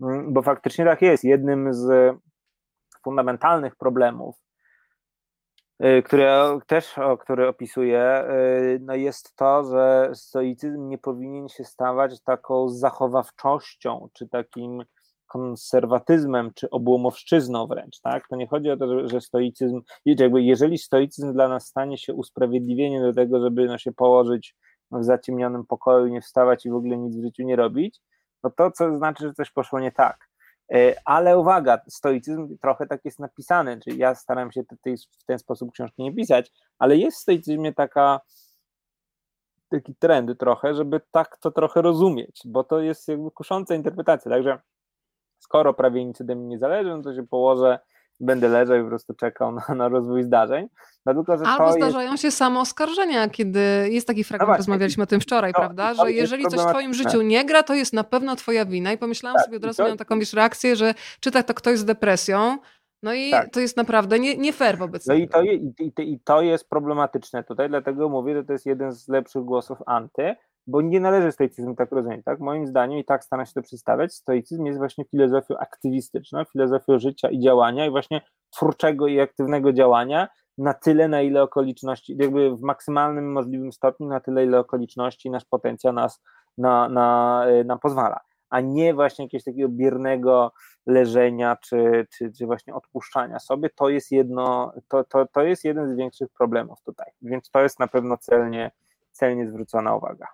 mm, 0.01 0.33
bo 0.33 0.41
faktycznie 0.41 0.85
tak 0.85 1.01
jest. 1.01 1.23
Jednym 1.23 1.73
z 1.73 2.15
fundamentalnych 3.03 3.75
problemów 3.75 4.35
które 6.05 6.59
też, 6.67 6.97
o, 6.97 7.17
który 7.17 7.47
opisuję, 7.47 8.23
y, 8.29 8.79
no 8.81 8.95
jest 8.95 9.35
to, 9.35 9.63
że 9.63 10.11
stoicyzm 10.13 10.87
nie 10.87 10.97
powinien 10.97 11.49
się 11.49 11.63
stawać 11.63 12.21
taką 12.21 12.69
zachowawczością, 12.69 14.09
czy 14.13 14.27
takim 14.27 14.83
konserwatyzmem, 15.27 16.51
czy 16.55 16.69
obłomowszczyzną 16.69 17.67
wręcz, 17.67 17.99
tak? 17.99 18.27
To 18.27 18.35
nie 18.35 18.47
chodzi 18.47 18.71
o 18.71 18.77
to, 18.77 19.07
że 19.07 19.21
stoicyzm, 19.21 19.81
jakby 20.05 20.41
jeżeli 20.41 20.77
stoicyzm 20.77 21.33
dla 21.33 21.47
nas 21.47 21.67
stanie 21.67 21.97
się 21.97 22.13
usprawiedliwieniem 22.13 23.03
do 23.03 23.13
tego, 23.13 23.41
żeby 23.41 23.65
no, 23.65 23.77
się 23.77 23.91
położyć 23.91 24.55
w 24.91 25.03
zaciemnionym 25.03 25.65
pokoju, 25.65 26.07
nie 26.07 26.21
wstawać 26.21 26.65
i 26.65 26.69
w 26.69 26.75
ogóle 26.75 26.97
nic 26.97 27.15
w 27.15 27.21
życiu 27.21 27.43
nie 27.43 27.55
robić, 27.55 28.01
no 28.43 28.49
to 28.49 28.71
co 28.71 28.97
znaczy, 28.97 29.27
że 29.27 29.33
coś 29.33 29.51
poszło 29.51 29.79
nie 29.79 29.91
tak. 29.91 30.30
E, 30.73 30.95
ale 31.05 31.39
uwaga, 31.39 31.81
stoicyzm 31.87 32.57
trochę 32.57 32.87
tak 32.87 33.05
jest 33.05 33.19
napisany, 33.19 33.79
czyli 33.79 33.97
ja 33.97 34.15
staram 34.15 34.51
się 34.51 34.63
w 35.19 35.25
ten 35.25 35.39
sposób 35.39 35.71
książki 35.71 36.03
nie 36.03 36.13
pisać, 36.13 36.51
ale 36.79 36.97
jest 36.97 37.17
w 37.17 37.21
stoicyzmie 37.21 37.73
taka, 37.73 38.21
taki 39.69 39.95
trend 39.95 40.39
trochę, 40.39 40.73
żeby 40.73 41.01
tak 41.11 41.37
to 41.37 41.51
trochę 41.51 41.81
rozumieć, 41.81 42.41
bo 42.45 42.63
to 42.63 42.79
jest 42.79 43.07
jakby 43.07 43.31
kusząca 43.31 43.75
interpretacja, 43.75 44.31
także 44.31 44.59
skoro 45.39 45.73
prawie 45.73 46.05
nic 46.05 46.21
ode 46.21 46.35
mnie 46.35 46.47
nie 46.47 46.59
zależy, 46.59 46.89
no 46.89 47.01
to 47.01 47.15
się 47.15 47.27
położę 47.27 47.79
będę 48.21 48.49
leżał 48.49 48.77
i 48.77 48.81
po 48.81 48.87
prostu 48.87 49.13
czekał 49.13 49.51
na, 49.51 49.75
na 49.75 49.89
rozwój 49.89 50.23
zdarzeń. 50.23 50.67
No 51.05 51.13
tylko, 51.13 51.37
że 51.37 51.43
Albo 51.45 51.73
zdarzają 51.73 52.11
jest... 52.11 52.23
się 52.23 52.31
samo 52.31 52.59
oskarżenia, 52.59 53.29
kiedy 53.29 53.59
jest 53.91 54.07
taki 54.07 54.23
fragment, 54.23 54.49
no 54.51 54.57
rozmawialiśmy 54.57 55.03
o 55.03 55.07
tym 55.07 55.21
wczoraj, 55.21 55.51
no, 55.55 55.59
prawda, 55.59 55.93
że 55.93 56.11
jeżeli 56.11 56.45
coś 56.45 56.59
w 56.59 56.69
twoim 56.69 56.93
życiu 56.93 57.21
nie 57.21 57.45
gra, 57.45 57.63
to 57.63 57.73
jest 57.73 57.93
na 57.93 58.03
pewno 58.03 58.35
twoja 58.35 58.65
wina. 58.65 58.91
I 58.93 58.97
pomyślałam 58.97 59.35
tak, 59.35 59.45
sobie 59.45 59.57
od 59.57 59.65
razu, 59.65 59.77
to... 59.77 59.83
miałam 59.83 59.97
taką 59.97 60.19
wiesz, 60.19 60.33
reakcję, 60.33 60.75
że 60.75 60.93
czyta 61.19 61.43
to 61.43 61.53
ktoś 61.53 61.79
z 61.79 61.85
depresją, 61.85 62.57
no 63.03 63.13
i 63.13 63.31
tak. 63.31 63.49
to 63.49 63.59
jest 63.59 63.77
naprawdę 63.77 64.19
nie, 64.19 64.37
nie 64.37 64.53
fair 64.53 64.77
wobec 64.77 65.07
No 65.07 65.13
i 65.13 65.27
to, 65.27 65.41
je, 65.41 65.53
i, 65.53 65.73
i 65.97 66.19
to 66.19 66.41
jest 66.41 66.69
problematyczne 66.69 67.43
tutaj, 67.43 67.69
dlatego 67.69 68.09
mówię, 68.09 68.35
że 68.35 68.43
to 68.43 68.53
jest 68.53 68.65
jeden 68.65 68.91
z 68.91 69.07
lepszych 69.07 69.43
głosów 69.43 69.77
anty, 69.85 70.35
bo 70.67 70.81
nie 70.81 70.99
należy 70.99 71.31
stoicyzm 71.31 71.75
tak 71.75 71.91
rozumieć, 71.91 72.25
tak? 72.25 72.39
Moim 72.39 72.67
zdaniem, 72.67 72.99
i 72.99 73.05
tak 73.05 73.23
staram 73.23 73.45
się 73.45 73.53
to 73.53 73.61
przedstawiać, 73.61 74.13
stoicyzm 74.13 74.65
jest 74.65 74.77
właśnie 74.77 75.05
filozofią 75.05 75.57
aktywistyczną, 75.57 76.43
filozofią 76.45 76.99
życia 76.99 77.29
i 77.29 77.39
działania 77.39 77.85
i 77.85 77.89
właśnie 77.89 78.21
twórczego 78.51 79.07
i 79.07 79.19
aktywnego 79.19 79.73
działania 79.73 80.27
na 80.57 80.73
tyle, 80.73 81.07
na 81.07 81.21
ile 81.21 81.43
okoliczności, 81.43 82.15
jakby 82.19 82.55
w 82.55 82.61
maksymalnym 82.61 83.31
możliwym 83.31 83.71
stopniu, 83.71 84.07
na 84.07 84.19
tyle, 84.19 84.45
ile 84.45 84.59
okoliczności 84.59 85.29
nasz 85.29 85.45
potencjał 85.45 85.93
nas 85.93 86.21
na, 86.57 86.89
na, 86.89 87.45
y, 87.49 87.63
nam 87.63 87.79
pozwala, 87.79 88.19
a 88.49 88.61
nie 88.61 88.93
właśnie 88.93 89.25
jakiegoś 89.25 89.43
takiego 89.43 89.69
biernego 89.69 90.51
leżenia 90.85 91.55
czy, 91.55 92.07
czy, 92.17 92.31
czy 92.31 92.45
właśnie 92.45 92.73
odpuszczania 92.73 93.39
sobie, 93.39 93.69
to 93.69 93.89
jest 93.89 94.11
jedno, 94.11 94.73
to, 94.87 95.03
to, 95.03 95.25
to 95.25 95.41
jest 95.41 95.65
jeden 95.65 95.93
z 95.93 95.97
większych 95.97 96.29
problemów 96.29 96.81
tutaj, 96.81 97.11
więc 97.21 97.49
to 97.49 97.61
jest 97.61 97.79
na 97.79 97.87
pewno 97.87 98.17
celnie, 98.17 98.71
celnie 99.11 99.47
zwrócona 99.47 99.95
uwaga. 99.95 100.27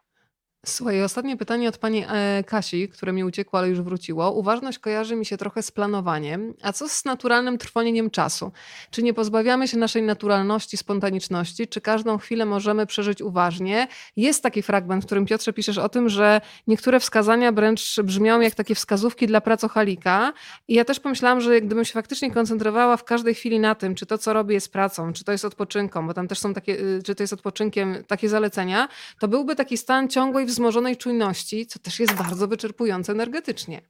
Słuchaj, 0.66 1.04
ostatnie 1.04 1.38
pytanie 1.38 1.70
od 1.70 1.78
pani 1.78 2.06
e, 2.10 2.44
Kasi, 2.44 2.90
które 2.90 3.14
mi 3.14 3.24
uciekło, 3.24 3.60
ale 3.60 3.70
już 3.70 3.82
wróciło. 3.82 4.32
Uważność 4.32 4.80
kojarzy 4.80 5.16
mi 5.16 5.26
się 5.26 5.38
trochę 5.38 5.64
z 5.64 5.72
planowaniem. 5.72 6.54
A 6.62 6.74
co 6.74 6.90
z 6.90 7.06
naturalnym 7.06 7.58
trwonieniem 7.58 8.10
czasu? 8.10 8.52
Czy 8.92 9.04
nie 9.04 9.14
pozbawiamy 9.14 9.68
się 9.68 9.78
naszej 9.78 10.04
naturalności, 10.04 10.78
spontaniczności? 10.78 11.68
Czy 11.68 11.82
każdą 11.82 12.18
chwilę 12.18 12.46
możemy 12.46 12.86
przeżyć 12.86 13.22
uważnie? 13.22 13.88
Jest 14.16 14.44
taki 14.44 14.62
fragment, 14.62 15.04
w 15.04 15.06
którym 15.06 15.26
Piotrze 15.26 15.54
piszesz 15.54 15.78
o 15.78 15.90
tym, 15.90 16.10
że 16.10 16.42
niektóre 16.68 17.00
wskazania 17.00 17.52
wręcz 17.52 18.02
brzmią 18.04 18.40
jak 18.40 18.56
takie 18.56 18.76
wskazówki 18.76 19.28
dla 19.28 19.42
pracochalika. 19.42 20.34
I 20.68 20.74
ja 20.74 20.86
też 20.86 21.00
pomyślałam, 21.00 21.42
że 21.42 21.62
gdybym 21.62 21.86
się 21.86 21.94
faktycznie 21.94 22.32
koncentrowała 22.32 22.98
w 22.98 23.04
każdej 23.04 23.36
chwili 23.36 23.60
na 23.60 23.76
tym, 23.76 23.96
czy 23.96 24.06
to, 24.06 24.18
co 24.18 24.34
robię, 24.34 24.54
jest 24.54 24.72
pracą, 24.74 25.14
czy 25.14 25.24
to 25.24 25.32
jest 25.32 25.46
odpoczynką, 25.46 26.08
bo 26.08 26.14
tam 26.14 26.28
też 26.28 26.40
są 26.40 26.54
takie, 26.54 26.80
y, 26.80 27.04
czy 27.04 27.16
to 27.16 27.24
jest 27.24 27.34
odpoczynkiem, 27.34 28.04
takie 28.08 28.30
zalecenia, 28.30 28.88
to 29.20 29.28
byłby 29.28 29.56
taki 29.56 29.78
stan 29.78 30.10
ciągłej 30.10 30.47
wzmożonej 30.48 30.98
czujności, 30.98 31.68
co 31.68 31.80
też 31.80 32.00
jest 32.00 32.14
bardzo 32.14 32.48
wyczerpujące 32.48 33.12
energetycznie. 33.12 33.82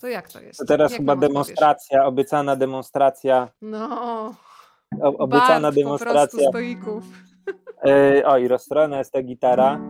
To 0.00 0.08
jak 0.08 0.28
to 0.32 0.40
jest? 0.40 0.58
To 0.58 0.64
teraz 0.64 0.92
jak 0.92 1.00
chyba 1.00 1.16
demonstracja, 1.16 2.06
obiecana 2.06 2.56
demonstracja. 2.56 3.48
No. 3.62 4.34
O, 5.00 5.16
obiecana 5.18 5.60
Bart 5.60 5.76
demonstracja. 5.76 6.48
stoików. 6.48 7.04
Yy, 7.84 8.26
oj, 8.26 8.48
rozstrojona 8.48 8.98
jest 8.98 9.12
ta 9.12 9.22
gitara. 9.22 9.80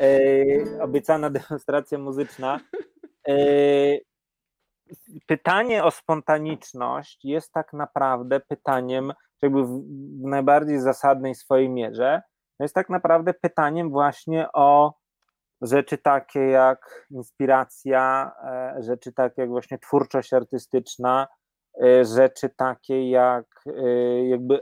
Yy, 0.00 0.82
obiecana 0.82 1.30
demonstracja 1.30 1.98
muzyczna. 1.98 2.60
Yy, 3.28 4.00
pytanie 5.26 5.84
o 5.84 5.90
spontaniczność 5.90 7.24
jest 7.24 7.52
tak 7.52 7.72
naprawdę 7.72 8.40
pytaniem, 8.40 9.12
jakby 9.42 9.64
w 9.64 9.82
najbardziej 10.22 10.80
zasadnej 10.80 11.34
swojej 11.34 11.68
mierze, 11.68 12.22
jest 12.64 12.74
tak 12.74 12.90
naprawdę 12.90 13.34
pytaniem 13.34 13.90
właśnie 13.90 14.48
o 14.52 14.94
rzeczy 15.62 15.98
takie 15.98 16.40
jak 16.40 17.06
inspiracja, 17.10 18.32
e, 18.44 18.82
rzeczy 18.82 19.12
takie 19.12 19.42
jak 19.42 19.50
właśnie 19.50 19.78
twórczość 19.78 20.32
artystyczna, 20.32 21.28
e, 21.84 22.04
rzeczy 22.04 22.48
takie 22.56 23.10
jak 23.10 23.46
e, 23.66 24.28
jakby 24.28 24.60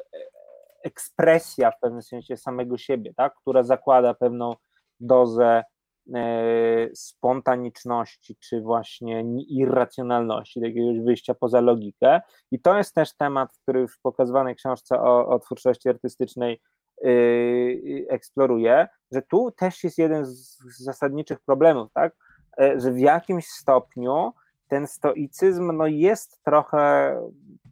ekspresja 0.84 1.70
w 1.70 1.80
pewnym 1.80 2.02
sensie 2.02 2.36
samego 2.36 2.78
siebie, 2.78 3.14
tak, 3.16 3.34
która 3.34 3.62
zakłada 3.62 4.14
pewną 4.14 4.54
dozę 5.00 5.64
spontaniczności, 6.94 8.36
czy 8.36 8.60
właśnie 8.60 9.24
irracjonalności, 9.48 10.60
jakiegoś 10.60 11.00
wyjścia 11.00 11.34
poza 11.34 11.60
logikę. 11.60 12.20
I 12.50 12.60
to 12.60 12.76
jest 12.76 12.94
też 12.94 13.16
temat, 13.16 13.52
który 13.62 13.88
w 13.88 13.98
pokazywanej 14.02 14.56
książce 14.56 15.00
o, 15.00 15.28
o 15.28 15.38
twórczości 15.38 15.88
artystycznej 15.88 16.60
eksploruje, 18.08 18.88
że 19.12 19.22
tu 19.22 19.50
też 19.50 19.84
jest 19.84 19.98
jeden 19.98 20.26
z 20.26 20.58
zasadniczych 20.78 21.40
problemów, 21.40 21.92
tak? 21.92 22.16
E, 22.60 22.80
że 22.80 22.92
w 22.92 22.98
jakimś 22.98 23.46
stopniu 23.46 24.32
ten 24.68 24.86
stoicyzm 24.86 25.76
no 25.76 25.86
jest 25.86 26.42
trochę 26.44 27.16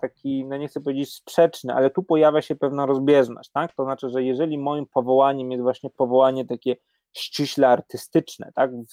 taki, 0.00 0.44
no 0.44 0.56
nie 0.56 0.68
chcę 0.68 0.80
powiedzieć 0.80 1.14
sprzeczny, 1.14 1.74
ale 1.74 1.90
tu 1.90 2.02
pojawia 2.02 2.42
się 2.42 2.56
pewna 2.56 2.86
rozbieżność, 2.86 3.50
tak? 3.50 3.74
To 3.74 3.84
znaczy, 3.84 4.10
że 4.10 4.22
jeżeli 4.22 4.58
moim 4.58 4.86
powołaniem 4.86 5.50
jest 5.50 5.62
właśnie 5.62 5.90
powołanie 5.90 6.46
takie 6.46 6.76
ściśle 7.12 7.68
artystyczne, 7.68 8.52
tak? 8.54 8.70
W, 8.76 8.86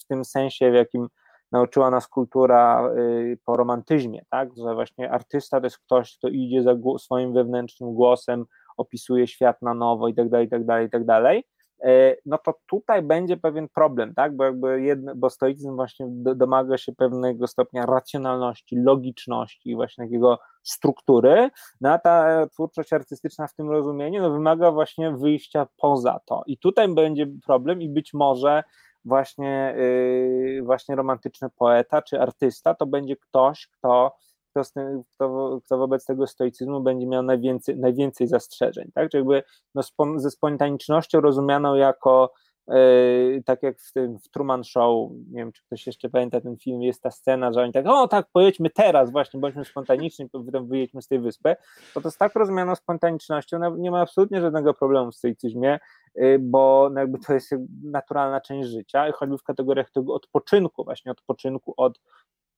w 0.00 0.04
tym 0.04 0.24
sensie, 0.24 0.70
w 0.70 0.74
jakim 0.74 1.08
nauczyła 1.52 1.90
nas 1.90 2.08
kultura 2.08 2.90
y, 2.96 3.38
po 3.44 3.56
romantyzmie, 3.56 4.22
tak? 4.30 4.48
Że 4.56 4.74
właśnie 4.74 5.10
artysta 5.10 5.60
to 5.60 5.66
jest 5.66 5.78
ktoś, 5.78 6.16
kto 6.18 6.28
idzie 6.28 6.62
za 6.62 6.74
swoim 6.98 7.32
wewnętrznym 7.32 7.94
głosem, 7.94 8.46
opisuje 8.76 9.26
świat 9.26 9.62
na 9.62 9.74
nowo 9.74 10.08
i 10.08 10.14
tak 10.14 10.28
dalej, 10.28 10.46
i 10.46 10.50
tak 10.50 10.64
dalej, 10.64 10.86
i 10.86 10.90
tak 10.90 11.04
dalej, 11.04 11.44
e, 11.84 12.16
no 12.26 12.38
to 12.38 12.54
tutaj 12.66 13.02
będzie 13.02 13.36
pewien 13.36 13.68
problem, 13.68 14.14
tak? 14.14 14.36
Bo 14.36 14.44
jakby 14.44 14.82
jedno, 14.82 15.14
bo 15.16 15.30
stoicyzm 15.30 15.76
właśnie 15.76 16.06
domaga 16.36 16.78
się 16.78 16.92
pewnego 16.92 17.46
stopnia 17.46 17.86
racjonalności, 17.86 18.76
logiczności, 18.76 19.74
właśnie 19.74 20.04
takiego 20.04 20.38
struktury, 20.62 21.48
no 21.80 21.90
a 21.90 21.98
ta 21.98 22.46
twórczość 22.46 22.92
artystyczna 22.92 23.46
w 23.46 23.54
tym 23.54 23.70
rozumieniu 23.70 24.22
no, 24.22 24.30
wymaga 24.30 24.70
właśnie 24.70 25.16
wyjścia 25.16 25.66
poza 25.76 26.20
to. 26.26 26.42
I 26.46 26.58
tutaj 26.58 26.94
będzie 26.94 27.26
problem 27.46 27.82
i 27.82 27.88
być 27.88 28.14
może 28.14 28.62
właśnie, 29.04 29.74
yy, 29.76 30.62
właśnie 30.62 30.96
romantyczny 30.96 31.48
poeta 31.56 32.02
czy 32.02 32.20
artysta 32.20 32.74
to 32.74 32.86
będzie 32.86 33.16
ktoś, 33.16 33.66
kto 33.66 34.16
kto, 34.52 34.62
tym, 34.74 35.02
kto, 35.14 35.60
kto, 35.64 35.78
wobec 35.78 36.06
tego 36.06 36.26
stoicyzmu 36.26 36.80
będzie 36.80 37.06
miał 37.06 37.22
najwięcej, 37.22 37.76
najwięcej 37.76 38.26
zastrzeżeń. 38.26 38.90
Tak? 38.94 39.10
Czyli 39.10 39.20
jakby 39.20 39.42
no, 39.74 39.82
ze 40.16 40.30
spontanicznością 40.30 41.20
rozumianą 41.20 41.74
jako 41.74 42.32
Yy, 42.68 43.42
tak 43.46 43.62
jak 43.62 43.80
w 43.80 43.92
tym 43.92 44.18
w 44.18 44.28
Truman 44.28 44.64
Show, 44.64 45.10
nie 45.30 45.38
wiem 45.38 45.52
czy 45.52 45.62
ktoś 45.62 45.86
jeszcze 45.86 46.08
pamięta 46.10 46.40
ten 46.40 46.56
film, 46.56 46.82
jest 46.82 47.02
ta 47.02 47.10
scena, 47.10 47.52
że 47.52 47.62
oni 47.62 47.72
tak, 47.72 47.86
o 47.86 48.08
tak, 48.08 48.26
pojedźmy 48.32 48.70
teraz 48.70 49.12
właśnie, 49.12 49.40
bądźmy 49.40 49.64
spontaniczni, 49.64 50.28
wyjedźmy 50.62 51.02
z 51.02 51.08
tej 51.08 51.20
wyspy, 51.20 51.56
to 51.94 52.00
to 52.00 52.08
jest 52.08 52.18
tak 52.18 52.34
rozumianą 52.34 52.74
spontanicznością, 52.74 53.58
no, 53.58 53.76
nie 53.76 53.90
ma 53.90 54.00
absolutnie 54.00 54.40
żadnego 54.40 54.74
problemu 54.74 55.10
w 55.10 55.14
stoicyzmie, 55.14 55.78
yy, 56.14 56.38
bo 56.38 56.90
no 56.92 57.00
jakby 57.00 57.18
to 57.18 57.34
jest 57.34 57.54
naturalna 57.82 58.40
część 58.40 58.68
życia 58.68 59.12
choćby 59.12 59.38
w 59.38 59.42
kategoriach 59.42 59.90
tego 59.90 60.14
odpoczynku, 60.14 60.84
właśnie 60.84 61.12
odpoczynku 61.12 61.74
od 61.76 62.00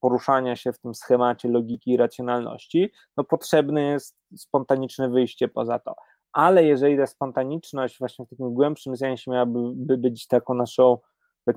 poruszania 0.04 0.56
się 0.56 0.72
w 0.72 0.78
tym 0.78 0.94
schemacie 0.94 1.48
logiki 1.48 1.90
i 1.90 1.96
racjonalności, 1.96 2.92
no 3.16 3.24
potrzebne 3.24 3.82
jest 3.82 4.16
spontaniczne 4.36 5.08
wyjście 5.08 5.48
poza 5.48 5.78
to 5.78 5.94
ale 6.34 6.64
jeżeli 6.64 6.96
ta 6.96 7.06
spontaniczność 7.06 7.98
właśnie 7.98 8.26
w 8.26 8.28
takim 8.28 8.54
głębszym 8.54 8.96
sensie 8.96 9.30
miałaby 9.30 9.96
być 9.98 10.26
taką 10.26 10.54
naszą 10.54 10.98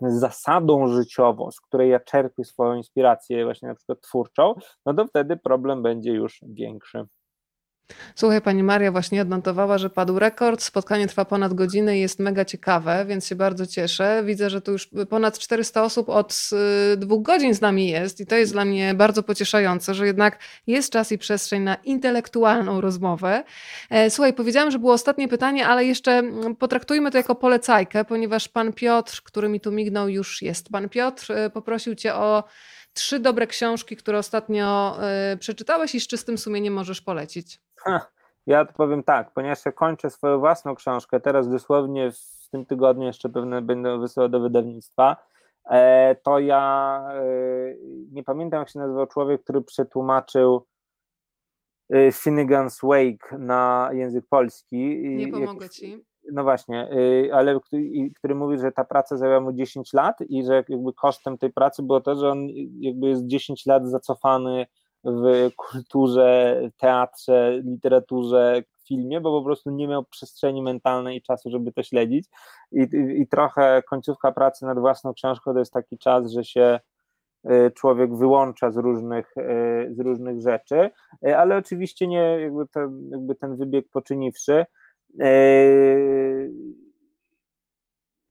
zasadą 0.01 0.87
życiową, 0.87 1.51
z 1.51 1.61
której 1.61 1.89
ja 1.89 1.99
czerpię 1.99 2.43
swoją 2.43 2.75
inspirację 2.75 3.45
właśnie 3.45 3.67
na 3.67 3.75
przykład 3.75 4.01
twórczą, 4.01 4.55
no 4.85 4.93
to 4.93 5.07
wtedy 5.07 5.37
problem 5.37 5.83
będzie 5.83 6.11
już 6.11 6.39
większy. 6.43 7.05
Słuchaj, 8.15 8.41
pani 8.41 8.63
Maria 8.63 8.91
właśnie 8.91 9.21
odnotowała, 9.21 9.77
że 9.77 9.89
padł 9.89 10.19
rekord. 10.19 10.61
Spotkanie 10.63 11.07
trwa 11.07 11.25
ponad 11.25 11.53
godzinę 11.53 11.97
i 11.97 12.01
jest 12.01 12.19
mega 12.19 12.45
ciekawe, 12.45 13.05
więc 13.07 13.27
się 13.27 13.35
bardzo 13.35 13.67
cieszę. 13.67 14.23
Widzę, 14.25 14.49
że 14.49 14.61
tu 14.61 14.71
już 14.71 14.89
ponad 15.09 15.39
400 15.39 15.83
osób 15.83 16.09
od 16.09 16.49
y, 16.93 16.97
dwóch 16.97 17.23
godzin 17.23 17.53
z 17.53 17.61
nami 17.61 17.87
jest 17.87 18.19
i 18.19 18.25
to 18.25 18.35
jest 18.35 18.51
dla 18.53 18.65
mnie 18.65 18.93
bardzo 18.93 19.23
pocieszające, 19.23 19.93
że 19.93 20.05
jednak 20.05 20.39
jest 20.67 20.91
czas 20.93 21.11
i 21.11 21.17
przestrzeń 21.17 21.61
na 21.61 21.75
intelektualną 21.75 22.81
rozmowę. 22.81 23.43
E, 23.89 24.09
słuchaj, 24.09 24.33
powiedziałam, 24.33 24.71
że 24.71 24.79
było 24.79 24.93
ostatnie 24.93 25.27
pytanie, 25.27 25.67
ale 25.67 25.85
jeszcze 25.85 26.11
mm, 26.11 26.55
potraktujmy 26.55 27.11
to 27.11 27.17
jako 27.17 27.35
polecajkę, 27.35 28.05
ponieważ 28.05 28.47
pan 28.47 28.73
Piotr, 28.73 29.21
który 29.23 29.49
mi 29.49 29.59
tu 29.59 29.71
mignął, 29.71 30.09
już 30.09 30.41
jest. 30.41 30.69
Pan 30.69 30.89
Piotr 30.89 31.31
e, 31.31 31.49
poprosił 31.49 31.95
cię 31.95 32.15
o 32.15 32.43
trzy 32.97 33.19
dobre 33.19 33.47
książki, 33.47 33.97
które 33.97 34.17
ostatnio 34.17 34.97
y, 35.33 35.37
przeczytałeś 35.37 35.95
i 35.95 35.99
z 35.99 36.07
czystym 36.07 36.37
sumieniem 36.37 36.73
możesz 36.73 37.01
polecić. 37.01 37.61
Ha, 37.75 38.07
ja 38.47 38.65
powiem 38.65 39.03
tak, 39.03 39.31
ponieważ 39.31 39.65
ja 39.65 39.71
kończę 39.71 40.09
swoją 40.09 40.39
własną 40.39 40.75
książkę, 40.75 41.19
teraz 41.19 41.49
dosłownie 41.49 42.11
w 42.11 42.49
tym 42.51 42.65
tygodniu 42.65 43.07
jeszcze 43.07 43.29
pewne 43.29 43.61
będę 43.61 43.99
wysyłał 43.99 44.29
do 44.29 44.39
wydawnictwa, 44.39 45.17
e, 45.69 46.15
to 46.15 46.39
ja 46.39 47.03
e, 47.13 47.23
nie 48.11 48.23
pamiętam 48.23 48.59
jak 48.59 48.69
się 48.69 48.79
nazywał 48.79 49.07
człowiek, 49.07 49.43
który 49.43 49.61
przetłumaczył 49.61 50.65
e, 51.89 52.09
Finnegan's 52.09 52.79
Wake 52.83 53.37
na 53.39 53.89
język 53.93 54.25
polski. 54.29 54.99
Nie 55.15 55.27
pomogę 55.27 55.69
ci. 55.69 56.05
No 56.31 56.43
właśnie, 56.43 56.89
ale 57.33 57.59
który 58.15 58.35
mówi, 58.35 58.59
że 58.59 58.71
ta 58.71 58.83
praca 58.83 59.17
zajęła 59.17 59.39
mu 59.39 59.53
10 59.53 59.93
lat 59.93 60.21
i 60.29 60.45
że 60.45 60.63
jakby 60.69 60.93
kosztem 60.93 61.37
tej 61.37 61.53
pracy 61.53 61.83
było 61.83 62.01
to, 62.01 62.15
że 62.15 62.29
on 62.29 62.47
jakby 62.79 63.07
jest 63.07 63.27
10 63.27 63.65
lat 63.65 63.87
zacofany 63.87 64.65
w 65.03 65.49
kulturze, 65.55 66.61
teatrze, 66.77 67.61
literaturze, 67.63 68.63
filmie, 68.87 69.21
bo 69.21 69.39
po 69.39 69.45
prostu 69.45 69.71
nie 69.71 69.87
miał 69.87 70.05
przestrzeni 70.05 70.61
mentalnej 70.61 71.17
i 71.17 71.21
czasu, 71.21 71.49
żeby 71.49 71.71
to 71.71 71.83
śledzić. 71.83 72.25
I, 72.71 72.79
i, 72.81 73.21
i 73.21 73.27
trochę 73.27 73.83
końcówka 73.89 74.31
pracy 74.31 74.65
nad 74.65 74.79
własną 74.79 75.13
książką 75.13 75.53
to 75.53 75.59
jest 75.59 75.73
taki 75.73 75.97
czas, 75.97 76.31
że 76.31 76.43
się 76.43 76.79
y, 77.51 77.71
człowiek 77.71 78.15
wyłącza 78.15 78.71
z 78.71 78.77
różnych, 78.77 79.37
y, 79.37 79.93
z 79.95 79.99
różnych 79.99 80.41
rzeczy, 80.41 80.89
y, 81.27 81.37
ale 81.37 81.57
oczywiście 81.57 82.07
nie 82.07 82.39
jakby, 82.41 82.67
ten, 82.67 83.09
jakby 83.11 83.35
ten 83.35 83.55
wybieg 83.55 83.89
poczyniwszy. 83.89 84.65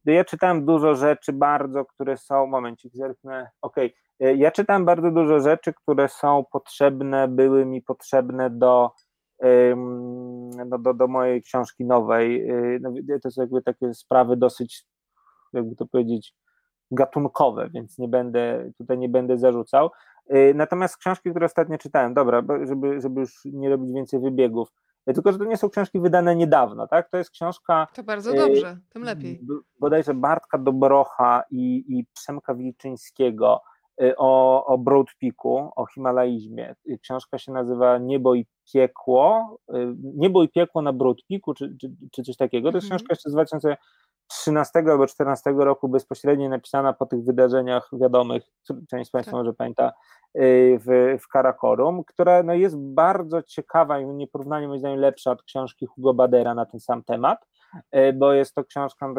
Ja 0.04 0.24
czytałem 0.24 0.66
dużo 0.66 0.94
rzeczy 0.94 1.32
bardzo, 1.32 1.84
które 1.84 2.16
są, 2.16 2.46
momencik, 2.46 2.92
zerknę, 2.94 3.50
okej, 3.60 3.86
okay 3.86 4.06
E, 4.20 4.34
ja 4.36 4.50
czytam 4.50 4.84
bardzo 4.84 5.10
dużo 5.10 5.40
rzeczy, 5.40 5.72
które 5.74 6.08
są 6.08 6.44
potrzebne, 6.52 7.28
były 7.28 7.66
mi 7.66 7.82
potrzebne 7.82 8.50
do, 8.50 8.90
no, 10.66 10.78
do, 10.78 10.94
do 10.94 11.08
mojej 11.08 11.42
książki 11.42 11.84
nowej. 11.84 12.48
E, 12.50 12.78
no, 12.80 12.92
to 13.22 13.30
są 13.30 13.42
jakby 13.42 13.62
takie 13.62 13.94
sprawy 13.94 14.36
dosyć, 14.36 14.84
jakby 15.52 15.76
to 15.76 15.86
powiedzieć, 15.86 16.34
gatunkowe, 16.90 17.70
więc 17.74 17.98
nie 17.98 18.08
będę, 18.08 18.70
tutaj 18.78 18.98
nie 18.98 19.08
będę 19.08 19.38
zarzucał. 19.38 19.90
Natomiast 20.54 20.96
książki, 20.96 21.30
które 21.30 21.46
ostatnio 21.46 21.78
czytałem, 21.78 22.14
dobra, 22.14 22.42
żeby, 22.64 23.00
żeby 23.00 23.20
już 23.20 23.44
nie 23.44 23.70
robić 23.70 23.92
więcej 23.92 24.20
wybiegów, 24.20 24.68
tylko 25.14 25.32
że 25.32 25.38
to 25.38 25.44
nie 25.44 25.56
są 25.56 25.70
książki 25.70 26.00
wydane 26.00 26.36
niedawno, 26.36 26.86
tak? 26.86 27.10
To 27.10 27.16
jest 27.16 27.30
książka. 27.30 27.86
To 27.94 28.02
bardzo 28.02 28.34
dobrze, 28.34 28.78
tym 28.88 29.02
lepiej. 29.02 29.40
Bodajże 29.80 30.14
Bartka 30.14 30.58
Dobrocha 30.58 31.42
i, 31.50 31.84
i 31.88 32.06
Przemka 32.14 32.54
Wilczyńskiego 32.54 33.60
Y, 34.02 34.16
o, 34.16 34.64
o 34.66 34.78
Broad 34.78 35.06
Peaku, 35.20 35.70
o 35.76 35.86
Himalaizmie. 35.86 36.74
Książka 37.02 37.38
się 37.38 37.52
nazywa 37.52 37.98
Niebo 37.98 38.34
i 38.34 38.46
piekło, 38.72 39.58
Niebo 40.14 40.42
i 40.42 40.48
piekło 40.48 40.82
na 40.82 40.92
Broad 40.92 41.16
Peaku, 41.28 41.54
czy, 41.54 41.76
czy, 41.80 41.90
czy 42.12 42.22
coś 42.22 42.36
takiego. 42.36 42.72
To 42.72 42.78
jest 42.78 42.84
mhm. 42.84 42.98
książka 42.98 43.12
jeszcze 43.12 43.30
z 43.30 43.78
2013 44.28 44.78
albo 44.78 44.97
2014 44.97 45.53
roku, 45.65 45.89
bezpośrednio 45.89 46.48
napisana 46.48 46.93
po 46.93 47.07
tych 47.07 47.24
wydarzeniach 47.24 47.90
wiadomych, 47.93 48.43
część 48.90 49.09
z 49.09 49.12
Państwa 49.12 49.32
tak. 49.32 49.39
może 49.39 49.55
pamięta, 49.55 49.93
w, 50.78 51.16
w 51.20 51.28
Karakorum, 51.28 52.05
która 52.05 52.43
no, 52.43 52.55
jest 52.55 52.77
bardzo 52.78 53.43
ciekawa 53.43 54.01
i 54.01 54.07
nieporównanie 54.07 54.69
moim 54.69 54.81
zdaniem 54.81 55.01
lepsza 55.01 55.31
od 55.31 55.43
książki 55.43 55.86
Hugo 55.86 56.15
Badera 56.15 56.55
na 56.55 56.66
ten 56.66 56.81
sam 56.81 57.05
temat, 57.05 57.47
bo 58.15 58.32
jest 58.32 58.55
to 58.55 58.65
książka 58.65 59.15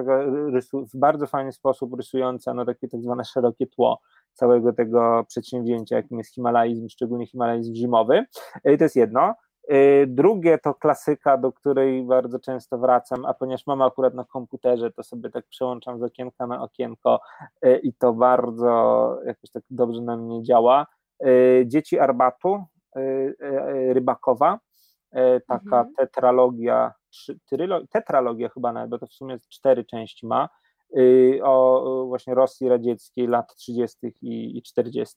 w 0.73 0.97
bardzo 0.97 1.27
fajny 1.27 1.51
sposób 1.51 1.93
rysująca 1.97 2.53
no, 2.53 2.65
takie 2.65 2.87
tak 2.87 3.01
zwane 3.01 3.25
szerokie 3.25 3.67
tło 3.67 4.01
całego 4.33 4.73
tego 4.73 5.25
przedsięwzięcia, 5.27 5.95
jakim 5.95 6.17
jest 6.17 6.33
Himalajzm, 6.33 6.89
szczególnie 6.89 7.27
Himalajzm 7.27 7.75
zimowy. 7.75 8.25
To 8.63 8.83
jest 8.83 8.95
jedno. 8.95 9.35
Drugie 10.07 10.57
to 10.57 10.73
klasyka, 10.73 11.37
do 11.37 11.51
której 11.51 12.03
bardzo 12.03 12.39
często 12.39 12.77
wracam, 12.77 13.25
a 13.25 13.33
ponieważ 13.33 13.67
mam 13.67 13.81
akurat 13.81 14.13
na 14.13 14.23
komputerze, 14.23 14.91
to 14.91 15.03
sobie 15.03 15.29
tak 15.29 15.45
przełączam 15.47 15.99
z 15.99 16.03
okienka 16.03 16.47
na 16.47 16.63
okienko 16.63 17.19
i 17.83 17.93
to 17.93 18.13
bardzo 18.13 19.17
jakoś 19.25 19.51
tak 19.51 19.63
dobrze 19.69 20.01
na 20.01 20.17
mnie 20.17 20.43
działa. 20.43 20.87
Dzieci 21.65 21.99
Arbatu, 21.99 22.63
Rybakowa, 23.89 24.59
taka 25.47 25.79
mhm. 25.79 25.93
tetralogia, 25.97 26.93
tetralogia 27.89 28.49
chyba 28.49 28.73
nawet, 28.73 28.89
bo 28.89 28.97
to 28.97 29.07
w 29.07 29.13
sumie 29.13 29.37
cztery 29.49 29.85
części 29.85 30.27
ma, 30.27 30.49
Y, 30.95 31.39
o 31.43 32.05
właśnie 32.07 32.35
Rosji 32.35 32.69
Radzieckiej 32.69 33.27
lat 33.27 33.55
30. 33.55 33.97
i 34.21 34.61
40., 34.61 35.15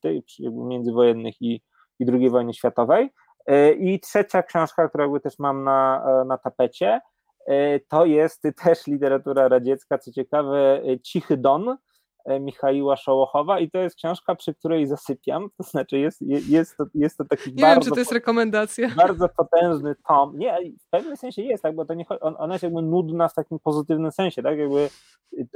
międzywojennych 0.52 1.42
i, 1.42 1.62
i 1.98 2.06
II 2.12 2.30
wojny 2.30 2.54
światowej. 2.54 3.10
Y, 3.50 3.74
I 3.74 4.00
trzecia 4.00 4.42
książka, 4.42 4.88
którą 4.88 5.20
też 5.20 5.38
mam 5.38 5.64
na, 5.64 6.04
na 6.24 6.38
tapecie, 6.38 7.00
y, 7.48 7.84
to 7.88 8.04
jest 8.04 8.42
też 8.64 8.86
literatura 8.86 9.48
radziecka, 9.48 9.98
co 9.98 10.12
ciekawe, 10.12 10.82
Cichy 11.02 11.36
Don, 11.36 11.76
E, 12.24 12.40
Michaiła 12.40 12.96
Szołochowa 12.96 13.60
i 13.60 13.70
to 13.70 13.78
jest 13.78 13.96
książka, 13.96 14.34
przy 14.34 14.54
której 14.54 14.86
zasypiam, 14.86 15.48
to 15.56 15.62
znaczy 15.62 15.98
jest, 15.98 16.22
jest, 16.48 16.76
to, 16.76 16.84
jest 16.94 17.18
to 17.18 17.24
taki 17.24 17.54
nie 17.54 17.62
bardzo... 17.62 17.74
wiem, 17.74 17.82
czy 17.82 17.90
to 17.90 17.98
jest 17.98 18.12
rekomendacja. 18.12 18.88
Bardzo 18.96 19.28
potężny 19.28 19.94
tom. 20.08 20.38
Nie, 20.38 20.58
w 20.86 20.90
pewnym 20.90 21.16
sensie 21.16 21.42
jest, 21.42 21.62
tak, 21.62 21.74
bo 21.74 21.84
to 21.84 21.94
nie, 21.94 22.04
ona 22.20 22.54
jest 22.54 22.62
jakby 22.62 22.82
nudna 22.82 23.28
w 23.28 23.34
takim 23.34 23.58
pozytywnym 23.58 24.12
sensie, 24.12 24.42
tak, 24.42 24.58
jakby 24.58 24.88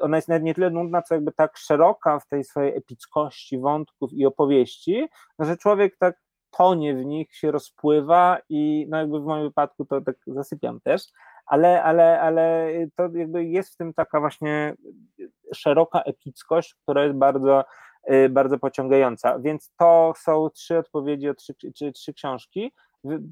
ona 0.00 0.16
jest 0.16 0.28
nawet 0.28 0.42
nie 0.42 0.54
tyle 0.54 0.70
nudna, 0.70 1.02
co 1.02 1.14
jakby 1.14 1.32
tak 1.32 1.56
szeroka 1.56 2.20
w 2.20 2.28
tej 2.28 2.44
swojej 2.44 2.76
epickości 2.76 3.58
wątków 3.58 4.12
i 4.12 4.26
opowieści, 4.26 5.08
że 5.38 5.56
człowiek 5.56 5.96
tak 5.96 6.23
tonie 6.56 6.94
w 6.94 7.05
nich, 7.05 7.36
się 7.36 7.51
rozpływa 7.51 8.39
i 8.48 8.86
no 8.89 8.98
jakby 8.98 9.20
w 9.20 9.24
moim 9.24 9.44
wypadku 9.44 9.85
to 9.85 10.01
tak 10.01 10.16
zasypiam 10.26 10.81
też, 10.81 11.02
ale, 11.47 11.82
ale, 11.82 12.20
ale 12.20 12.68
to 12.97 13.09
jakby 13.14 13.44
jest 13.44 13.74
w 13.74 13.76
tym 13.76 13.94
taka 13.94 14.20
właśnie 14.20 14.74
szeroka 15.55 16.01
epickość, 16.01 16.74
która 16.74 17.05
jest 17.05 17.16
bardzo, 17.16 17.64
y, 18.10 18.28
bardzo 18.28 18.59
pociągająca. 18.59 19.39
Więc 19.39 19.72
to 19.78 20.12
są 20.16 20.51
trzy 20.51 20.78
odpowiedzi 20.78 21.28
o 21.28 21.35
trzy, 21.35 21.55
trzy 21.94 22.14
książki. 22.14 22.72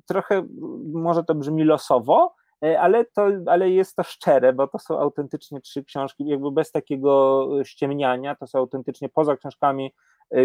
Trochę 0.07 0.47
może 0.93 1.24
to 1.24 1.35
brzmi 1.35 1.65
losowo, 1.65 2.35
E, 2.62 2.81
ale, 2.81 3.05
to, 3.05 3.28
ale 3.47 3.70
jest 3.70 3.97
to 3.97 4.03
szczere, 4.03 4.53
bo 4.53 4.69
to 4.69 4.78
są 4.78 4.99
autentycznie 4.99 5.61
trzy 5.61 5.85
książki, 5.85 6.27
jakby 6.27 6.51
bez 6.51 6.70
takiego 6.70 7.47
ściemniania, 7.65 8.35
to 8.35 8.47
są 8.47 8.59
autentycznie 8.59 9.09
poza 9.09 9.36
książkami, 9.36 9.94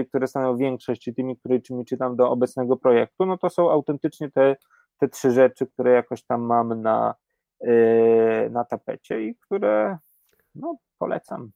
które 0.10 0.28
stanowią 0.28 0.58
większość, 0.58 1.10
tymi, 1.16 1.38
którymi 1.38 1.86
czytam 1.86 2.16
do 2.16 2.30
obecnego 2.30 2.78
projektu, 2.78 3.26
no 3.26 3.38
to 3.38 3.50
są 3.50 3.72
autentycznie 3.72 4.32
te, 4.32 4.56
te 4.98 5.08
trzy 5.08 5.32
rzeczy, 5.32 5.68
które 5.68 5.92
jakoś 5.92 6.24
tam 6.24 6.42
mam 6.42 6.82
na, 6.82 7.16
e, 7.60 8.50
na 8.50 8.66
tapecie 8.66 9.22
i 9.22 9.36
które 9.36 9.98
no, 10.56 10.78
polecam. 10.98 11.52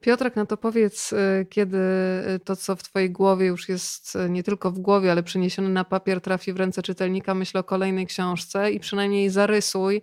Piotrek, 0.00 0.36
no 0.36 0.46
to 0.46 0.56
powiedz, 0.56 1.14
kiedy 1.50 1.78
to, 2.44 2.56
co 2.56 2.76
w 2.76 2.82
Twojej 2.82 3.10
głowie 3.10 3.46
już 3.46 3.68
jest 3.68 4.18
nie 4.28 4.42
tylko 4.42 4.70
w 4.70 4.78
głowie, 4.78 5.12
ale 5.12 5.22
przeniesione 5.22 5.68
na 5.68 5.84
papier, 5.84 6.20
trafi 6.20 6.52
w 6.52 6.56
ręce 6.56 6.82
czytelnika, 6.82 7.34
myśl 7.34 7.58
o 7.58 7.64
kolejnej 7.64 8.06
książce 8.06 8.70
i 8.70 8.80
przynajmniej 8.80 9.30
zarysuj 9.30 10.02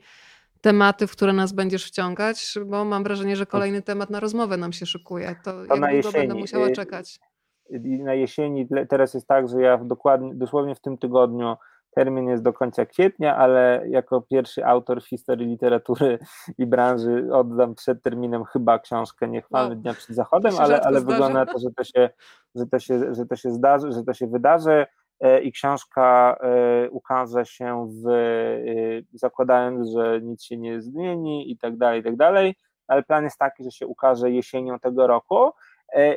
tematy, 0.61 1.07
w 1.07 1.11
które 1.11 1.33
nas 1.33 1.53
będziesz 1.53 1.85
wciągać, 1.85 2.53
bo 2.65 2.85
mam 2.85 3.03
wrażenie, 3.03 3.35
że 3.35 3.45
kolejny 3.45 3.81
temat 3.81 4.09
na 4.09 4.19
rozmowę 4.19 4.57
nam 4.57 4.73
się 4.73 4.85
szykuje. 4.85 5.35
To, 5.43 5.65
to 5.65 5.75
jak 5.75 5.91
długo 5.93 6.11
będę 6.11 6.35
musiała 6.35 6.71
czekać? 6.71 7.19
Na 7.81 8.13
jesieni 8.13 8.67
teraz 8.89 9.13
jest 9.13 9.27
tak, 9.27 9.49
że 9.49 9.61
ja 9.61 9.77
dokładnie, 9.77 10.35
dosłownie 10.35 10.75
w 10.75 10.79
tym 10.79 10.97
tygodniu 10.97 11.55
Termin 11.95 12.29
jest 12.29 12.43
do 12.43 12.53
końca 12.53 12.85
kwietnia, 12.85 13.37
ale 13.37 13.83
jako 13.87 14.21
pierwszy 14.21 14.65
autor 14.65 15.01
w 15.01 15.07
historii 15.07 15.47
literatury 15.47 16.19
i 16.57 16.65
branży 16.65 17.27
oddam 17.31 17.75
przed 17.75 18.03
terminem 18.03 18.43
chyba 18.43 18.79
książkę 18.79 19.27
Niechwalny 19.27 19.75
no. 19.75 19.81
Dnia 19.81 19.93
przed 19.93 20.15
Zachodem, 20.15 20.53
ale, 20.59 20.81
ale 20.81 20.99
wygląda 20.99 21.29
na 21.29 21.45
to, 21.45 21.59
że 21.59 21.69
to, 21.77 21.83
się, 21.83 22.09
że, 22.55 22.67
to 22.67 22.79
się, 22.79 23.13
że 23.15 23.25
to 23.25 23.35
się 23.35 23.51
zdarzy, 23.51 23.91
że 23.91 24.03
to 24.03 24.13
się 24.13 24.27
wydarzy 24.27 24.85
e, 25.19 25.41
i 25.41 25.51
książka 25.51 26.37
e, 26.41 26.89
ukaże 26.89 27.45
się 27.45 27.87
w, 28.03 28.09
e, 28.09 28.21
zakładając, 29.13 29.89
że 29.89 30.21
nic 30.21 30.43
się 30.43 30.57
nie 30.57 30.81
zmieni 30.81 31.51
i 31.51 31.57
tak 31.57 31.77
dalej, 31.77 32.01
i 32.01 32.03
tak 32.03 32.15
dalej, 32.15 32.55
ale 32.87 33.03
plan 33.03 33.23
jest 33.23 33.39
taki, 33.39 33.63
że 33.63 33.71
się 33.71 33.87
ukaże 33.87 34.31
jesienią 34.31 34.79
tego 34.79 35.07
roku 35.07 35.51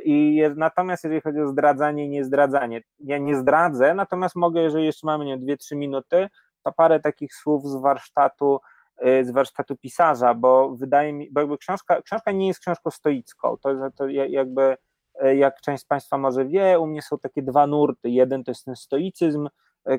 I 0.05 0.35
jest, 0.35 0.57
natomiast 0.57 1.05
jeżeli 1.05 1.21
chodzi 1.21 1.41
o 1.41 1.49
zdradzanie 1.49 2.05
i 2.05 2.09
niezdradzanie, 2.09 2.83
ja 3.01 3.19
nie 3.19 3.37
zdradzę, 3.37 3.95
natomiast 3.95 4.37
mogę, 4.37 4.61
jeżeli 4.61 4.85
jeszcze 4.85 5.07
mamy 5.07 5.25
nie 5.25 5.39
2-3 5.39 5.77
minuty, 5.77 6.29
to 6.63 6.73
parę 6.73 7.01
takich 7.01 7.35
słów 7.35 7.67
z 7.67 7.77
warsztatu, 7.77 8.61
e, 8.99 9.25
z 9.25 9.31
warsztatu 9.31 9.77
pisarza, 9.77 10.35
bo 10.35 10.71
wydaje 10.77 11.13
mi, 11.13 11.31
bo 11.31 11.41
jakby 11.41 11.59
książka, 11.59 12.03
książka 12.03 12.33
nie 12.33 12.47
jest 12.47 12.61
książką 12.61 12.91
stoicką, 12.91 13.57
to, 13.57 13.91
to 13.97 14.09
jakby 14.09 14.77
e, 15.15 15.37
jak 15.37 15.61
część 15.61 15.83
z 15.83 15.87
Państwa 15.87 16.19
może 16.19 16.45
wie, 16.45 16.79
u 16.79 16.87
mnie 16.87 17.03
są 17.03 17.19
takie 17.19 17.43
dwa 17.43 17.67
nurty. 17.67 18.11
Jeden 18.11 18.45
to 18.45 18.51
jest 18.51 18.65
ten 18.65 18.77
stoicyzm, 18.77 19.49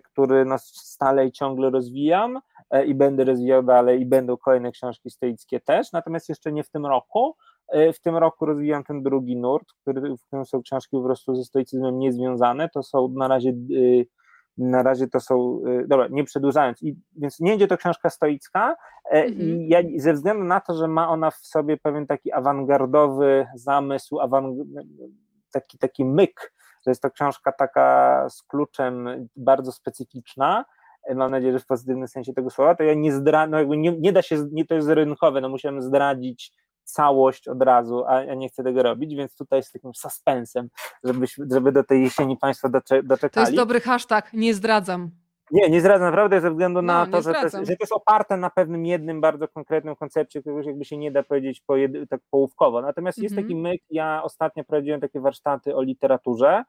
który 0.03 0.45
no 0.45 0.55
stale 0.59 1.25
i 1.25 1.31
ciągle 1.31 1.69
rozwijam 1.69 2.39
i 2.85 2.95
będę 2.95 3.23
rozwijał 3.23 3.63
dalej 3.63 4.01
i 4.01 4.05
będą 4.05 4.37
kolejne 4.37 4.71
książki 4.71 5.09
stoickie 5.09 5.59
też, 5.59 5.91
natomiast 5.91 6.29
jeszcze 6.29 6.51
nie 6.51 6.63
w 6.63 6.69
tym 6.69 6.85
roku, 6.85 7.35
E, 7.35 7.48
w 7.93 7.99
tym 7.99 8.17
roku 8.17 8.45
rozwijam 8.45 8.83
ten 8.83 9.03
drugi 9.03 9.37
nurt, 9.37 9.67
który, 9.81 10.15
w 10.17 10.25
którym 10.27 10.45
są 10.45 10.61
książki 10.61 10.97
po 10.97 11.03
prostu 11.03 11.35
ze 11.35 11.43
stoicyzmem 11.43 11.99
niezwiązane. 11.99 12.69
To 12.69 12.83
są 12.83 13.07
na 13.07 13.27
razie 13.27 13.49
y, 13.71 14.05
na 14.59 14.83
razie 14.83 15.07
to 15.07 15.19
są, 15.19 15.61
y, 15.67 15.87
dobra, 15.87 16.07
nie 16.11 16.23
przedłużając, 16.23 16.83
i, 16.83 16.95
więc 17.15 17.39
nie 17.39 17.51
będzie 17.51 17.67
to 17.67 17.77
książka 17.77 18.09
stoicka 18.09 18.75
e, 19.11 19.27
i 19.27 19.51
mhm. 19.51 19.61
ja 19.67 20.01
ze 20.01 20.13
względu 20.13 20.43
na 20.43 20.59
to, 20.59 20.73
że 20.73 20.87
ma 20.87 21.09
ona 21.09 21.31
w 21.31 21.37
sobie 21.37 21.77
pewien 21.77 22.07
taki 22.07 22.31
awangardowy 22.31 23.47
zamysł, 23.55 24.19
awang 24.19 24.57
taki, 25.51 25.77
taki 25.77 26.05
myk, 26.05 26.53
że 26.85 26.91
jest 26.91 27.01
to 27.01 27.11
książka 27.11 27.51
taka 27.51 28.27
z 28.29 28.43
kluczem 28.43 29.27
bardzo 29.35 29.71
specyficzna, 29.71 30.65
e, 31.03 31.15
mam 31.15 31.31
nadzieję, 31.31 31.53
że 31.53 31.59
w 31.59 31.65
pozytywnym 31.65 32.07
sensie 32.07 32.33
tego 32.33 32.49
słowa, 32.49 32.75
to 32.75 32.83
ja 32.83 32.93
nie 32.93 33.11
zdradzę, 33.11 33.51
no 33.51 33.59
jakby 33.59 33.77
nie, 33.77 33.99
nie 33.99 34.13
da 34.13 34.21
się, 34.21 34.45
nie 34.51 34.65
to 34.65 34.75
jest 34.75 34.89
rynkowe, 34.89 35.41
no 35.41 35.49
musiałem 35.49 35.81
zdradzić 35.81 36.53
całość 36.91 37.47
od 37.47 37.61
razu, 37.63 38.03
a 38.07 38.23
ja 38.23 38.35
nie 38.35 38.49
chcę 38.49 38.63
tego 38.63 38.83
robić, 38.83 39.15
więc 39.15 39.35
tutaj 39.35 39.63
z 39.63 39.71
takim 39.71 39.95
suspensem, 39.95 40.69
żeby, 41.03 41.25
żeby 41.51 41.71
do 41.71 41.83
tej 41.83 42.03
jesieni 42.03 42.37
Państwo 42.37 42.69
doczekali. 42.69 43.29
To 43.31 43.39
jest 43.39 43.55
dobry 43.55 43.81
hashtag, 43.81 44.33
nie 44.33 44.53
zdradzam. 44.53 45.11
Nie, 45.51 45.69
nie 45.69 45.79
zdradzam 45.79 46.07
naprawdę 46.07 46.41
ze 46.41 46.49
względu 46.51 46.81
na 46.81 47.05
no, 47.05 47.11
to, 47.11 47.21
że 47.21 47.33
to, 47.33 47.43
jest, 47.43 47.55
że 47.55 47.65
to, 47.65 47.75
jest, 47.79 47.93
oparte 47.93 48.37
na 48.37 48.49
pewnym 48.49 48.85
jednym 48.85 49.21
bardzo 49.21 49.47
konkretnym 49.47 49.95
koncepcie, 49.95 50.41
którego 50.41 50.61
jakby 50.61 50.85
się 50.85 50.97
nie 50.97 51.11
da 51.11 51.23
powiedzieć 51.23 51.61
po 51.67 51.73
tak 52.09 52.21
połówkowo. 52.31 52.81
Natomiast 52.81 53.17
mm 53.17 53.21
-hmm. 53.21 53.23
jest 53.23 53.35
taki 53.35 53.53
mhm. 53.53 53.73
myk, 53.73 53.81
ja 53.89 54.23
ostatnio 54.23 54.63
prowadziłem 54.63 55.01
takie 55.01 55.19
warsztaty 55.19 55.75
o 55.75 55.81
literaturze 55.81 56.63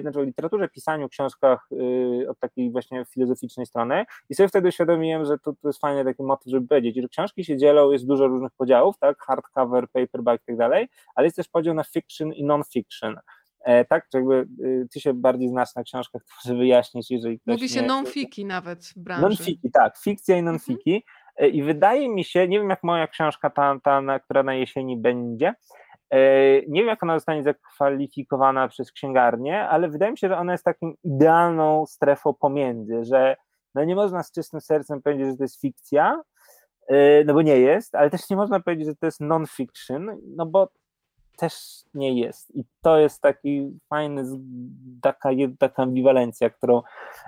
znaczy 0.00 0.20
o 0.20 0.22
literaturze, 0.22 0.68
pisaniu, 0.68 1.08
książkach 1.08 1.68
y, 1.72 2.30
od 2.30 2.38
takiej 2.38 2.70
właśnie 2.70 3.04
filozoficznej 3.04 3.66
strony 3.66 4.04
i 4.28 4.34
sobie 4.34 4.48
wtedy 4.48 4.68
uświadomiłem, 4.68 5.24
że 5.24 5.38
to, 5.38 5.52
to 5.52 5.68
jest 5.68 5.80
fajny 5.80 6.04
taki 6.04 6.22
motyw, 6.22 6.50
żeby 6.50 6.68
powiedzieć, 6.68 7.02
że 7.02 7.08
książki 7.08 7.44
się 7.44 7.56
dzielą, 7.56 7.90
jest 7.90 8.06
dużo 8.06 8.26
różnych 8.26 8.52
podziałów, 8.52 8.98
tak, 8.98 9.18
hardcover, 9.18 9.88
paperback 9.88 10.44
i 10.44 10.46
tak 10.46 10.56
dalej, 10.56 10.88
ale 11.14 11.26
jest 11.26 11.36
też 11.36 11.48
podział 11.48 11.74
na 11.74 11.84
fiction 11.84 12.32
i 12.32 12.44
non-fiction. 12.44 13.16
E, 13.64 13.84
tak, 13.84 14.08
czy 14.08 14.18
jakby 14.18 14.46
y, 14.64 14.88
ty 14.92 15.00
się 15.00 15.14
bardziej 15.14 15.48
znasz 15.48 15.74
na 15.74 15.82
książkach, 15.82 16.22
to 16.22 16.28
może 16.44 16.58
wyjaśnić, 16.58 17.10
jeżeli 17.10 17.40
ktoś 17.40 17.54
Mówi 17.54 17.68
się 17.68 17.82
nie... 17.82 17.86
non-fiki 17.86 18.46
nawet 18.46 18.84
w 18.84 18.98
branży. 18.98 19.26
Non-fiki, 19.26 19.70
tak, 19.72 19.98
fikcja 19.98 20.38
i 20.38 20.42
non-fiki. 20.42 20.94
Mhm. 20.94 21.52
I 21.52 21.62
wydaje 21.62 22.08
mi 22.08 22.24
się, 22.24 22.48
nie 22.48 22.58
wiem 22.58 22.70
jak 22.70 22.82
moja 22.82 23.06
książka, 23.06 23.50
ta, 23.50 23.80
ta 23.84 24.00
na, 24.00 24.20
która 24.20 24.42
na 24.42 24.54
jesieni 24.54 24.96
będzie, 24.96 25.54
nie 26.68 26.80
wiem, 26.80 26.86
jak 26.86 27.02
ona 27.02 27.16
zostanie 27.16 27.42
zakwalifikowana 27.42 28.68
przez 28.68 28.92
księgarnię, 28.92 29.68
ale 29.68 29.88
wydaje 29.88 30.12
mi 30.12 30.18
się, 30.18 30.28
że 30.28 30.38
ona 30.38 30.52
jest 30.52 30.64
taką 30.64 30.92
idealną 31.04 31.86
strefą 31.86 32.34
pomiędzy, 32.34 33.04
że 33.04 33.36
no 33.74 33.84
nie 33.84 33.96
można 33.96 34.22
z 34.22 34.32
czystym 34.32 34.60
sercem 34.60 35.02
powiedzieć, 35.02 35.26
że 35.26 35.36
to 35.36 35.44
jest 35.44 35.60
fikcja, 35.60 36.22
e, 36.88 37.24
no 37.24 37.34
bo 37.34 37.42
nie 37.42 37.58
jest, 37.58 37.94
ale 37.94 38.10
też 38.10 38.30
nie 38.30 38.36
można 38.36 38.60
powiedzieć, 38.60 38.86
że 38.86 38.96
to 38.96 39.06
jest 39.06 39.20
non-fiction, 39.20 40.16
no 40.36 40.46
bo 40.46 40.68
też 41.38 41.54
nie 41.94 42.20
jest. 42.20 42.56
I 42.56 42.64
to 42.82 42.98
jest 42.98 43.22
taki 43.22 43.78
fajny, 43.88 44.24
taka, 45.02 45.28
taka 45.58 45.82
ambiwalencja, 45.82 46.50
którą, 46.50 46.82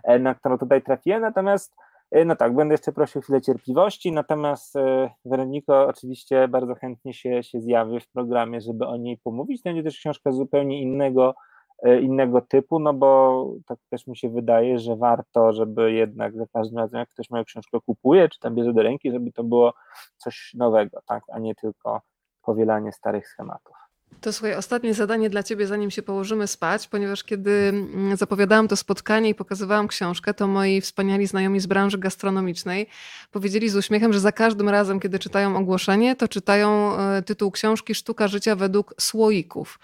e, 0.04 0.18
na 0.18 0.34
którą 0.34 0.58
tutaj 0.58 0.82
trafiłem. 0.82 1.22
Natomiast 1.22 1.74
E, 1.74 1.87
no 2.12 2.36
tak, 2.36 2.54
będę 2.54 2.74
jeszcze 2.74 2.92
prosił 2.92 3.22
chwilę 3.22 3.40
cierpliwości, 3.40 4.12
natomiast 4.12 4.76
e, 4.76 5.10
Weroniko 5.24 5.86
oczywiście 5.86 6.48
bardzo 6.48 6.74
chętnie 6.74 7.14
się, 7.14 7.42
się 7.42 7.60
zjawi 7.60 8.00
w 8.00 8.08
programie, 8.08 8.60
żeby 8.60 8.86
o 8.86 8.96
niej 8.96 9.18
pomówić. 9.24 9.62
Będzie 9.62 9.82
też 9.82 9.98
książka 9.98 10.32
zupełnie 10.32 10.82
innego, 10.82 11.34
e, 11.82 12.00
innego 12.00 12.40
typu, 12.40 12.78
no 12.78 12.94
bo 12.94 13.44
tak 13.66 13.78
też 13.90 14.06
mi 14.06 14.16
się 14.16 14.30
wydaje, 14.30 14.78
że 14.78 14.96
warto, 14.96 15.52
żeby 15.52 15.92
jednak 15.92 16.36
za 16.36 16.46
każdym 16.52 16.78
razem, 16.78 16.98
jak 16.98 17.08
ktoś 17.08 17.30
moją 17.30 17.44
książkę 17.44 17.78
kupuje, 17.86 18.28
czy 18.28 18.38
tam 18.40 18.54
bierze 18.54 18.72
do 18.72 18.82
ręki, 18.82 19.10
żeby 19.10 19.32
to 19.32 19.44
było 19.44 19.72
coś 20.16 20.54
nowego, 20.54 21.00
tak, 21.06 21.24
a 21.32 21.38
nie 21.38 21.54
tylko 21.54 22.00
powielanie 22.42 22.92
starych 22.92 23.28
schematów. 23.28 23.87
To 24.20 24.32
słuchaj, 24.32 24.54
ostatnie 24.54 24.94
zadanie 24.94 25.30
dla 25.30 25.42
ciebie, 25.42 25.66
zanim 25.66 25.90
się 25.90 26.02
położymy 26.02 26.46
spać, 26.46 26.88
ponieważ 26.88 27.24
kiedy 27.24 27.50
mm, 27.50 28.16
zapowiadałam 28.16 28.68
to 28.68 28.76
spotkanie 28.76 29.28
i 29.28 29.34
pokazywałam 29.34 29.88
książkę, 29.88 30.34
to 30.34 30.46
moi 30.46 30.80
wspaniali 30.80 31.26
znajomi 31.26 31.60
z 31.60 31.66
branży 31.66 31.98
gastronomicznej 31.98 32.86
powiedzieli 33.30 33.68
z 33.68 33.76
uśmiechem, 33.76 34.12
że 34.12 34.20
za 34.20 34.32
każdym 34.32 34.68
razem, 34.68 35.00
kiedy 35.00 35.18
czytają 35.18 35.56
ogłoszenie, 35.56 36.16
to 36.16 36.28
czytają 36.28 36.98
e, 36.98 37.22
tytuł 37.22 37.50
książki 37.50 37.94
Sztuka 37.94 38.28
życia 38.28 38.56
według 38.56 38.94
słoików. 39.00 39.78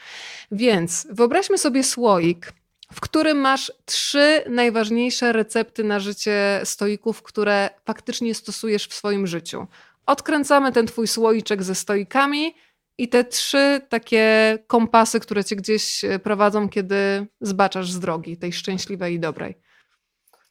Więc 0.53 1.07
wyobraźmy 1.11 1.59
sobie 1.59 1.85
słoik, 1.85 2.53
w 2.93 3.01
którym 3.01 3.39
masz 3.39 3.73
trzy 3.85 4.43
najważniejsze 4.49 5.33
recepty 5.33 5.85
na 5.85 6.01
życie 6.01 6.61
stoików, 6.65 7.23
które 7.23 7.71
faktycznie 7.85 8.35
stosujesz 8.35 8.87
w 8.87 8.95
swoim 8.95 9.27
życiu. 9.27 9.67
Odkręcamy 10.07 10.73
ten 10.73 10.87
twój 10.87 11.09
słoiczek 11.09 11.63
ze 11.63 11.75
stoikami 11.75 12.55
i 12.99 13.09
te 13.09 13.25
trzy 13.25 13.81
takie 13.89 14.59
kompasy, 14.67 15.21
które 15.21 15.45
cię 15.45 15.57
gdzieś 15.57 16.05
e, 16.05 16.19
prowadzą, 16.19 16.69
kiedy 16.69 17.27
zbaczasz 17.41 17.91
z 17.91 18.01
drogi, 18.01 18.37
tej 18.37 18.53
szczęśliwej 18.53 19.15
i 19.15 19.21
dobrej. 19.21 19.59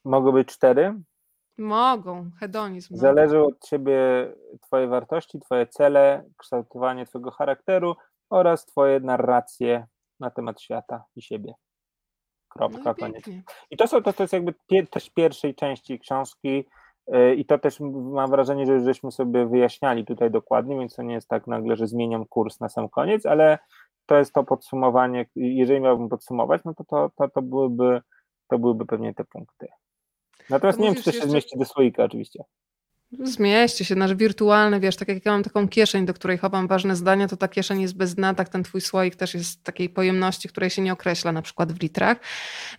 Mogą 0.06 0.32
być 0.32 0.48
cztery? 0.48 0.94
Mogą, 1.58 2.30
hedonizm. 2.40 2.96
Zależy 2.98 3.40
od 3.40 3.60
ciebie 3.60 3.98
twoje 4.62 4.88
wartości, 4.88 5.40
twoje 5.40 5.68
cele, 5.68 6.24
kształtowanie 6.38 7.06
twojego 7.06 7.32
charakteru 7.32 7.96
oraz 8.30 8.66
twoje 8.66 9.00
narracje 9.00 9.88
na 10.20 10.30
temat 10.30 10.62
świata 10.62 11.04
i 11.16 11.22
siebie. 11.22 11.54
Kropka, 12.50 12.82
no 12.86 12.92
i 12.92 12.96
koniec. 12.96 13.26
I 13.72 13.78
to, 13.78 13.88
są, 13.88 14.04
to, 14.04 14.14
to 14.14 14.24
jest 14.24 14.34
jakby 14.34 14.54
też 14.92 15.10
pierwszej 15.10 15.56
części 15.56 16.00
książki, 16.00 16.66
E, 16.66 16.83
I 17.38 17.46
to 17.46 17.60
też 17.60 17.80
mam 17.90 18.30
wrażenie, 18.30 18.66
że 18.66 18.74
już 18.74 18.84
żeśmy 18.84 19.12
sobie 19.12 19.46
wyjaśniali 19.46 20.06
tutaj 20.06 20.32
dokładnie, 20.32 20.80
więc 20.80 20.96
to 20.96 21.04
nie 21.04 21.14
jest 21.14 21.28
tak 21.28 21.48
nagle, 21.48 21.76
że 21.76 21.88
zmieniam 21.88 22.26
kurs 22.26 22.60
na 22.60 22.70
sam 22.70 22.90
koniec, 22.90 23.26
ale 23.26 23.60
to 24.06 24.18
jest 24.18 24.34
to 24.34 24.44
podsumowanie. 24.44 25.26
Jeżeli 25.36 25.82
miałbym 25.82 26.10
podsumować, 26.10 26.62
no 26.66 26.74
to 26.74 26.84
to, 26.84 27.12
to, 27.16 27.30
to, 27.30 27.42
byłyby, 27.42 28.02
to 28.48 28.60
byłyby 28.60 28.86
pewnie 28.86 29.14
te 29.14 29.24
punkty. 29.24 29.68
Natomiast 30.50 30.78
to 30.78 30.84
nie 30.84 30.90
wiem, 30.90 30.98
czy 30.98 31.04
to 31.04 31.12
się 31.12 31.18
jeszcze... 31.18 31.32
zmieści 31.32 31.60
do 31.60 31.66
słoika 31.66 32.04
oczywiście. 32.04 32.44
Zmieści 33.20 33.86
się, 33.86 33.96
nasz 33.96 34.16
wirtualny, 34.16 34.80
wiesz, 34.80 34.96
tak 34.96 35.08
jak 35.08 35.26
ja 35.26 35.32
mam 35.32 35.44
taką 35.44 35.68
kieszeń, 35.68 36.06
do 36.06 36.14
której 36.14 36.38
chowam 36.38 36.68
ważne 36.68 36.96
zdania, 36.96 37.28
to 37.28 37.38
ta 37.38 37.48
kieszeń 37.48 37.82
jest 37.82 37.98
bez 37.98 38.16
dna, 38.16 38.34
tak 38.34 38.50
ten 38.50 38.64
twój 38.64 38.82
słoik 38.82 39.16
też 39.16 39.34
jest 39.34 39.64
takiej 39.64 39.90
pojemności, 39.90 40.50
której 40.50 40.70
się 40.70 40.82
nie 40.82 40.94
określa, 40.94 41.32
na 41.32 41.42
przykład 41.42 41.72
w 41.72 41.82
litrach. 41.82 42.18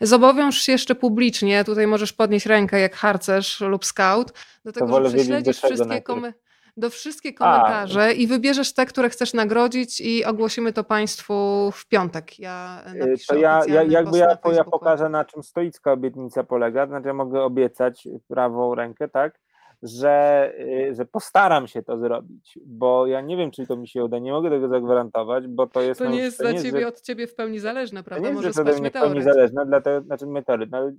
Zobowiąż 0.00 0.58
się 0.58 0.72
jeszcze 0.72 0.94
publicznie, 0.94 1.64
tutaj 1.64 1.86
możesz 1.86 2.12
podnieść 2.12 2.46
rękę 2.46 2.80
jak 2.80 2.96
harcerz 2.96 3.60
lub 3.60 3.84
scout, 3.84 4.32
do 4.64 4.72
tego, 4.72 5.04
że 5.04 5.16
prześledzisz 5.16 5.58
wszystkie 5.58 6.02
komentarze 6.02 6.44
do 6.76 6.90
wszystkie 6.90 7.32
komentarze 7.32 8.02
A. 8.02 8.10
i 8.10 8.26
wybierzesz 8.26 8.74
te, 8.74 8.86
które 8.86 9.08
chcesz 9.08 9.34
nagrodzić 9.34 10.00
i 10.00 10.24
ogłosimy 10.24 10.72
to 10.72 10.84
Państwu 10.84 11.70
w 11.72 11.86
piątek. 11.86 12.38
Ja 12.38 12.84
y, 13.04 13.14
to 13.28 13.34
ja, 13.34 13.60
ja 13.66 13.82
jakby 13.82 14.18
ja, 14.18 14.38
ja 14.52 14.64
pokażę 14.64 15.08
na 15.08 15.24
czym 15.24 15.42
stoicka 15.42 15.92
obietnica 15.92 16.44
polega, 16.44 16.86
znaczy 16.86 17.06
ja 17.06 17.14
mogę 17.14 17.42
obiecać 17.42 18.08
prawą 18.28 18.74
rękę, 18.74 19.08
tak? 19.08 19.40
Że, 19.84 20.52
y, 20.60 20.94
że 20.94 21.04
postaram 21.04 21.66
się 21.66 21.82
to 21.82 21.98
zrobić, 21.98 22.58
bo 22.66 23.06
ja 23.06 23.20
nie 23.20 23.36
wiem, 23.36 23.50
czy 23.50 23.66
to 23.66 23.76
mi 23.76 23.88
się 23.88 24.04
uda, 24.04 24.18
nie 24.18 24.32
mogę 24.32 24.50
tego 24.50 24.68
zagwarantować, 24.68 25.46
bo 25.46 25.66
to 25.66 25.80
jest... 25.80 26.00
To 26.00 26.10
nie 26.10 26.18
jest 26.18 26.40
dla 26.40 26.54
ciebie, 26.54 26.80
że, 26.80 26.86
od 26.86 27.00
ciebie 27.00 27.26
w 27.26 27.34
pełni 27.34 27.58
zależne, 27.58 28.02
prawda? 28.02 28.28
To 28.28 28.34
nie 28.34 28.46
jest, 28.46 28.58
Może 28.58 28.72
że 28.72 28.80
mnie 28.80 28.90
w 28.90 28.92
pełni 28.92 29.22
zależne, 29.22 29.66
dlatego, 29.66 30.06
znaczy 30.06 30.26
meteoryt, 30.26 30.70
no, 30.70 30.90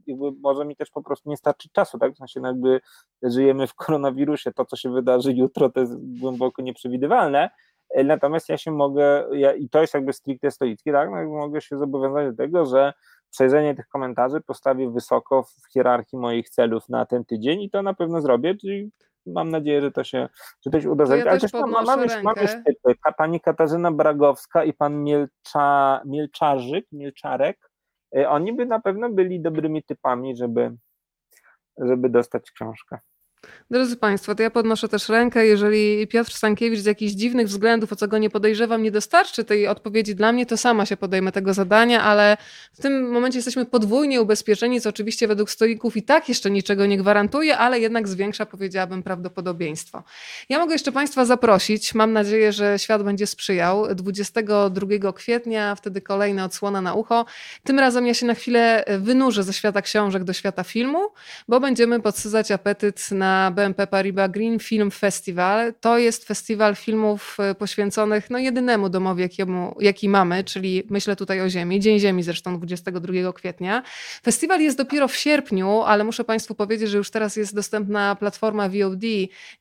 może 0.41 0.65
mi 0.65 0.75
też 0.75 0.89
po 0.89 1.03
prostu 1.03 1.29
nie 1.29 1.37
starczy 1.37 1.69
czasu, 1.69 1.99
tak? 1.99 2.13
W 2.13 2.17
sensie 2.17 2.39
no 2.39 2.47
jakby 2.47 2.81
żyjemy 3.23 3.67
w 3.67 3.73
koronawirusie, 3.73 4.51
to 4.53 4.65
co 4.65 4.75
się 4.75 4.93
wydarzy 4.93 5.33
jutro 5.33 5.69
to 5.69 5.79
jest 5.79 6.19
głęboko 6.19 6.61
nieprzewidywalne, 6.61 7.49
e, 7.89 8.03
natomiast 8.03 8.49
ja 8.49 8.57
się 8.57 8.71
mogę, 8.71 9.27
ja, 9.31 9.53
i 9.53 9.69
to 9.69 9.81
jest 9.81 9.93
jakby 9.93 10.13
stricte 10.13 10.51
stoicki, 10.51 10.91
tak? 10.91 11.09
No, 11.11 11.23
mogę 11.23 11.61
się 11.61 11.77
zobowiązać 11.77 12.35
do 12.35 12.43
tego, 12.43 12.65
że 12.65 12.93
przejrzenie 13.35 13.75
tych 13.75 13.87
komentarzy 13.87 14.41
postawię 14.41 14.91
wysoko 14.91 15.43
w 15.43 15.71
hierarchii 15.73 16.19
moich 16.19 16.49
celów 16.49 16.89
na 16.89 17.05
ten 17.05 17.25
tydzień 17.25 17.61
i 17.61 17.69
to 17.69 17.83
na 17.83 17.93
pewno 17.93 18.21
zrobię, 18.21 18.55
czyli 18.55 18.91
mam 19.25 19.49
nadzieję, 19.49 19.81
że 19.81 19.91
to 19.91 20.03
się, 20.03 20.29
że 20.65 20.71
to 20.71 20.81
się 20.81 20.89
uda 20.89 21.05
zrobić. 21.05 21.25
Ja 21.25 21.31
Ale 21.31 21.39
też 21.39 21.53
mam, 21.53 21.71
mam, 21.71 21.99
mam 22.23 22.35
już 22.41 22.51
typy. 22.51 22.95
Pani 23.17 23.39
Katarzyna 23.39 23.91
Bragowska 23.91 24.63
i 24.63 24.73
pan 24.73 25.03
Mielcza, 25.03 26.01
Mielczarzyk, 26.05 26.85
Mielczarek, 26.91 27.71
y, 28.17 28.29
oni 28.29 28.53
by 28.53 28.65
na 28.65 28.79
pewno 28.79 29.09
byli 29.09 29.41
dobrymi 29.41 29.83
typami, 29.83 30.35
żeby, 30.35 30.75
żeby 31.77 32.09
dostać 32.09 32.51
książkę. 32.51 32.99
Drodzy 33.72 33.97
Państwo, 33.97 34.35
to 34.35 34.43
ja 34.43 34.49
podnoszę 34.49 34.89
też 34.89 35.09
rękę. 35.09 35.45
Jeżeli 35.45 36.07
Piotr 36.07 36.34
Stankiewicz 36.34 36.80
z 36.80 36.85
jakichś 36.85 37.13
dziwnych 37.13 37.47
względów, 37.47 37.93
o 37.93 37.95
co 37.95 38.07
go 38.07 38.17
nie 38.17 38.30
podejrzewam, 38.30 38.84
nie 38.84 38.91
dostarczy 38.91 39.43
tej 39.43 39.67
odpowiedzi 39.67 40.15
dla 40.15 40.31
mnie, 40.31 40.45
to 40.45 40.57
sama 40.57 40.85
się 40.85 40.97
podejmę 40.97 41.31
tego 41.31 41.53
zadania, 41.53 42.03
ale 42.03 42.38
w 42.73 42.81
tym 42.81 43.11
momencie 43.11 43.38
jesteśmy 43.38 43.65
podwójnie 43.65 44.22
ubezpieczeni, 44.22 44.81
co 44.81 44.89
oczywiście 44.89 45.27
według 45.27 45.49
stoików 45.49 45.97
i 45.97 46.03
tak 46.03 46.30
jeszcze 46.30 46.51
niczego 46.51 46.85
nie 46.85 46.97
gwarantuje, 46.97 47.57
ale 47.57 47.80
jednak 47.80 48.07
zwiększa, 48.07 48.45
powiedziałabym, 48.45 49.03
prawdopodobieństwo. 49.03 50.03
Ja 50.49 50.59
mogę 50.59 50.73
jeszcze 50.73 50.91
Państwa 50.91 51.26
zaprosić. 51.26 51.93
Mam 51.93 52.13
nadzieję, 52.13 52.51
że 52.51 52.80
świat 52.80 53.03
będzie 53.03 53.27
sprzyjał. 53.27 53.95
22 53.95 55.13
kwietnia, 55.13 55.76
wtedy 55.76 56.01
kolejna 56.01 56.45
odsłona 56.45 56.81
na 56.81 56.93
ucho. 56.93 57.26
Tym 57.63 57.80
razem 57.80 58.07
ja 58.07 58.13
się 58.13 58.26
na 58.26 58.34
chwilę 58.34 58.84
wynurzę 58.99 59.43
ze 59.43 59.53
świata 59.53 59.81
książek 59.81 60.23
do 60.23 60.34
świata 60.34 60.63
filmu, 60.63 60.99
bo 61.47 61.59
będziemy 61.59 61.99
podsycać 61.99 62.51
apetyt 62.51 63.11
na 63.11 63.34
BMP 63.51 63.87
Paribas 63.87 64.31
Green 64.31 64.59
Film 64.59 64.91
Festival. 64.91 65.73
To 65.81 65.97
jest 65.97 66.25
festiwal 66.27 66.75
filmów 66.75 67.37
e, 67.39 67.55
poświęconych 67.55 68.29
no, 68.29 68.37
jedynemu 68.39 68.89
domowi, 68.89 69.21
jakiemu, 69.21 69.75
jaki 69.79 70.09
mamy, 70.09 70.43
czyli 70.43 70.83
myślę 70.89 71.15
tutaj 71.15 71.41
o 71.41 71.49
Ziemi, 71.49 71.79
Dzień 71.79 71.99
Ziemi 71.99 72.23
zresztą 72.23 72.57
22 72.57 73.33
kwietnia. 73.33 73.83
Festiwal 74.23 74.61
jest 74.61 74.77
dopiero 74.77 75.07
w 75.07 75.15
sierpniu, 75.15 75.81
ale 75.81 76.03
muszę 76.03 76.23
Państwu 76.23 76.55
powiedzieć, 76.55 76.89
że 76.89 76.97
już 76.97 77.11
teraz 77.11 77.35
jest 77.35 77.55
dostępna 77.55 78.15
platforma 78.15 78.69
VOD 78.69 79.05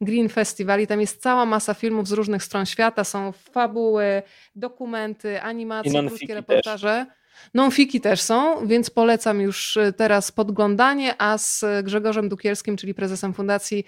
Green 0.01 0.29
Festival 0.29 0.81
i 0.81 0.87
tam 0.87 1.01
jest 1.01 1.23
cała 1.23 1.47
masa 1.47 1.75
filmów 1.75 2.09
z 2.09 2.13
różnych 2.13 2.43
stron 2.43 2.67
świata. 2.67 3.05
Są 3.05 3.33
fabuły, 3.33 4.23
dokumenty, 4.57 5.43
animacje, 5.43 6.09
krótkie 6.09 6.35
reportaże. 6.35 7.07
Też. 7.09 7.24
Non-fiki 7.55 8.01
też 8.01 8.21
są, 8.21 8.67
więc 8.67 8.91
polecam 8.91 9.41
już 9.41 9.77
y, 9.77 9.93
teraz 9.97 10.33
podglądanie, 10.33 11.15
a 11.19 11.39
z 11.39 11.65
Grzegorzem 11.83 12.29
Dukielskim, 12.29 12.77
czyli 12.77 12.95
prezesem 12.95 13.35
fundacji 13.35 13.85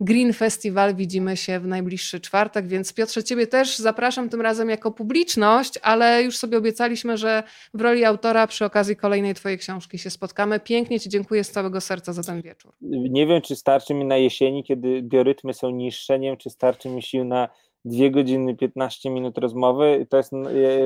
Green 0.00 0.32
Festival 0.32 0.94
widzimy 0.94 1.36
się 1.36 1.60
w 1.60 1.66
najbliższy 1.66 2.20
czwartek, 2.20 2.66
więc 2.66 2.94
Piotrze, 2.94 3.24
Ciebie 3.24 3.46
też 3.46 3.78
zapraszam 3.78 4.28
tym 4.28 4.40
razem 4.40 4.70
jako 4.70 4.90
publiczność, 4.90 5.78
ale 5.82 6.22
już 6.22 6.36
sobie 6.36 6.58
obiecaliśmy, 6.58 7.16
że 7.16 7.42
w 7.74 7.80
roli 7.80 8.04
autora 8.04 8.46
przy 8.46 8.64
okazji 8.64 8.96
kolejnej 8.96 9.34
Twojej 9.34 9.58
książki 9.58 9.98
się 9.98 10.10
spotkamy. 10.10 10.60
Pięknie 10.60 11.00
Ci 11.00 11.08
dziękuję 11.08 11.44
z 11.44 11.50
całego 11.50 11.80
serca 11.80 12.12
za 12.12 12.22
ten 12.22 12.42
wieczór. 12.42 12.72
Nie 12.80 13.26
wiem, 13.26 13.42
czy 13.42 13.56
starczy 13.56 13.94
mi 13.94 14.04
na 14.04 14.16
jesieni, 14.16 14.64
kiedy 14.64 15.02
biorytmy 15.02 15.54
są 15.54 15.70
niższe, 15.70 16.18
nie 16.18 16.28
wiem, 16.28 16.36
czy 16.36 16.50
starczy 16.50 16.88
mi 16.88 17.02
sił 17.02 17.24
na 17.24 17.48
dwie 17.84 18.10
godziny 18.10 18.56
15 18.56 19.10
minut 19.10 19.38
rozmowy. 19.38 20.06
To 20.10 20.16
jest, 20.16 20.32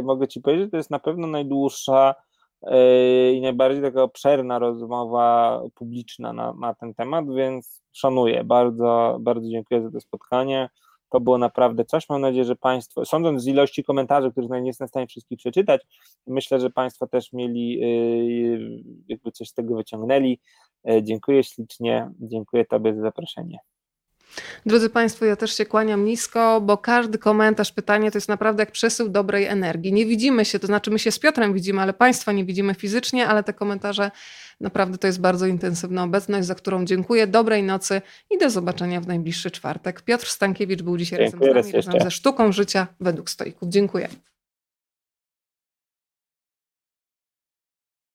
mogę 0.02 0.28
Ci 0.28 0.40
powiedzieć, 0.40 0.70
to 0.70 0.76
jest 0.76 0.90
na 0.90 0.98
pewno 0.98 1.26
najdłuższa 1.26 2.14
e, 2.62 3.32
i 3.32 3.40
najbardziej 3.40 3.82
taka 3.82 4.02
obszerna 4.02 4.58
rozmowa 4.58 5.62
publiczna 5.74 6.32
na, 6.32 6.52
na 6.52 6.74
ten 6.74 6.94
temat, 6.94 7.34
więc 7.34 7.82
szanuję. 7.92 8.44
Bardzo, 8.44 9.18
bardzo 9.20 9.48
dziękuję 9.48 9.82
za 9.82 9.90
to 9.90 10.00
spotkanie. 10.00 10.68
To 11.10 11.20
było 11.20 11.38
naprawdę 11.38 11.84
coś. 11.84 12.08
Mam 12.08 12.20
nadzieję, 12.20 12.44
że 12.44 12.56
Państwo, 12.56 13.04
sądząc 13.04 13.42
z 13.42 13.46
ilości 13.46 13.84
komentarzy, 13.84 14.32
których 14.32 14.50
nie 14.50 14.66
jestem 14.66 14.86
w 14.86 14.90
stanie 14.90 15.06
wszystkich 15.06 15.38
przeczytać, 15.38 15.86
myślę, 16.26 16.60
że 16.60 16.70
Państwo 16.70 17.06
też 17.06 17.32
mieli, 17.32 17.82
e, 17.82 17.88
jakby 19.08 19.32
coś 19.32 19.48
z 19.48 19.54
tego 19.54 19.76
wyciągnęli. 19.76 20.40
E, 20.88 21.02
dziękuję 21.02 21.44
ślicznie. 21.44 22.10
Dziękuję 22.20 22.64
Tobie 22.64 22.94
za 22.94 23.00
zaproszenie. 23.00 23.58
Drodzy 24.66 24.90
Państwo, 24.90 25.24
ja 25.24 25.36
też 25.36 25.56
się 25.56 25.66
kłaniam 25.66 26.04
nisko, 26.04 26.60
bo 26.60 26.78
każdy 26.78 27.18
komentarz, 27.18 27.72
pytanie 27.72 28.10
to 28.10 28.18
jest 28.18 28.28
naprawdę 28.28 28.62
jak 28.62 28.70
przesył 28.70 29.08
dobrej 29.08 29.44
energii. 29.44 29.92
Nie 29.92 30.06
widzimy 30.06 30.44
się, 30.44 30.58
to 30.58 30.66
znaczy 30.66 30.90
my 30.90 30.98
się 30.98 31.10
z 31.10 31.18
Piotrem 31.18 31.54
widzimy, 31.54 31.80
ale 31.80 31.92
Państwa 31.92 32.32
nie 32.32 32.44
widzimy 32.44 32.74
fizycznie, 32.74 33.26
ale 33.26 33.42
te 33.42 33.52
komentarze 33.52 34.10
naprawdę 34.60 34.98
to 34.98 35.06
jest 35.06 35.20
bardzo 35.20 35.46
intensywna 35.46 36.02
obecność, 36.02 36.46
za 36.46 36.54
którą 36.54 36.84
dziękuję. 36.84 37.26
Dobrej 37.26 37.62
nocy 37.62 38.02
i 38.30 38.38
do 38.38 38.50
zobaczenia 38.50 39.00
w 39.00 39.06
najbliższy 39.06 39.50
czwartek. 39.50 40.02
Piotr 40.02 40.26
Stankiewicz 40.26 40.82
był 40.82 40.96
dzisiaj 40.96 41.18
Dziękuję 41.18 41.52
razem 41.52 41.70
z 41.70 41.74
nami, 41.74 41.86
razem 41.86 42.00
ze 42.00 42.10
Sztuką 42.10 42.52
Życia 42.52 42.86
według 43.00 43.30
Stoików. 43.30 43.68
Dziękuję. 43.68 44.08